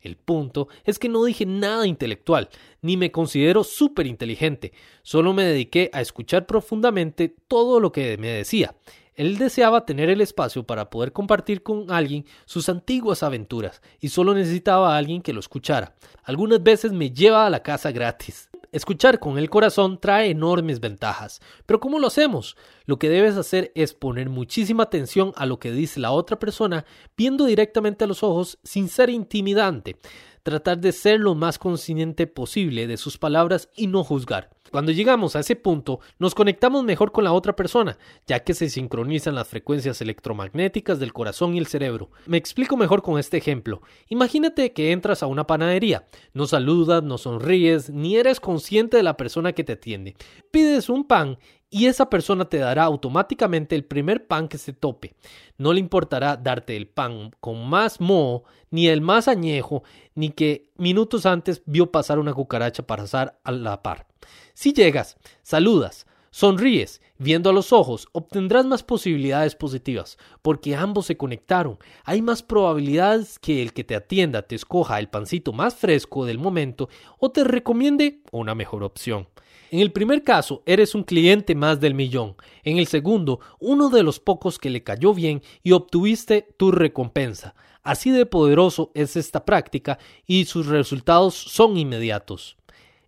El 0.00 0.16
punto 0.16 0.68
es 0.84 0.98
que 0.98 1.08
no 1.08 1.24
dije 1.24 1.46
nada 1.46 1.86
intelectual, 1.86 2.48
ni 2.80 2.96
me 2.96 3.12
considero 3.12 3.62
súper 3.64 4.06
inteligente, 4.06 4.72
solo 5.02 5.32
me 5.32 5.44
dediqué 5.44 5.90
a 5.92 6.00
escuchar 6.00 6.46
profundamente 6.46 7.34
todo 7.48 7.80
lo 7.80 7.92
que 7.92 8.16
me 8.18 8.28
decía. 8.28 8.74
Él 9.14 9.38
deseaba 9.38 9.84
tener 9.84 10.08
el 10.08 10.20
espacio 10.20 10.64
para 10.64 10.90
poder 10.90 11.12
compartir 11.12 11.62
con 11.62 11.90
alguien 11.90 12.24
sus 12.44 12.68
antiguas 12.68 13.22
aventuras 13.22 13.82
y 14.00 14.08
solo 14.08 14.34
necesitaba 14.34 14.94
a 14.94 14.98
alguien 14.98 15.22
que 15.22 15.32
lo 15.32 15.40
escuchara. 15.40 15.94
Algunas 16.24 16.62
veces 16.62 16.92
me 16.92 17.10
lleva 17.10 17.46
a 17.46 17.50
la 17.50 17.62
casa 17.62 17.92
gratis. 17.92 18.48
Escuchar 18.72 19.18
con 19.18 19.36
el 19.36 19.50
corazón 19.50 20.00
trae 20.00 20.30
enormes 20.30 20.80
ventajas. 20.80 21.40
Pero 21.66 21.78
¿cómo 21.78 21.98
lo 21.98 22.06
hacemos? 22.06 22.56
Lo 22.86 22.98
que 22.98 23.10
debes 23.10 23.36
hacer 23.36 23.70
es 23.74 23.92
poner 23.92 24.30
muchísima 24.30 24.84
atención 24.84 25.32
a 25.36 25.44
lo 25.44 25.58
que 25.58 25.72
dice 25.72 26.00
la 26.00 26.10
otra 26.10 26.38
persona, 26.38 26.86
viendo 27.14 27.44
directamente 27.44 28.04
a 28.04 28.06
los 28.06 28.22
ojos 28.22 28.58
sin 28.62 28.88
ser 28.88 29.10
intimidante 29.10 29.96
tratar 30.42 30.78
de 30.78 30.92
ser 30.92 31.20
lo 31.20 31.34
más 31.34 31.58
consciente 31.58 32.26
posible 32.26 32.86
de 32.86 32.96
sus 32.96 33.18
palabras 33.18 33.68
y 33.76 33.86
no 33.86 34.04
juzgar. 34.04 34.50
Cuando 34.72 34.90
llegamos 34.90 35.36
a 35.36 35.40
ese 35.40 35.54
punto, 35.54 36.00
nos 36.18 36.34
conectamos 36.34 36.82
mejor 36.82 37.12
con 37.12 37.24
la 37.24 37.34
otra 37.34 37.54
persona, 37.54 37.98
ya 38.26 38.40
que 38.40 38.54
se 38.54 38.70
sincronizan 38.70 39.34
las 39.34 39.46
frecuencias 39.46 40.00
electromagnéticas 40.00 40.98
del 40.98 41.12
corazón 41.12 41.54
y 41.54 41.58
el 41.58 41.66
cerebro. 41.66 42.10
Me 42.24 42.38
explico 42.38 42.78
mejor 42.78 43.02
con 43.02 43.18
este 43.18 43.36
ejemplo. 43.36 43.82
Imagínate 44.08 44.72
que 44.72 44.92
entras 44.92 45.22
a 45.22 45.26
una 45.26 45.46
panadería, 45.46 46.06
no 46.32 46.46
saludas, 46.46 47.02
no 47.02 47.18
sonríes, 47.18 47.90
ni 47.90 48.16
eres 48.16 48.40
consciente 48.40 48.96
de 48.96 49.02
la 49.02 49.18
persona 49.18 49.52
que 49.52 49.62
te 49.62 49.74
atiende. 49.74 50.16
Pides 50.50 50.88
un 50.88 51.04
pan 51.04 51.36
y 51.68 51.84
esa 51.84 52.08
persona 52.08 52.46
te 52.46 52.56
dará 52.56 52.84
automáticamente 52.84 53.76
el 53.76 53.84
primer 53.84 54.26
pan 54.26 54.48
que 54.48 54.56
se 54.56 54.72
tope. 54.72 55.14
No 55.58 55.74
le 55.74 55.80
importará 55.80 56.38
darte 56.38 56.78
el 56.78 56.88
pan 56.88 57.32
con 57.40 57.68
más 57.68 58.00
moho, 58.00 58.44
ni 58.70 58.88
el 58.88 59.02
más 59.02 59.28
añejo, 59.28 59.82
ni 60.14 60.30
que 60.30 60.70
minutos 60.78 61.26
antes 61.26 61.62
vio 61.66 61.92
pasar 61.92 62.18
una 62.18 62.32
cucaracha 62.32 62.86
para 62.86 63.02
pasar 63.02 63.38
a 63.44 63.52
la 63.52 63.82
par. 63.82 64.06
Si 64.54 64.72
llegas, 64.72 65.16
saludas, 65.42 66.06
sonríes, 66.30 67.00
viendo 67.18 67.50
a 67.50 67.52
los 67.52 67.72
ojos, 67.72 68.08
obtendrás 68.12 68.66
más 68.66 68.82
posibilidades 68.82 69.54
positivas, 69.54 70.18
porque 70.42 70.74
ambos 70.74 71.06
se 71.06 71.16
conectaron. 71.16 71.78
Hay 72.04 72.20
más 72.20 72.42
probabilidades 72.42 73.38
que 73.38 73.62
el 73.62 73.72
que 73.72 73.84
te 73.84 73.94
atienda 73.94 74.42
te 74.42 74.54
escoja 74.54 74.98
el 74.98 75.08
pancito 75.08 75.52
más 75.52 75.74
fresco 75.74 76.24
del 76.24 76.38
momento 76.38 76.88
o 77.18 77.30
te 77.30 77.44
recomiende 77.44 78.20
una 78.30 78.54
mejor 78.54 78.82
opción. 78.82 79.28
En 79.70 79.80
el 79.80 79.90
primer 79.90 80.22
caso, 80.22 80.62
eres 80.66 80.94
un 80.94 81.02
cliente 81.02 81.54
más 81.54 81.80
del 81.80 81.94
millón. 81.94 82.36
En 82.62 82.76
el 82.76 82.86
segundo, 82.86 83.40
uno 83.58 83.88
de 83.88 84.02
los 84.02 84.20
pocos 84.20 84.58
que 84.58 84.68
le 84.68 84.82
cayó 84.82 85.14
bien 85.14 85.42
y 85.62 85.72
obtuviste 85.72 86.46
tu 86.58 86.72
recompensa. 86.72 87.54
Así 87.82 88.10
de 88.10 88.26
poderoso 88.26 88.90
es 88.94 89.16
esta 89.16 89.46
práctica 89.46 89.98
y 90.26 90.44
sus 90.44 90.66
resultados 90.66 91.34
son 91.34 91.78
inmediatos. 91.78 92.58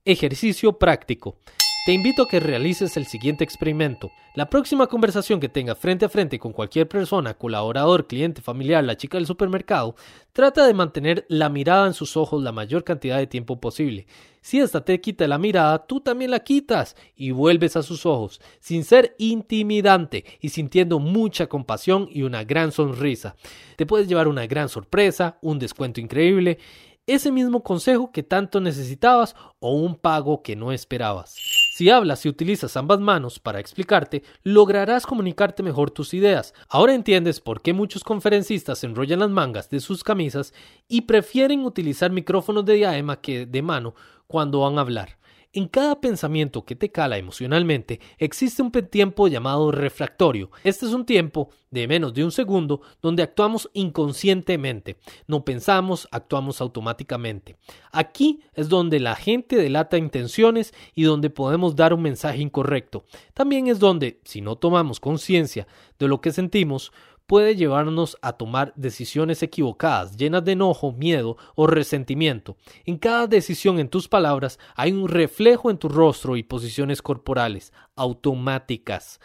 Ejercicio 0.07 0.79
práctico. 0.79 1.39
Te 1.87 1.95
invito 1.95 2.25
a 2.25 2.29
que 2.29 2.39
realices 2.39 2.99
el 2.99 3.07
siguiente 3.07 3.43
experimento. 3.43 4.11
La 4.35 4.51
próxima 4.51 4.87
conversación 4.87 5.41
que 5.41 5.49
tengas 5.49 5.79
frente 5.79 6.05
a 6.05 6.11
frente 6.11 6.39
con 6.39 6.53
cualquier 6.53 6.87
persona, 6.87 7.33
colaborador, 7.33 8.07
cliente, 8.07 8.43
familiar, 8.43 8.85
la 8.85 8.99
chica 8.99 9.17
del 9.17 9.27
supermercado, 9.27 9.97
trata 10.35 10.67
de 10.67 10.75
mantener 10.75 11.25
la 11.31 11.49
mirada 11.49 11.87
en 11.87 11.95
sus 11.95 12.19
ojos 12.19 12.43
la 12.43 12.53
mayor 12.53 12.85
cantidad 12.85 13.17
de 13.17 13.27
tiempo 13.27 13.63
posible. 13.63 14.07
Si 14.43 14.61
esta 14.61 14.85
te 14.85 15.01
quita 15.01 15.27
la 15.27 15.39
mirada, 15.39 15.87
tú 15.87 16.01
también 16.01 16.33
la 16.33 16.41
quitas 16.41 16.97
y 17.17 17.31
vuelves 17.31 17.75
a 17.77 17.83
sus 17.83 18.05
ojos, 18.05 18.43
sin 18.61 18.85
ser 18.85 19.15
intimidante 19.17 20.27
y 20.39 20.51
sintiendo 20.51 20.99
mucha 20.99 21.47
compasión 21.47 22.09
y 22.11 22.25
una 22.25 22.45
gran 22.45 22.73
sonrisa. 22.73 23.37
Te 23.77 23.87
puedes 23.87 24.07
llevar 24.07 24.29
una 24.29 24.47
gran 24.47 24.69
sorpresa, 24.69 25.39
un 25.41 25.59
descuento 25.59 25.99
increíble 25.99 26.59
ese 27.07 27.31
mismo 27.31 27.63
consejo 27.63 28.11
que 28.13 28.23
tanto 28.23 28.61
necesitabas 28.61 29.37
o 29.59 29.75
un 29.75 29.95
pago 29.97 30.43
que 30.43 30.57
no 30.57 30.73
esperabas. 30.73 31.37
Si 31.77 31.91
hablas 31.91 32.25
y 32.25 32.29
utilizas 32.29 32.77
ambas 32.77 33.01
manos 33.01 33.39
para 33.39 33.61
explicarte, 33.61 34.23
lograrás 34.43 35.07
comunicarte 35.07 35.63
mejor 35.63 35.91
tus 35.91 36.15
ideas. 36.15 36.55
Ahora 36.69 36.95
entiendes 36.95 37.41
por 37.41 37.63
qué 37.63 37.73
muchos 37.73 38.05
conferencistas 38.05 38.85
enrollan 38.85 39.19
las 39.19 39.31
mangas 39.31 39.69
de 39.71 39.81
sus 39.81 40.05
camisas 40.05 40.55
y 40.89 41.03
prefieren 41.03 41.65
utilizar 41.65 42.11
micrófonos 42.11 42.65
de 42.65 42.75
diadema 42.75 43.21
que 43.21 43.45
de 43.47 43.63
mano 43.63 43.95
cuando 44.27 44.61
van 44.61 44.79
a 44.79 44.83
hablar. 44.83 45.19
En 45.57 45.69
cada 45.69 46.01
pensamiento 46.01 46.65
que 46.65 46.75
te 46.75 46.91
cala 46.91 47.17
emocionalmente 47.17 48.01
existe 48.19 48.61
un 48.61 48.73
tiempo 48.73 49.29
llamado 49.29 49.71
refractorio. 49.71 50.51
Este 50.65 50.85
es 50.85 50.93
un 50.93 51.07
tiempo 51.07 51.51
de 51.71 51.87
menos 51.87 52.13
de 52.13 52.25
un 52.25 52.33
segundo 52.33 52.81
donde 53.01 53.23
actuamos 53.23 53.71
inconscientemente. 53.73 54.97
No 55.29 55.45
pensamos, 55.45 56.09
actuamos 56.11 56.61
automáticamente. 56.61 57.57
Aquí 57.93 58.41
es 58.55 58.69
donde 58.69 58.99
la 58.99 59.15
gente 59.15 59.55
delata 59.55 59.97
intenciones 59.97 60.75
y 60.93 61.05
donde 61.05 61.31
podemos 61.31 61.77
dar 61.77 61.95
un 61.95 62.03
mensaje 62.03 62.43
incorrecto. 62.43 63.05
También 63.33 63.69
es 63.69 63.79
donde, 63.79 64.19
si 64.25 64.41
no 64.41 64.57
tomamos 64.57 64.99
conciencia 64.99 65.69
de 66.01 66.09
lo 66.09 66.21
que 66.21 66.33
sentimos, 66.33 66.91
puede 67.27 67.57
llevarnos 67.57 68.19
a 68.23 68.35
tomar 68.35 68.73
decisiones 68.77 69.43
equivocadas, 69.43 70.17
llenas 70.17 70.45
de 70.45 70.53
enojo, 70.53 70.93
miedo 70.93 71.37
o 71.55 71.67
resentimiento. 71.67 72.57
En 72.85 72.99
cada 72.99 73.27
decisión 73.27 73.79
en 73.79 73.89
tus 73.89 74.09
palabras 74.09 74.59
hay 74.77 74.93
un 74.93 75.09
reflejo 75.09 75.71
en 75.71 75.79
tu 75.79 75.89
rostro 75.89 76.37
y 76.37 76.43
posiciones 76.43 77.03
corporales 77.03 77.73
automáticas. 77.97 79.21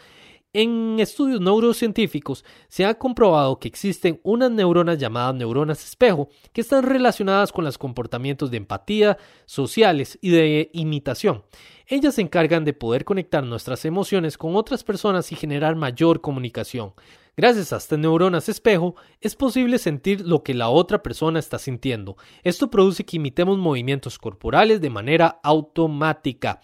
En 0.52 0.98
estudios 0.98 1.40
neurocientíficos 1.40 2.44
se 2.68 2.84
ha 2.84 2.94
comprobado 2.94 3.60
que 3.60 3.68
existen 3.68 4.18
unas 4.24 4.50
neuronas 4.50 4.98
llamadas 4.98 5.36
neuronas 5.36 5.84
espejo 5.84 6.28
que 6.52 6.62
están 6.62 6.82
relacionadas 6.82 7.52
con 7.52 7.64
los 7.64 7.78
comportamientos 7.78 8.50
de 8.50 8.56
empatía, 8.56 9.16
sociales 9.46 10.18
y 10.20 10.30
de 10.30 10.68
imitación. 10.72 11.44
Ellas 11.86 12.16
se 12.16 12.22
encargan 12.22 12.64
de 12.64 12.72
poder 12.72 13.04
conectar 13.04 13.44
nuestras 13.44 13.84
emociones 13.84 14.36
con 14.36 14.56
otras 14.56 14.82
personas 14.82 15.30
y 15.30 15.36
generar 15.36 15.76
mayor 15.76 16.20
comunicación. 16.20 16.94
Gracias 17.40 17.72
a 17.72 17.78
estas 17.78 17.98
neuronas 17.98 18.50
espejo, 18.50 18.96
es 19.22 19.34
posible 19.34 19.78
sentir 19.78 20.28
lo 20.28 20.42
que 20.42 20.52
la 20.52 20.68
otra 20.68 21.02
persona 21.02 21.38
está 21.38 21.58
sintiendo. 21.58 22.18
Esto 22.42 22.68
produce 22.68 23.06
que 23.06 23.16
imitemos 23.16 23.56
movimientos 23.56 24.18
corporales 24.18 24.82
de 24.82 24.90
manera 24.90 25.40
automática. 25.42 26.60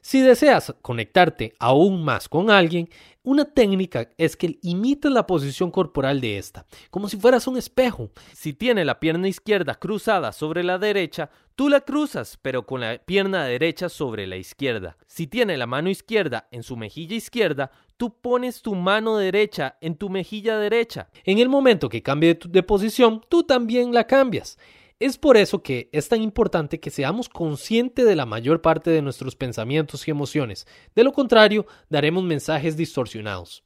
Si 0.00 0.20
deseas 0.20 0.74
conectarte 0.82 1.54
aún 1.60 2.02
más 2.02 2.28
con 2.28 2.50
alguien, 2.50 2.88
una 3.26 3.44
técnica 3.44 4.08
es 4.18 4.36
que 4.36 4.60
imites 4.62 5.10
la 5.10 5.26
posición 5.26 5.72
corporal 5.72 6.20
de 6.20 6.38
esta, 6.38 6.64
como 6.90 7.08
si 7.08 7.16
fueras 7.16 7.48
un 7.48 7.56
espejo. 7.56 8.10
Si 8.32 8.52
tiene 8.52 8.84
la 8.84 9.00
pierna 9.00 9.26
izquierda 9.26 9.74
cruzada 9.74 10.30
sobre 10.30 10.62
la 10.62 10.78
derecha, 10.78 11.28
tú 11.56 11.68
la 11.68 11.80
cruzas, 11.80 12.38
pero 12.40 12.66
con 12.66 12.82
la 12.82 12.98
pierna 12.98 13.44
derecha 13.44 13.88
sobre 13.88 14.28
la 14.28 14.36
izquierda. 14.36 14.96
Si 15.08 15.26
tiene 15.26 15.56
la 15.56 15.66
mano 15.66 15.90
izquierda 15.90 16.46
en 16.52 16.62
su 16.62 16.76
mejilla 16.76 17.16
izquierda, 17.16 17.72
tú 17.96 18.14
pones 18.20 18.62
tu 18.62 18.76
mano 18.76 19.16
derecha 19.16 19.76
en 19.80 19.96
tu 19.96 20.08
mejilla 20.08 20.58
derecha. 20.58 21.08
En 21.24 21.38
el 21.38 21.48
momento 21.48 21.88
que 21.88 22.04
cambie 22.04 22.38
de, 22.44 22.62
posición, 22.62 23.22
tú 23.28 23.42
también 23.42 23.92
la 23.92 24.06
cambias. 24.06 24.56
Es 24.98 25.18
por 25.18 25.36
eso 25.36 25.62
que 25.62 25.90
es 25.92 26.08
tan 26.08 26.22
importante 26.22 26.80
que 26.80 26.90
seamos 26.90 27.28
conscientes 27.28 28.06
de 28.06 28.16
la 28.16 28.24
mayor 28.24 28.62
parte 28.62 28.90
de 28.90 29.02
nuestros 29.02 29.36
pensamientos 29.36 30.08
y 30.08 30.10
emociones. 30.10 30.66
De 30.94 31.04
lo 31.04 31.12
contrario, 31.12 31.66
daremos 31.90 32.24
mensajes 32.24 32.78
distorsionados. 32.78 33.62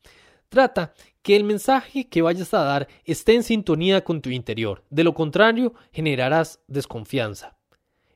Trata 0.48 0.92
que 1.22 1.36
el 1.36 1.44
mensaje 1.44 2.08
que 2.08 2.22
vayas 2.22 2.52
a 2.52 2.64
dar 2.64 2.88
esté 3.04 3.36
en 3.36 3.44
sintonía 3.44 4.02
con 4.02 4.20
tu 4.20 4.30
interior. 4.30 4.82
De 4.90 5.04
lo 5.04 5.14
contrario, 5.14 5.72
generarás 5.92 6.58
desconfianza. 6.66 7.56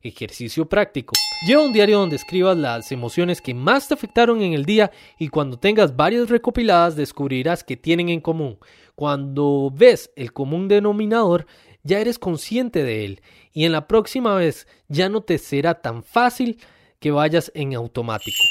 Ejercicio 0.02 0.68
práctico. 0.68 1.14
Lleva 1.46 1.62
un 1.62 1.72
diario 1.72 2.00
donde 2.00 2.16
escribas 2.16 2.56
las 2.56 2.90
emociones 2.90 3.40
que 3.40 3.54
más 3.54 3.86
te 3.86 3.94
afectaron 3.94 4.42
en 4.42 4.54
el 4.54 4.64
día 4.64 4.90
y 5.20 5.28
cuando 5.28 5.56
tengas 5.56 5.94
varias 5.94 6.28
recopiladas 6.28 6.96
descubrirás 6.96 7.62
que 7.62 7.76
tienen 7.76 8.08
en 8.08 8.20
común. 8.20 8.58
Cuando 8.96 9.72
ves 9.72 10.10
el 10.16 10.32
común 10.32 10.68
denominador, 10.68 11.46
ya 11.85 12.01
eres 12.01 12.19
consciente 12.19 12.82
de 12.82 13.05
él 13.05 13.23
y 13.52 13.65
en 13.65 13.73
la 13.73 13.86
próxima 13.86 14.35
vez 14.35 14.66
ya 14.89 15.09
no 15.09 15.20
te 15.20 15.39
será 15.39 15.81
tan 15.81 16.02
fácil 16.02 16.59
que 16.98 17.12
vayas 17.12 17.52
en 17.55 17.74
automático. 17.74 18.43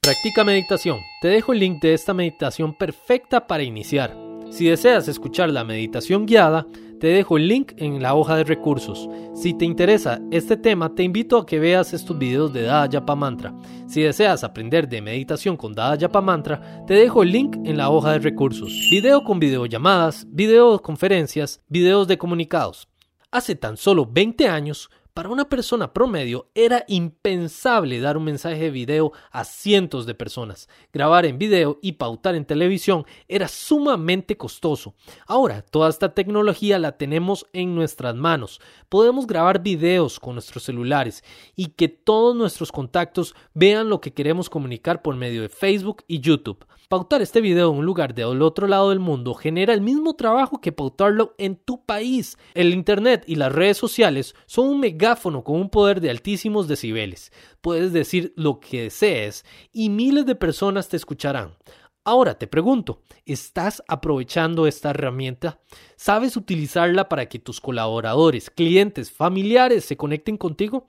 Practica 0.00 0.44
meditación. 0.44 0.98
Te 1.22 1.28
dejo 1.28 1.52
el 1.52 1.60
link 1.60 1.80
de 1.80 1.94
esta 1.94 2.12
meditación 2.12 2.76
perfecta 2.76 3.46
para 3.46 3.62
iniciar. 3.62 4.16
Si 4.50 4.66
deseas 4.66 5.08
escuchar 5.08 5.50
la 5.50 5.64
meditación 5.64 6.26
guiada, 6.26 6.66
te 6.98 7.08
dejo 7.08 7.36
el 7.36 7.48
link 7.48 7.72
en 7.76 8.02
la 8.02 8.14
hoja 8.14 8.36
de 8.36 8.44
recursos. 8.44 9.08
Si 9.34 9.54
te 9.54 9.64
interesa 9.64 10.20
este 10.30 10.56
tema, 10.56 10.94
te 10.94 11.02
invito 11.02 11.38
a 11.38 11.46
que 11.46 11.58
veas 11.58 11.92
estos 11.92 12.18
videos 12.18 12.52
de 12.52 12.62
Dada 12.62 12.86
Yapa 12.86 13.14
Mantra. 13.14 13.54
Si 13.86 14.02
deseas 14.02 14.42
aprender 14.44 14.88
de 14.88 15.00
meditación 15.00 15.56
con 15.56 15.74
Dada 15.74 15.94
Yapa 15.94 16.20
Mantra, 16.20 16.84
te 16.86 16.94
dejo 16.94 17.22
el 17.22 17.32
link 17.32 17.56
en 17.64 17.76
la 17.76 17.90
hoja 17.90 18.12
de 18.12 18.18
recursos. 18.18 18.72
Video 18.90 19.22
con 19.22 19.38
videollamadas, 19.38 20.26
videoconferencias, 20.28 21.62
videos 21.68 22.08
de 22.08 22.18
comunicados. 22.18 22.88
Hace 23.30 23.54
tan 23.54 23.76
solo 23.76 24.06
20 24.10 24.48
años, 24.48 24.90
para 25.18 25.30
una 25.30 25.48
persona 25.48 25.92
promedio 25.92 26.46
era 26.54 26.84
impensable 26.86 27.98
dar 27.98 28.16
un 28.16 28.22
mensaje 28.22 28.60
de 28.60 28.70
video 28.70 29.10
a 29.32 29.42
cientos 29.42 30.06
de 30.06 30.14
personas. 30.14 30.68
Grabar 30.92 31.26
en 31.26 31.38
video 31.38 31.80
y 31.82 31.94
pautar 31.94 32.36
en 32.36 32.44
televisión 32.44 33.04
era 33.26 33.48
sumamente 33.48 34.36
costoso. 34.36 34.94
Ahora, 35.26 35.62
toda 35.62 35.90
esta 35.90 36.14
tecnología 36.14 36.78
la 36.78 36.96
tenemos 36.98 37.46
en 37.52 37.74
nuestras 37.74 38.14
manos. 38.14 38.60
Podemos 38.88 39.26
grabar 39.26 39.60
videos 39.60 40.20
con 40.20 40.34
nuestros 40.34 40.62
celulares 40.62 41.24
y 41.56 41.70
que 41.70 41.88
todos 41.88 42.36
nuestros 42.36 42.70
contactos 42.70 43.34
vean 43.54 43.88
lo 43.88 44.00
que 44.00 44.14
queremos 44.14 44.48
comunicar 44.48 45.02
por 45.02 45.16
medio 45.16 45.42
de 45.42 45.48
Facebook 45.48 46.04
y 46.06 46.20
YouTube. 46.20 46.64
Pautar 46.88 47.20
este 47.20 47.42
video 47.42 47.70
en 47.70 47.80
un 47.80 47.84
lugar 47.84 48.14
del 48.14 48.40
otro 48.40 48.66
lado 48.66 48.88
del 48.88 48.98
mundo 48.98 49.34
genera 49.34 49.74
el 49.74 49.82
mismo 49.82 50.16
trabajo 50.16 50.62
que 50.62 50.72
pautarlo 50.72 51.34
en 51.36 51.56
tu 51.56 51.84
país. 51.84 52.38
El 52.54 52.72
Internet 52.72 53.24
y 53.26 53.34
las 53.34 53.52
redes 53.52 53.76
sociales 53.76 54.34
son 54.46 54.70
un 54.70 54.80
megáfono 54.80 55.44
con 55.44 55.56
un 55.56 55.68
poder 55.68 56.00
de 56.00 56.08
altísimos 56.08 56.66
decibeles. 56.66 57.30
Puedes 57.60 57.92
decir 57.92 58.32
lo 58.36 58.58
que 58.58 58.84
desees 58.84 59.44
y 59.70 59.90
miles 59.90 60.24
de 60.24 60.34
personas 60.34 60.88
te 60.88 60.96
escucharán. 60.96 61.58
Ahora 62.04 62.38
te 62.38 62.46
pregunto, 62.46 63.02
¿estás 63.26 63.82
aprovechando 63.86 64.66
esta 64.66 64.88
herramienta? 64.88 65.60
¿Sabes 65.96 66.38
utilizarla 66.38 67.10
para 67.10 67.26
que 67.26 67.38
tus 67.38 67.60
colaboradores, 67.60 68.48
clientes, 68.48 69.12
familiares 69.12 69.84
se 69.84 69.98
conecten 69.98 70.38
contigo? 70.38 70.86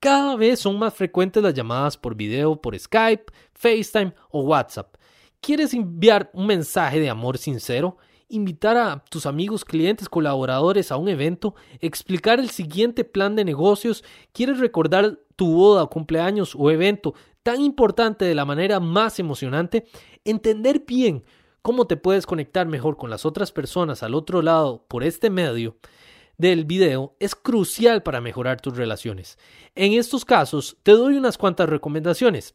Cada 0.00 0.34
vez 0.34 0.60
son 0.60 0.78
más 0.78 0.94
frecuentes 0.94 1.42
las 1.42 1.52
llamadas 1.52 1.98
por 1.98 2.14
video 2.14 2.58
por 2.58 2.78
Skype, 2.78 3.26
FaceTime 3.52 4.14
o 4.30 4.44
WhatsApp. 4.44 4.96
¿Quieres 5.42 5.74
enviar 5.74 6.30
un 6.34 6.46
mensaje 6.46 7.00
de 7.00 7.10
amor 7.10 7.36
sincero? 7.36 7.96
Invitar 8.28 8.76
a 8.76 9.02
tus 9.10 9.26
amigos, 9.26 9.64
clientes, 9.64 10.08
colaboradores 10.08 10.92
a 10.92 10.96
un 10.96 11.08
evento, 11.08 11.56
explicar 11.80 12.38
el 12.38 12.48
siguiente 12.48 13.02
plan 13.02 13.34
de 13.34 13.44
negocios, 13.44 14.04
quieres 14.32 14.60
recordar 14.60 15.18
tu 15.34 15.52
boda, 15.52 15.84
cumpleaños 15.86 16.54
o 16.56 16.70
evento 16.70 17.14
tan 17.42 17.60
importante 17.60 18.24
de 18.24 18.36
la 18.36 18.44
manera 18.44 18.78
más 18.78 19.18
emocionante, 19.18 19.84
entender 20.24 20.84
bien 20.86 21.24
cómo 21.60 21.88
te 21.88 21.96
puedes 21.96 22.24
conectar 22.24 22.68
mejor 22.68 22.96
con 22.96 23.10
las 23.10 23.26
otras 23.26 23.50
personas 23.50 24.04
al 24.04 24.14
otro 24.14 24.42
lado 24.42 24.86
por 24.86 25.02
este 25.02 25.28
medio 25.28 25.76
del 26.38 26.66
video 26.66 27.16
es 27.18 27.34
crucial 27.34 28.04
para 28.04 28.20
mejorar 28.20 28.60
tus 28.60 28.76
relaciones. 28.76 29.38
En 29.74 29.94
estos 29.94 30.24
casos 30.24 30.76
te 30.84 30.92
doy 30.92 31.16
unas 31.16 31.36
cuantas 31.36 31.68
recomendaciones. 31.68 32.54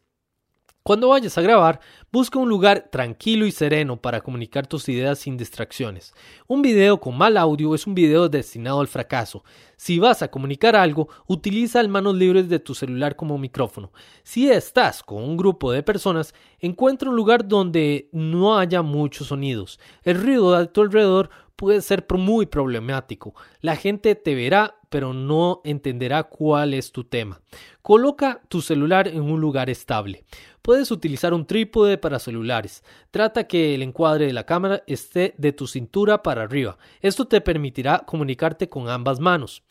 Cuando 0.88 1.10
vayas 1.10 1.38
a 1.38 1.42
grabar, 1.42 1.82
busca 2.14 2.40
un 2.40 2.48
lugar 2.48 2.88
tranquilo 2.90 3.46
y 3.46 3.52
sereno 3.52 3.98
para 3.98 4.22
comunicar 4.22 4.68
tus 4.68 4.88
ideas 4.88 5.20
sin 5.20 5.36
distracciones. 5.36 6.14
Un 6.48 6.62
video 6.62 7.02
con 7.02 7.18
mal 7.18 7.36
audio 7.36 7.76
es 7.76 7.86
un 7.86 7.94
video 7.94 8.30
destinado 8.30 8.80
al 8.80 8.88
fracaso. 8.88 9.44
Si 9.76 10.00
vas 10.00 10.22
a 10.22 10.30
comunicar 10.30 10.78
algo, 10.78 11.10
utiliza 11.28 11.82
el 11.82 11.90
manos 11.90 12.16
libres 12.16 12.48
de 12.48 12.60
tu 12.60 12.74
celular 12.74 13.18
como 13.18 13.38
micrófono. 13.38 13.92
Si 14.24 14.50
estás 14.50 15.04
con 15.04 15.22
un 15.24 15.36
grupo 15.36 15.74
de 15.74 15.84
personas, 15.84 16.34
encuentra 16.62 17.10
un 17.10 17.18
lugar 17.18 17.46
donde 17.46 18.08
no 18.14 18.58
haya 18.58 18.82
muchos 18.82 19.28
sonidos. 19.28 19.82
El 20.04 20.22
ruido 20.24 20.56
a 20.56 20.68
tu 20.68 20.84
alrededor 20.84 21.30
puede 21.58 21.82
ser 21.82 22.06
muy 22.16 22.46
problemático. 22.46 23.34
La 23.60 23.76
gente 23.76 24.16
te 24.16 24.36
verá, 24.36 24.76
pero 24.90 25.14
no 25.14 25.60
entenderá 25.66 26.24
cuál 26.24 26.74
es 26.74 26.94
tu 26.94 27.04
tema. 27.04 27.42
Coloca 27.82 28.42
tu 28.48 28.62
celular 28.62 29.10
en 29.10 29.22
un 29.22 29.42
lugar 29.42 29.70
estable. 29.70 30.24
Puedes 30.62 30.92
utilizar 30.92 31.34
un 31.34 31.46
trípode 31.46 31.98
para 31.98 32.20
celulares. 32.20 32.84
Trata 33.12 33.48
que 33.48 33.76
el 33.76 33.82
encuadre 33.82 34.28
de 34.28 34.34
la 34.34 34.46
cámara 34.46 34.84
esté 34.88 35.34
de 35.38 35.52
tu 35.52 35.68
cintura 35.68 36.24
para 36.24 36.44
arriba. 36.44 36.78
Esto 37.02 37.26
te 37.26 37.42
permitirá 37.42 38.04
comunicarte 38.06 38.70
con 38.70 38.88
ambas 38.88 39.20
manos. 39.20 39.64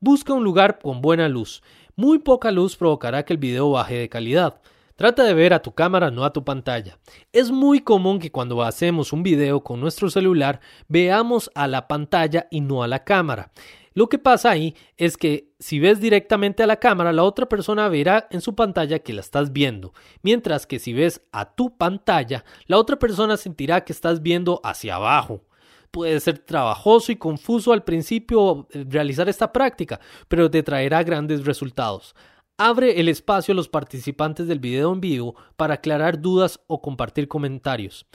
Busca 0.00 0.32
un 0.32 0.44
lugar 0.44 0.78
con 0.80 1.00
buena 1.02 1.28
luz. 1.28 1.62
Muy 1.94 2.18
poca 2.18 2.50
luz 2.50 2.76
provocará 2.76 3.24
que 3.24 3.34
el 3.34 3.38
video 3.38 3.70
baje 3.70 3.96
de 3.96 4.08
calidad. 4.08 4.60
Trata 4.96 5.24
de 5.24 5.34
ver 5.34 5.52
a 5.52 5.60
tu 5.60 5.72
cámara, 5.72 6.12
no 6.12 6.24
a 6.24 6.32
tu 6.32 6.44
pantalla. 6.44 7.00
Es 7.32 7.50
muy 7.50 7.80
común 7.80 8.20
que 8.20 8.30
cuando 8.30 8.62
hacemos 8.62 9.12
un 9.12 9.24
video 9.24 9.64
con 9.64 9.80
nuestro 9.80 10.08
celular 10.08 10.60
veamos 10.86 11.50
a 11.56 11.66
la 11.66 11.88
pantalla 11.88 12.46
y 12.48 12.60
no 12.60 12.84
a 12.84 12.86
la 12.86 13.02
cámara. 13.02 13.50
Lo 13.94 14.08
que 14.08 14.18
pasa 14.18 14.50
ahí 14.50 14.76
es 14.96 15.16
que 15.16 15.52
si 15.58 15.80
ves 15.80 16.00
directamente 16.00 16.62
a 16.62 16.68
la 16.68 16.76
cámara, 16.76 17.12
la 17.12 17.24
otra 17.24 17.48
persona 17.48 17.88
verá 17.88 18.28
en 18.30 18.40
su 18.40 18.54
pantalla 18.54 19.00
que 19.00 19.12
la 19.12 19.20
estás 19.20 19.52
viendo, 19.52 19.94
mientras 20.22 20.64
que 20.64 20.78
si 20.78 20.92
ves 20.92 21.22
a 21.32 21.54
tu 21.54 21.76
pantalla, 21.76 22.44
la 22.66 22.78
otra 22.78 22.96
persona 22.96 23.36
sentirá 23.36 23.84
que 23.84 23.92
estás 23.92 24.22
viendo 24.22 24.60
hacia 24.62 24.94
abajo. 24.94 25.42
Puede 25.90 26.18
ser 26.18 26.40
trabajoso 26.40 27.12
y 27.12 27.16
confuso 27.16 27.72
al 27.72 27.84
principio 27.84 28.66
eh, 28.70 28.84
realizar 28.88 29.28
esta 29.28 29.52
práctica, 29.52 30.00
pero 30.26 30.50
te 30.50 30.64
traerá 30.64 31.04
grandes 31.04 31.44
resultados. 31.44 32.16
Abre 32.56 33.00
el 33.00 33.08
espacio 33.08 33.50
a 33.50 33.56
los 33.56 33.68
participantes 33.68 34.46
del 34.46 34.60
video 34.60 34.92
en 34.92 35.00
vivo 35.00 35.34
para 35.56 35.74
aclarar 35.74 36.20
dudas 36.20 36.60
o 36.68 36.80
compartir 36.80 37.26
comentarios. 37.26 38.06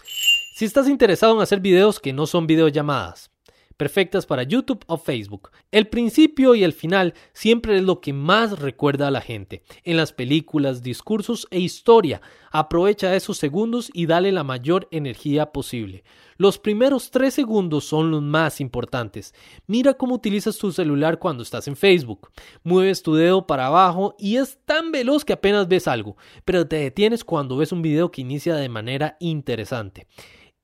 Si 0.55 0.63
estás 0.63 0.87
interesado 0.87 1.35
en 1.35 1.41
hacer 1.41 1.59
videos 1.59 1.99
que 1.99 2.13
no 2.13 2.25
son 2.25 2.47
videollamadas, 2.47 3.31
perfectas 3.79 4.25
para 4.25 4.43
YouTube 4.43 4.83
o 4.87 4.97
Facebook. 4.97 5.51
El 5.71 5.87
principio 5.87 6.53
y 6.53 6.65
el 6.65 6.73
final 6.73 7.13
siempre 7.31 7.77
es 7.77 7.83
lo 7.83 8.01
que 8.01 8.11
más 8.11 8.59
recuerda 8.59 9.07
a 9.07 9.11
la 9.11 9.21
gente. 9.21 9.63
En 9.85 9.95
las 9.95 10.11
películas, 10.11 10.83
discursos 10.83 11.47
e 11.49 11.61
historia, 11.61 12.21
aprovecha 12.51 13.15
esos 13.15 13.37
segundos 13.37 13.89
y 13.93 14.05
dale 14.05 14.33
la 14.33 14.43
mayor 14.43 14.89
energía 14.91 15.53
posible. 15.53 16.03
Los 16.35 16.59
primeros 16.59 17.09
tres 17.09 17.33
segundos 17.33 17.85
son 17.85 18.11
los 18.11 18.21
más 18.21 18.59
importantes. 18.59 19.33
Mira 19.65 19.93
cómo 19.93 20.15
utilizas 20.15 20.57
tu 20.57 20.73
celular 20.73 21.17
cuando 21.17 21.41
estás 21.41 21.69
en 21.69 21.77
Facebook. 21.77 22.31
Mueves 22.63 23.01
tu 23.01 23.15
dedo 23.15 23.47
para 23.47 23.67
abajo 23.67 24.13
y 24.19 24.35
es 24.35 24.59
tan 24.65 24.91
veloz 24.91 25.23
que 25.23 25.33
apenas 25.33 25.69
ves 25.69 25.87
algo, 25.87 26.17
pero 26.43 26.67
te 26.67 26.75
detienes 26.75 27.23
cuando 27.23 27.55
ves 27.55 27.71
un 27.71 27.81
video 27.81 28.11
que 28.11 28.21
inicia 28.21 28.55
de 28.55 28.67
manera 28.67 29.15
interesante. 29.21 30.07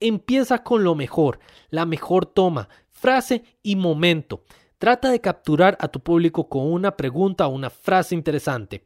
Empieza 0.02 0.62
con 0.62 0.84
lo 0.84 0.94
mejor, 0.94 1.40
la 1.70 1.86
mejor 1.86 2.26
toma, 2.26 2.68
frase 2.96 3.44
y 3.62 3.76
momento. 3.76 4.42
Trata 4.80 5.12
de 5.12 5.22
capturar 5.22 5.78
a 5.80 5.88
tu 5.88 6.00
público 6.00 6.50
con 6.50 6.72
una 6.72 6.98
pregunta 6.98 7.46
o 7.48 7.52
una 7.52 7.70
frase 7.70 8.16
interesante. 8.16 8.84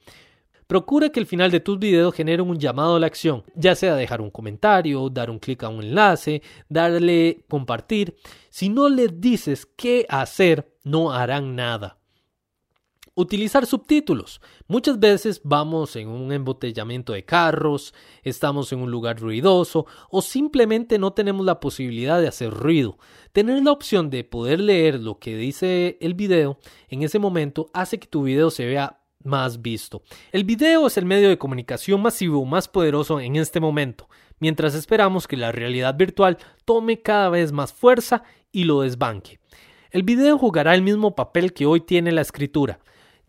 Procura 0.68 1.10
que 1.10 1.20
el 1.20 1.26
final 1.26 1.50
de 1.50 1.62
tus 1.62 1.80
videos 1.80 2.14
genere 2.14 2.44
un 2.44 2.60
llamado 2.60 2.96
a 2.96 3.00
la 3.00 3.08
acción, 3.08 3.44
ya 3.56 3.74
sea 3.74 3.96
dejar 3.96 4.22
un 4.22 4.30
comentario, 4.30 5.10
dar 5.10 5.32
un 5.32 5.40
clic 5.40 5.64
a 5.64 5.70
un 5.70 5.84
enlace, 5.84 6.44
darle 6.68 7.44
compartir. 7.50 8.16
Si 8.50 8.70
no 8.70 8.88
les 8.88 9.20
dices 9.20 9.66
qué 9.66 10.06
hacer, 10.10 10.72
no 10.84 11.12
harán 11.12 11.56
nada. 11.56 11.99
Utilizar 13.20 13.66
subtítulos. 13.66 14.40
Muchas 14.70 14.98
veces 14.98 15.42
vamos 15.44 15.98
en 15.98 16.08
un 16.08 16.32
embotellamiento 16.32 17.12
de 17.12 17.26
carros, 17.26 17.94
estamos 18.24 18.72
en 18.72 18.80
un 18.80 18.92
lugar 18.92 19.20
ruidoso 19.20 19.86
o 20.10 20.22
simplemente 20.22 20.98
no 20.98 21.12
tenemos 21.12 21.46
la 21.46 21.60
posibilidad 21.60 22.22
de 22.22 22.30
hacer 22.30 22.50
ruido. 22.50 22.98
Tener 23.34 23.62
la 23.62 23.74
opción 23.74 24.10
de 24.10 24.24
poder 24.24 24.62
leer 24.62 25.02
lo 25.02 25.20
que 25.20 25.36
dice 25.36 25.98
el 26.00 26.14
video 26.14 26.60
en 26.88 27.04
ese 27.04 27.20
momento 27.20 27.70
hace 27.74 28.00
que 28.00 28.08
tu 28.08 28.24
video 28.24 28.52
se 28.52 28.66
vea 28.66 29.02
más 29.26 29.62
visto. 29.62 30.02
El 30.32 30.46
video 30.46 30.88
es 30.88 30.96
el 30.96 31.04
medio 31.04 31.28
de 31.28 31.38
comunicación 31.38 32.02
masivo 32.02 32.46
más 32.46 32.70
poderoso 32.70 33.20
en 33.20 33.36
este 33.36 33.60
momento, 33.60 34.08
mientras 34.40 34.76
esperamos 34.76 35.28
que 35.28 35.36
la 35.36 35.52
realidad 35.52 35.94
virtual 35.98 36.38
tome 36.64 37.02
cada 37.02 37.28
vez 37.28 37.52
más 37.52 37.74
fuerza 37.74 38.24
y 38.54 38.64
lo 38.64 38.80
desbanque. 38.80 39.42
El 39.92 40.04
video 40.04 40.38
jugará 40.38 40.74
el 40.74 40.84
mismo 40.84 41.16
papel 41.16 41.52
que 41.52 41.66
hoy 41.66 41.82
tiene 41.82 42.14
la 42.14 42.22
escritura. 42.22 42.80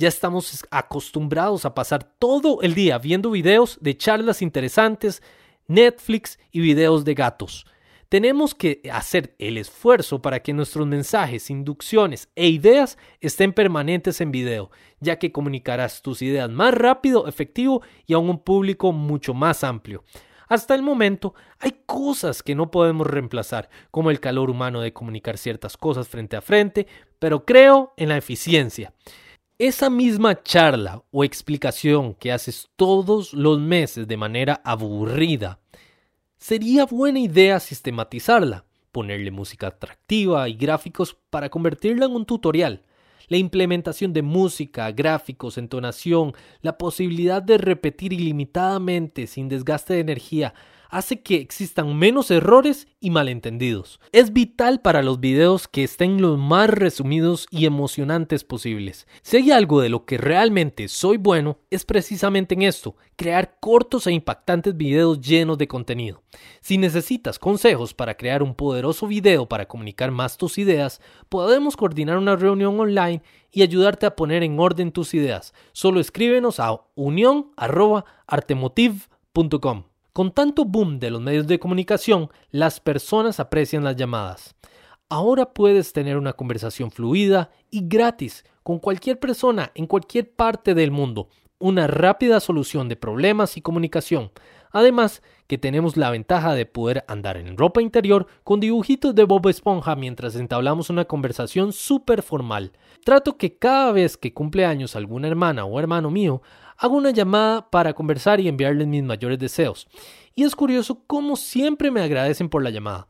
Ya 0.01 0.09
estamos 0.09 0.65
acostumbrados 0.71 1.67
a 1.67 1.75
pasar 1.75 2.05
todo 2.05 2.63
el 2.63 2.73
día 2.73 2.97
viendo 2.97 3.31
videos 3.31 3.77
de 3.83 3.99
charlas 3.99 4.41
interesantes, 4.41 5.23
Netflix 5.69 6.39
y 6.51 6.61
videos 6.61 7.05
de 7.05 7.13
gatos. 7.13 7.67
tenemos 8.09 8.55
que 8.55 8.81
hacer 8.91 9.35
el 9.39 9.59
esfuerzo 9.59 10.23
para 10.23 10.41
que 10.41 10.55
nuestros 10.55 10.87
mensajes, 10.87 11.51
inducciones 11.51 12.31
e 12.35 12.49
ideas 12.49 12.97
estén 13.21 13.53
permanentes 13.53 14.23
en 14.23 14.33
video, 14.33 14.71
ya 15.01 15.19
que 15.19 15.33
comunicarás 15.33 16.01
tus 16.01 16.23
ideas 16.23 16.49
más 16.49 16.73
rápido, 16.73 17.29
efectivo 17.29 17.83
y 18.07 18.15
a 18.15 18.19
un 18.19 18.39
público 18.39 18.93
mucho 18.93 19.35
más 19.35 19.63
amplio. 19.65 20.03
Hasta 20.49 20.75
el 20.75 20.83
momento 20.83 21.35
hay 21.59 21.83
cosas 21.85 22.43
que 22.43 22.55
no 22.55 22.71
podemos 22.71 23.07
reemplazar, 23.07 23.69
como 23.91 24.11
el 24.11 24.19
calor 24.19 24.49
humano 24.49 24.81
de 24.81 24.95
comunicar 24.95 25.37
ciertas 25.37 25.77
cosas 25.77 26.09
frente 26.09 26.37
a 26.37 26.41
frente, 26.41 26.87
pero 27.19 27.45
creo 27.45 27.93
en 27.99 28.09
la 28.09 28.17
eficiencia. 28.17 28.95
Esa 29.61 29.91
misma 29.91 30.43
charla 30.43 31.05
o 31.11 31.23
explicación 31.23 32.15
que 32.15 32.33
haces 32.33 32.71
todos 32.77 33.35
los 33.35 33.61
meses 33.61 34.09
de 34.09 34.17
manera 34.17 34.63
aburrida, 34.65 35.61
sería 36.39 36.87
buena 36.87 37.19
idea 37.19 37.61
sistematizarla, 37.61 38.65
ponerle 38.91 39.31
música 39.31 39.67
atractiva 39.67 40.49
y 40.49 40.55
gráficos 40.55 41.15
para 41.29 41.51
convertirla 41.51 42.07
en 42.07 42.13
un 42.13 42.25
tutorial. 42.25 42.85
La 43.29 43.37
implementación 43.37 44.15
de 44.15 44.23
música, 44.23 44.91
gráficos, 44.93 45.59
entonación, 45.59 46.33
la 46.63 46.79
posibilidad 46.79 47.43
de 47.43 47.59
repetir 47.59 48.15
ilimitadamente 48.15 49.27
sin 49.27 49.51
desgaste 49.51 49.93
de 49.93 50.01
energía, 50.01 50.55
hace 50.91 51.23
que 51.23 51.37
existan 51.37 51.97
menos 51.97 52.31
errores 52.31 52.87
y 53.01 53.09
malentendidos. 53.11 53.99
Es 54.13 54.33
vital 54.33 54.81
para 54.83 55.03
los 55.03 55.19
videos 55.21 55.69
que 55.69 55.85
estén 55.85 56.21
los 56.21 56.37
más 56.39 56.69
resumidos 56.69 57.47
y 57.51 57.67
emocionantes 57.67 58.43
posibles. 58.45 59.07
Si 59.23 59.39
hay 59.39 59.53
algo 59.53 59.81
de 59.81 59.89
lo 59.89 60.05
que 60.05 60.19
realmente 60.19 60.89
soy 60.89 61.17
bueno, 61.17 61.59
es 61.71 61.85
precisamente 61.85 62.55
en 62.55 62.63
esto, 62.63 62.97
crear 63.17 63.59
cortos 63.61 64.07
e 64.07 64.13
impactantes 64.13 64.77
videos 64.77 65.21
llenos 65.21 65.59
de 65.59 65.69
contenido. 65.69 66.23
Si 66.61 66.79
necesitas 66.79 67.39
consejos 67.39 67.95
para 67.95 68.17
crear 68.17 68.43
un 68.43 68.55
poderoso 68.55 69.07
video 69.07 69.49
para 69.49 69.67
comunicar 69.67 70.11
más 70.11 70.37
tus 70.37 70.59
ideas, 70.59 71.01
podemos 71.29 71.77
coordinar 71.77 72.19
una 72.19 72.35
reunión 72.37 72.81
online 72.81 73.23
y 73.53 73.63
ayudarte 73.63 74.07
a 74.07 74.17
poner 74.17 74.43
en 74.43 74.59
orden 74.59 74.91
tus 74.93 75.15
ideas. 75.15 75.55
Solo 75.73 76.01
escríbenos 76.01 76.59
a 76.61 76.81
unión@artemotiv.com. 76.95 79.90
Con 80.21 80.33
tanto 80.33 80.67
boom 80.67 80.99
de 80.99 81.11
los 81.11 81.23
medios 81.23 81.47
de 81.47 81.59
comunicación, 81.59 82.29
las 82.51 82.79
personas 82.79 83.41
aprecian 83.41 83.85
las 83.85 83.97
llamadas. 83.97 84.55
Ahora 85.09 85.55
puedes 85.55 85.95
tener 85.95 86.19
una 86.19 86.35
conversación 86.35 86.91
fluida 86.91 87.51
y 87.71 87.89
gratis 87.89 88.45
con 88.63 88.81
cualquier 88.81 89.19
persona 89.19 89.73
en 89.75 89.87
cualquier 89.87 90.31
parte 90.31 90.75
del 90.75 90.91
mundo. 90.91 91.31
Una 91.59 91.87
rápida 91.87 92.39
solución 92.41 92.87
de 92.91 92.97
problemas 92.97 93.57
y 93.57 93.63
comunicación. 93.63 94.31
Además, 94.73 95.23
que 95.47 95.57
tenemos 95.57 95.97
la 95.97 96.11
ventaja 96.11 96.55
de 96.55 96.67
poder 96.67 97.03
andar 97.09 97.39
en 97.39 97.57
ropa 97.57 97.81
interior 97.81 98.27
con 98.45 98.61
dibujitos 98.61 99.15
de 99.15 99.25
Bob 99.25 99.49
Esponja 99.49 99.97
mientras 99.97 100.37
entablamos 100.37 100.91
una 100.91 101.07
conversación 101.07 101.73
súper 101.73 102.23
formal. 102.23 102.73
Trato 103.05 103.39
que 103.39 103.57
cada 103.57 103.91
vez 103.91 104.19
que 104.19 104.35
cumple 104.35 104.67
años 104.67 104.95
alguna 104.97 105.29
hermana 105.29 105.65
o 105.65 105.81
hermano 105.81 106.11
mío, 106.11 106.43
hago 106.81 106.97
una 106.97 107.11
llamada 107.11 107.71
para 107.71 107.93
conversar 107.93 108.41
y 108.41 108.49
enviarles 108.49 108.89
mis 108.89 109.05
mayores 109.05 109.39
deseos. 109.39 109.87
Y 110.35 110.45
es 110.45 110.57
curioso 110.57 111.03
cómo 111.07 111.37
siempre 111.37 111.91
me 111.91 112.01
agradecen 112.01 112.49
por 112.49 112.63
la 112.63 112.71
llamada, 112.71 113.07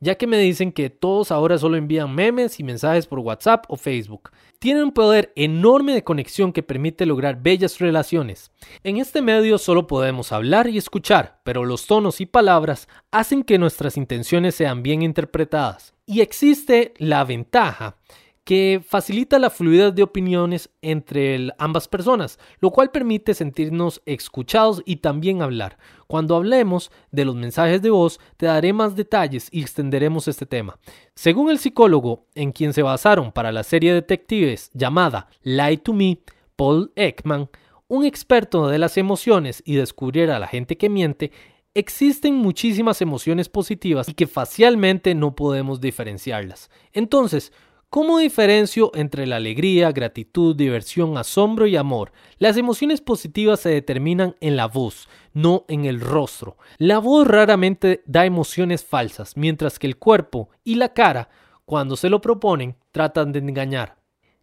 ya 0.00 0.16
que 0.16 0.26
me 0.26 0.38
dicen 0.38 0.72
que 0.72 0.90
todos 0.90 1.30
ahora 1.30 1.56
solo 1.56 1.76
envían 1.76 2.12
memes 2.12 2.58
y 2.58 2.64
mensajes 2.64 3.06
por 3.06 3.20
WhatsApp 3.20 3.64
o 3.68 3.76
Facebook. 3.76 4.30
Tienen 4.58 4.82
un 4.82 4.92
poder 4.92 5.32
enorme 5.36 5.94
de 5.94 6.02
conexión 6.02 6.52
que 6.52 6.64
permite 6.64 7.06
lograr 7.06 7.40
bellas 7.40 7.78
relaciones. 7.78 8.50
En 8.82 8.96
este 8.96 9.22
medio 9.22 9.58
solo 9.58 9.86
podemos 9.86 10.32
hablar 10.32 10.68
y 10.68 10.76
escuchar, 10.76 11.40
pero 11.44 11.64
los 11.64 11.86
tonos 11.86 12.20
y 12.20 12.26
palabras 12.26 12.88
hacen 13.12 13.44
que 13.44 13.58
nuestras 13.58 13.96
intenciones 13.96 14.56
sean 14.56 14.82
bien 14.82 15.02
interpretadas. 15.02 15.94
Y 16.06 16.22
existe 16.22 16.92
la 16.98 17.22
ventaja 17.22 17.98
que 18.46 18.80
facilita 18.80 19.40
la 19.40 19.50
fluidez 19.50 19.92
de 19.92 20.04
opiniones 20.04 20.70
entre 20.80 21.48
ambas 21.58 21.88
personas, 21.88 22.38
lo 22.60 22.70
cual 22.70 22.92
permite 22.92 23.34
sentirnos 23.34 24.00
escuchados 24.06 24.84
y 24.86 24.98
también 24.98 25.42
hablar. 25.42 25.78
Cuando 26.06 26.36
hablemos 26.36 26.92
de 27.10 27.24
los 27.24 27.34
mensajes 27.34 27.82
de 27.82 27.90
voz, 27.90 28.20
te 28.36 28.46
daré 28.46 28.72
más 28.72 28.94
detalles 28.94 29.48
y 29.50 29.62
extenderemos 29.62 30.28
este 30.28 30.46
tema. 30.46 30.78
Según 31.16 31.50
el 31.50 31.58
psicólogo 31.58 32.28
en 32.36 32.52
quien 32.52 32.72
se 32.72 32.82
basaron 32.82 33.32
para 33.32 33.50
la 33.50 33.64
serie 33.64 33.90
de 33.90 34.02
detectives 34.02 34.70
llamada 34.74 35.26
Lie 35.42 35.78
to 35.78 35.92
Me, 35.92 36.20
Paul 36.54 36.92
Ekman, 36.94 37.50
un 37.88 38.04
experto 38.04 38.68
de 38.68 38.78
las 38.78 38.96
emociones 38.96 39.60
y 39.66 39.74
descubrir 39.74 40.30
a 40.30 40.38
la 40.38 40.46
gente 40.46 40.76
que 40.76 40.88
miente, 40.88 41.32
existen 41.74 42.36
muchísimas 42.36 43.02
emociones 43.02 43.48
positivas 43.48 44.08
y 44.08 44.14
que 44.14 44.28
facialmente 44.28 45.16
no 45.16 45.34
podemos 45.34 45.80
diferenciarlas. 45.80 46.70
Entonces, 46.92 47.52
¿Cómo 47.96 48.18
diferencio 48.18 48.92
entre 48.94 49.26
la 49.26 49.36
alegría, 49.36 49.90
gratitud, 49.90 50.54
diversión, 50.54 51.16
asombro 51.16 51.66
y 51.66 51.76
amor? 51.76 52.12
Las 52.36 52.58
emociones 52.58 53.00
positivas 53.00 53.60
se 53.60 53.70
determinan 53.70 54.36
en 54.40 54.54
la 54.54 54.66
voz, 54.66 55.08
no 55.32 55.64
en 55.66 55.86
el 55.86 56.02
rostro. 56.02 56.58
La 56.76 56.98
voz 56.98 57.26
raramente 57.26 58.02
da 58.04 58.26
emociones 58.26 58.84
falsas, 58.84 59.38
mientras 59.38 59.78
que 59.78 59.86
el 59.86 59.96
cuerpo 59.96 60.50
y 60.62 60.74
la 60.74 60.92
cara, 60.92 61.30
cuando 61.64 61.96
se 61.96 62.10
lo 62.10 62.20
proponen, 62.20 62.76
tratan 62.92 63.32
de 63.32 63.38
engañar. 63.38 63.96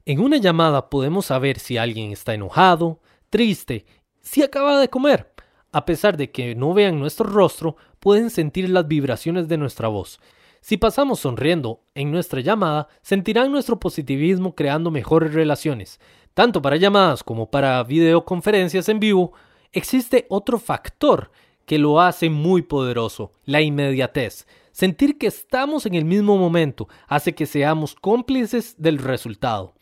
En 0.04 0.20
una 0.20 0.38
llamada 0.38 0.90
podemos 0.90 1.28
saber 1.28 1.60
si 1.60 1.78
alguien 1.78 2.12
está 2.12 2.34
enojado, 2.34 3.02
triste, 3.30 3.86
si 4.20 4.42
acaba 4.42 4.80
de 4.80 4.90
comer. 4.90 5.32
A 5.72 5.86
pesar 5.86 6.18
de 6.18 6.32
que 6.32 6.56
no 6.56 6.74
vean 6.74 6.98
nuestro 6.98 7.30
rostro, 7.30 7.76
pueden 8.00 8.32
sentir 8.32 8.68
las 8.68 8.88
vibraciones 8.88 9.48
de 9.48 9.58
nuestra 9.60 9.90
voz. 9.90 10.20
Si 10.64 10.78
pasamos 10.78 11.20
sonriendo 11.20 11.82
en 11.94 12.10
nuestra 12.10 12.40
llamada, 12.40 12.88
sentirán 13.02 13.52
nuestro 13.52 13.82
positivismo 13.82 14.56
creando 14.56 14.92
mejores 14.92 15.34
relaciones. 15.34 16.00
Tanto 16.34 16.62
para 16.62 16.78
llamadas 16.78 17.22
como 17.22 17.52
para 17.52 17.84
videoconferencias 17.84 18.88
en 18.88 19.02
vivo, 19.02 19.34
existe 19.74 20.26
otro 20.30 20.58
factor 20.58 21.32
que 21.66 21.78
lo 21.78 22.00
hace 22.00 22.30
muy 22.30 22.62
poderoso, 22.62 23.34
la 23.44 23.60
inmediatez. 23.60 24.48
Sentir 24.72 25.18
que 25.18 25.28
estamos 25.28 25.86
en 25.86 25.96
el 25.96 26.06
mismo 26.06 26.38
momento 26.38 26.88
hace 27.10 27.36
que 27.36 27.46
seamos 27.46 27.94
cómplices 27.94 28.76
del 28.78 29.00
resultado. 29.00 29.74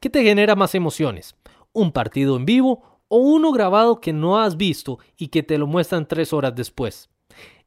¿Qué 0.00 0.08
te 0.08 0.22
genera 0.22 0.56
más 0.56 0.74
emociones? 0.74 1.36
¿Un 1.74 1.92
partido 1.92 2.38
en 2.38 2.46
vivo 2.46 2.82
o 3.08 3.18
uno 3.18 3.52
grabado 3.52 4.00
que 4.00 4.14
no 4.14 4.40
has 4.40 4.56
visto 4.56 4.98
y 5.18 5.28
que 5.28 5.42
te 5.42 5.58
lo 5.58 5.66
muestran 5.66 6.08
tres 6.08 6.32
horas 6.32 6.54
después? 6.54 7.10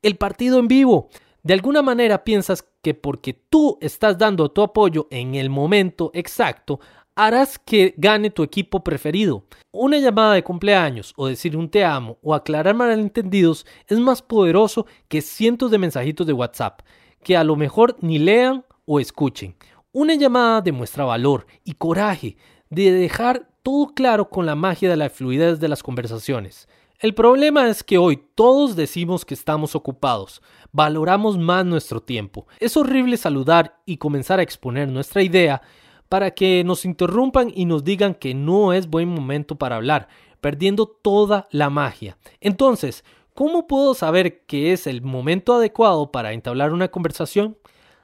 El 0.01 0.15
partido 0.15 0.57
en 0.57 0.67
vivo 0.67 1.09
de 1.47 1.53
alguna 1.53 1.81
manera 1.81 2.25
piensas 2.25 2.67
que 2.81 2.93
porque 2.93 3.31
tú 3.31 3.77
estás 3.79 4.17
dando 4.17 4.51
tu 4.51 4.61
apoyo 4.61 5.07
en 5.11 5.33
el 5.35 5.49
momento 5.49 6.11
exacto, 6.13 6.81
harás 7.15 7.57
que 7.57 7.93
gane 7.95 8.31
tu 8.31 8.43
equipo 8.43 8.83
preferido. 8.83 9.45
Una 9.71 9.97
llamada 9.97 10.33
de 10.33 10.43
cumpleaños 10.43 11.13
o 11.15 11.27
decir 11.27 11.55
un 11.55 11.69
te 11.69 11.85
amo 11.85 12.17
o 12.21 12.35
aclarar 12.35 12.75
malentendidos 12.75 13.65
es 13.87 13.97
más 13.97 14.21
poderoso 14.21 14.87
que 15.07 15.21
cientos 15.21 15.71
de 15.71 15.77
mensajitos 15.77 16.27
de 16.27 16.33
WhatsApp 16.33 16.81
que 17.23 17.37
a 17.37 17.45
lo 17.45 17.55
mejor 17.55 17.95
ni 18.01 18.19
lean 18.19 18.65
o 18.83 18.99
escuchen. 18.99 19.55
Una 19.93 20.15
llamada 20.15 20.59
demuestra 20.59 21.05
valor 21.05 21.47
y 21.63 21.75
coraje 21.75 22.35
de 22.69 22.91
dejar 22.91 23.47
todo 23.63 23.93
claro 23.95 24.29
con 24.29 24.45
la 24.45 24.55
magia 24.55 24.89
de 24.89 24.97
la 24.97 25.09
fluidez 25.09 25.61
de 25.61 25.69
las 25.69 25.81
conversaciones. 25.81 26.67
El 26.99 27.13
problema 27.13 27.69
es 27.69 27.83
que 27.83 27.99
hoy 27.99 28.19
todos 28.33 28.75
decimos 28.75 29.23
que 29.23 29.35
estamos 29.35 29.75
ocupados, 29.75 30.41
valoramos 30.71 31.37
más 31.37 31.63
nuestro 31.63 32.01
tiempo. 32.01 32.47
Es 32.59 32.75
horrible 32.75 33.17
saludar 33.17 33.79
y 33.85 33.97
comenzar 33.97 34.39
a 34.39 34.41
exponer 34.41 34.87
nuestra 34.87 35.21
idea 35.21 35.61
para 36.09 36.31
que 36.31 36.63
nos 36.63 36.85
interrumpan 36.85 37.51
y 37.53 37.65
nos 37.65 37.83
digan 37.83 38.15
que 38.15 38.33
no 38.33 38.73
es 38.73 38.87
buen 38.87 39.09
momento 39.09 39.59
para 39.59 39.75
hablar, 39.75 40.07
perdiendo 40.41 40.87
toda 40.87 41.47
la 41.51 41.69
magia. 41.69 42.17
Entonces, 42.41 43.05
¿cómo 43.35 43.67
puedo 43.67 43.93
saber 43.93 44.47
que 44.47 44.73
es 44.73 44.87
el 44.87 45.03
momento 45.03 45.53
adecuado 45.53 46.11
para 46.11 46.33
entablar 46.33 46.73
una 46.73 46.87
conversación? 46.87 47.59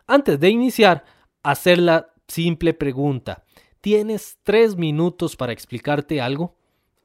Antes 0.05 0.39
de 0.39 0.51
iniciar, 0.51 1.03
hacer 1.41 1.79
la 1.79 2.09
simple 2.27 2.75
pregunta. 2.75 3.43
¿Tienes 3.81 4.37
tres 4.43 4.75
minutos 4.75 5.35
para 5.35 5.51
explicarte 5.51 6.21
algo? 6.21 6.53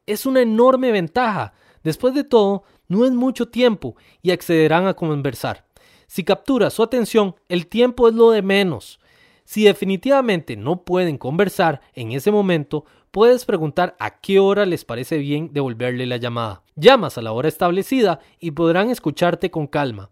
Es 0.05 0.27
una 0.27 0.43
enorme 0.43 0.93
ventaja 0.93 1.55
Después 1.83 2.15
de 2.15 2.25
todo, 2.25 2.65
no 2.89 3.05
es 3.05 3.13
mucho 3.13 3.49
tiempo 3.49 3.97
y 4.23 4.31
accederán 4.31 4.87
a 4.87 4.95
conversar. 4.95 5.65
Si 6.07 6.25
captura 6.25 6.71
su 6.71 6.83
atención, 6.83 7.37
el 7.49 7.67
tiempo 7.67 8.09
es 8.09 8.15
lo 8.15 8.31
de 8.31 8.43
menos. 8.43 8.99
Si 9.45 9.65
definitivamente 9.65 10.57
no 10.57 10.85
pueden 10.85 11.19
conversar 11.19 11.81
en 11.95 12.13
ese 12.13 12.31
momento, 12.31 12.85
puedes 13.11 13.45
preguntar 13.45 13.97
a 13.99 14.21
qué 14.21 14.39
hora 14.41 14.67
les 14.67 14.85
parece 14.85 15.19
bien 15.19 15.53
devolverle 15.53 16.07
la 16.07 16.17
llamada. 16.17 16.63
Llamas 16.77 17.19
a 17.19 17.23
la 17.23 17.33
hora 17.33 17.49
establecida 17.49 18.21
y 18.39 18.51
podrán 18.51 18.91
escucharte 18.91 19.51
con 19.51 19.67
calma. 19.67 20.11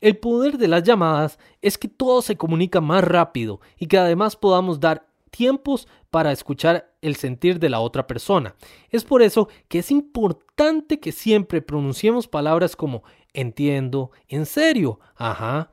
El 0.00 0.16
poder 0.16 0.58
de 0.58 0.68
las 0.68 0.84
llamadas 0.84 1.38
es 1.60 1.76
que 1.76 1.88
todo 1.88 2.22
se 2.22 2.36
comunica 2.36 2.80
más 2.80 3.02
rápido 3.04 3.60
y 3.78 3.86
que 3.86 3.98
además 3.98 4.36
podamos 4.36 4.80
dar 4.80 5.06
tiempos 5.30 5.88
para 6.10 6.32
escuchar 6.32 6.94
el 7.02 7.16
sentir 7.16 7.58
de 7.58 7.68
la 7.68 7.80
otra 7.80 8.06
persona. 8.06 8.54
Es 8.90 9.04
por 9.04 9.22
eso 9.22 9.48
que 9.68 9.80
es 9.80 9.90
importante 9.90 11.00
que 11.00 11.12
siempre 11.12 11.62
pronunciemos 11.62 12.28
palabras 12.28 12.76
como 12.76 13.02
entiendo, 13.32 14.10
en 14.28 14.46
serio, 14.46 15.00
ajá. 15.16 15.70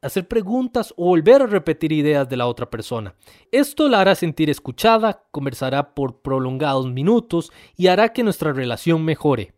hacer 0.00 0.28
preguntas 0.28 0.94
o 0.96 1.06
volver 1.06 1.42
a 1.42 1.46
repetir 1.46 1.90
ideas 1.90 2.28
de 2.28 2.36
la 2.36 2.46
otra 2.46 2.70
persona. 2.70 3.16
Esto 3.50 3.88
la 3.88 4.00
hará 4.00 4.14
sentir 4.14 4.48
escuchada, 4.48 5.24
conversará 5.32 5.94
por 5.94 6.22
prolongados 6.22 6.86
minutos 6.86 7.50
y 7.76 7.88
hará 7.88 8.12
que 8.12 8.22
nuestra 8.22 8.52
relación 8.52 9.04
mejore. 9.04 9.54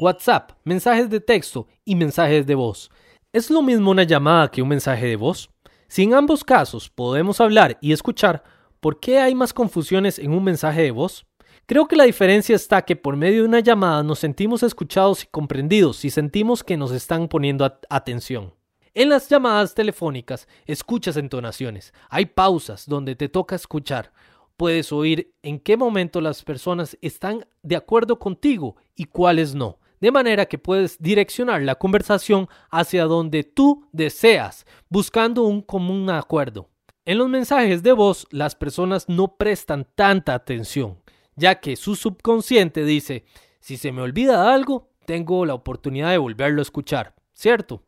WhatsApp, 0.00 0.52
mensajes 0.64 1.10
de 1.10 1.20
texto 1.20 1.66
y 1.84 1.94
mensajes 1.94 2.46
de 2.46 2.54
voz. 2.54 2.90
¿Es 3.32 3.50
lo 3.50 3.60
mismo 3.60 3.90
una 3.90 4.04
llamada 4.04 4.50
que 4.50 4.62
un 4.62 4.68
mensaje 4.68 5.06
de 5.06 5.16
voz? 5.16 5.50
Si 5.88 6.02
en 6.02 6.14
ambos 6.14 6.42
casos 6.42 6.88
podemos 6.88 7.40
hablar 7.40 7.76
y 7.80 7.92
escuchar, 7.92 8.42
¿por 8.86 9.00
qué 9.00 9.18
hay 9.18 9.34
más 9.34 9.52
confusiones 9.52 10.16
en 10.20 10.30
un 10.30 10.44
mensaje 10.44 10.82
de 10.82 10.92
voz? 10.92 11.26
Creo 11.66 11.88
que 11.88 11.96
la 11.96 12.04
diferencia 12.04 12.54
está 12.54 12.82
que 12.82 12.94
por 12.94 13.16
medio 13.16 13.42
de 13.42 13.48
una 13.48 13.58
llamada 13.58 14.04
nos 14.04 14.20
sentimos 14.20 14.62
escuchados 14.62 15.24
y 15.24 15.26
comprendidos 15.26 16.04
y 16.04 16.10
sentimos 16.10 16.62
que 16.62 16.76
nos 16.76 16.92
están 16.92 17.26
poniendo 17.26 17.64
atención. 17.90 18.54
En 18.94 19.08
las 19.08 19.28
llamadas 19.28 19.74
telefónicas 19.74 20.46
escuchas 20.66 21.16
entonaciones, 21.16 21.92
hay 22.08 22.26
pausas 22.26 22.86
donde 22.86 23.16
te 23.16 23.28
toca 23.28 23.56
escuchar, 23.56 24.12
puedes 24.56 24.92
oír 24.92 25.34
en 25.42 25.58
qué 25.58 25.76
momento 25.76 26.20
las 26.20 26.44
personas 26.44 26.96
están 27.02 27.44
de 27.64 27.74
acuerdo 27.74 28.20
contigo 28.20 28.76
y 28.94 29.06
cuáles 29.06 29.56
no, 29.56 29.80
de 30.00 30.12
manera 30.12 30.46
que 30.46 30.58
puedes 30.58 30.96
direccionar 31.00 31.60
la 31.62 31.74
conversación 31.74 32.46
hacia 32.70 33.06
donde 33.06 33.42
tú 33.42 33.88
deseas, 33.90 34.64
buscando 34.88 35.42
un 35.42 35.60
común 35.60 36.08
acuerdo. 36.08 36.70
En 37.06 37.16
los 37.16 37.30
mensajes 37.30 37.82
de 37.82 37.92
voz 37.92 38.26
las 38.30 38.54
personas 38.54 39.08
no 39.08 39.36
prestan 39.36 39.86
tanta 39.94 40.34
atención 40.34 40.98
ya 41.36 41.60
que 41.60 41.76
su 41.76 41.94
subconsciente 41.94 42.84
dice, 42.84 43.24
si 43.60 43.76
se 43.76 43.92
me 43.92 44.02
olvida 44.02 44.52
algo, 44.52 44.88
tengo 45.04 45.46
la 45.46 45.54
oportunidad 45.54 46.10
de 46.10 46.18
volverlo 46.18 46.60
a 46.60 46.62
escuchar, 46.62 47.14
¿cierto? 47.32 47.82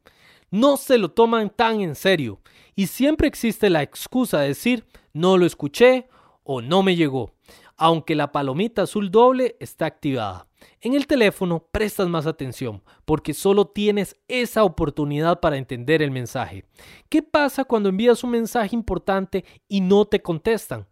No 0.51 0.77
se 0.77 0.99
lo 0.99 1.11
toman 1.11 1.51
tan 1.51 1.81
en 1.81 1.95
serio 1.95 2.41
y 2.75 2.87
siempre 2.87 3.27
existe 3.27 3.71
la 3.71 3.83
excusa 3.83 4.41
de 4.41 4.49
decir, 4.49 4.87
no 5.13 5.37
lo 5.37 5.47
escuché 5.47 6.09
o 6.45 6.63
no 6.63 6.83
me 6.83 6.95
llegó, 6.95 7.33
aunque 7.77 8.15
la 8.15 8.33
palomita 8.33 8.83
azul 8.83 9.11
doble 9.11 9.57
está 9.61 9.87
activada. 9.87 10.48
En 10.81 10.95
el 10.95 11.07
teléfono 11.07 11.67
prestas 11.71 12.09
más 12.09 12.27
atención 12.27 12.83
porque 13.05 13.35
solo 13.35 13.67
tienes 13.67 14.17
esa 14.29 14.65
oportunidad 14.65 15.41
para 15.41 15.57
entender 15.57 16.03
el 16.03 16.11
mensaje. 16.11 16.65
¿Qué 17.09 17.23
pasa 17.23 17.65
cuando 17.65 17.89
envías 17.89 18.25
un 18.25 18.31
mensaje 18.31 18.75
importante 18.75 19.45
y 19.69 19.81
no 19.81 20.05
te 20.05 20.21
contestan? 20.21 20.87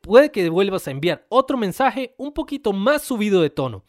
puede 0.00 0.30
que 0.30 0.48
vuelvas 0.48 0.88
a 0.88 0.90
enviar 0.90 1.26
otro 1.28 1.58
mensaje 1.58 2.14
un 2.16 2.32
poquito 2.32 2.72
más 2.72 3.02
subido 3.02 3.42
de 3.42 3.50
tono. 3.50 3.84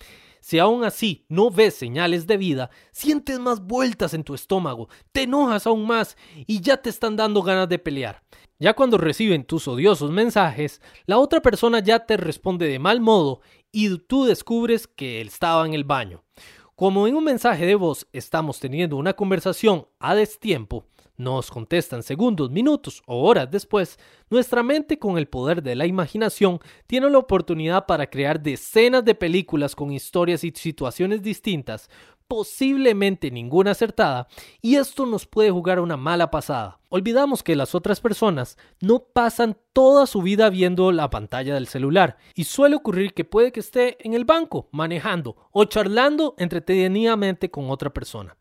Si 0.49 0.57
aún 0.57 0.83
así 0.83 1.27
no 1.29 1.51
ves 1.51 1.75
señales 1.75 2.25
de 2.25 2.35
vida, 2.35 2.71
sientes 2.91 3.37
más 3.37 3.61
vueltas 3.61 4.15
en 4.15 4.23
tu 4.23 4.33
estómago, 4.33 4.89
te 5.11 5.21
enojas 5.21 5.67
aún 5.67 5.85
más 5.85 6.17
y 6.47 6.59
ya 6.59 6.77
te 6.77 6.89
están 6.89 7.15
dando 7.15 7.43
ganas 7.43 7.69
de 7.69 7.77
pelear. 7.77 8.23
Ya 8.57 8.73
cuando 8.73 8.97
reciben 8.97 9.43
tus 9.43 9.67
odiosos 9.67 10.09
mensajes, 10.09 10.81
la 11.05 11.19
otra 11.19 11.39
persona 11.39 11.81
ya 11.81 11.99
te 12.07 12.17
responde 12.17 12.67
de 12.67 12.79
mal 12.79 12.99
modo 12.99 13.41
y 13.71 13.95
tú 13.99 14.25
descubres 14.25 14.87
que 14.87 15.21
él 15.21 15.27
estaba 15.27 15.67
en 15.67 15.75
el 15.75 15.83
baño. 15.83 16.23
Como 16.73 17.05
en 17.05 17.15
un 17.15 17.25
mensaje 17.25 17.67
de 17.67 17.75
voz 17.75 18.07
estamos 18.11 18.59
teniendo 18.59 18.97
una 18.97 19.13
conversación 19.13 19.87
a 19.99 20.15
destiempo, 20.15 20.83
nos 21.19 21.51
contestan 21.51 22.01
segundos, 22.01 22.49
minutos 22.49 23.03
o 23.05 23.27
horas 23.27 23.51
después, 23.51 23.99
nuestra 24.29 24.63
mente 24.63 24.97
con 24.97 25.17
el 25.17 25.27
poder 25.27 25.61
de 25.61 25.75
la 25.75 25.85
imaginación 25.85 26.59
tiene 26.87 27.09
la 27.09 27.17
oportunidad 27.17 27.85
para 27.85 28.09
crear 28.09 28.41
decenas 28.41 29.03
de 29.03 29.15
películas 29.15 29.75
con 29.75 29.91
historias 29.91 30.43
y 30.43 30.51
situaciones 30.55 31.21
distintas, 31.21 31.89
posiblemente 32.29 33.31
ninguna 33.31 33.71
acertada, 33.71 34.27
y 34.61 34.75
esto 34.75 35.07
nos 35.07 35.25
puede 35.25 35.49
jugar 35.49 35.79
una 35.79 35.97
mala 35.97 36.29
pasada. 36.29 36.79
Olvidamos 36.89 37.41
que 37.41 37.55
las 37.55 37.73
otras 37.73 37.99
personas 37.99 38.55
no 38.79 38.99
pasan 38.99 39.57
toda 39.73 40.05
su 40.05 40.21
vida 40.21 40.49
viendo 40.51 40.91
la 40.91 41.09
pantalla 41.09 41.55
del 41.55 41.67
celular, 41.67 42.17
y 42.35 42.43
suele 42.43 42.75
ocurrir 42.75 43.13
que 43.13 43.25
puede 43.25 43.51
que 43.51 43.59
esté 43.59 43.97
en 44.05 44.13
el 44.13 44.25
banco, 44.25 44.69
manejando 44.71 45.35
o 45.51 45.65
charlando 45.65 46.35
entretenidamente 46.37 47.49
con 47.49 47.71
otra 47.71 47.89
persona. 47.89 48.37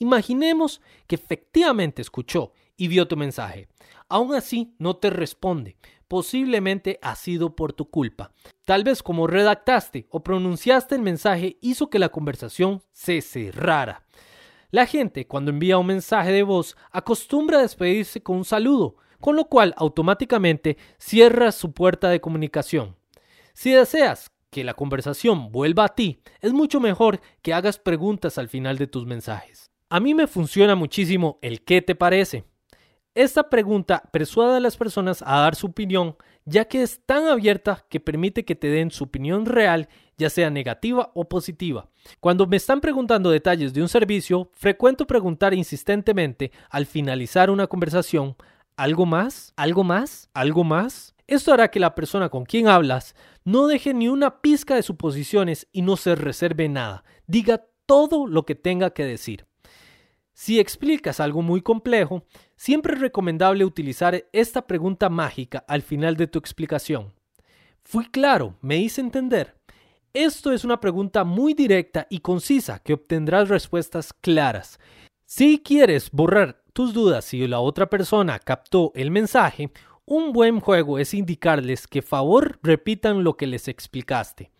Imaginemos 0.00 0.80
que 1.06 1.16
efectivamente 1.16 2.00
escuchó 2.00 2.54
y 2.74 2.88
vio 2.88 3.06
tu 3.06 3.18
mensaje. 3.18 3.68
Aún 4.08 4.34
así, 4.34 4.74
no 4.78 4.96
te 4.96 5.10
responde. 5.10 5.76
Posiblemente 6.08 6.98
ha 7.02 7.14
sido 7.14 7.54
por 7.54 7.74
tu 7.74 7.90
culpa. 7.90 8.32
Tal 8.64 8.82
vez 8.82 9.02
como 9.02 9.26
redactaste 9.26 10.06
o 10.08 10.24
pronunciaste 10.24 10.94
el 10.94 11.02
mensaje 11.02 11.58
hizo 11.60 11.90
que 11.90 11.98
la 11.98 12.08
conversación 12.08 12.82
se 12.92 13.20
cerrara. 13.20 14.06
La 14.70 14.86
gente 14.86 15.26
cuando 15.26 15.50
envía 15.50 15.76
un 15.76 15.88
mensaje 15.88 16.32
de 16.32 16.44
voz 16.44 16.78
acostumbra 16.90 17.58
a 17.58 17.62
despedirse 17.62 18.22
con 18.22 18.38
un 18.38 18.46
saludo, 18.46 18.96
con 19.20 19.36
lo 19.36 19.44
cual 19.50 19.74
automáticamente 19.76 20.78
cierra 20.96 21.52
su 21.52 21.72
puerta 21.72 22.08
de 22.08 22.22
comunicación. 22.22 22.96
Si 23.52 23.70
deseas 23.70 24.32
que 24.48 24.64
la 24.64 24.72
conversación 24.72 25.52
vuelva 25.52 25.84
a 25.84 25.94
ti, 25.94 26.22
es 26.40 26.54
mucho 26.54 26.80
mejor 26.80 27.20
que 27.42 27.52
hagas 27.52 27.78
preguntas 27.78 28.38
al 28.38 28.48
final 28.48 28.78
de 28.78 28.86
tus 28.86 29.04
mensajes. 29.04 29.69
A 29.92 29.98
mí 29.98 30.14
me 30.14 30.28
funciona 30.28 30.76
muchísimo 30.76 31.40
el 31.42 31.62
¿qué 31.62 31.82
te 31.82 31.96
parece? 31.96 32.44
Esta 33.16 33.50
pregunta 33.50 34.04
persuade 34.12 34.58
a 34.58 34.60
las 34.60 34.76
personas 34.76 35.20
a 35.26 35.40
dar 35.40 35.56
su 35.56 35.66
opinión, 35.66 36.14
ya 36.44 36.66
que 36.66 36.80
es 36.84 37.04
tan 37.04 37.26
abierta 37.26 37.84
que 37.90 37.98
permite 37.98 38.44
que 38.44 38.54
te 38.54 38.68
den 38.68 38.92
su 38.92 39.02
opinión 39.02 39.46
real, 39.46 39.88
ya 40.16 40.30
sea 40.30 40.48
negativa 40.48 41.10
o 41.14 41.28
positiva. 41.28 41.90
Cuando 42.20 42.46
me 42.46 42.56
están 42.56 42.80
preguntando 42.80 43.32
detalles 43.32 43.74
de 43.74 43.82
un 43.82 43.88
servicio, 43.88 44.52
frecuento 44.52 45.08
preguntar 45.08 45.54
insistentemente 45.54 46.52
al 46.68 46.86
finalizar 46.86 47.50
una 47.50 47.66
conversación, 47.66 48.36
¿algo 48.76 49.06
más? 49.06 49.52
¿Algo 49.56 49.82
más? 49.82 50.30
¿Algo 50.34 50.62
más? 50.62 51.16
Esto 51.26 51.52
hará 51.52 51.68
que 51.72 51.80
la 51.80 51.96
persona 51.96 52.28
con 52.28 52.44
quien 52.44 52.68
hablas 52.68 53.16
no 53.42 53.66
deje 53.66 53.92
ni 53.92 54.06
una 54.06 54.40
pizca 54.40 54.76
de 54.76 54.84
suposiciones 54.84 55.66
y 55.72 55.82
no 55.82 55.96
se 55.96 56.14
reserve 56.14 56.68
nada. 56.68 57.02
Diga 57.26 57.66
todo 57.86 58.28
lo 58.28 58.46
que 58.46 58.54
tenga 58.54 58.90
que 58.90 59.04
decir. 59.04 59.49
Si 60.42 60.58
explicas 60.58 61.20
algo 61.20 61.42
muy 61.42 61.60
complejo, 61.60 62.24
siempre 62.56 62.94
es 62.94 63.00
recomendable 63.00 63.62
utilizar 63.62 64.24
esta 64.32 64.66
pregunta 64.66 65.10
mágica 65.10 65.66
al 65.68 65.82
final 65.82 66.16
de 66.16 66.28
tu 66.28 66.38
explicación. 66.38 67.12
Fui 67.84 68.06
claro, 68.06 68.56
me 68.62 68.78
hice 68.78 69.02
entender. 69.02 69.54
Esto 70.14 70.50
es 70.50 70.64
una 70.64 70.80
pregunta 70.80 71.24
muy 71.24 71.52
directa 71.52 72.06
y 72.08 72.20
concisa 72.20 72.78
que 72.78 72.94
obtendrás 72.94 73.50
respuestas 73.50 74.14
claras. 74.14 74.80
Si 75.26 75.58
quieres 75.58 76.10
borrar 76.10 76.62
tus 76.72 76.94
dudas 76.94 77.26
si 77.26 77.46
la 77.46 77.60
otra 77.60 77.90
persona 77.90 78.38
captó 78.38 78.92
el 78.94 79.10
mensaje, 79.10 79.70
un 80.06 80.32
buen 80.32 80.60
juego 80.60 80.98
es 80.98 81.12
indicarles 81.12 81.86
que 81.86 82.00
favor 82.00 82.58
repitan 82.62 83.24
lo 83.24 83.36
que 83.36 83.46
les 83.46 83.68
explicaste. 83.68 84.52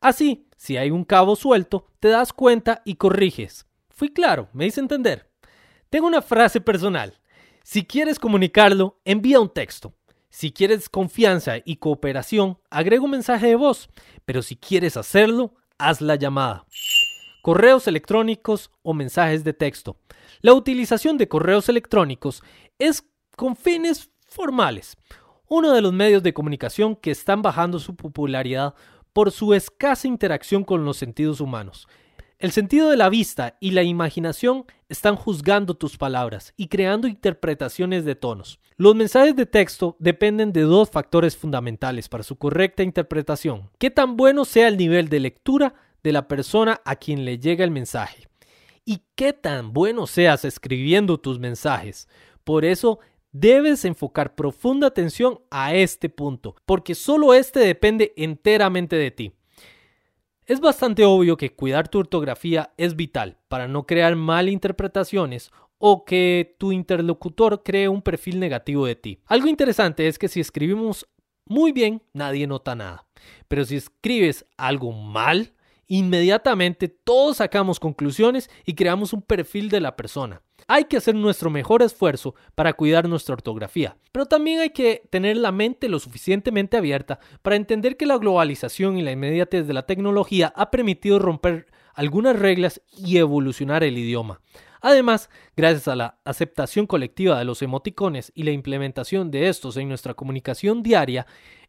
Así, 0.00 0.46
si 0.56 0.76
hay 0.76 0.92
un 0.92 1.02
cabo 1.04 1.34
suelto, 1.34 1.88
te 1.98 2.06
das 2.06 2.32
cuenta 2.32 2.82
y 2.84 2.94
corriges. 2.94 3.66
Fui 3.94 4.12
claro, 4.12 4.48
me 4.52 4.66
hice 4.66 4.80
entender. 4.80 5.30
Tengo 5.88 6.06
una 6.06 6.20
frase 6.20 6.60
personal. 6.60 7.20
Si 7.62 7.84
quieres 7.84 8.18
comunicarlo, 8.18 9.00
envía 9.04 9.40
un 9.40 9.48
texto. 9.48 9.94
Si 10.30 10.50
quieres 10.50 10.88
confianza 10.88 11.58
y 11.64 11.76
cooperación, 11.76 12.58
agrega 12.70 13.04
un 13.04 13.12
mensaje 13.12 13.46
de 13.46 13.54
voz. 13.54 13.88
Pero 14.24 14.42
si 14.42 14.56
quieres 14.56 14.96
hacerlo, 14.96 15.54
haz 15.78 16.00
la 16.00 16.16
llamada. 16.16 16.66
Correos 17.42 17.86
electrónicos 17.86 18.72
o 18.82 18.94
mensajes 18.94 19.44
de 19.44 19.52
texto. 19.52 19.96
La 20.40 20.54
utilización 20.54 21.16
de 21.16 21.28
correos 21.28 21.68
electrónicos 21.68 22.42
es 22.80 23.04
con 23.36 23.54
fines 23.54 24.10
formales. 24.26 24.96
Uno 25.46 25.72
de 25.72 25.82
los 25.82 25.92
medios 25.92 26.24
de 26.24 26.34
comunicación 26.34 26.96
que 26.96 27.12
están 27.12 27.42
bajando 27.42 27.78
su 27.78 27.94
popularidad 27.94 28.74
por 29.12 29.30
su 29.30 29.54
escasa 29.54 30.08
interacción 30.08 30.64
con 30.64 30.84
los 30.84 30.96
sentidos 30.96 31.40
humanos. 31.40 31.86
El 32.38 32.50
sentido 32.50 32.90
de 32.90 32.96
la 32.96 33.08
vista 33.08 33.56
y 33.60 33.70
la 33.70 33.84
imaginación 33.84 34.64
están 34.88 35.14
juzgando 35.14 35.74
tus 35.74 35.96
palabras 35.96 36.52
y 36.56 36.66
creando 36.66 37.06
interpretaciones 37.06 38.04
de 38.04 38.16
tonos. 38.16 38.58
Los 38.76 38.96
mensajes 38.96 39.36
de 39.36 39.46
texto 39.46 39.96
dependen 40.00 40.52
de 40.52 40.62
dos 40.62 40.90
factores 40.90 41.36
fundamentales 41.36 42.08
para 42.08 42.24
su 42.24 42.36
correcta 42.36 42.82
interpretación. 42.82 43.70
Qué 43.78 43.90
tan 43.90 44.16
bueno 44.16 44.44
sea 44.44 44.66
el 44.66 44.76
nivel 44.76 45.08
de 45.08 45.20
lectura 45.20 45.74
de 46.02 46.12
la 46.12 46.26
persona 46.26 46.80
a 46.84 46.96
quien 46.96 47.24
le 47.24 47.38
llega 47.38 47.64
el 47.64 47.70
mensaje. 47.70 48.28
Y 48.84 49.02
qué 49.14 49.32
tan 49.32 49.72
bueno 49.72 50.06
seas 50.08 50.44
escribiendo 50.44 51.18
tus 51.18 51.38
mensajes. 51.38 52.08
Por 52.42 52.64
eso 52.64 52.98
debes 53.30 53.84
enfocar 53.84 54.34
profunda 54.34 54.88
atención 54.88 55.40
a 55.50 55.74
este 55.74 56.08
punto, 56.08 56.56
porque 56.66 56.94
solo 56.94 57.32
este 57.32 57.60
depende 57.60 58.12
enteramente 58.16 58.96
de 58.96 59.10
ti. 59.12 59.32
Es 60.46 60.60
bastante 60.60 61.06
obvio 61.06 61.38
que 61.38 61.54
cuidar 61.54 61.88
tu 61.88 61.98
ortografía 62.00 62.74
es 62.76 62.96
vital 62.96 63.38
para 63.48 63.66
no 63.66 63.86
crear 63.86 64.14
malinterpretaciones 64.14 65.50
o 65.78 66.04
que 66.04 66.54
tu 66.58 66.70
interlocutor 66.70 67.62
cree 67.62 67.88
un 67.88 68.02
perfil 68.02 68.40
negativo 68.40 68.84
de 68.84 68.94
ti. 68.94 69.20
Algo 69.24 69.48
interesante 69.48 70.06
es 70.06 70.18
que 70.18 70.28
si 70.28 70.40
escribimos 70.40 71.08
muy 71.46 71.72
bien, 71.72 72.02
nadie 72.12 72.46
nota 72.46 72.74
nada. 72.74 73.06
Pero 73.48 73.64
si 73.64 73.76
escribes 73.76 74.44
algo 74.58 74.92
mal 74.92 75.53
Inmediatamente 75.86 76.88
todos 76.88 77.38
sacamos 77.38 77.80
conclusiones 77.80 78.50
y 78.64 78.74
creamos 78.74 79.12
un 79.12 79.22
perfil 79.22 79.68
de 79.68 79.80
la 79.80 79.96
persona. 79.96 80.42
Hay 80.66 80.84
que 80.84 80.96
hacer 80.96 81.14
nuestro 81.14 81.50
mejor 81.50 81.82
esfuerzo 81.82 82.34
para 82.54 82.72
cuidar 82.72 83.08
nuestra 83.08 83.34
ortografía, 83.34 83.98
pero 84.12 84.24
también 84.24 84.60
hay 84.60 84.70
que 84.70 85.02
tener 85.10 85.36
la 85.36 85.52
mente 85.52 85.90
lo 85.90 85.98
suficientemente 85.98 86.78
abierta 86.78 87.18
para 87.42 87.56
entender 87.56 87.98
que 87.98 88.06
la 88.06 88.16
globalización 88.16 88.96
y 88.96 89.02
la 89.02 89.12
inmediatez 89.12 89.66
de 89.66 89.74
la 89.74 89.84
tecnología 89.84 90.52
ha 90.56 90.70
permitido 90.70 91.18
romper 91.18 91.66
algunas 91.94 92.38
reglas 92.38 92.80
y 92.96 93.18
evolucionar 93.18 93.84
el 93.84 93.98
idioma. 93.98 94.40
Además, 94.80 95.30
gracias 95.56 95.88
a 95.88 95.96
la 95.96 96.18
aceptación 96.24 96.86
colectiva 96.86 97.38
de 97.38 97.46
los 97.46 97.62
emoticones 97.62 98.32
y 98.34 98.42
la 98.42 98.50
implementación 98.50 99.30
de 99.30 99.48
estos 99.48 99.78
en 99.78 99.88
nuestra 99.88 100.12
comunicación 100.12 100.82
diaria, 100.82 101.26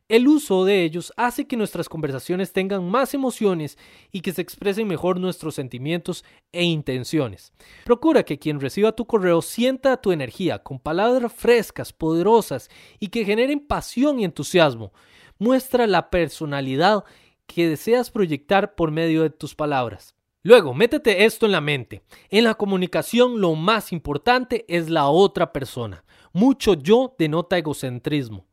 el 0.07 0.27
uso 0.27 0.65
de 0.65 0.84
ellos 0.84 1.11
hace 1.18 1.48
que 1.48 1.57
nuestras 1.57 1.90
conversaciones 1.90 2.53
tengan 2.53 2.88
más 2.88 3.15
emociones 3.15 3.77
y 4.11 4.22
que 4.22 4.34
se 4.34 4.41
expresen 4.41 4.88
mejor 4.88 5.19
nuestros 5.19 5.56
sentimientos 5.56 6.23
e 6.52 6.64
intenciones. 6.64 7.53
Procura 7.86 8.23
que 8.23 8.38
quien 8.38 8.60
reciba 8.60 8.91
tu 8.91 9.06
correo 9.06 9.41
sienta 9.41 9.98
tu 9.98 10.11
energía 10.11 10.60
con 10.60 10.80
palabras 10.80 11.34
frescas, 11.34 11.91
poderosas 11.91 12.69
y 12.99 13.07
que 13.07 13.26
generen 13.26 13.60
pasión 13.60 14.19
y 14.19 14.26
entusiasmo. 14.26 14.94
Muestra 15.40 15.88
la 15.88 16.11
personalidad 16.11 17.03
que 17.48 17.68
deseas 17.68 18.11
proyectar 18.11 18.76
por 18.76 18.91
medio 18.91 19.23
de 19.23 19.32
tus 19.32 19.56
palabras. 19.56 20.15
Luego, 20.44 20.76
métete 20.76 21.26
esto 21.26 21.48
en 21.48 21.52
la 21.52 21.61
mente. 21.61 22.03
En 22.30 22.44
la 22.44 22.53
comunicación 22.53 23.41
lo 23.41 23.56
más 23.56 23.91
importante 23.91 24.65
es 24.68 24.91
la 24.91 25.07
otra 25.07 25.52
persona. 25.52 26.06
Mucho 26.34 26.76
yo 26.76 27.15
denota 27.18 27.57
egocentrismo. 27.57 28.45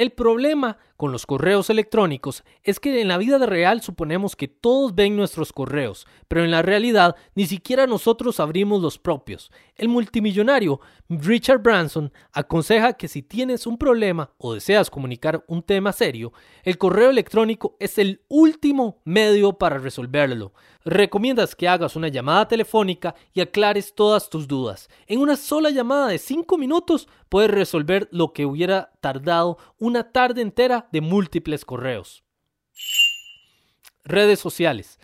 El 0.00 0.12
problema 0.12 0.78
con 1.00 1.12
los 1.12 1.24
correos 1.24 1.70
electrónicos 1.70 2.44
es 2.62 2.78
que 2.78 3.00
en 3.00 3.08
la 3.08 3.16
vida 3.16 3.38
real 3.38 3.80
suponemos 3.80 4.36
que 4.36 4.48
todos 4.48 4.94
ven 4.94 5.16
nuestros 5.16 5.50
correos, 5.50 6.06
pero 6.28 6.44
en 6.44 6.50
la 6.50 6.60
realidad 6.60 7.16
ni 7.34 7.46
siquiera 7.46 7.86
nosotros 7.86 8.38
abrimos 8.38 8.82
los 8.82 8.98
propios. 8.98 9.50
El 9.76 9.88
multimillonario 9.88 10.78
Richard 11.08 11.62
Branson 11.62 12.12
aconseja 12.34 12.92
que 12.92 13.08
si 13.08 13.22
tienes 13.22 13.66
un 13.66 13.78
problema 13.78 14.30
o 14.36 14.52
deseas 14.52 14.90
comunicar 14.90 15.42
un 15.48 15.62
tema 15.62 15.92
serio, 15.92 16.34
el 16.64 16.76
correo 16.76 17.08
electrónico 17.08 17.78
es 17.80 17.96
el 17.96 18.20
último 18.28 19.00
medio 19.04 19.54
para 19.54 19.78
resolverlo. 19.78 20.52
Recomiendas 20.84 21.54
que 21.54 21.68
hagas 21.68 21.96
una 21.96 22.08
llamada 22.08 22.46
telefónica 22.46 23.14
y 23.32 23.40
aclares 23.40 23.94
todas 23.94 24.28
tus 24.28 24.46
dudas. 24.46 24.90
En 25.06 25.20
una 25.20 25.36
sola 25.36 25.70
llamada 25.70 26.08
de 26.08 26.18
5 26.18 26.58
minutos 26.58 27.08
puedes 27.30 27.50
resolver 27.50 28.08
lo 28.12 28.32
que 28.32 28.44
hubiera 28.44 28.92
tardado 29.00 29.56
una 29.78 30.12
tarde 30.12 30.42
entera 30.42 30.88
de 30.92 31.00
múltiples 31.00 31.64
correos. 31.64 32.24
Redes 34.04 34.40
sociales. 34.40 34.98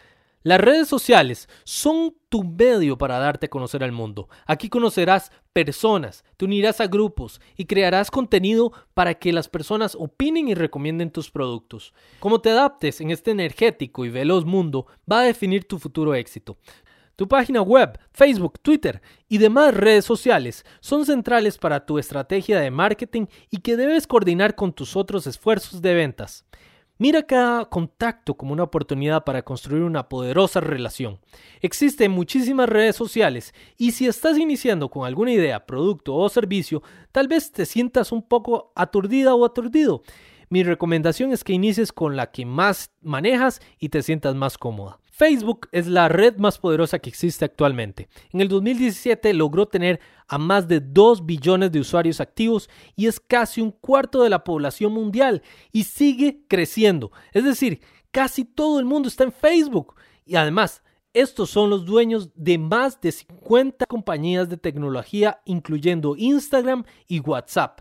Las 0.46 0.60
redes 0.60 0.86
sociales 0.86 1.48
son 1.64 2.14
tu 2.28 2.44
medio 2.44 2.96
para 2.96 3.18
darte 3.18 3.46
a 3.46 3.50
conocer 3.50 3.82
al 3.82 3.90
mundo. 3.90 4.28
Aquí 4.46 4.68
conocerás 4.68 5.32
personas, 5.52 6.24
te 6.36 6.44
unirás 6.44 6.80
a 6.80 6.86
grupos 6.86 7.40
y 7.56 7.64
crearás 7.64 8.12
contenido 8.12 8.72
para 8.94 9.14
que 9.14 9.32
las 9.32 9.48
personas 9.48 9.96
opinen 9.98 10.46
y 10.46 10.54
recomienden 10.54 11.10
tus 11.10 11.32
productos. 11.32 11.92
Cómo 12.20 12.40
te 12.40 12.50
adaptes 12.50 13.00
en 13.00 13.10
este 13.10 13.32
energético 13.32 14.04
y 14.04 14.10
veloz 14.10 14.44
mundo 14.44 14.86
va 15.10 15.18
a 15.18 15.24
definir 15.24 15.64
tu 15.64 15.80
futuro 15.80 16.14
éxito. 16.14 16.58
Tu 17.16 17.26
página 17.26 17.62
web, 17.62 17.98
Facebook, 18.12 18.58
Twitter 18.60 19.00
y 19.26 19.38
demás 19.38 19.72
redes 19.72 20.04
sociales 20.04 20.66
son 20.80 21.06
centrales 21.06 21.56
para 21.56 21.86
tu 21.86 21.98
estrategia 21.98 22.60
de 22.60 22.70
marketing 22.70 23.24
y 23.50 23.58
que 23.58 23.78
debes 23.78 24.06
coordinar 24.06 24.54
con 24.54 24.74
tus 24.74 24.96
otros 24.96 25.26
esfuerzos 25.26 25.80
de 25.80 25.94
ventas. 25.94 26.44
Mira 26.98 27.22
cada 27.22 27.66
contacto 27.66 28.36
como 28.36 28.52
una 28.52 28.64
oportunidad 28.64 29.24
para 29.24 29.42
construir 29.42 29.82
una 29.82 30.10
poderosa 30.10 30.60
relación. 30.60 31.18
Existen 31.62 32.10
muchísimas 32.10 32.68
redes 32.68 32.96
sociales 32.96 33.54
y 33.78 33.92
si 33.92 34.06
estás 34.06 34.36
iniciando 34.36 34.90
con 34.90 35.06
alguna 35.06 35.32
idea, 35.32 35.64
producto 35.64 36.14
o 36.14 36.28
servicio, 36.28 36.82
tal 37.12 37.28
vez 37.28 37.50
te 37.50 37.64
sientas 37.64 38.12
un 38.12 38.22
poco 38.22 38.72
aturdida 38.74 39.34
o 39.34 39.46
aturdido. 39.46 40.02
Mi 40.50 40.62
recomendación 40.62 41.32
es 41.32 41.44
que 41.44 41.54
inicies 41.54 41.92
con 41.92 42.14
la 42.14 42.30
que 42.30 42.44
más 42.44 42.90
manejas 43.00 43.60
y 43.78 43.88
te 43.88 44.02
sientas 44.02 44.34
más 44.34 44.58
cómoda. 44.58 44.98
Facebook 45.16 45.70
es 45.72 45.86
la 45.86 46.10
red 46.10 46.36
más 46.36 46.58
poderosa 46.58 46.98
que 46.98 47.08
existe 47.08 47.46
actualmente. 47.46 48.10
En 48.34 48.42
el 48.42 48.48
2017 48.48 49.32
logró 49.32 49.64
tener 49.64 49.98
a 50.28 50.36
más 50.36 50.68
de 50.68 50.80
2 50.80 51.24
billones 51.24 51.72
de 51.72 51.80
usuarios 51.80 52.20
activos 52.20 52.68
y 52.96 53.06
es 53.06 53.18
casi 53.18 53.62
un 53.62 53.70
cuarto 53.70 54.22
de 54.22 54.28
la 54.28 54.44
población 54.44 54.92
mundial 54.92 55.42
y 55.72 55.84
sigue 55.84 56.44
creciendo. 56.46 57.12
Es 57.32 57.44
decir, 57.44 57.80
casi 58.10 58.44
todo 58.44 58.78
el 58.78 58.84
mundo 58.84 59.08
está 59.08 59.24
en 59.24 59.32
Facebook. 59.32 59.94
Y 60.26 60.36
además, 60.36 60.82
estos 61.14 61.48
son 61.48 61.70
los 61.70 61.86
dueños 61.86 62.28
de 62.34 62.58
más 62.58 63.00
de 63.00 63.10
50 63.10 63.86
compañías 63.86 64.50
de 64.50 64.58
tecnología, 64.58 65.40
incluyendo 65.46 66.14
Instagram 66.18 66.84
y 67.08 67.20
WhatsApp. 67.20 67.80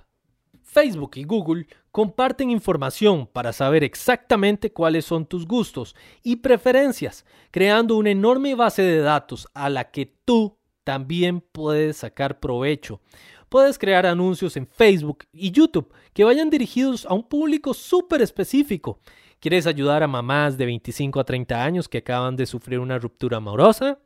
Facebook 0.62 1.12
y 1.16 1.26
Google 1.26 1.68
comparten 1.96 2.52
información 2.52 3.26
para 3.26 3.54
saber 3.54 3.82
exactamente 3.82 4.74
cuáles 4.74 5.06
son 5.06 5.26
tus 5.26 5.48
gustos 5.48 5.96
y 6.24 6.36
preferencias, 6.36 7.24
creando 7.52 7.96
una 7.96 8.10
enorme 8.10 8.54
base 8.54 8.82
de 8.82 9.00
datos 9.00 9.48
a 9.54 9.70
la 9.70 9.92
que 9.92 10.14
tú 10.26 10.58
también 10.84 11.40
puedes 11.40 11.96
sacar 11.96 12.42
provecho. 12.42 13.00
Puedes 13.48 13.80
crear 13.80 14.06
anuncios 14.06 14.58
en 14.58 14.68
Facebook 14.68 15.20
y 15.32 15.52
YouTube 15.52 15.90
que 16.12 16.26
vayan 16.26 16.50
dirigidos 16.50 17.06
a 17.06 17.14
un 17.14 17.24
público 17.24 17.74
súper 17.74 18.22
específico. 18.22 19.00
¿Quieres 19.40 19.66
ayudar 19.66 20.04
a 20.04 20.08
mamás 20.10 20.58
de 20.58 20.66
25 20.66 21.22
a 21.22 21.24
30 21.24 21.64
años 21.64 21.88
que 21.88 22.00
acaban 22.00 22.36
de 22.36 22.46
sufrir 22.46 22.80
una 22.80 23.00
ruptura 23.00 23.38
amorosa? 23.38 24.00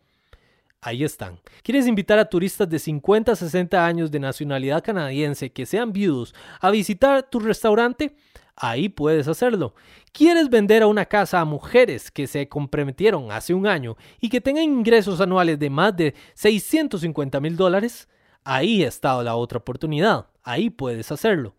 Ahí 0.81 1.03
están. 1.03 1.39
¿Quieres 1.61 1.87
invitar 1.87 2.19
a 2.19 2.29
turistas 2.29 2.69
de 2.69 2.79
50 2.79 3.33
a 3.33 3.35
60 3.35 3.85
años 3.85 4.11
de 4.11 4.19
nacionalidad 4.19 4.83
canadiense 4.83 5.51
que 5.51 5.65
sean 5.65 5.91
viudos 5.91 6.33
a 6.61 6.71
visitar 6.71 7.29
tu 7.29 7.39
restaurante? 7.39 8.15
Ahí 8.55 8.87
puedes 8.87 9.27
hacerlo. 9.27 9.73
¿Quieres 10.13 10.49
vender 10.49 10.83
a 10.83 10.87
una 10.87 11.05
casa 11.05 11.41
a 11.41 11.45
mujeres 11.45 12.11
que 12.11 12.27
se 12.27 12.47
comprometieron 12.47 13.31
hace 13.31 13.53
un 13.53 13.67
año 13.67 13.97
y 14.21 14.29
que 14.29 14.39
tengan 14.41 14.63
ingresos 14.63 15.19
anuales 15.19 15.59
de 15.59 15.69
más 15.69 15.95
de 15.97 16.13
650 16.35 17.39
mil 17.41 17.57
dólares? 17.57 18.07
Ahí 18.45 18.83
está 18.83 19.21
la 19.21 19.35
otra 19.35 19.59
oportunidad. 19.59 20.27
Ahí 20.43 20.69
puedes 20.69 21.11
hacerlo. 21.11 21.55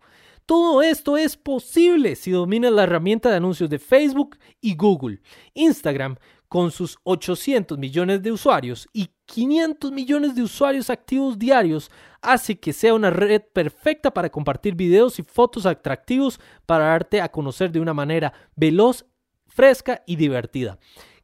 Todo 0.47 0.81
esto 0.81 1.15
es 1.15 1.37
posible 1.37 2.15
si 2.15 2.31
dominas 2.31 2.71
la 2.71 2.83
herramienta 2.83 3.29
de 3.29 3.37
anuncios 3.37 3.69
de 3.69 3.79
Facebook 3.79 4.37
y 4.59 4.75
Google. 4.75 5.21
Instagram 5.53 6.17
con 6.51 6.69
sus 6.69 6.97
800 7.03 7.77
millones 7.77 8.21
de 8.21 8.29
usuarios 8.29 8.89
y 8.91 9.09
500 9.25 9.89
millones 9.89 10.35
de 10.35 10.41
usuarios 10.41 10.89
activos 10.89 11.39
diarios, 11.39 11.89
hace 12.21 12.59
que 12.59 12.73
sea 12.73 12.93
una 12.93 13.09
red 13.09 13.41
perfecta 13.53 14.13
para 14.13 14.29
compartir 14.29 14.75
videos 14.75 15.17
y 15.17 15.23
fotos 15.23 15.65
atractivos 15.65 16.41
para 16.65 16.87
darte 16.87 17.21
a 17.21 17.31
conocer 17.31 17.71
de 17.71 17.79
una 17.79 17.93
manera 17.93 18.33
veloz, 18.53 19.05
fresca 19.47 20.03
y 20.05 20.17
divertida. 20.17 20.77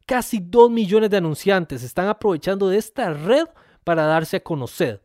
Casi 0.06 0.38
2 0.40 0.70
millones 0.70 1.10
de 1.10 1.18
anunciantes 1.18 1.82
están 1.82 2.08
aprovechando 2.08 2.70
de 2.70 2.78
esta 2.78 3.12
red 3.12 3.48
para 3.84 4.06
darse 4.06 4.38
a 4.38 4.42
conocer. 4.42 5.02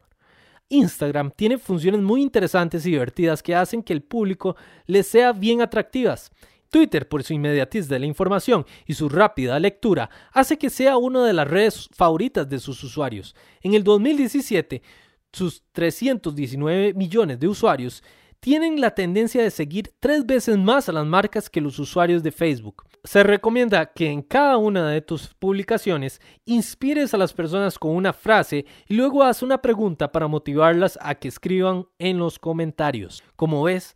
Instagram 0.70 1.32
tiene 1.32 1.58
funciones 1.58 2.00
muy 2.00 2.22
interesantes 2.22 2.86
y 2.86 2.92
divertidas 2.92 3.44
que 3.44 3.56
hacen 3.56 3.84
que 3.84 3.92
el 3.92 4.02
público 4.02 4.56
les 4.86 5.06
sea 5.06 5.34
bien 5.34 5.62
atractivas. 5.62 6.32
Twitter, 6.74 7.08
por 7.08 7.22
su 7.24 7.34
inmediatez 7.34 7.88
de 7.88 8.00
la 8.00 8.08
información 8.08 8.66
y 8.88 8.96
su 8.96 9.08
rápida 9.08 9.60
lectura, 9.60 10.10
hace 10.32 10.58
que 10.58 10.72
sea 10.72 10.98
una 10.98 11.24
de 11.24 11.32
las 11.32 11.48
redes 11.48 11.88
favoritas 11.94 12.50
de 12.50 12.58
sus 12.58 12.84
usuarios. 12.84 13.36
En 13.62 13.76
el 13.76 13.84
2017, 13.84 14.82
sus 15.32 15.62
319 15.72 16.96
millones 16.96 17.40
de 17.40 17.48
usuarios 17.48 18.04
tienen 18.40 18.82
la 18.82 18.96
tendencia 18.96 19.44
de 19.44 19.52
seguir 19.52 19.94
tres 20.00 20.26
veces 20.26 20.58
más 20.58 20.90
a 20.90 20.94
las 20.94 21.06
marcas 21.06 21.48
que 21.48 21.62
los 21.62 21.78
usuarios 21.78 22.24
de 22.24 22.32
Facebook. 22.32 22.84
Se 23.04 23.22
recomienda 23.22 23.86
que 23.86 24.10
en 24.10 24.24
cada 24.24 24.58
una 24.58 24.90
de 24.90 25.02
tus 25.02 25.32
publicaciones 25.36 26.22
inspires 26.44 27.14
a 27.14 27.18
las 27.18 27.34
personas 27.34 27.78
con 27.78 27.96
una 27.96 28.14
frase 28.14 28.66
y 28.88 28.96
luego 28.96 29.22
haz 29.22 29.44
una 29.44 29.62
pregunta 29.62 30.12
para 30.12 30.28
motivarlas 30.28 30.98
a 31.02 31.14
que 31.14 31.28
escriban 31.28 31.86
en 32.00 32.18
los 32.18 32.40
comentarios. 32.40 33.22
Como 33.36 33.62
ves, 33.62 33.96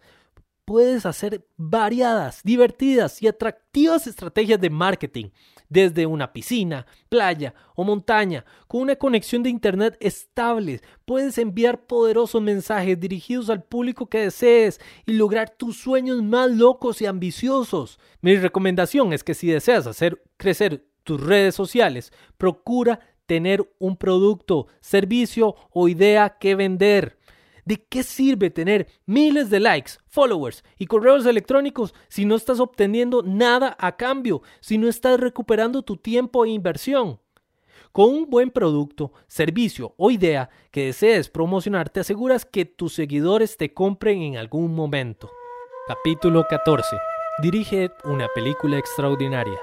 puedes 0.67 1.05
hacer 1.05 1.47
variadas, 1.55 2.41
divertidas 2.43 3.23
y 3.23 3.27
atractivas 3.29 4.05
estrategias 4.05 4.59
de 4.59 4.69
marketing, 4.69 5.29
desde 5.69 6.05
una 6.05 6.33
piscina, 6.33 6.85
playa 7.07 7.53
o 7.73 7.85
montaña, 7.85 8.43
con 8.67 8.81
una 8.81 8.97
conexión 8.97 9.43
de 9.43 9.49
Internet 9.49 9.95
estable. 10.01 10.81
Puedes 11.05 11.37
enviar 11.37 11.85
poderosos 11.85 12.41
mensajes 12.41 12.99
dirigidos 12.99 13.49
al 13.49 13.63
público 13.63 14.09
que 14.09 14.19
desees 14.23 14.81
y 15.05 15.13
lograr 15.13 15.51
tus 15.51 15.77
sueños 15.77 16.21
más 16.21 16.51
locos 16.51 17.01
y 17.01 17.05
ambiciosos. 17.05 17.97
Mi 18.19 18.35
recomendación 18.35 19.13
es 19.13 19.23
que 19.23 19.35
si 19.35 19.47
deseas 19.47 19.87
hacer 19.87 20.21
crecer 20.35 20.85
tus 21.05 21.25
redes 21.25 21.55
sociales, 21.55 22.11
procura 22.37 22.99
tener 23.25 23.73
un 23.79 23.95
producto, 23.95 24.67
servicio 24.81 25.55
o 25.71 25.87
idea 25.87 26.37
que 26.39 26.55
vender. 26.55 27.16
¿De 27.67 27.85
qué 27.85 28.01
sirve 28.01 28.49
tener 28.49 28.87
miles 29.05 29.49
de 29.49 29.59
likes, 29.59 29.95
followers 30.05 30.63
y 30.77 30.85
correos 30.85 31.25
electrónicos 31.25 31.93
si 32.07 32.23
no 32.23 32.37
estás 32.37 32.61
obteniendo 32.61 33.23
nada 33.23 33.75
a 33.77 33.97
cambio, 33.97 34.41
si 34.61 34.77
no 34.77 34.87
estás 34.87 35.19
recuperando 35.19 35.81
tu 35.81 35.97
tiempo 35.97 36.45
e 36.45 36.49
inversión? 36.51 37.19
Con 37.91 38.05
un 38.05 38.29
buen 38.29 38.51
producto, 38.51 39.11
servicio 39.27 39.93
o 39.97 40.11
idea 40.11 40.49
que 40.71 40.85
desees 40.85 41.27
promocionar, 41.27 41.89
te 41.89 41.99
aseguras 41.99 42.45
que 42.45 42.63
tus 42.63 42.93
seguidores 42.93 43.57
te 43.57 43.73
compren 43.73 44.21
en 44.21 44.37
algún 44.37 44.73
momento. 44.73 45.29
Capítulo 45.89 46.45
14. 46.49 46.95
Dirige 47.41 47.91
una 48.05 48.29
película 48.33 48.77
extraordinaria. 48.77 49.59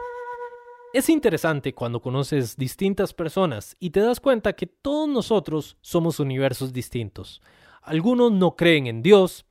Es 0.93 1.09
interesante 1.09 1.73
cuando 1.73 2.03
conoces 2.03 2.55
distintas 2.59 3.15
personas 3.15 3.75
y 3.81 3.89
te 3.89 4.01
das 4.01 4.21
cuenta 4.21 4.53
que 4.53 4.67
todos 4.67 5.09
nosotros 5.09 5.79
somos 5.81 6.21
universos 6.21 6.71
distintos. 6.71 7.41
Algunos 7.85 8.33
no 8.33 8.57
creen 8.57 8.87
en 8.87 9.03
Dios 9.03 9.45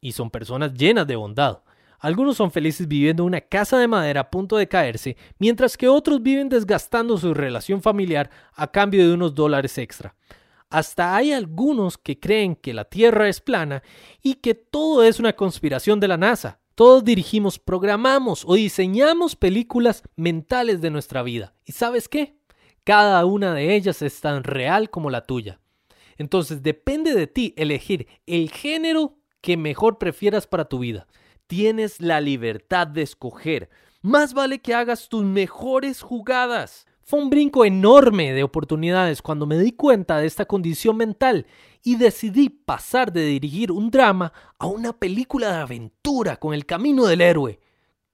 y 0.00 0.12
son 0.12 0.30
personas 0.30 0.74
llenas 0.74 1.06
de 1.06 1.16
bondad. 1.16 1.60
Algunos 1.98 2.36
son 2.36 2.52
felices 2.52 2.86
viviendo 2.86 3.24
en 3.24 3.28
una 3.28 3.40
casa 3.40 3.78
de 3.78 3.88
madera 3.88 4.20
a 4.20 4.30
punto 4.30 4.56
de 4.56 4.68
caerse, 4.68 5.16
mientras 5.38 5.76
que 5.76 5.88
otros 5.88 6.22
viven 6.22 6.48
desgastando 6.48 7.18
su 7.18 7.34
relación 7.34 7.82
familiar 7.82 8.30
a 8.54 8.70
cambio 8.70 9.06
de 9.06 9.14
unos 9.14 9.34
dólares 9.34 9.76
extra. 9.78 10.14
Hasta 10.70 11.16
hay 11.16 11.32
algunos 11.32 11.98
que 11.98 12.20
creen 12.20 12.54
que 12.54 12.74
la 12.74 12.84
Tierra 12.84 13.28
es 13.28 13.40
plana 13.40 13.82
y 14.22 14.34
que 14.34 14.54
todo 14.54 15.02
es 15.02 15.18
una 15.18 15.32
conspiración 15.32 15.98
de 15.98 16.08
la 16.08 16.16
NASA. 16.16 16.60
Todos 16.76 17.02
dirigimos, 17.04 17.58
programamos 17.58 18.44
o 18.46 18.54
diseñamos 18.54 19.34
películas 19.34 20.04
mentales 20.14 20.80
de 20.80 20.90
nuestra 20.90 21.24
vida. 21.24 21.54
¿Y 21.64 21.72
sabes 21.72 22.08
qué? 22.08 22.36
Cada 22.84 23.24
una 23.24 23.52
de 23.54 23.74
ellas 23.74 24.00
es 24.02 24.20
tan 24.20 24.44
real 24.44 24.88
como 24.90 25.10
la 25.10 25.22
tuya. 25.22 25.58
Entonces 26.18 26.62
depende 26.62 27.14
de 27.14 27.26
ti 27.26 27.54
elegir 27.56 28.06
el 28.26 28.50
género 28.50 29.16
que 29.40 29.56
mejor 29.56 29.98
prefieras 29.98 30.46
para 30.46 30.66
tu 30.66 30.80
vida. 30.80 31.06
Tienes 31.46 32.00
la 32.00 32.20
libertad 32.20 32.86
de 32.86 33.02
escoger. 33.02 33.70
Más 34.02 34.34
vale 34.34 34.58
que 34.58 34.74
hagas 34.74 35.08
tus 35.08 35.24
mejores 35.24 36.02
jugadas. 36.02 36.86
Fue 37.02 37.20
un 37.20 37.30
brinco 37.30 37.64
enorme 37.64 38.34
de 38.34 38.42
oportunidades 38.42 39.22
cuando 39.22 39.46
me 39.46 39.58
di 39.58 39.72
cuenta 39.72 40.18
de 40.18 40.26
esta 40.26 40.44
condición 40.44 40.96
mental 40.98 41.46
y 41.82 41.96
decidí 41.96 42.50
pasar 42.50 43.12
de 43.12 43.24
dirigir 43.24 43.72
un 43.72 43.90
drama 43.90 44.32
a 44.58 44.66
una 44.66 44.92
película 44.92 45.50
de 45.50 45.62
aventura 45.62 46.36
con 46.36 46.52
el 46.52 46.66
camino 46.66 47.06
del 47.06 47.22
héroe. 47.22 47.60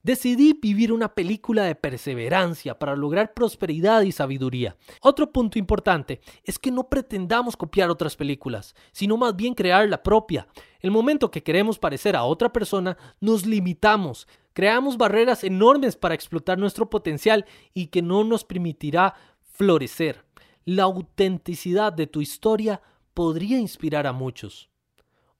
Decidí 0.05 0.53
vivir 0.53 0.93
una 0.93 1.15
película 1.15 1.65
de 1.65 1.75
perseverancia 1.75 2.79
para 2.79 2.95
lograr 2.95 3.33
prosperidad 3.33 4.03
y 4.03 4.13
sabiduría. 4.13 4.77
Otro 5.01 5.33
punto 5.33 5.59
importante 5.59 6.21
es 6.45 6.59
que 6.59 6.71
no 6.71 6.91
pretendamos 6.91 7.57
copiar 7.57 7.89
otras 7.89 8.15
películas, 8.15 8.75
sino 8.93 9.17
más 9.17 9.35
bien 9.35 9.55
crear 9.55 9.89
la 9.89 10.03
propia. 10.03 10.47
El 10.81 10.91
momento 10.91 11.31
que 11.31 11.43
queremos 11.43 11.79
parecer 11.79 12.17
a 12.17 12.25
otra 12.25 12.53
persona, 12.53 12.99
nos 13.19 13.47
limitamos, 13.47 14.29
creamos 14.53 14.99
barreras 14.99 15.43
enormes 15.43 15.97
para 15.97 16.15
explotar 16.15 16.59
nuestro 16.59 16.91
potencial 16.91 17.47
y 17.73 17.87
que 17.87 18.03
no 18.03 18.25
nos 18.25 18.45
permitirá 18.45 19.15
florecer. 19.55 20.23
La 20.67 20.83
autenticidad 20.83 21.95
de 21.95 22.07
tu 22.07 22.21
historia 22.21 22.83
podría 23.15 23.59
inspirar 23.59 24.07
a 24.07 24.13
muchos. 24.13 24.69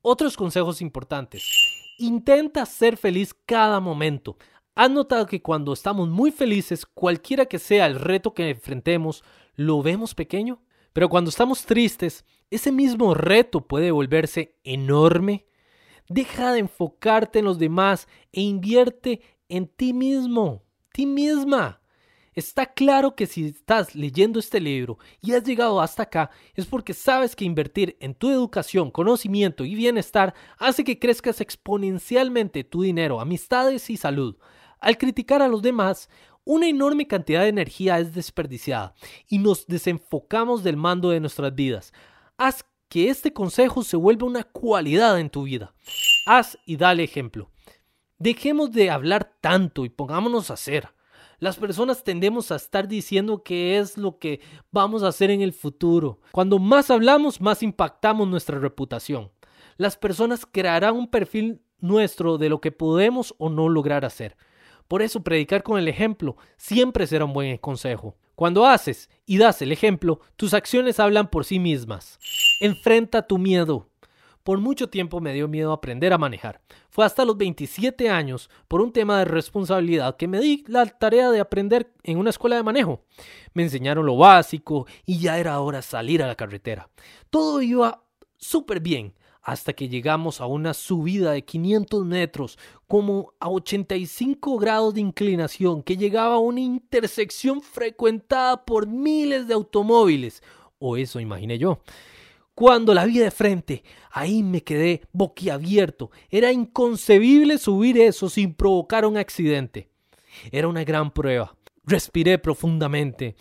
Otros 0.01 0.39
consejos 0.39 0.81
importantes. 0.81 1.45
Intenta 1.99 2.67
ser 2.67 2.97
feliz 2.97 3.33
cada 3.47 3.79
momento. 3.79 4.37
¿Has 4.77 4.91
notado 4.91 5.27
que 5.27 5.41
cuando 5.41 5.73
estamos 5.73 6.09
muy 6.09 6.33
felices, 6.33 6.85
cualquiera 6.85 7.47
que 7.47 7.61
sea 7.61 7.87
el 7.87 7.95
reto 7.95 8.35
que 8.35 8.51
enfrentemos, 8.51 9.23
lo 9.55 9.83
vemos 9.83 10.17
pequeño? 10.17 10.63
Pero 10.93 11.09
cuando 11.09 11.31
estamos 11.31 11.65
tristes, 11.65 12.25
ese 12.51 12.73
mismo 12.73 13.15
reto 13.15 13.69
puede 13.69 13.93
volverse 13.93 14.57
enorme. 14.65 15.47
Deja 16.09 16.53
de 16.53 16.59
enfocarte 16.59 17.39
en 17.39 17.45
los 17.45 17.59
demás 17.59 18.09
e 18.33 18.41
invierte 18.41 19.21
en 19.49 19.69
ti 19.69 19.93
mismo, 19.93 20.65
ti 20.93 21.07
misma. 21.07 21.81
Está 22.35 22.67
claro 22.67 23.15
que 23.15 23.27
si 23.27 23.47
estás 23.47 23.95
leyendo 23.95 24.41
este 24.41 24.59
libro 24.59 24.99
y 25.21 25.35
has 25.35 25.45
llegado 25.45 25.81
hasta 25.81 26.03
acá 26.03 26.31
es 26.55 26.67
porque 26.67 26.93
sabes 26.93 27.37
que 27.37 27.45
invertir 27.45 27.97
en 28.01 28.13
tu 28.13 28.29
educación, 28.29 28.91
conocimiento 28.91 29.65
y 29.65 29.77
bienestar 29.77 30.35
hace 30.59 30.83
que 30.83 30.99
crezcas 30.99 31.41
exponencialmente 31.41 32.65
tu 32.65 32.83
dinero, 32.83 33.21
amistades 33.21 33.89
y 33.89 33.97
salud. 33.97 34.37
Al 34.85 34.99
criticar 34.99 35.41
a 35.41 35.49
los 35.49 35.63
demás, 35.63 36.11
una 36.45 36.69
enorme 36.69 37.07
cantidad 37.07 37.41
de 37.41 37.49
energía 37.49 37.99
es 38.01 38.13
desperdiciada 38.13 38.93
y 39.27 39.39
nos 39.39 39.67
desenfocamos 39.67 40.63
del 40.63 40.77
mando 40.77 41.09
de 41.09 41.21
nuestras 41.21 41.55
vidas. 41.55 41.95
Haz 42.37 42.67
que 42.91 43.09
este 43.09 43.33
consejo 43.33 43.83
se 43.83 43.97
vuelva 43.97 44.27
una 44.27 44.45
cualidad 44.45 45.19
en 45.19 45.31
tu 45.31 45.45
vida. 45.45 45.75
Haz 46.27 46.59
y 46.67 46.77
dale 46.77 47.03
ejemplo. 47.03 47.51
Dejemos 48.19 48.73
de 48.73 48.91
hablar 48.91 49.33
tanto 49.41 49.87
y 49.87 49.89
pongámonos 49.89 50.51
a 50.51 50.55
hacer. 50.55 50.91
Las 51.39 51.57
personas 51.57 52.05
tendemos 52.05 52.53
a 52.53 52.57
estar 52.57 52.87
diciendo 52.87 53.43
qué 53.43 53.79
es 53.79 53.97
lo 53.97 54.19
que 54.19 54.41
vamos 54.71 55.03
a 55.03 55.09
hacer 55.09 55.31
en 55.31 55.41
el 55.41 55.55
futuro. 55.55 56.21
Cuando 56.31 56.59
más 56.59 56.91
hablamos, 56.91 57.41
más 57.41 57.63
impactamos 57.63 58.29
nuestra 58.29 58.59
reputación. 58.59 59.33
Las 59.79 59.97
personas 59.97 60.45
crearán 60.45 60.95
un 60.95 61.09
perfil 61.09 61.63
nuestro 61.79 62.37
de 62.37 62.51
lo 62.51 62.61
que 62.61 62.71
podemos 62.71 63.35
o 63.39 63.49
no 63.49 63.71
lograr 63.71 64.05
hacer. 64.05 64.37
Por 64.89 65.03
eso 65.03 65.23
predicar 65.23 65.63
con 65.63 65.79
el 65.79 65.89
ejemplo 65.89 66.37
siempre 66.57 67.07
será 67.07 67.25
un 67.25 67.33
buen 67.33 67.57
consejo. 67.59 68.17
Cuando 68.35 68.67
haces 68.67 69.09
y 69.27 69.39
das 69.39 69.63
el 69.63 69.73
ejemplo, 69.73 70.21
tus 70.37 70.55
acciones 70.55 70.99
hablan 70.99 71.29
por 71.29 71.45
sí 71.45 71.59
mismas. 71.59 72.19
Enfrenta 72.61 73.27
tu 73.27 73.39
miedo. 73.39 73.89
Por 74.43 74.59
mucho 74.59 74.91
tiempo 74.91 75.21
me 75.21 75.33
dio 75.33 75.49
miedo 75.49 75.73
aprender 75.73 76.13
a 76.13 76.19
manejar. 76.19 76.61
Fue 76.91 77.05
hasta 77.07 77.25
los 77.25 77.39
27 77.39 78.11
años, 78.11 78.51
por 78.69 78.83
un 78.83 78.93
tema 78.93 79.19
de 79.19 79.25
responsabilidad, 79.25 80.17
que 80.17 80.29
me 80.29 80.39
di 80.39 80.65
la 80.67 80.85
tarea 80.85 81.31
de 81.31 81.41
aprender 81.41 81.93
en 82.03 82.19
una 82.19 82.29
escuela 82.31 82.57
de 82.57 82.63
manejo. 82.63 83.05
Me 83.55 83.63
enseñaron 83.63 84.05
lo 84.05 84.19
básico 84.19 84.87
y 85.07 85.19
ya 85.19 85.39
era 85.39 85.59
hora 85.61 85.81
salir 85.81 86.23
a 86.23 86.27
la 86.27 86.35
carretera. 86.35 86.91
Todo 87.31 87.63
iba 87.63 88.05
súper 88.37 88.81
bien 88.81 89.15
hasta 89.45 89.75
que 89.75 89.91
llegamos 89.91 90.41
a 90.41 90.47
una 90.47 90.73
subida 90.73 91.33
de 91.33 91.45
500 91.45 92.05
metros, 92.07 92.59
como 92.89 93.35
a 93.39 93.51
85 93.51 94.59
grados 94.59 94.95
de 94.95 95.03
inclinación, 95.03 95.83
que 95.83 95.99
llegaba 95.99 96.37
a 96.37 96.39
una 96.39 96.61
intersección 96.61 97.61
frecuentada 97.61 98.65
por 98.65 98.87
miles 98.87 99.47
de 99.47 99.53
automóviles. 99.53 100.43
O 100.79 100.97
eso 100.97 101.21
imaginé 101.21 101.59
yo. 101.59 101.81
Cuando 102.55 102.95
la 102.95 103.05
vi 103.05 103.19
de 103.19 103.31
frente, 103.31 103.85
ahí 104.11 104.43
me 104.43 104.63
quedé 104.63 105.03
boquiabierto. 105.13 106.11
Era 106.31 106.51
inconcebible 106.51 107.59
subir 107.59 107.99
eso 107.99 108.31
sin 108.31 108.55
provocar 108.55 109.05
un 109.05 109.19
accidente. 109.19 109.91
Era 110.53 110.69
una 110.69 110.85
gran 110.85 111.13
prueba. 111.13 111.55
Respiré 111.85 112.39
profundamente 112.39 113.37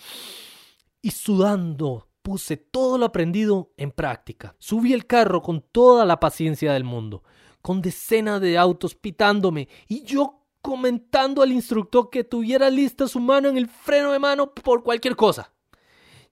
y 1.02 1.12
sudando 1.12 2.10
puse 2.24 2.58
todo 2.58 2.98
lo 2.98 3.06
aprendido 3.06 3.72
en 3.78 3.92
práctica. 3.92 4.56
Subí 4.58 4.94
el 4.94 5.06
carro 5.06 5.42
con 5.42 5.62
toda 5.62 6.06
la 6.06 6.20
paciencia 6.20 6.74
del 6.74 6.86
mundo, 6.86 7.24
con 7.62 7.82
decenas 7.82 8.42
de 8.42 8.58
autos 8.58 8.96
pitándome 8.96 9.68
y 9.88 10.04
yo 10.04 10.40
comentando 10.62 11.42
al 11.42 11.52
instructor 11.52 12.10
que 12.10 12.24
tuviera 12.24 12.70
lista 12.70 13.08
su 13.08 13.20
mano 13.20 13.50
en 13.50 13.58
el 13.58 13.68
freno 13.68 14.14
de 14.14 14.20
mano 14.20 14.54
por 14.54 14.82
cualquier 14.82 15.16
cosa. 15.16 15.52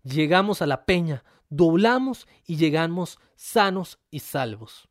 Llegamos 0.03 0.61
a 0.61 0.65
la 0.65 0.85
peña, 0.85 1.23
doblamos 1.49 2.27
y 2.47 2.55
llegamos 2.55 3.19
sanos 3.35 3.99
y 4.09 4.19
salvos. 4.19 4.87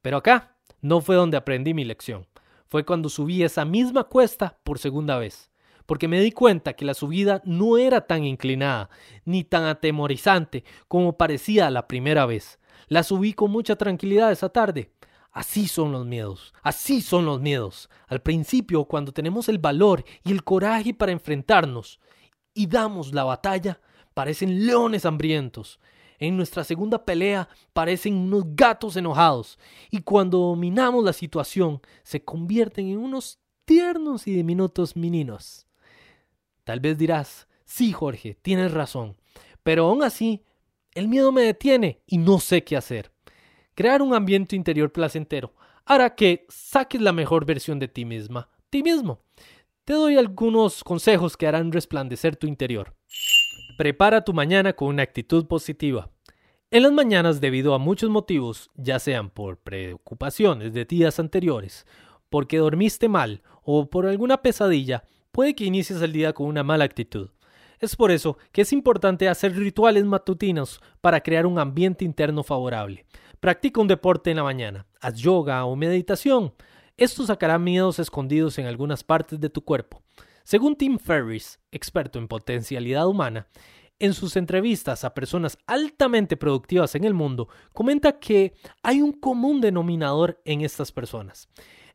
Pero 0.00 0.18
acá 0.18 0.56
no 0.80 1.00
fue 1.00 1.16
donde 1.16 1.36
aprendí 1.36 1.74
mi 1.74 1.84
lección. 1.84 2.26
Fue 2.68 2.84
cuando 2.84 3.08
subí 3.08 3.42
esa 3.42 3.64
misma 3.64 4.04
cuesta 4.04 4.58
por 4.62 4.78
segunda 4.78 5.18
vez, 5.18 5.50
porque 5.88 6.06
me 6.06 6.20
di 6.20 6.32
cuenta 6.32 6.74
que 6.74 6.84
la 6.84 6.92
subida 6.92 7.40
no 7.46 7.78
era 7.78 8.02
tan 8.02 8.22
inclinada 8.22 8.90
ni 9.24 9.42
tan 9.42 9.64
atemorizante 9.64 10.62
como 10.86 11.16
parecía 11.16 11.70
la 11.70 11.88
primera 11.88 12.26
vez. 12.26 12.58
La 12.88 13.02
subí 13.02 13.32
con 13.32 13.50
mucha 13.50 13.74
tranquilidad 13.74 14.30
esa 14.30 14.50
tarde. 14.50 14.92
Así 15.32 15.66
son 15.66 15.92
los 15.92 16.04
miedos, 16.04 16.52
así 16.62 17.00
son 17.00 17.24
los 17.24 17.40
miedos. 17.40 17.88
Al 18.06 18.20
principio, 18.20 18.84
cuando 18.84 19.12
tenemos 19.12 19.48
el 19.48 19.58
valor 19.58 20.04
y 20.24 20.32
el 20.32 20.44
coraje 20.44 20.92
para 20.92 21.12
enfrentarnos 21.12 22.00
y 22.52 22.66
damos 22.66 23.14
la 23.14 23.24
batalla, 23.24 23.80
parecen 24.12 24.66
leones 24.66 25.06
hambrientos. 25.06 25.80
En 26.18 26.36
nuestra 26.36 26.64
segunda 26.64 27.02
pelea 27.06 27.48
parecen 27.72 28.12
unos 28.14 28.44
gatos 28.48 28.94
enojados. 28.98 29.58
Y 29.90 30.02
cuando 30.02 30.36
dominamos 30.36 31.02
la 31.02 31.14
situación, 31.14 31.80
se 32.02 32.22
convierten 32.22 32.88
en 32.88 32.98
unos 32.98 33.38
tiernos 33.64 34.28
y 34.28 34.34
diminutos 34.34 34.94
meninos. 34.94 35.67
Tal 36.68 36.80
vez 36.80 36.98
dirás, 36.98 37.48
sí 37.64 37.92
Jorge, 37.92 38.36
tienes 38.42 38.72
razón. 38.72 39.16
Pero 39.62 39.86
aún 39.86 40.02
así, 40.02 40.44
el 40.92 41.08
miedo 41.08 41.32
me 41.32 41.40
detiene 41.40 42.02
y 42.04 42.18
no 42.18 42.40
sé 42.40 42.62
qué 42.62 42.76
hacer. 42.76 43.10
Crear 43.74 44.02
un 44.02 44.12
ambiente 44.12 44.54
interior 44.54 44.92
placentero 44.92 45.54
hará 45.86 46.14
que 46.14 46.44
saques 46.50 47.00
la 47.00 47.14
mejor 47.14 47.46
versión 47.46 47.78
de 47.78 47.88
ti 47.88 48.04
misma, 48.04 48.50
ti 48.68 48.82
mismo. 48.82 49.22
Te 49.86 49.94
doy 49.94 50.18
algunos 50.18 50.84
consejos 50.84 51.38
que 51.38 51.46
harán 51.46 51.72
resplandecer 51.72 52.36
tu 52.36 52.46
interior. 52.46 52.94
Prepara 53.78 54.22
tu 54.22 54.34
mañana 54.34 54.74
con 54.74 54.88
una 54.88 55.04
actitud 55.04 55.46
positiva. 55.46 56.10
En 56.70 56.82
las 56.82 56.92
mañanas, 56.92 57.40
debido 57.40 57.72
a 57.72 57.78
muchos 57.78 58.10
motivos, 58.10 58.68
ya 58.74 58.98
sean 58.98 59.30
por 59.30 59.56
preocupaciones 59.56 60.74
de 60.74 60.84
días 60.84 61.18
anteriores, 61.18 61.86
porque 62.28 62.58
dormiste 62.58 63.08
mal 63.08 63.40
o 63.62 63.88
por 63.88 64.04
alguna 64.04 64.42
pesadilla, 64.42 65.04
puede 65.38 65.54
que 65.54 65.66
inicies 65.66 66.02
el 66.02 66.12
día 66.12 66.32
con 66.32 66.48
una 66.48 66.64
mala 66.64 66.82
actitud. 66.82 67.30
Es 67.78 67.94
por 67.94 68.10
eso 68.10 68.38
que 68.50 68.62
es 68.62 68.72
importante 68.72 69.28
hacer 69.28 69.54
rituales 69.54 70.04
matutinos 70.04 70.80
para 71.00 71.20
crear 71.20 71.46
un 71.46 71.60
ambiente 71.60 72.04
interno 72.04 72.42
favorable. 72.42 73.06
Practica 73.38 73.80
un 73.80 73.86
deporte 73.86 74.32
en 74.32 74.38
la 74.38 74.42
mañana, 74.42 74.88
haz 75.00 75.14
yoga 75.14 75.64
o 75.64 75.76
meditación. 75.76 76.54
Esto 76.96 77.24
sacará 77.24 77.56
miedos 77.56 78.00
escondidos 78.00 78.58
en 78.58 78.66
algunas 78.66 79.04
partes 79.04 79.38
de 79.38 79.48
tu 79.48 79.62
cuerpo. 79.62 80.02
Según 80.42 80.74
Tim 80.74 80.98
Ferriss, 80.98 81.60
experto 81.70 82.18
en 82.18 82.26
potencialidad 82.26 83.06
humana, 83.06 83.46
en 84.00 84.14
sus 84.14 84.34
entrevistas 84.34 85.04
a 85.04 85.14
personas 85.14 85.56
altamente 85.68 86.36
productivas 86.36 86.96
en 86.96 87.04
el 87.04 87.14
mundo, 87.14 87.48
comenta 87.72 88.18
que 88.18 88.54
hay 88.82 89.02
un 89.02 89.12
común 89.12 89.60
denominador 89.60 90.42
en 90.44 90.62
estas 90.62 90.90
personas. 90.90 91.48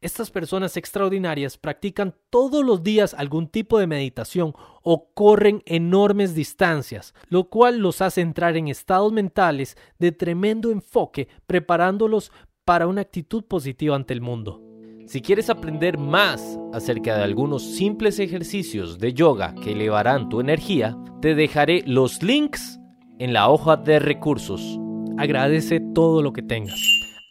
Estas 0.03 0.31
personas 0.31 0.75
extraordinarias 0.75 1.57
practican 1.57 2.13
todos 2.29 2.65
los 2.65 2.83
días 2.83 3.13
algún 3.13 3.47
tipo 3.47 3.79
de 3.79 3.87
meditación 3.87 4.53
o 4.81 5.13
corren 5.13 5.63
enormes 5.65 6.35
distancias, 6.35 7.13
lo 7.29 7.45
cual 7.45 7.77
los 7.77 8.01
hace 8.01 8.19
entrar 8.19 8.57
en 8.57 8.67
estados 8.67 9.13
mentales 9.13 9.77
de 9.99 10.11
tremendo 10.11 10.71
enfoque, 10.71 11.29
preparándolos 11.47 12.33
para 12.65 12.85
una 12.87 12.99
actitud 12.99 13.45
positiva 13.45 13.95
ante 13.95 14.13
el 14.13 14.19
mundo. 14.19 14.61
Si 15.07 15.21
quieres 15.21 15.49
aprender 15.49 15.97
más 15.97 16.59
acerca 16.73 17.15
de 17.15 17.23
algunos 17.23 17.63
simples 17.63 18.19
ejercicios 18.19 18.99
de 18.99 19.13
yoga 19.13 19.55
que 19.55 19.71
elevarán 19.71 20.27
tu 20.27 20.41
energía, 20.41 20.97
te 21.21 21.33
dejaré 21.33 21.81
los 21.87 22.21
links 22.21 22.77
en 23.19 23.31
la 23.31 23.47
hoja 23.47 23.77
de 23.77 23.99
recursos. 23.99 24.77
Agradece 25.17 25.79
todo 25.79 26.21
lo 26.21 26.33
que 26.33 26.41
tengas. 26.41 26.81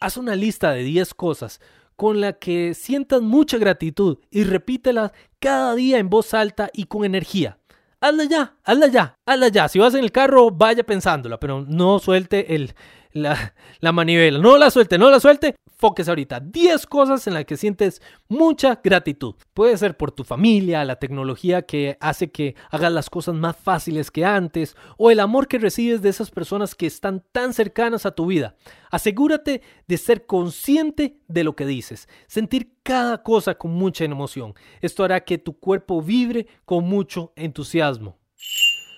Haz 0.01 0.17
una 0.17 0.35
lista 0.35 0.71
de 0.71 0.81
10 0.81 1.13
cosas 1.13 1.61
con 1.95 2.21
la 2.21 2.33
que 2.33 2.73
sientas 2.73 3.21
mucha 3.21 3.57
gratitud 3.57 4.17
y 4.31 4.43
repítelas 4.43 5.11
cada 5.39 5.75
día 5.75 5.97
en 5.99 6.09
voz 6.09 6.33
alta 6.33 6.69
y 6.73 6.85
con 6.85 7.05
energía. 7.05 7.57
Hazla 8.01 8.25
ya, 8.25 8.55
hazla 8.63 8.87
ya, 8.87 9.17
hazla 9.25 9.47
ya. 9.47 9.67
Si 9.69 9.79
vas 9.79 9.93
en 9.93 10.03
el 10.03 10.11
carro, 10.11 10.51
vaya 10.51 10.83
pensándola, 10.83 11.39
pero 11.39 11.65
no 11.67 11.99
suelte 11.99 12.55
el, 12.55 12.75
la, 13.13 13.53
la 13.79 13.91
manivela. 13.91 14.39
No 14.39 14.57
la 14.57 14.69
suelte, 14.69 14.97
no 14.97 15.09
la 15.09 15.19
suelte. 15.19 15.55
Fóquese 15.77 16.11
ahorita. 16.11 16.39
10 16.39 16.85
cosas 16.87 17.27
en 17.27 17.33
las 17.33 17.45
que 17.45 17.57
sientes 17.57 18.01
mucha 18.29 18.79
gratitud. 18.83 19.35
Puede 19.53 19.77
ser 19.77 19.97
por 19.97 20.11
tu 20.11 20.23
familia, 20.23 20.85
la 20.85 20.97
tecnología 20.97 21.63
que 21.63 21.97
hace 21.99 22.31
que 22.31 22.55
hagas 22.69 22.91
las 22.91 23.09
cosas 23.09 23.35
más 23.35 23.57
fáciles 23.57 24.09
que 24.09 24.23
antes, 24.23 24.77
o 24.97 25.11
el 25.11 25.19
amor 25.19 25.47
que 25.47 25.59
recibes 25.59 26.01
de 26.01 26.09
esas 26.09 26.31
personas 26.31 26.75
que 26.75 26.85
están 26.85 27.23
tan 27.31 27.53
cercanas 27.53 28.05
a 28.05 28.11
tu 28.11 28.27
vida. 28.27 28.55
Asegúrate 28.91 29.61
de 29.87 29.97
ser 29.97 30.25
consciente 30.25 31.17
de 31.27 31.43
lo 31.43 31.55
que 31.55 31.65
dices, 31.65 32.07
sentir 32.27 32.75
cada 32.83 33.23
cosa 33.23 33.55
con 33.55 33.71
mucha 33.71 34.05
emoción. 34.05 34.53
Esto 34.81 35.03
hará 35.03 35.25
que 35.25 35.37
tu 35.37 35.59
cuerpo 35.59 36.01
vibre 36.01 36.47
con 36.65 36.85
mucho 36.85 37.33
entusiasmo. 37.35 38.17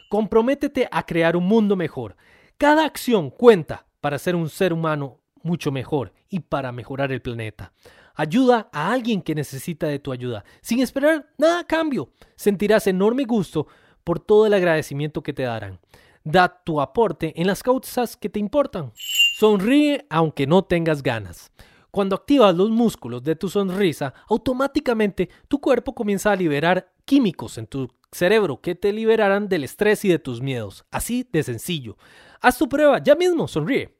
Comprométete 0.09 0.87
a 0.91 1.03
crear 1.03 1.35
un 1.35 1.45
mundo 1.45 1.75
mejor. 1.75 2.15
Cada 2.57 2.85
acción 2.85 3.31
cuenta 3.31 3.85
para 4.05 4.19
ser 4.19 4.35
un 4.35 4.49
ser 4.49 4.71
humano 4.71 5.19
mucho 5.41 5.71
mejor 5.71 6.13
y 6.29 6.39
para 6.41 6.71
mejorar 6.71 7.11
el 7.11 7.23
planeta. 7.23 7.73
Ayuda 8.13 8.69
a 8.71 8.91
alguien 8.91 9.19
que 9.19 9.33
necesita 9.33 9.87
de 9.87 9.97
tu 9.97 10.11
ayuda, 10.11 10.45
sin 10.61 10.79
esperar 10.79 11.27
nada 11.39 11.61
a 11.61 11.63
cambio. 11.63 12.11
Sentirás 12.35 12.85
enorme 12.85 13.23
gusto 13.23 13.65
por 14.03 14.19
todo 14.19 14.45
el 14.45 14.53
agradecimiento 14.53 15.23
que 15.23 15.33
te 15.33 15.41
darán. 15.41 15.79
Da 16.23 16.61
tu 16.63 16.79
aporte 16.81 17.33
en 17.41 17.47
las 17.47 17.63
causas 17.63 18.15
que 18.15 18.29
te 18.29 18.39
importan. 18.39 18.91
Sonríe 18.93 20.05
aunque 20.11 20.45
no 20.45 20.63
tengas 20.63 21.01
ganas. 21.01 21.51
Cuando 21.89 22.15
activas 22.15 22.55
los 22.55 22.69
músculos 22.69 23.23
de 23.23 23.35
tu 23.35 23.49
sonrisa, 23.49 24.13
automáticamente 24.29 25.31
tu 25.47 25.59
cuerpo 25.59 25.95
comienza 25.95 26.31
a 26.31 26.35
liberar 26.35 26.93
químicos 27.05 27.57
en 27.57 27.65
tu 27.65 27.89
cerebro 28.11 28.61
que 28.61 28.75
te 28.75 28.93
liberarán 28.93 29.49
del 29.49 29.63
estrés 29.63 30.05
y 30.05 30.09
de 30.09 30.19
tus 30.19 30.41
miedos. 30.41 30.85
Así 30.91 31.27
de 31.33 31.41
sencillo. 31.41 31.97
Haz 32.39 32.59
tu 32.59 32.69
prueba, 32.69 32.99
ya 33.03 33.15
mismo, 33.15 33.47
sonríe. 33.47 33.94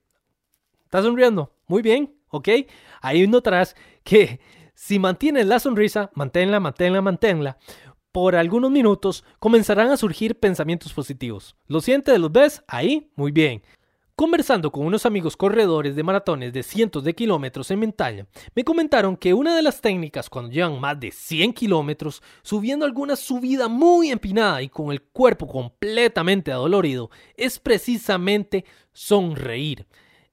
¿Estás 0.96 1.08
sonriendo? 1.08 1.52
Muy 1.68 1.82
bien, 1.82 2.16
¿ok? 2.30 2.48
Ahí 3.02 3.28
notarás 3.28 3.76
que 4.06 4.40
si 4.76 4.98
mantienes 4.98 5.46
la 5.46 5.60
sonrisa, 5.60 6.10
manténla, 6.14 6.62
manténla, 6.62 7.02
manténla, 7.02 7.58
por 8.14 8.38
algunos 8.38 8.72
minutos 8.72 9.26
comenzarán 9.40 9.92
a 9.92 9.98
surgir 9.98 10.40
pensamientos 10.40 10.94
positivos. 10.94 11.58
¿Lo 11.68 11.82
sientes? 11.82 12.18
¿Los 12.18 12.32
ves? 12.32 12.64
Ahí, 12.66 13.12
muy 13.18 13.34
bien. 13.34 13.62
Conversando 14.16 14.72
con 14.72 14.86
unos 14.86 15.06
amigos 15.06 15.36
corredores 15.36 15.98
de 15.98 16.04
maratones 16.04 16.54
de 16.54 16.64
cientos 16.64 17.04
de 17.04 17.14
kilómetros 17.14 17.70
en 17.72 17.82
montaña, 17.82 18.26
me 18.56 18.64
comentaron 18.64 19.18
que 19.18 19.34
una 19.34 19.54
de 19.54 19.64
las 19.64 19.82
técnicas 19.82 20.30
cuando 20.30 20.50
llevan 20.50 20.80
más 20.80 20.98
de 20.98 21.12
100 21.12 21.52
kilómetros, 21.52 22.24
subiendo 22.42 22.86
alguna 22.86 23.18
subida 23.18 23.68
muy 23.68 24.12
empinada 24.12 24.62
y 24.62 24.70
con 24.70 24.94
el 24.94 25.02
cuerpo 25.02 25.46
completamente 25.46 26.54
adolorido, 26.54 27.10
es 27.36 27.60
precisamente 27.60 28.64
sonreír. 28.94 29.86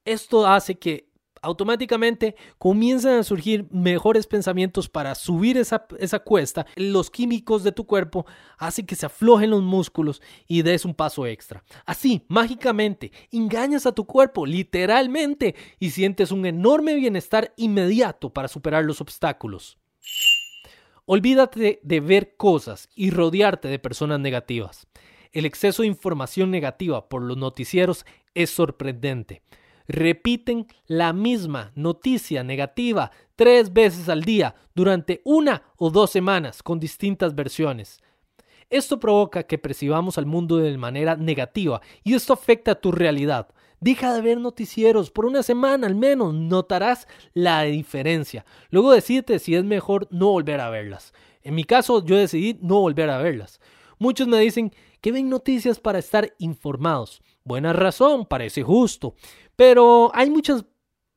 Esto 0.04 0.46
hace 0.46 0.76
que 0.76 1.12
automáticamente 1.42 2.36
comienzan 2.58 3.18
a 3.18 3.22
surgir 3.24 3.66
mejores 3.70 4.26
pensamientos 4.26 4.88
para 4.88 5.14
subir 5.14 5.58
esa, 5.58 5.86
esa, 5.98 6.20
cuesta. 6.20 6.66
Los 6.76 7.10
químicos 7.10 7.64
de 7.64 7.72
tu 7.72 7.84
cuerpo 7.84 8.24
hacen 8.58 8.86
que 8.86 8.94
se 8.94 9.06
aflojen 9.06 9.50
los 9.50 9.62
músculos 9.62 10.22
y 10.46 10.62
des 10.62 10.84
un 10.84 10.94
paso 10.94 11.26
extra. 11.26 11.62
Así, 11.84 12.24
mágicamente, 12.28 13.12
engañas 13.30 13.86
a 13.86 13.92
tu 13.92 14.06
cuerpo 14.06 14.46
literalmente 14.46 15.54
y 15.78 15.90
sientes 15.90 16.30
un 16.30 16.46
enorme 16.46 16.94
bienestar 16.94 17.52
inmediato 17.56 18.30
para 18.30 18.48
superar 18.48 18.84
los 18.84 19.00
obstáculos. 19.00 19.78
Olvídate 21.04 21.80
de 21.82 22.00
ver 22.00 22.36
cosas 22.36 22.88
y 22.94 23.10
rodearte 23.10 23.66
de 23.66 23.80
personas 23.80 24.20
negativas. 24.20 24.86
El 25.32 25.46
exceso 25.46 25.82
de 25.82 25.88
información 25.88 26.50
negativa 26.50 27.08
por 27.08 27.22
los 27.22 27.36
noticieros 27.36 28.06
es 28.34 28.50
sorprendente 28.50 29.42
repiten 29.88 30.66
la 30.86 31.12
misma 31.12 31.72
noticia 31.74 32.42
negativa 32.42 33.10
tres 33.36 33.72
veces 33.72 34.09
al 34.09 34.22
día 34.22 34.54
durante 34.74 35.20
una 35.24 35.62
o 35.76 35.90
dos 35.90 36.10
semanas 36.10 36.62
con 36.62 36.78
distintas 36.78 37.34
versiones. 37.34 38.00
Esto 38.70 38.98
provoca 38.98 39.42
que 39.42 39.59
percibamos 39.59 40.16
al 40.16 40.24
mundo 40.26 40.56
de 40.56 40.78
manera 40.78 41.16
negativa 41.16 41.82
y 42.02 42.14
esto 42.14 42.32
afecta 42.32 42.72
a 42.72 42.80
tu 42.80 42.90
realidad. 42.90 43.48
Deja 43.80 44.14
de 44.14 44.22
ver 44.22 44.38
noticieros 44.38 45.10
por 45.10 45.26
una 45.26 45.42
semana 45.42 45.86
al 45.86 45.94
menos, 45.94 46.32
notarás 46.32 47.06
la 47.34 47.62
diferencia. 47.64 48.46
Luego 48.70 48.92
decídete 48.92 49.38
si 49.40 49.56
es 49.56 49.64
mejor 49.64 50.09
no 50.10 50.28
volver 50.28 50.60
a 50.60 50.70
verlas. 50.70 51.12
En 51.42 51.54
mi 51.54 51.64
caso 51.64 52.04
yo 52.04 52.16
decidí 52.16 52.59
no 52.62 52.80
volver 52.80 53.10
a 53.10 53.18
verlas. 53.18 53.60
Muchos 53.98 54.26
me 54.26 54.38
dicen 54.38 54.72
que 55.02 55.12
ven 55.12 55.28
noticias 55.28 55.78
para 55.78 55.98
estar 55.98 56.32
informados. 56.38 57.20
Buena 57.44 57.74
razón, 57.74 58.24
parece 58.24 58.62
justo. 58.62 59.14
Pero 59.56 60.10
hay 60.14 60.30
mucha 60.30 60.64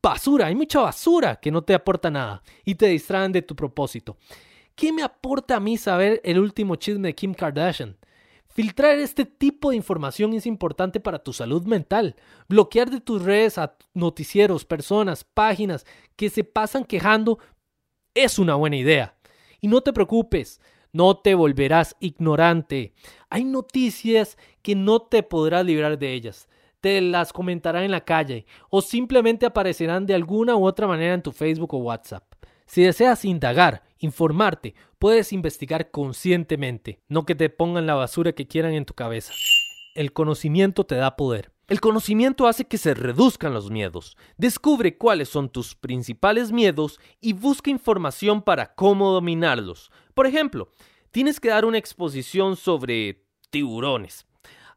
basura, 0.04 0.48
hay 0.48 0.56
mucha 0.56 0.82
basura 0.82 1.38
que 1.38 1.52
no 1.52 1.62
te 1.62 1.74
aporta 1.74 2.12
nada 2.12 2.44
y 2.66 2.76
te 2.76 2.88
distraen 2.88 3.32
de 3.32 3.44
tu 3.44 3.56
propósito. 3.56 4.18
¿Qué 4.76 4.92
me 4.92 5.04
aporta 5.04 5.56
a 5.56 5.60
mí 5.62 5.78
saber 5.78 6.20
el 6.26 6.40
último 6.40 6.76
chisme 6.76 7.10
de 7.10 7.16
Kim 7.16 7.34
Kardashian? 7.34 7.98
Filtrar 8.50 8.98
este 8.98 9.26
tipo 9.26 9.70
de 9.70 9.76
información 9.76 10.34
es 10.34 10.46
importante 10.46 11.00
para 11.00 11.20
tu 11.20 11.32
salud 11.32 11.66
mental. 11.66 12.16
Bloquear 12.48 12.90
de 12.90 13.02
tus 13.02 13.22
redes 13.22 13.58
a 13.58 13.78
noticieros, 13.94 14.66
personas, 14.66 15.24
páginas 15.24 15.86
que 16.16 16.30
se 16.30 16.44
pasan 16.44 16.86
quejando 16.86 17.38
es 18.14 18.40
una 18.40 18.56
buena 18.56 18.78
idea. 18.78 19.18
Y 19.62 19.68
no 19.68 19.82
te 19.82 19.94
preocupes, 19.94 20.62
no 20.96 21.18
te 21.18 21.36
volverás 21.36 21.98
ignorante. 22.00 22.94
Hay 23.36 23.44
noticias 23.44 24.38
que 24.62 24.76
no 24.76 25.02
te 25.02 25.22
podrás 25.22 25.66
librar 25.66 26.00
de 26.00 26.14
ellas 26.14 26.48
te 26.80 27.02
las 27.02 27.34
comentarán 27.34 27.84
en 27.84 27.90
la 27.90 28.06
calle 28.06 28.46
o 28.70 28.80
simplemente 28.80 29.48
aparecerán 29.48 30.06
de 30.06 30.14
alguna 30.14 30.56
u 30.56 30.68
otra 30.68 30.86
manera 30.86 31.16
en 31.16 31.24
tu 31.24 31.32
Facebook 31.32 31.74
o 31.74 31.80
WhatsApp. 31.80 32.24
Si 32.68 32.84
deseas 32.84 33.26
indagar, 33.26 33.82
informarte, 33.98 34.76
puedes 35.00 35.34
investigar 35.34 35.90
conscientemente, 35.90 37.02
no 37.08 37.26
que 37.26 37.34
te 37.34 37.50
pongan 37.50 37.88
la 37.88 37.96
basura 37.96 38.34
que 38.34 38.48
quieran 38.48 38.74
en 38.74 38.86
tu 38.86 38.94
cabeza. 38.94 39.34
El 39.96 40.14
conocimiento 40.14 40.86
te 40.86 40.94
da 40.94 41.16
poder. 41.16 41.52
El 41.68 41.82
conocimiento 41.82 42.46
hace 42.46 42.66
que 42.66 42.78
se 42.78 42.94
reduzcan 42.94 43.56
los 43.56 43.72
miedos. 43.72 44.16
Descubre 44.38 44.96
cuáles 44.96 45.28
son 45.28 45.50
tus 45.50 45.74
principales 45.74 46.52
miedos 46.52 47.00
y 47.20 47.34
busca 47.34 47.72
información 47.72 48.44
para 48.44 48.76
cómo 48.76 49.10
dominarlos. 49.10 49.92
Por 50.14 50.28
ejemplo, 50.28 50.70
tienes 51.10 51.40
que 51.40 51.50
dar 51.50 51.66
una 51.66 51.80
exposición 51.80 52.58
sobre 52.58 53.25
tiburones. 53.56 54.28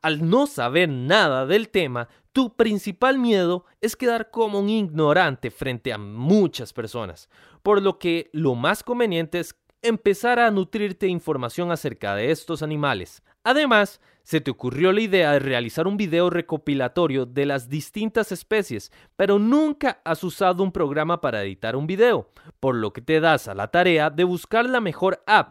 Al 0.03 0.31
no 0.31 0.47
saber 0.47 0.89
nada 0.89 1.47
del 1.47 1.69
tema, 1.69 2.09
tu 2.33 2.55
principal 2.55 3.19
miedo 3.19 3.65
es 3.81 3.97
quedar 3.97 4.31
como 4.31 4.61
un 4.61 4.69
ignorante 4.69 5.51
frente 5.51 5.93
a 5.93 5.99
muchas 5.99 6.73
personas, 6.73 7.29
por 7.65 7.83
lo 7.83 7.99
que 7.99 8.31
lo 8.33 8.55
más 8.55 8.85
conveniente 8.85 9.41
es 9.41 9.57
empezar 9.83 10.39
a 10.39 10.53
nutrirte 10.53 11.07
de 11.07 11.13
información 11.13 11.73
acerca 11.73 12.15
de 12.15 12.31
estos 12.31 12.63
animales. 12.63 13.25
Además, 13.43 14.01
se 14.23 14.41
te 14.41 14.53
ocurrió 14.53 14.93
la 14.93 15.01
idea 15.01 15.33
de 15.33 15.41
realizar 15.41 15.89
un 15.89 15.97
video 15.97 16.31
recopilatorio 16.31 17.27
de 17.27 17.47
las 17.47 17.69
distintas 17.69 18.31
especies, 18.31 18.93
pero 19.17 19.41
nunca 19.41 20.01
has 20.05 20.23
usado 20.23 20.63
un 20.63 20.71
programa 20.71 21.21
para 21.21 21.43
editar 21.43 21.75
un 21.75 21.89
video, 21.89 22.31
por 22.61 22.77
lo 22.77 22.93
que 22.93 23.01
te 23.01 23.19
das 23.19 23.49
a 23.49 23.57
la 23.57 23.73
tarea 23.73 24.09
de 24.09 24.23
buscar 24.23 24.71
la 24.71 24.81
mejor 24.81 25.25
app 25.27 25.51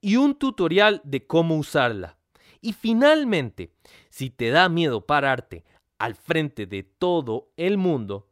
y 0.00 0.16
un 0.16 0.34
tutorial 0.36 1.02
de 1.04 1.26
cómo 1.26 1.58
usarla. 1.58 2.16
Y 2.62 2.72
finalmente, 2.72 3.74
si 4.08 4.30
te 4.30 4.50
da 4.50 4.68
miedo 4.68 5.04
pararte 5.04 5.64
al 5.98 6.14
frente 6.14 6.64
de 6.64 6.84
todo 6.84 7.50
el 7.56 7.76
mundo, 7.76 8.30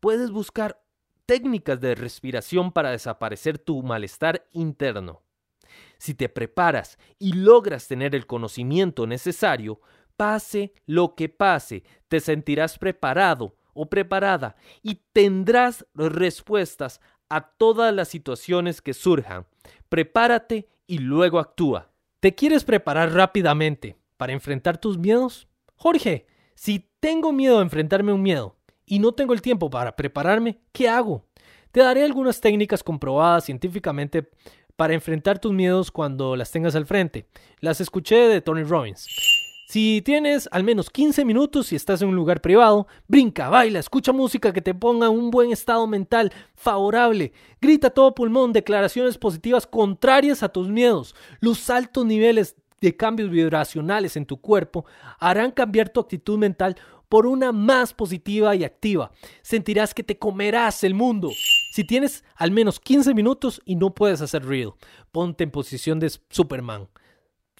puedes 0.00 0.30
buscar 0.30 0.82
técnicas 1.24 1.80
de 1.80 1.94
respiración 1.94 2.72
para 2.72 2.90
desaparecer 2.90 3.58
tu 3.58 3.82
malestar 3.82 4.46
interno. 4.52 5.22
Si 5.98 6.14
te 6.14 6.28
preparas 6.28 6.98
y 7.18 7.32
logras 7.32 7.88
tener 7.88 8.14
el 8.14 8.26
conocimiento 8.26 9.06
necesario, 9.06 9.80
pase 10.16 10.74
lo 10.86 11.14
que 11.14 11.30
pase, 11.30 11.82
te 12.08 12.20
sentirás 12.20 12.78
preparado 12.78 13.56
o 13.72 13.88
preparada 13.88 14.56
y 14.82 14.96
tendrás 15.12 15.86
respuestas 15.94 17.00
a 17.30 17.52
todas 17.52 17.94
las 17.94 18.08
situaciones 18.08 18.82
que 18.82 18.92
surjan. 18.92 19.46
Prepárate 19.88 20.68
y 20.86 20.98
luego 20.98 21.38
actúa. 21.38 21.89
¿Te 22.20 22.34
quieres 22.34 22.64
preparar 22.64 23.14
rápidamente 23.14 23.96
para 24.18 24.34
enfrentar 24.34 24.76
tus 24.76 24.98
miedos? 24.98 25.48
Jorge, 25.74 26.26
si 26.54 26.90
tengo 27.00 27.32
miedo 27.32 27.58
a 27.58 27.62
enfrentarme 27.62 28.12
a 28.12 28.14
un 28.14 28.20
miedo 28.20 28.56
y 28.84 28.98
no 28.98 29.12
tengo 29.12 29.32
el 29.32 29.40
tiempo 29.40 29.70
para 29.70 29.96
prepararme, 29.96 30.60
¿qué 30.72 30.86
hago? 30.86 31.24
Te 31.72 31.80
daré 31.80 32.04
algunas 32.04 32.42
técnicas 32.42 32.82
comprobadas 32.82 33.46
científicamente 33.46 34.28
para 34.76 34.92
enfrentar 34.92 35.38
tus 35.38 35.52
miedos 35.52 35.90
cuando 35.90 36.36
las 36.36 36.50
tengas 36.50 36.76
al 36.76 36.84
frente. 36.84 37.26
Las 37.60 37.80
escuché 37.80 38.16
de 38.28 38.42
Tony 38.42 38.64
Robbins. 38.64 39.06
Si 39.70 40.02
tienes 40.02 40.48
al 40.50 40.64
menos 40.64 40.90
15 40.90 41.24
minutos 41.24 41.72
y 41.72 41.76
estás 41.76 42.02
en 42.02 42.08
un 42.08 42.16
lugar 42.16 42.40
privado, 42.40 42.88
brinca, 43.06 43.48
baila, 43.48 43.78
escucha 43.78 44.10
música 44.10 44.52
que 44.52 44.60
te 44.60 44.74
ponga 44.74 45.10
un 45.10 45.30
buen 45.30 45.52
estado 45.52 45.86
mental 45.86 46.32
favorable, 46.56 47.32
grita 47.60 47.86
a 47.86 47.90
todo 47.90 48.12
pulmón 48.12 48.52
declaraciones 48.52 49.16
positivas 49.16 49.68
contrarias 49.68 50.42
a 50.42 50.48
tus 50.48 50.66
miedos. 50.66 51.14
Los 51.38 51.70
altos 51.70 52.04
niveles 52.04 52.56
de 52.80 52.96
cambios 52.96 53.30
vibracionales 53.30 54.16
en 54.16 54.26
tu 54.26 54.40
cuerpo 54.40 54.86
harán 55.20 55.52
cambiar 55.52 55.88
tu 55.88 56.00
actitud 56.00 56.36
mental 56.36 56.74
por 57.08 57.24
una 57.24 57.52
más 57.52 57.94
positiva 57.94 58.56
y 58.56 58.64
activa. 58.64 59.12
Sentirás 59.40 59.94
que 59.94 60.02
te 60.02 60.18
comerás 60.18 60.82
el 60.82 60.94
mundo. 60.94 61.30
Si 61.70 61.84
tienes 61.84 62.24
al 62.34 62.50
menos 62.50 62.80
15 62.80 63.14
minutos 63.14 63.62
y 63.64 63.76
no 63.76 63.94
puedes 63.94 64.20
hacer 64.20 64.42
ruido, 64.42 64.76
ponte 65.12 65.44
en 65.44 65.52
posición 65.52 66.00
de 66.00 66.10
Superman. 66.28 66.88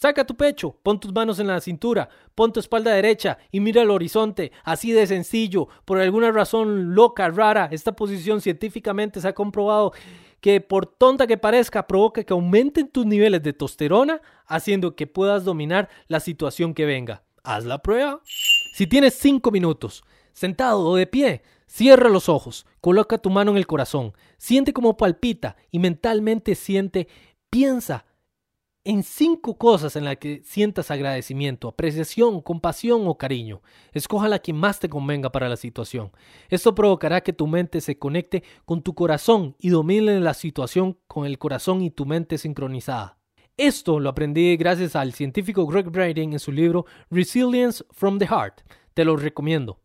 Saca 0.01 0.24
tu 0.24 0.35
pecho, 0.35 0.78
pon 0.82 0.98
tus 0.98 1.12
manos 1.12 1.39
en 1.40 1.47
la 1.47 1.60
cintura, 1.60 2.09
pon 2.35 2.55
tu 2.55 2.59
espalda 2.59 2.90
derecha 2.90 3.36
y 3.51 3.60
mira 3.60 3.82
al 3.82 3.90
horizonte, 3.90 4.51
así 4.64 4.93
de 4.93 5.06
sencillo. 5.06 5.68
Por 5.85 5.98
alguna 5.98 6.32
razón 6.32 6.94
loca, 6.94 7.28
rara, 7.28 7.68
esta 7.70 7.93
posición 7.93 8.40
científicamente 8.40 9.20
se 9.20 9.28
ha 9.28 9.35
comprobado 9.35 9.93
que 10.40 10.62
por 10.62 10.86
tonta 10.86 11.27
que 11.27 11.36
parezca 11.36 11.86
provoca 11.86 12.24
que 12.24 12.32
aumenten 12.32 12.89
tus 12.89 13.05
niveles 13.05 13.43
de 13.43 13.52
testosterona, 13.52 14.22
haciendo 14.47 14.97
que 14.97 15.06
puedas 15.06 15.44
dominar 15.44 15.90
la 16.09 16.20
situación 16.20 16.72
que 16.72 16.86
venga. 16.86 17.22
Haz 17.43 17.66
la 17.66 17.82
prueba. 17.82 18.22
Si 18.72 18.86
tienes 18.86 19.12
5 19.16 19.51
minutos, 19.51 20.02
sentado 20.32 20.81
o 20.86 20.97
de 20.97 21.06
pie, 21.06 21.43
Cierra 21.66 22.09
los 22.09 22.28
ojos, 22.28 22.66
coloca 22.81 23.18
tu 23.18 23.31
mano 23.31 23.52
en 23.52 23.56
el 23.56 23.68
corazón, 23.68 24.12
siente 24.39 24.72
cómo 24.72 24.97
palpita 24.97 25.55
y 25.70 25.78
mentalmente 25.78 26.56
siente, 26.56 27.06
piensa 27.48 28.06
en 28.85 29.02
cinco 29.02 29.59
cosas 29.59 29.94
en 29.97 30.05
las 30.05 30.16
que 30.16 30.43
sientas 30.44 30.90
agradecimiento, 30.90 31.69
apreciación, 31.69 32.40
compasión 32.40 33.07
o 33.07 33.19
cariño. 33.19 33.61
Escoja 33.93 34.28
la 34.28 34.39
que 34.39 34.52
más 34.52 34.81
te 34.81 34.89
convenga 34.89 35.31
para 35.31 35.48
la 35.48 35.57
situación. 35.57 36.12
Esto 36.48 36.74
provocará 36.74 37.20
que 37.20 37.35
tu 37.35 37.47
mente 37.47 37.81
se 37.81 37.98
conecte 37.98 38.43
con 38.65 38.82
tu 38.82 38.94
corazón 38.94 39.55
y 39.59 39.69
domine 39.69 40.20
la 40.20 40.35
situación 40.35 40.98
con 41.07 41.27
el 41.27 41.39
corazón 41.39 41.82
y 41.82 41.90
tu 41.90 42.07
mente 42.07 42.39
sincronizada. 42.39 43.19
Esto 43.57 44.01
lo 44.01 44.09
aprendí 44.09 44.57
gracias 44.57 44.97
al 44.97 45.12
científico 45.12 45.66
Greg 45.66 45.90
Braden 45.90 46.32
en 46.32 46.39
su 46.39 46.51
libro 46.51 46.86
Resilience 47.11 47.85
from 47.90 48.19
the 48.19 48.27
Heart. 48.27 48.62
Te 48.94 49.05
lo 49.05 49.16
recomiendo. 49.16 49.81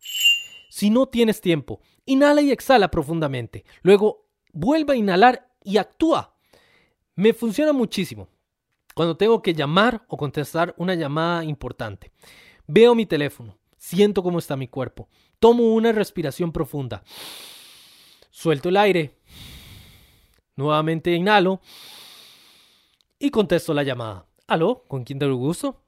Si 0.70 0.88
no 0.88 1.06
tienes 1.06 1.42
tiempo, 1.42 1.80
inhala 2.06 2.40
y 2.40 2.50
exhala 2.50 2.90
profundamente. 2.90 3.64
Luego 3.82 4.26
vuelve 4.54 4.94
a 4.94 4.96
inhalar 4.96 5.50
y 5.62 5.76
actúa. 5.76 6.34
Me 7.14 7.34
funciona 7.34 7.74
muchísimo 7.74 8.28
cuando 8.96 9.18
tengo 9.18 9.42
que 9.42 9.52
llamar 9.52 10.06
o 10.08 10.16
contestar 10.16 10.74
una 10.78 10.94
llamada 10.94 11.44
importante. 11.44 12.12
Veo 12.66 12.94
mi 12.94 13.04
teléfono, 13.04 13.58
siento 13.76 14.22
cómo 14.22 14.38
está 14.38 14.56
mi 14.56 14.68
cuerpo, 14.68 15.06
tomo 15.38 15.74
una 15.74 15.92
respiración 15.92 16.50
profunda, 16.50 17.04
suelto 18.30 18.70
el 18.70 18.78
aire, 18.78 19.18
nuevamente 20.56 21.12
inhalo 21.12 21.60
y 23.18 23.28
contesto 23.28 23.74
la 23.74 23.82
llamada. 23.82 24.24
¿Aló? 24.46 24.84
¿Con 24.88 25.04
quién 25.04 25.18
te 25.18 25.26
gusto? 25.26 25.84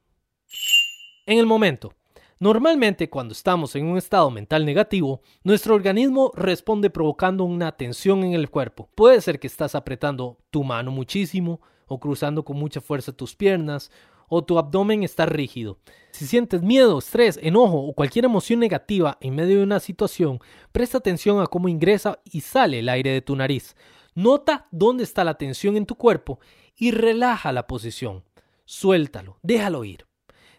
En 1.24 1.38
el 1.38 1.46
momento, 1.46 1.94
Normalmente 2.40 3.10
cuando 3.10 3.32
estamos 3.32 3.74
en 3.74 3.86
un 3.86 3.98
estado 3.98 4.30
mental 4.30 4.64
negativo, 4.64 5.22
nuestro 5.42 5.74
organismo 5.74 6.30
responde 6.36 6.88
provocando 6.88 7.42
una 7.42 7.72
tensión 7.72 8.22
en 8.22 8.34
el 8.34 8.48
cuerpo. 8.48 8.88
Puede 8.94 9.20
ser 9.20 9.40
que 9.40 9.48
estás 9.48 9.74
apretando 9.74 10.38
tu 10.52 10.62
mano 10.62 10.92
muchísimo 10.92 11.60
o 11.88 11.98
cruzando 11.98 12.44
con 12.44 12.56
mucha 12.56 12.80
fuerza 12.80 13.12
tus 13.12 13.34
piernas 13.34 13.90
o 14.28 14.44
tu 14.44 14.58
abdomen 14.58 15.02
está 15.02 15.26
rígido. 15.26 15.78
Si 16.12 16.26
sientes 16.26 16.62
miedo, 16.62 16.98
estrés, 16.98 17.38
enojo 17.42 17.78
o 17.78 17.94
cualquier 17.94 18.26
emoción 18.26 18.60
negativa 18.60 19.16
en 19.20 19.34
medio 19.34 19.58
de 19.58 19.64
una 19.64 19.80
situación, 19.80 20.38
presta 20.70 20.98
atención 20.98 21.40
a 21.40 21.46
cómo 21.46 21.68
ingresa 21.68 22.20
y 22.24 22.42
sale 22.42 22.80
el 22.80 22.88
aire 22.88 23.10
de 23.10 23.22
tu 23.22 23.34
nariz. 23.34 23.74
Nota 24.14 24.66
dónde 24.70 25.04
está 25.04 25.24
la 25.24 25.34
tensión 25.34 25.76
en 25.76 25.86
tu 25.86 25.94
cuerpo 25.94 26.40
y 26.76 26.90
relaja 26.90 27.52
la 27.52 27.66
posición. 27.66 28.24
Suéltalo, 28.64 29.38
déjalo 29.42 29.84
ir. 29.84 30.06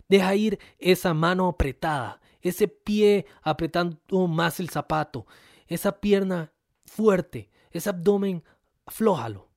Deja 0.07 0.35
ir 0.35 0.59
esa 0.79 1.13
mano 1.13 1.47
apretada, 1.47 2.19
ese 2.41 2.67
pie 2.67 3.27
apretando 3.43 4.27
más 4.27 4.59
el 4.59 4.69
zapato, 4.69 5.27
esa 5.67 5.99
pierna 5.99 6.51
fuerte, 6.85 7.49
ese 7.69 7.89
abdomen, 7.89 8.43
aflójalo. 8.85 9.48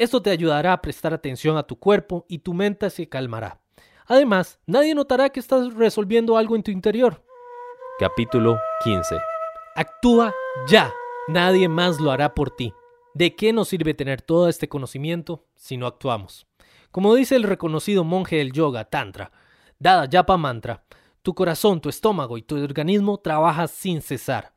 Esto 0.00 0.22
te 0.22 0.30
ayudará 0.30 0.72
a 0.72 0.80
prestar 0.80 1.12
atención 1.12 1.58
a 1.58 1.62
tu 1.62 1.78
cuerpo 1.78 2.24
y 2.26 2.38
tu 2.38 2.54
mente 2.54 2.88
se 2.88 3.06
calmará. 3.06 3.60
Además, 4.06 4.58
nadie 4.64 4.94
notará 4.94 5.28
que 5.28 5.40
estás 5.40 5.74
resolviendo 5.74 6.38
algo 6.38 6.56
en 6.56 6.62
tu 6.62 6.70
interior. 6.70 7.22
Capítulo 7.98 8.58
15. 8.82 9.18
Actúa 9.76 10.32
ya. 10.66 10.90
Nadie 11.28 11.68
más 11.68 12.00
lo 12.00 12.10
hará 12.10 12.34
por 12.34 12.48
ti. 12.48 12.72
¿De 13.12 13.36
qué 13.36 13.52
nos 13.52 13.68
sirve 13.68 13.92
tener 13.92 14.22
todo 14.22 14.48
este 14.48 14.70
conocimiento 14.70 15.44
si 15.54 15.76
no 15.76 15.86
actuamos? 15.86 16.46
Como 16.90 17.14
dice 17.14 17.36
el 17.36 17.42
reconocido 17.42 18.02
monje 18.02 18.36
del 18.36 18.52
yoga 18.52 18.86
Tantra, 18.86 19.32
Dada 19.78 20.06
Yapa 20.06 20.38
Mantra, 20.38 20.82
tu 21.20 21.34
corazón, 21.34 21.78
tu 21.82 21.90
estómago 21.90 22.38
y 22.38 22.42
tu 22.42 22.56
organismo 22.56 23.18
trabajan 23.18 23.68
sin 23.68 24.00
cesar. 24.00 24.54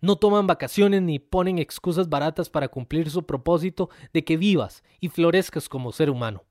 No 0.00 0.16
toman 0.16 0.46
vacaciones 0.46 1.02
ni 1.02 1.18
ponen 1.18 1.58
excusas 1.58 2.08
baratas 2.08 2.48
para 2.48 2.68
cumplir 2.68 3.10
su 3.10 3.24
propósito 3.24 3.90
de 4.12 4.24
que 4.24 4.36
vivas 4.36 4.82
y 5.00 5.08
florezcas 5.08 5.68
como 5.68 5.92
ser 5.92 6.10
humano. 6.10 6.44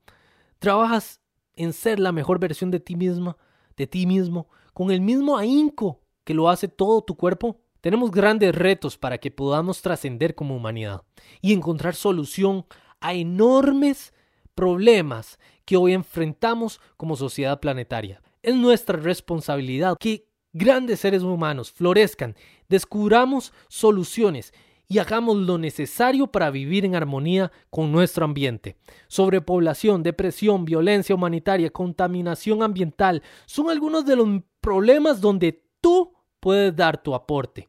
Trabajas 0.60 1.22
en 1.56 1.74
ser 1.74 2.00
la 2.00 2.12
mejor 2.12 2.40
versión 2.40 2.72
de 2.72 2.80
ti 2.80 2.96
misma, 2.96 3.38
de 3.78 3.88
ti 3.88 4.06
mismo, 4.06 4.50
con 4.74 4.92
el 4.92 5.02
mismo 5.02 5.38
ahínco 5.38 6.02
que 6.24 6.34
lo 6.34 6.50
hace 6.50 6.68
todo 6.68 7.02
tu 7.02 7.16
cuerpo. 7.16 7.60
Tenemos 7.80 8.12
grandes 8.12 8.54
retos 8.54 8.98
para 8.98 9.18
que 9.18 9.32
podamos 9.32 9.82
trascender 9.82 10.36
como 10.36 10.56
humanidad 10.56 11.04
y 11.42 11.54
encontrar 11.54 11.96
solución 11.96 12.66
a 13.00 13.14
enormes 13.14 14.14
problemas 14.56 15.40
que 15.66 15.78
hoy 15.78 15.94
enfrentamos 15.94 16.82
como 16.98 17.16
sociedad 17.16 17.60
planetaria. 17.60 18.22
Es 18.42 18.56
nuestra 18.56 18.98
responsabilidad 18.98 19.96
que 20.00 20.28
grandes 20.54 21.00
seres 21.00 21.24
humanos 21.24 21.72
florezcan, 21.72 22.36
descubramos 22.70 23.54
soluciones 23.68 24.54
y 24.90 25.00
hagamos 25.00 25.38
lo 25.38 25.58
necesario 25.58 26.28
para 26.28 26.50
vivir 26.50 26.86
en 26.86 26.96
armonía 26.96 27.52
con 27.70 27.92
nuestro 27.92 28.26
ambiente. 28.26 28.78
Sobrepoblación, 29.08 30.04
depresión, 30.04 30.66
violencia 30.66 31.16
humanitaria, 31.16 31.70
contaminación 31.70 32.64
ambiental 32.64 33.22
son 33.46 33.70
algunos 33.70 34.06
de 34.06 34.16
los 34.16 34.28
problemas 34.62 35.20
donde 35.20 35.64
tú 35.82 36.14
puedes 36.40 36.76
dar 36.76 37.02
tu 37.04 37.14
aporte. 37.14 37.68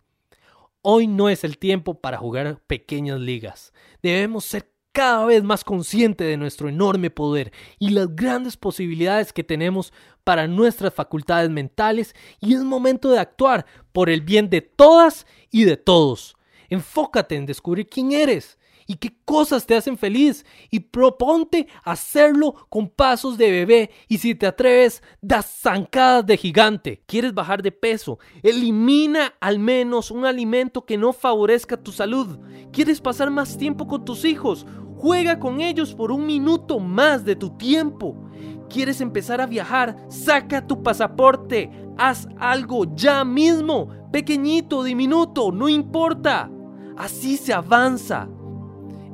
Hoy 0.82 1.06
no 1.06 1.28
es 1.28 1.42
el 1.42 1.58
tiempo 1.58 2.00
para 2.00 2.18
jugar 2.18 2.62
pequeñas 2.66 3.20
ligas. 3.20 3.72
Debemos 4.00 4.44
ser 4.44 4.72
cada 4.92 5.26
vez 5.26 5.44
más 5.44 5.64
consciente 5.64 6.24
de 6.24 6.36
nuestro 6.36 6.68
enorme 6.68 7.10
poder 7.10 7.52
y 7.78 7.90
las 7.90 8.14
grandes 8.14 8.56
posibilidades 8.56 9.32
que 9.32 9.44
tenemos 9.44 9.92
para 10.28 10.46
nuestras 10.46 10.92
facultades 10.92 11.48
mentales 11.48 12.14
y 12.38 12.52
es 12.52 12.62
momento 12.62 13.08
de 13.08 13.18
actuar 13.18 13.64
por 13.92 14.10
el 14.10 14.20
bien 14.20 14.50
de 14.50 14.60
todas 14.60 15.26
y 15.50 15.64
de 15.64 15.78
todos. 15.78 16.36
Enfócate 16.68 17.34
en 17.34 17.46
descubrir 17.46 17.88
quién 17.88 18.12
eres 18.12 18.58
y 18.86 18.96
qué 18.96 19.16
cosas 19.24 19.64
te 19.64 19.74
hacen 19.74 19.96
feliz 19.96 20.44
y 20.70 20.80
proponte 20.80 21.66
hacerlo 21.82 22.66
con 22.68 22.90
pasos 22.90 23.38
de 23.38 23.50
bebé 23.50 23.90
y 24.06 24.18
si 24.18 24.34
te 24.34 24.46
atreves, 24.46 25.02
das 25.22 25.46
zancadas 25.62 26.26
de 26.26 26.36
gigante. 26.36 27.02
¿Quieres 27.06 27.32
bajar 27.32 27.62
de 27.62 27.72
peso? 27.72 28.18
Elimina 28.42 29.32
al 29.40 29.58
menos 29.58 30.10
un 30.10 30.26
alimento 30.26 30.84
que 30.84 30.98
no 30.98 31.14
favorezca 31.14 31.82
tu 31.82 31.90
salud. 31.90 32.38
¿Quieres 32.70 33.00
pasar 33.00 33.30
más 33.30 33.56
tiempo 33.56 33.86
con 33.86 34.04
tus 34.04 34.26
hijos? 34.26 34.66
Juega 34.94 35.38
con 35.38 35.62
ellos 35.62 35.94
por 35.94 36.12
un 36.12 36.26
minuto 36.26 36.80
más 36.80 37.24
de 37.24 37.34
tu 37.34 37.56
tiempo. 37.56 38.28
¿Quieres 38.68 39.00
empezar 39.00 39.40
a 39.40 39.46
viajar? 39.46 39.96
Saca 40.08 40.66
tu 40.66 40.82
pasaporte. 40.82 41.70
Haz 41.96 42.28
algo 42.38 42.84
ya 42.94 43.24
mismo. 43.24 43.88
Pequeñito, 44.12 44.82
diminuto, 44.82 45.50
no 45.52 45.68
importa. 45.68 46.50
Así 46.96 47.36
se 47.36 47.52
avanza. 47.52 48.28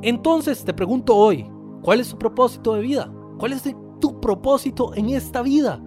Entonces 0.02 0.64
te 0.64 0.74
pregunto 0.74 1.16
hoy, 1.16 1.46
¿cuál 1.82 2.00
es 2.00 2.10
tu 2.10 2.18
propósito 2.18 2.74
de 2.74 2.82
vida? 2.82 3.12
¿Cuál 3.38 3.52
es 3.52 3.62
tu 4.00 4.20
propósito 4.20 4.94
en 4.94 5.10
esta 5.10 5.42
vida? 5.42 5.80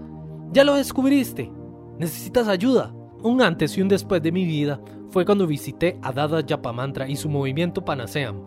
¿Ya 0.52 0.64
lo 0.64 0.76
descubriste? 0.76 1.52
¿Necesitas 2.00 2.48
ayuda? 2.48 2.94
Un 3.24 3.42
antes 3.42 3.78
y 3.78 3.82
un 3.82 3.88
después 3.88 4.22
de 4.22 4.32
mi 4.32 4.46
vida 4.46 4.80
fue 5.10 5.26
cuando 5.26 5.48
visité 5.48 6.00
a 6.02 6.12
Dada 6.12 6.42
Yapamantra 6.42 7.08
y 7.08 7.16
su 7.16 7.30
movimiento 7.30 7.84
Panaseam, 7.84 8.42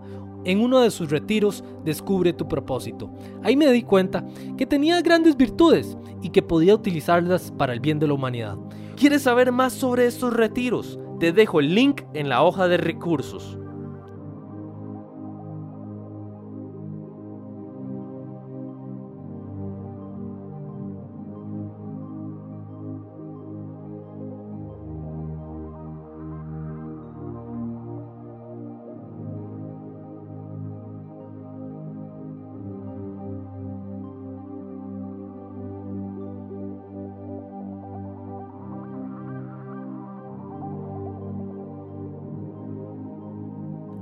en 0.45 0.61
uno 0.61 0.81
de 0.81 0.91
sus 0.91 1.11
retiros 1.11 1.65
descubre 1.85 2.33
tu 2.33 2.49
propósito. 2.49 3.13
Ahí 3.43 3.57
me 3.57 3.71
di 3.71 3.83
cuenta 3.83 4.27
que 4.57 4.67
tenía 4.67 5.01
grandes 5.03 5.37
virtudes 5.37 5.97
y 6.23 6.31
que 6.31 6.43
podía 6.43 6.75
utilizarlas 6.75 7.53
para 7.53 7.73
el 7.73 7.81
bien 7.81 7.99
de 7.99 8.09
la 8.09 8.15
humanidad. 8.15 8.57
¿Quieres 8.97 9.23
saber 9.23 9.53
más 9.53 9.73
sobre 9.73 10.07
estos 10.07 10.33
retiros? 10.33 10.99
Te 11.19 11.33
dejo 11.33 11.61
el 11.61 11.75
link 11.75 12.03
en 12.15 12.29
la 12.29 12.43
hoja 12.43 12.69
de 12.69 12.77
recursos. 12.77 13.60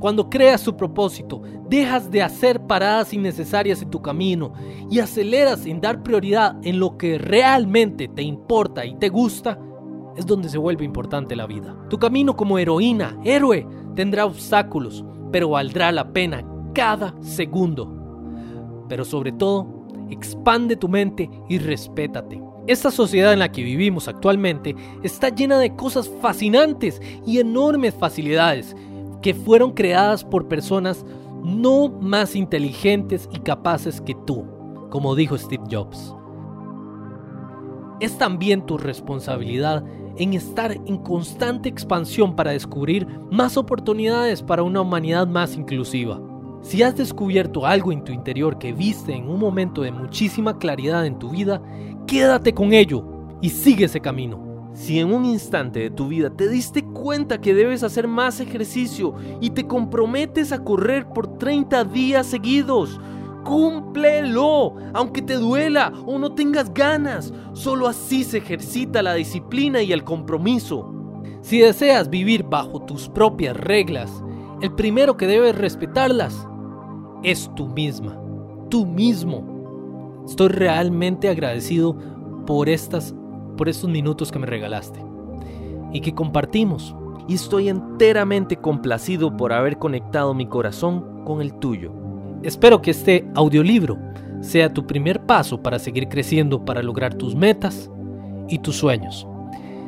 Cuando 0.01 0.31
creas 0.31 0.63
tu 0.63 0.77
propósito, 0.77 1.43
dejas 1.69 2.11
de 2.11 2.23
hacer 2.23 2.61
paradas 2.67 3.13
innecesarias 3.13 3.83
en 3.83 3.91
tu 3.91 4.01
camino 4.01 4.53
y 4.91 5.01
aceleras 5.01 5.67
en 5.67 5.81
dar 5.81 6.03
prioridad 6.03 6.57
en 6.63 6.79
lo 6.79 6.97
que 6.97 7.19
realmente 7.19 8.07
te 8.09 8.23
importa 8.23 8.87
y 8.87 8.95
te 8.95 9.09
gusta, 9.09 9.59
es 10.17 10.25
donde 10.25 10.49
se 10.49 10.59
vuelve 10.59 10.85
importante 10.85 11.35
la 11.35 11.47
vida. 11.47 11.77
Tu 11.89 11.99
camino 11.99 12.37
como 12.37 12.59
heroína, 12.59 13.19
héroe, 13.25 13.67
tendrá 13.95 14.25
obstáculos, 14.25 15.05
pero 15.33 15.51
valdrá 15.51 15.91
la 15.91 16.13
pena 16.13 16.45
cada 16.75 17.15
segundo. 17.21 17.95
Pero 18.89 19.05
sobre 19.05 19.33
todo, 19.33 19.87
expande 20.11 20.77
tu 20.77 20.89
mente 20.89 21.29
y 21.49 21.59
respétate. 21.59 22.41
Esta 22.69 22.91
sociedad 22.91 23.33
en 23.33 23.39
la 23.39 23.51
que 23.51 23.63
vivimos 23.63 24.09
actualmente 24.09 24.77
está 25.03 25.31
llena 25.31 25.59
de 25.59 25.75
cosas 25.75 26.11
fascinantes 26.21 27.01
y 27.27 27.39
enormes 27.39 27.95
facilidades 27.95 28.77
que 29.23 29.35
fueron 29.35 29.73
creadas 29.73 30.25
por 30.25 30.49
personas 30.49 31.05
no 31.43 31.89
más 31.89 32.35
inteligentes 32.37 33.29
y 33.33 33.39
capaces 33.41 34.01
que 34.01 34.15
tú, 34.27 34.45
como 34.91 35.15
dijo 35.15 35.37
Steve 35.37 35.65
Jobs. 35.71 36.15
Es 38.01 38.17
también 38.17 38.65
tu 38.65 38.79
responsabilidad 38.79 39.85
en 40.17 40.35
estar 40.35 40.73
en 40.73 40.99
constante 40.99 41.69
expansión 41.69 42.35
para 42.35 42.53
descubrir 42.53 43.07
más 43.31 43.57
oportunidades 43.57 44.43
para 44.43 44.63
una 44.63 44.81
humanidad 44.81 45.27
más 45.27 45.57
inclusiva. 45.57 46.21
Si 46.61 46.83
has 46.83 46.97
descubierto 46.97 47.67
algo 47.67 47.93
en 47.93 48.03
tu 48.03 48.13
interior 48.13 48.59
que 48.59 48.73
viste 48.73 49.13
en 49.15 49.29
un 49.29 49.39
momento 49.39 49.83
de 49.83 49.93
muchísima 49.93 50.59
claridad 50.59 51.07
en 51.07 51.19
tu 51.19 51.31
vida, 51.31 51.63
quédate 52.07 52.53
con 52.53 52.73
ello 52.73 53.05
y 53.41 53.51
sigue 53.51 53.85
ese 53.85 54.01
camino. 54.01 54.48
Si 54.79 55.01
en 55.01 55.13
un 55.13 55.25
instante 55.25 55.81
de 55.81 55.91
tu 55.91 56.07
vida 56.07 56.31
te 56.31 56.49
diste 56.49 56.85
cuenta 56.85 57.41
que 57.41 57.53
debes 57.53 57.83
hacer 57.83 58.07
más 58.07 58.39
ejercicio 58.39 59.13
y 59.41 59.51
te 59.51 59.67
comprometes 59.67 60.53
a 60.53 60.63
correr 60.63 61.09
por 61.09 61.37
30 61.37 61.83
días 61.83 62.29
seguidos, 62.29 63.01
cúmplelo, 63.45 64.77
aunque 64.95 65.21
te 65.21 65.35
duela 65.35 65.93
o 66.07 66.17
no 66.21 66.33
tengas 66.33 66.73
ganas. 66.73 67.35
Solo 67.55 67.89
así 67.89 68.23
se 68.23 68.39
ejercita 68.39 69.03
la 69.03 69.15
disciplina 69.15 69.83
y 69.83 69.93
el 69.93 70.05
compromiso. 70.05 70.89
Si 71.41 71.59
deseas 71.59 72.09
vivir 72.09 72.45
bajo 72.45 72.81
tus 72.81 73.09
propias 73.09 73.57
reglas, 73.57 74.23
el 74.63 74.73
primero 74.77 75.17
que 75.17 75.27
debes 75.27 75.59
respetarlas 75.59 76.47
es 77.25 77.51
tú 77.57 77.67
misma, 77.67 78.17
tú 78.71 78.87
mismo. 78.87 80.23
Estoy 80.25 80.49
realmente 80.49 81.29
agradecido 81.29 81.97
por 82.47 82.69
estas 82.69 83.13
por 83.59 83.69
estos 83.69 83.91
minutos 83.91 84.33
que 84.33 84.39
me 84.39 84.47
regalaste 84.47 85.05
y 85.93 86.01
que 86.01 86.15
compartimos. 86.15 86.97
Y 87.29 87.35
estoy 87.35 87.69
enteramente 87.69 88.57
complacido 88.57 89.37
por 89.37 89.53
haber 89.53 89.77
conectado 89.77 90.33
mi 90.33 90.47
corazón 90.47 91.25
con 91.27 91.43
el 91.43 91.53
tuyo. 91.53 91.93
Espero 92.43 92.81
que 92.81 92.93
este 92.93 93.29
audiolibro 93.35 93.99
sea 94.41 94.73
tu 94.73 94.87
primer 94.87 95.27
paso 95.27 95.63
para 95.63 95.79
seguir 95.79 96.09
creciendo 96.09 96.65
para 96.65 96.83
lograr 96.83 97.15
tus 97.15 97.35
metas 97.35 97.91
y 98.49 98.61
tus 98.61 98.77
sueños. 98.77 99.27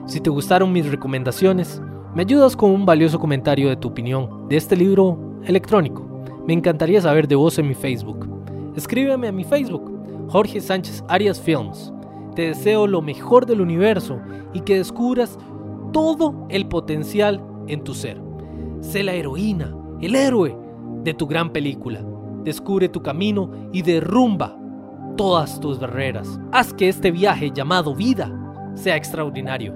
Si 0.05 0.21
te 0.21 0.29
gustaron 0.29 0.73
mis 0.73 0.91
recomendaciones, 0.91 1.81
me 2.15 2.23
ayudas 2.23 2.57
con 2.57 2.73
un 2.73 2.85
valioso 2.85 3.19
comentario 3.19 3.69
de 3.69 3.77
tu 3.77 3.89
opinión 3.89 4.49
de 4.49 4.57
este 4.57 4.77
libro 4.77 5.41
electrónico. 5.45 6.07
Me 6.47 6.53
encantaría 6.53 7.01
saber 7.01 7.29
de 7.29 7.37
vos 7.37 7.59
en 7.59 7.69
mi 7.69 7.75
Facebook. 7.75 8.29
Escríbeme 8.77 9.29
a 9.29 9.33
mi 9.33 9.45
Facebook, 9.45 10.29
Jorge 10.29 10.61
Sánchez 10.61 11.05
Arias 11.09 11.41
Films. 11.41 11.93
Te 12.35 12.43
deseo 12.43 12.86
lo 12.86 13.02
mejor 13.02 13.47
del 13.47 13.61
universo 13.61 14.20
y 14.52 14.61
que 14.61 14.77
descubras 14.77 15.39
todo 15.93 16.47
el 16.48 16.66
potencial 16.69 17.43
en 17.66 17.82
tu 17.82 17.94
ser. 17.94 18.20
Sé 18.81 19.02
la 19.02 19.12
heroína, 19.12 19.74
el 20.01 20.15
héroe 20.15 20.57
de 21.02 21.15
tu 21.15 21.27
gran 21.27 21.51
película. 21.51 22.05
Descubre 22.44 22.89
tu 22.89 23.02
camino 23.02 23.51
y 23.73 23.82
derrumba 23.82 24.57
todas 25.16 25.61
tus 25.61 25.78
barreras. 25.78 26.40
Haz 26.52 26.73
que 26.73 26.89
este 26.89 27.11
viaje 27.11 27.51
llamado 27.51 27.94
vida 27.94 28.32
sea 28.74 28.97
extraordinario. 28.97 29.74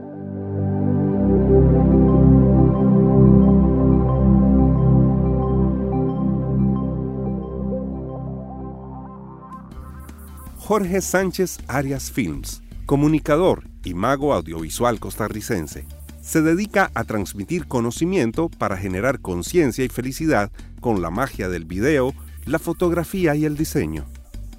Jorge 10.67 11.03
Sánchez 11.03 11.59
Arias 11.69 12.11
Films, 12.11 12.63
comunicador 12.87 13.65
y 13.85 13.93
mago 13.93 14.33
audiovisual 14.33 14.99
costarricense, 14.99 15.85
se 16.23 16.41
dedica 16.41 16.91
a 16.95 17.05
transmitir 17.05 17.67
conocimiento 17.67 18.49
para 18.49 18.79
generar 18.79 19.21
conciencia 19.21 19.85
y 19.85 19.91
felicidad 19.91 20.51
con 20.81 21.03
la 21.03 21.11
magia 21.11 21.51
del 21.51 21.67
video, 21.67 22.15
la 22.47 22.59
fotografía 22.59 23.35
y 23.35 23.45
el 23.45 23.59
diseño. 23.59 24.07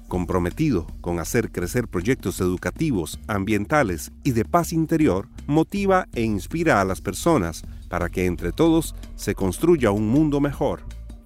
Comprometido 0.06 0.86
con 1.00 1.18
hacer 1.18 1.50
crecer 1.50 1.88
proyectos 1.88 2.40
educativos, 2.40 3.18
ambientales 3.26 4.12
y 4.22 4.30
de 4.30 4.44
paz 4.44 4.72
interior, 4.72 5.26
motiva 5.48 6.06
e 6.14 6.22
inspira 6.22 6.80
a 6.80 6.84
las 6.84 7.00
personas 7.00 7.64
para 7.88 8.10
que 8.10 8.26
entre 8.26 8.52
todos 8.52 8.94
se 9.16 9.34
construya 9.34 9.90
un 9.90 10.06
mundo 10.06 10.40
mejor. 10.40 10.82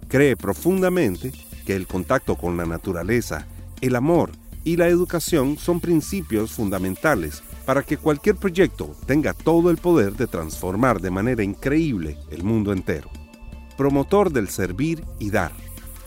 Cree 0.08 0.38
profundamente 0.38 1.32
que 1.66 1.76
el 1.76 1.86
contacto 1.86 2.36
con 2.36 2.56
la 2.56 2.64
naturaleza, 2.64 3.46
el 3.82 3.94
amor 3.94 4.30
y 4.64 4.76
la 4.76 4.88
educación 4.88 5.56
son 5.56 5.80
principios 5.80 6.52
fundamentales 6.52 7.42
para 7.64 7.82
que 7.82 7.96
cualquier 7.96 8.36
proyecto 8.36 8.94
tenga 9.06 9.32
todo 9.32 9.70
el 9.70 9.76
poder 9.76 10.14
de 10.14 10.26
transformar 10.26 11.00
de 11.00 11.10
manera 11.10 11.42
increíble 11.42 12.18
el 12.30 12.42
mundo 12.42 12.72
entero. 12.72 13.10
Promotor 13.76 14.32
del 14.32 14.48
servir 14.48 15.04
y 15.18 15.30
dar. 15.30 15.52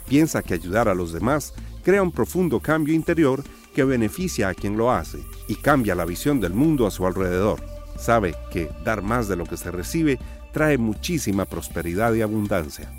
Piensa 0.08 0.44
que 0.44 0.54
ayudar 0.54 0.88
a 0.88 0.94
los 0.94 1.14
demás 1.14 1.54
crea 1.84 2.04
un 2.04 2.12
profundo 2.12 2.60
cambio 2.60 2.94
interior 2.94 3.44
que 3.74 3.84
beneficia 3.84 4.50
a 4.50 4.54
quien 4.54 4.78
lo 4.78 4.92
hace 4.92 5.20
y 5.48 5.56
cambia 5.56 5.96
la 5.96 6.06
visión 6.06 6.40
del 6.40 6.54
mundo 6.54 6.86
a 6.86 6.92
su 6.92 7.06
alrededor. 7.06 7.62
Sabe 7.98 8.36
que 8.52 8.70
dar 8.84 9.02
más 9.02 9.28
de 9.28 9.36
lo 9.36 9.46
que 9.46 9.58
se 9.58 9.72
recibe 9.72 10.20
trae 10.52 10.78
muchísima 10.78 11.46
prosperidad 11.46 12.14
y 12.14 12.22
abundancia. 12.22 12.92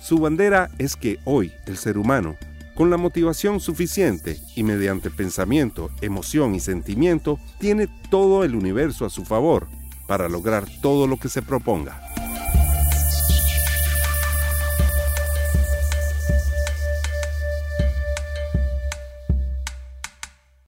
Su 0.00 0.18
bandera 0.18 0.70
es 0.78 0.96
que 0.96 1.18
hoy 1.24 1.52
el 1.66 1.76
ser 1.76 1.98
humano 1.98 2.36
con 2.74 2.90
la 2.90 2.96
motivación 2.96 3.60
suficiente 3.60 4.40
y 4.56 4.62
mediante 4.62 5.10
pensamiento, 5.10 5.90
emoción 6.00 6.54
y 6.54 6.60
sentimiento, 6.60 7.38
tiene 7.58 7.88
todo 8.10 8.44
el 8.44 8.54
universo 8.54 9.04
a 9.04 9.10
su 9.10 9.24
favor 9.24 9.68
para 10.06 10.28
lograr 10.28 10.66
todo 10.80 11.06
lo 11.06 11.16
que 11.16 11.28
se 11.28 11.42
proponga. 11.42 12.00